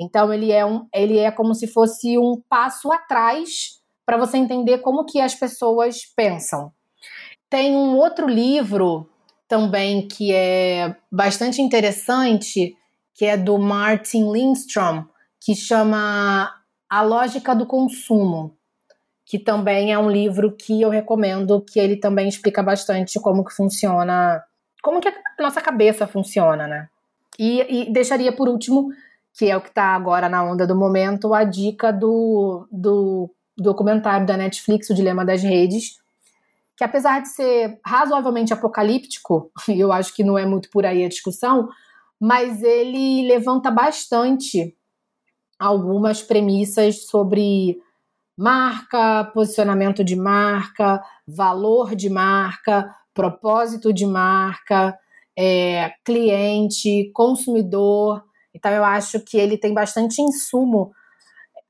Então 0.00 0.32
ele 0.32 0.50
é, 0.50 0.64
um, 0.64 0.86
ele 0.94 1.18
é 1.18 1.30
como 1.30 1.54
se 1.54 1.66
fosse 1.66 2.16
um 2.16 2.40
passo 2.48 2.90
atrás 2.90 3.78
para 4.06 4.16
você 4.16 4.38
entender 4.38 4.78
como 4.78 5.04
que 5.04 5.20
as 5.20 5.34
pessoas 5.34 5.98
pensam. 6.16 6.72
Tem 7.50 7.76
um 7.76 7.96
outro 7.96 8.26
livro 8.26 9.08
também 9.46 10.08
que 10.08 10.32
é 10.32 10.96
bastante 11.12 11.60
interessante, 11.60 12.76
que 13.14 13.26
é 13.26 13.36
do 13.36 13.58
Martin 13.58 14.32
Lindstrom, 14.32 15.04
que 15.40 15.54
chama 15.54 16.50
A 16.88 17.02
Lógica 17.02 17.54
do 17.54 17.66
Consumo, 17.66 18.56
que 19.26 19.38
também 19.38 19.92
é 19.92 19.98
um 19.98 20.10
livro 20.10 20.56
que 20.56 20.80
eu 20.80 20.88
recomendo, 20.88 21.64
que 21.64 21.78
ele 21.78 21.96
também 21.96 22.28
explica 22.28 22.62
bastante 22.62 23.20
como 23.20 23.44
que 23.44 23.54
funciona, 23.54 24.42
como 24.82 25.00
que 25.00 25.08
a 25.08 25.14
nossa 25.40 25.60
cabeça 25.60 26.06
funciona, 26.06 26.66
né? 26.66 26.88
E, 27.38 27.82
e 27.88 27.92
deixaria 27.92 28.32
por 28.32 28.48
último, 28.48 28.88
que 29.34 29.50
é 29.50 29.56
o 29.56 29.60
que 29.60 29.68
está 29.68 29.94
agora 29.94 30.28
na 30.28 30.42
onda 30.42 30.66
do 30.66 30.76
momento, 30.76 31.32
a 31.32 31.44
dica 31.44 31.92
do, 31.92 32.66
do 32.70 33.30
documentário 33.56 34.26
da 34.26 34.36
Netflix, 34.36 34.90
O 34.90 34.94
Dilema 34.94 35.24
das 35.24 35.42
Redes, 35.42 35.98
que 36.76 36.84
apesar 36.84 37.20
de 37.20 37.28
ser 37.28 37.78
razoavelmente 37.84 38.52
apocalíptico, 38.52 39.50
eu 39.68 39.92
acho 39.92 40.14
que 40.14 40.24
não 40.24 40.38
é 40.38 40.46
muito 40.46 40.70
por 40.70 40.86
aí 40.86 41.04
a 41.04 41.08
discussão, 41.08 41.68
mas 42.18 42.62
ele 42.62 43.26
levanta 43.26 43.70
bastante 43.70 44.74
algumas 45.58 46.22
premissas 46.22 47.04
sobre 47.06 47.78
marca, 48.36 49.30
posicionamento 49.34 50.02
de 50.02 50.16
marca, 50.16 51.02
valor 51.26 51.94
de 51.94 52.08
marca, 52.08 52.94
propósito 53.12 53.92
de 53.92 54.06
marca, 54.06 54.98
é, 55.38 55.92
cliente, 56.02 57.10
consumidor. 57.12 58.24
Então 58.54 58.70
eu 58.72 58.84
acho 58.84 59.20
que 59.20 59.38
ele 59.38 59.56
tem 59.56 59.72
bastante 59.72 60.20
insumo 60.20 60.92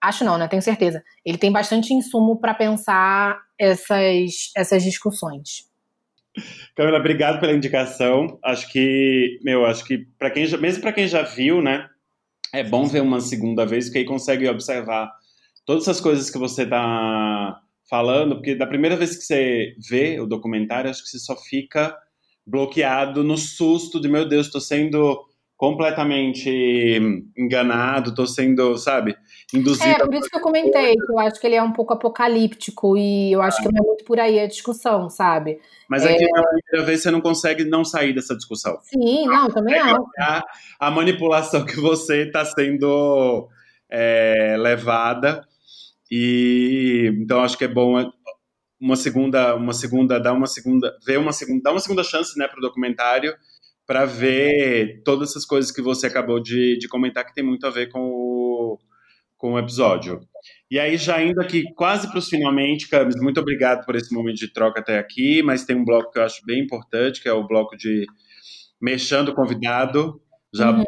Acho 0.00 0.24
não, 0.24 0.38
né? 0.38 0.48
Tenho 0.48 0.62
certeza. 0.62 1.04
Ele 1.24 1.36
tem 1.36 1.52
bastante 1.52 1.92
insumo 1.92 2.40
para 2.40 2.54
pensar 2.54 3.38
essas, 3.58 4.50
essas 4.56 4.82
discussões. 4.82 5.68
Camila, 6.74 6.98
obrigado 6.98 7.38
pela 7.38 7.52
indicação. 7.52 8.38
Acho 8.42 8.70
que, 8.72 9.38
meu, 9.42 9.66
acho 9.66 9.84
que 9.84 9.98
para 10.18 10.30
quem 10.30 10.46
já, 10.46 10.56
mesmo 10.56 10.80
para 10.80 10.92
quem 10.92 11.06
já 11.06 11.22
viu, 11.22 11.60
né, 11.60 11.86
é 12.52 12.64
bom 12.64 12.86
ver 12.86 13.02
uma 13.02 13.20
segunda 13.20 13.66
vez, 13.66 13.86
porque 13.86 13.98
aí 13.98 14.04
consegue 14.04 14.48
observar 14.48 15.12
todas 15.66 15.82
essas 15.82 16.00
coisas 16.00 16.30
que 16.30 16.38
você 16.38 16.62
está 16.62 17.60
falando, 17.88 18.36
porque 18.36 18.54
da 18.54 18.66
primeira 18.66 18.96
vez 18.96 19.16
que 19.16 19.24
você 19.24 19.74
vê 19.88 20.18
o 20.18 20.26
documentário, 20.26 20.88
acho 20.88 21.02
que 21.02 21.10
você 21.10 21.18
só 21.18 21.36
fica 21.36 21.94
bloqueado 22.46 23.22
no 23.22 23.36
susto 23.36 24.00
de, 24.00 24.08
meu 24.08 24.26
Deus, 24.26 24.46
estou 24.46 24.60
sendo 24.60 25.28
completamente 25.60 26.48
enganado, 27.36 28.08
estou 28.08 28.26
sendo, 28.26 28.78
sabe? 28.78 29.14
induzido. 29.52 29.84
É, 29.84 29.98
por 29.98 30.14
isso 30.14 30.30
que 30.30 30.36
eu 30.36 30.40
comentei, 30.40 30.94
que 30.94 31.12
eu 31.12 31.18
acho 31.18 31.38
que 31.38 31.46
ele 31.46 31.56
é 31.56 31.62
um 31.62 31.72
pouco 31.72 31.92
apocalíptico 31.92 32.96
e 32.96 33.32
eu 33.32 33.42
acho 33.42 33.58
ah. 33.60 33.62
que 33.62 33.72
não 33.74 33.84
é 33.84 33.86
muito 33.86 34.04
por 34.04 34.18
aí 34.18 34.40
a 34.40 34.46
discussão, 34.46 35.10
sabe? 35.10 35.60
Mas 35.86 36.06
aqui 36.06 36.24
é... 36.24 36.28
na 36.30 36.42
primeira 36.42 36.86
vez 36.86 37.02
você 37.02 37.10
não 37.10 37.20
consegue 37.20 37.64
não 37.64 37.84
sair 37.84 38.14
dessa 38.14 38.34
discussão. 38.34 38.78
Sim, 38.82 39.26
não, 39.26 39.50
também 39.50 39.74
é 39.74 39.80
acho. 39.80 40.02
A, 40.18 40.42
a 40.80 40.90
manipulação 40.90 41.66
que 41.66 41.76
você 41.78 42.22
está 42.22 42.42
sendo 42.42 43.46
é, 43.90 44.56
levada 44.58 45.46
e 46.10 47.12
então 47.20 47.42
acho 47.42 47.58
que 47.58 47.64
é 47.64 47.68
bom 47.68 48.10
uma 48.80 48.96
segunda, 48.96 49.54
uma 49.56 49.74
segunda, 49.74 50.18
dar 50.18 50.32
uma 50.32 50.46
segunda, 50.46 50.96
ver 51.04 51.18
uma 51.18 51.34
segunda, 51.34 51.62
dar 51.62 51.72
uma 51.72 51.80
segunda 51.80 52.02
chance, 52.02 52.38
né, 52.38 52.48
para 52.48 52.58
o 52.58 52.62
documentário, 52.62 53.34
para 53.90 54.04
ver 54.04 55.02
todas 55.04 55.30
essas 55.30 55.44
coisas 55.44 55.72
que 55.72 55.82
você 55.82 56.06
acabou 56.06 56.38
de, 56.38 56.78
de 56.78 56.86
comentar 56.86 57.26
que 57.26 57.34
tem 57.34 57.42
muito 57.42 57.66
a 57.66 57.70
ver 57.70 57.88
com 57.88 57.98
o, 57.98 58.78
com 59.36 59.54
o 59.54 59.58
episódio. 59.58 60.20
E 60.70 60.78
aí, 60.78 60.96
já 60.96 61.20
indo 61.20 61.40
aqui 61.40 61.64
quase 61.74 62.06
para 62.08 62.20
os 62.20 62.28
finalmente, 62.28 62.88
Camis, 62.88 63.20
muito 63.20 63.40
obrigado 63.40 63.84
por 63.84 63.96
esse 63.96 64.14
momento 64.14 64.36
de 64.36 64.52
troca 64.52 64.78
até 64.78 64.96
aqui, 64.96 65.42
mas 65.42 65.64
tem 65.64 65.74
um 65.74 65.84
bloco 65.84 66.12
que 66.12 66.20
eu 66.20 66.22
acho 66.22 66.40
bem 66.46 66.62
importante, 66.62 67.20
que 67.20 67.28
é 67.28 67.32
o 67.32 67.44
bloco 67.44 67.76
de 67.76 68.06
Mexendo 68.80 69.34
Convidado, 69.34 70.22
já 70.54 70.70
uhum. 70.70 70.84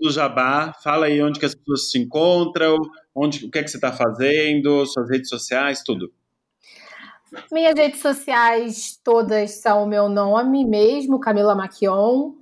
do 0.00 0.10
Jabá, 0.10 0.72
fala 0.82 1.06
aí 1.06 1.22
onde 1.22 1.38
que 1.38 1.46
as 1.46 1.54
pessoas 1.54 1.88
se 1.88 2.00
encontram, 2.00 2.78
onde, 3.14 3.46
o 3.46 3.50
que 3.52 3.60
é 3.60 3.62
que 3.62 3.70
você 3.70 3.76
está 3.76 3.92
fazendo, 3.92 4.84
suas 4.86 5.08
redes 5.08 5.28
sociais, 5.28 5.84
tudo. 5.84 6.12
Minhas 7.52 7.78
redes 7.78 8.00
sociais 8.00 8.98
todas 9.04 9.52
são 9.60 9.84
o 9.84 9.86
meu 9.86 10.08
nome 10.08 10.64
mesmo, 10.64 11.20
Camila 11.20 11.54
Maquion. 11.54 12.39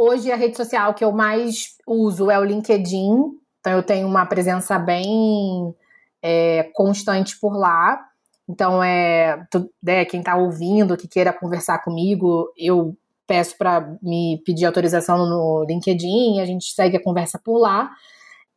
Hoje 0.00 0.30
a 0.30 0.36
rede 0.36 0.56
social 0.56 0.94
que 0.94 1.02
eu 1.02 1.10
mais 1.10 1.76
uso 1.84 2.30
é 2.30 2.38
o 2.38 2.44
LinkedIn, 2.44 3.36
então 3.58 3.72
eu 3.72 3.82
tenho 3.82 4.06
uma 4.06 4.24
presença 4.24 4.78
bem 4.78 5.74
é, 6.22 6.70
constante 6.72 7.36
por 7.40 7.58
lá. 7.58 8.06
Então, 8.48 8.80
é, 8.80 9.44
tu, 9.50 9.68
né, 9.82 10.04
quem 10.04 10.20
está 10.20 10.36
ouvindo, 10.36 10.96
que 10.96 11.08
queira 11.08 11.32
conversar 11.32 11.80
comigo, 11.80 12.48
eu 12.56 12.96
peço 13.26 13.58
para 13.58 13.92
me 14.00 14.40
pedir 14.46 14.66
autorização 14.66 15.26
no 15.26 15.64
LinkedIn, 15.64 16.38
a 16.38 16.44
gente 16.44 16.72
segue 16.72 16.96
a 16.96 17.02
conversa 17.02 17.36
por 17.36 17.58
lá. 17.58 17.90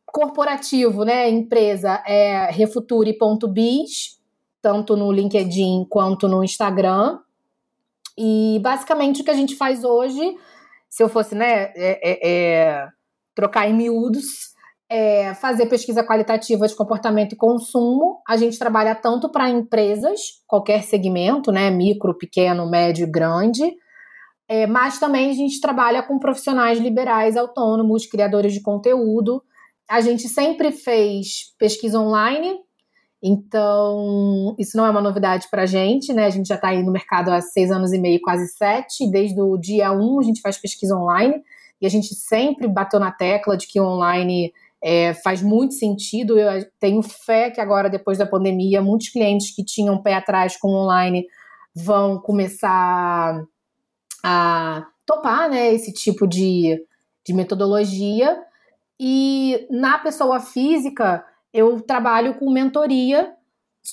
Corporativo, 0.06 1.04
né, 1.04 1.28
empresa, 1.28 2.00
é 2.06 2.52
refuture.biz, 2.52 4.16
tanto 4.62 4.96
no 4.96 5.10
LinkedIn 5.10 5.88
quanto 5.90 6.28
no 6.28 6.44
Instagram. 6.44 7.18
E 8.16 8.60
basicamente 8.62 9.22
o 9.22 9.24
que 9.24 9.30
a 9.32 9.34
gente 9.34 9.56
faz 9.56 9.82
hoje, 9.82 10.36
se 10.92 11.02
eu 11.02 11.08
fosse 11.08 11.34
né, 11.34 11.72
é, 11.74 12.00
é, 12.02 12.28
é 12.28 12.88
trocar 13.34 13.66
em 13.66 13.72
miúdos, 13.72 14.52
é 14.90 15.32
fazer 15.32 15.64
pesquisa 15.64 16.04
qualitativa 16.04 16.68
de 16.68 16.76
comportamento 16.76 17.32
e 17.32 17.36
consumo. 17.36 18.20
A 18.28 18.36
gente 18.36 18.58
trabalha 18.58 18.94
tanto 18.94 19.30
para 19.30 19.48
empresas, 19.48 20.20
qualquer 20.46 20.82
segmento, 20.82 21.50
né, 21.50 21.70
micro, 21.70 22.16
pequeno, 22.18 22.68
médio, 22.68 23.10
grande, 23.10 23.74
é, 24.46 24.66
mas 24.66 24.98
também 24.98 25.30
a 25.30 25.32
gente 25.32 25.62
trabalha 25.62 26.02
com 26.02 26.18
profissionais 26.18 26.78
liberais, 26.78 27.38
autônomos, 27.38 28.04
criadores 28.04 28.52
de 28.52 28.60
conteúdo. 28.60 29.42
A 29.88 30.02
gente 30.02 30.28
sempre 30.28 30.72
fez 30.72 31.54
pesquisa 31.58 31.98
online, 31.98 32.58
então, 33.22 34.56
isso 34.58 34.76
não 34.76 34.84
é 34.84 34.90
uma 34.90 35.00
novidade 35.00 35.46
para 35.48 35.62
a 35.62 35.66
gente, 35.66 36.12
né? 36.12 36.26
A 36.26 36.30
gente 36.30 36.48
já 36.48 36.56
está 36.56 36.70
aí 36.70 36.82
no 36.82 36.90
mercado 36.90 37.28
há 37.28 37.40
seis 37.40 37.70
anos 37.70 37.92
e 37.92 37.98
meio, 37.98 38.20
quase 38.20 38.48
sete. 38.48 39.08
Desde 39.08 39.40
o 39.40 39.56
dia 39.56 39.92
um, 39.92 40.18
a 40.18 40.24
gente 40.24 40.40
faz 40.40 40.58
pesquisa 40.58 40.96
online 40.96 41.40
e 41.80 41.86
a 41.86 41.88
gente 41.88 42.16
sempre 42.16 42.66
bateu 42.66 42.98
na 42.98 43.12
tecla 43.12 43.56
de 43.56 43.68
que 43.68 43.80
online 43.80 44.52
é, 44.82 45.14
faz 45.14 45.40
muito 45.40 45.74
sentido. 45.74 46.36
Eu 46.36 46.66
tenho 46.80 47.00
fé 47.00 47.48
que 47.48 47.60
agora, 47.60 47.88
depois 47.88 48.18
da 48.18 48.26
pandemia, 48.26 48.82
muitos 48.82 49.10
clientes 49.10 49.54
que 49.54 49.64
tinham 49.64 50.02
pé 50.02 50.14
atrás 50.14 50.56
com 50.56 50.70
online 50.70 51.24
vão 51.72 52.18
começar 52.18 53.40
a 54.24 54.84
topar 55.06 55.48
né, 55.48 55.72
esse 55.72 55.92
tipo 55.92 56.26
de, 56.26 56.76
de 57.24 57.32
metodologia. 57.32 58.36
E 58.98 59.64
na 59.70 59.98
pessoa 59.98 60.40
física, 60.40 61.24
eu 61.52 61.80
trabalho 61.80 62.34
com 62.34 62.50
mentoria 62.50 63.32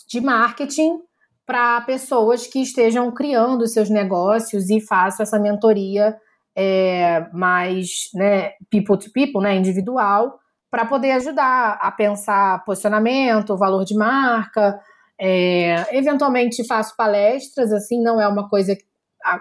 de 0.07 0.21
marketing 0.21 0.99
para 1.45 1.81
pessoas 1.81 2.45
que 2.45 2.61
estejam 2.61 3.11
criando 3.11 3.67
seus 3.67 3.89
negócios 3.89 4.69
e 4.69 4.79
faço 4.79 5.21
essa 5.21 5.39
mentoria 5.39 6.15
é, 6.55 7.27
mais 7.33 8.09
né, 8.13 8.51
people 8.69 8.97
to 8.97 9.11
people, 9.11 9.41
né, 9.41 9.55
individual, 9.55 10.39
para 10.69 10.85
poder 10.85 11.11
ajudar 11.13 11.79
a 11.81 11.91
pensar 11.91 12.63
posicionamento, 12.65 13.57
valor 13.57 13.83
de 13.83 13.95
marca. 13.95 14.79
É, 15.19 15.97
eventualmente 15.97 16.65
faço 16.67 16.95
palestras, 16.95 17.73
assim, 17.73 18.01
não 18.01 18.21
é 18.21 18.27
uma 18.27 18.47
coisa 18.47 18.75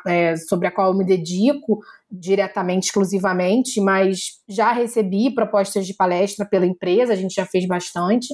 é, 0.06 0.36
sobre 0.36 0.66
a 0.66 0.70
qual 0.70 0.88
eu 0.88 0.98
me 0.98 1.04
dedico 1.04 1.80
diretamente, 2.10 2.86
exclusivamente, 2.86 3.80
mas 3.80 4.40
já 4.48 4.72
recebi 4.72 5.34
propostas 5.34 5.86
de 5.86 5.94
palestra 5.94 6.46
pela 6.46 6.66
empresa, 6.66 7.12
a 7.12 7.16
gente 7.16 7.34
já 7.34 7.46
fez 7.46 7.66
bastante, 7.66 8.28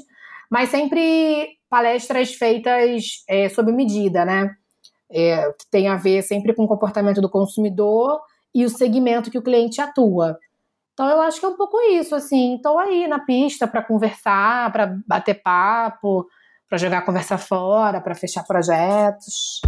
mas 0.50 0.68
sempre 0.68 1.48
palestras 1.68 2.34
feitas 2.34 3.24
é, 3.28 3.48
sob 3.48 3.72
medida, 3.72 4.24
né? 4.24 4.50
É, 5.10 5.52
que 5.52 5.66
tem 5.70 5.88
a 5.88 5.96
ver 5.96 6.22
sempre 6.22 6.54
com 6.54 6.64
o 6.64 6.68
comportamento 6.68 7.20
do 7.20 7.28
consumidor 7.28 8.20
e 8.54 8.64
o 8.64 8.70
segmento 8.70 9.30
que 9.30 9.38
o 9.38 9.42
cliente 9.42 9.80
atua. 9.80 10.38
Então 10.92 11.08
eu 11.08 11.20
acho 11.20 11.40
que 11.40 11.46
é 11.46 11.48
um 11.48 11.56
pouco 11.56 11.80
isso, 11.90 12.14
assim. 12.14 12.54
Estou 12.54 12.78
aí 12.78 13.06
na 13.08 13.18
pista 13.18 13.66
para 13.66 13.82
conversar, 13.82 14.72
para 14.72 14.96
bater 15.06 15.42
papo, 15.42 16.26
para 16.68 16.78
jogar 16.78 17.04
conversa 17.04 17.36
fora, 17.36 18.00
para 18.00 18.14
fechar 18.14 18.44
projetos. 18.44 19.60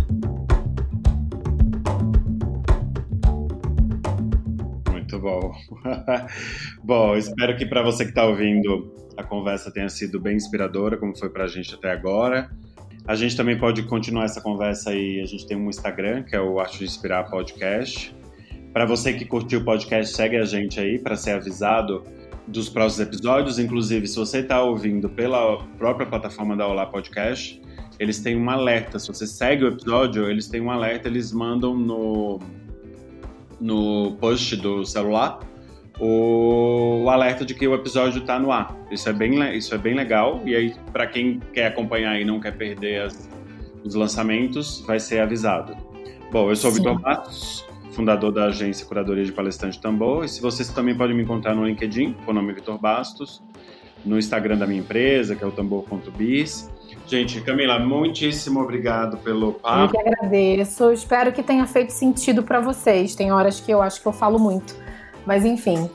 Muito 5.17 5.21
bom. 5.21 5.55
bom, 6.85 7.17
espero 7.17 7.57
que 7.57 7.65
para 7.65 7.83
você 7.83 8.05
que 8.05 8.11
está 8.11 8.27
ouvindo 8.27 8.93
a 9.17 9.25
conversa 9.25 9.71
tenha 9.71 9.89
sido 9.89 10.21
bem 10.21 10.37
inspiradora, 10.37 10.97
como 10.97 11.17
foi 11.17 11.31
para 11.31 11.45
a 11.45 11.47
gente 11.47 11.75
até 11.75 11.91
agora. 11.91 12.51
A 13.07 13.15
gente 13.15 13.37
também 13.37 13.59
pode 13.59 13.83
continuar 13.85 14.25
essa 14.25 14.41
conversa 14.41 14.91
aí. 14.91 15.21
A 15.21 15.25
gente 15.25 15.47
tem 15.47 15.57
um 15.57 15.71
Instagram, 15.71 16.23
que 16.23 16.37
é 16.37 16.41
o 16.41 16.61
Arte 16.61 16.79
de 16.79 16.85
Inspirar 16.85 17.25
Podcast. 17.31 18.15
Para 18.73 18.85
você 18.85 19.15
que 19.15 19.25
curtiu 19.25 19.61
o 19.61 19.65
podcast, 19.65 20.15
segue 20.15 20.37
a 20.37 20.45
gente 20.45 20.79
aí 20.79 20.99
para 20.99 21.17
ser 21.17 21.33
avisado 21.33 22.03
dos 22.47 22.69
próximos 22.69 23.09
episódios. 23.09 23.59
Inclusive, 23.59 24.07
se 24.07 24.17
você 24.17 24.41
está 24.41 24.61
ouvindo 24.63 25.09
pela 25.09 25.65
própria 25.79 26.07
plataforma 26.07 26.57
da 26.57 26.67
Olá 26.67 26.85
Podcast, 26.85 27.63
eles 27.99 28.21
têm 28.21 28.37
um 28.37 28.51
alerta. 28.51 28.99
Se 28.99 29.09
você 29.09 29.27
segue 29.27 29.65
o 29.65 29.69
episódio, 29.69 30.29
eles 30.29 30.49
têm 30.49 30.61
um 30.61 30.71
alerta, 30.71 31.09
eles 31.09 31.33
mandam 31.33 31.75
no, 31.75 32.39
no 33.61 34.17
post 34.21 34.57
do 34.57 34.85
celular 34.85 35.41
o, 35.99 37.09
alerta 37.09 37.45
de 37.45 37.55
que 37.55 37.67
o 37.67 37.75
episódio 37.75 38.21
está 38.21 38.39
no 38.39 38.53
ar. 38.53 38.77
Isso 38.91 39.09
é 39.09 39.13
bem, 39.13 39.57
isso 39.57 39.75
é 39.75 39.79
bem 39.79 39.95
legal. 39.95 40.43
E 40.45 40.55
aí, 40.55 40.75
para 40.93 41.07
quem 41.07 41.41
quer 41.53 41.67
acompanhar 41.67 42.21
e 42.21 42.25
não 42.25 42.39
quer 42.39 42.57
perder 42.57 43.03
as, 43.03 43.29
os 43.83 43.95
lançamentos, 43.95 44.85
vai 44.87 45.01
ser 45.01 45.21
avisado. 45.21 45.77
Bom, 46.31 46.51
eu 46.51 46.57
sou 46.57 46.71
o 46.71 46.75
Vitor 46.75 47.01
Matos 47.01 47.65
fundador 47.97 48.31
da 48.31 48.45
agência 48.45 48.85
Curadoria 48.85 49.25
de 49.25 49.33
Palestrante 49.33 49.81
Tambor. 49.81 50.23
E 50.23 50.29
se 50.29 50.43
vocês 50.43 50.69
também 50.69 50.95
podem 50.95 51.17
me 51.17 51.23
encontrar 51.23 51.55
no 51.55 51.67
LinkedIn, 51.67 52.13
com 52.25 52.31
o 52.31 52.35
nome 52.35 52.53
Vitor 52.53 52.79
Bastos, 52.79 53.43
no 54.05 54.19
Instagram 54.19 54.59
da 54.59 54.67
minha 54.67 54.81
empresa, 54.81 55.35
que 55.35 55.43
é 55.43 55.47
o 55.47 55.51
tambor.biz. 55.51 56.71
Gente, 57.07 57.41
Camila, 57.41 57.79
muitíssimo 57.79 58.61
obrigado 58.61 59.17
pelo 59.19 59.53
papo. 59.53 59.85
Eu 59.85 59.89
que 60.03 60.09
agradeço. 60.09 60.91
Espero 60.91 61.33
que 61.33 61.43
tenha 61.43 61.65
feito 61.67 61.91
sentido 61.91 62.43
para 62.43 62.61
vocês. 62.61 63.15
Tem 63.15 63.31
horas 63.31 63.61
que 63.61 63.71
eu 63.71 63.81
acho 63.81 64.01
que 64.01 64.07
eu 64.07 64.13
falo 64.13 64.41
muito. 64.41 64.75
Mas 65.25 65.45
enfim, 65.45 65.89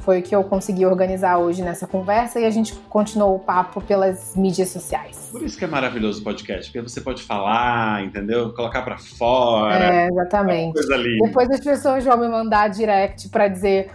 foi 0.00 0.20
o 0.20 0.22
que 0.22 0.34
eu 0.34 0.44
consegui 0.44 0.86
organizar 0.86 1.38
hoje 1.38 1.60
nessa 1.60 1.88
conversa 1.88 2.38
e 2.38 2.44
a 2.44 2.50
gente 2.50 2.72
continuou 2.88 3.34
o 3.34 3.38
papo 3.38 3.80
pelas 3.80 4.36
mídias 4.36 4.68
sociais. 4.68 5.30
Por 5.32 5.42
isso 5.42 5.58
que 5.58 5.64
é 5.64 5.68
maravilhoso 5.68 6.20
o 6.20 6.24
podcast, 6.24 6.70
porque 6.70 6.88
você 6.88 7.00
pode 7.00 7.22
falar, 7.22 8.04
entendeu? 8.04 8.52
Colocar 8.52 8.82
para 8.82 8.96
fora. 8.96 9.82
É, 9.82 10.08
exatamente. 10.08 10.74
Coisa 10.74 10.96
linda. 10.96 11.26
Depois 11.26 11.50
as 11.50 11.60
pessoas 11.60 12.04
vão 12.04 12.16
me 12.16 12.28
mandar 12.28 12.68
direct 12.68 13.28
para 13.28 13.48
dizer 13.48 13.90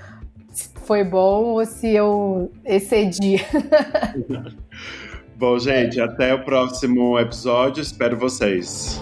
se 0.51 0.69
foi 0.83 1.05
bom 1.05 1.45
ou 1.45 1.65
se 1.65 1.89
eu 1.89 2.51
excedi. 2.65 3.37
bom, 5.39 5.57
gente, 5.57 6.01
até 6.01 6.33
o 6.33 6.43
próximo 6.43 7.17
episódio. 7.17 7.81
Espero 7.81 8.17
vocês. 8.17 9.01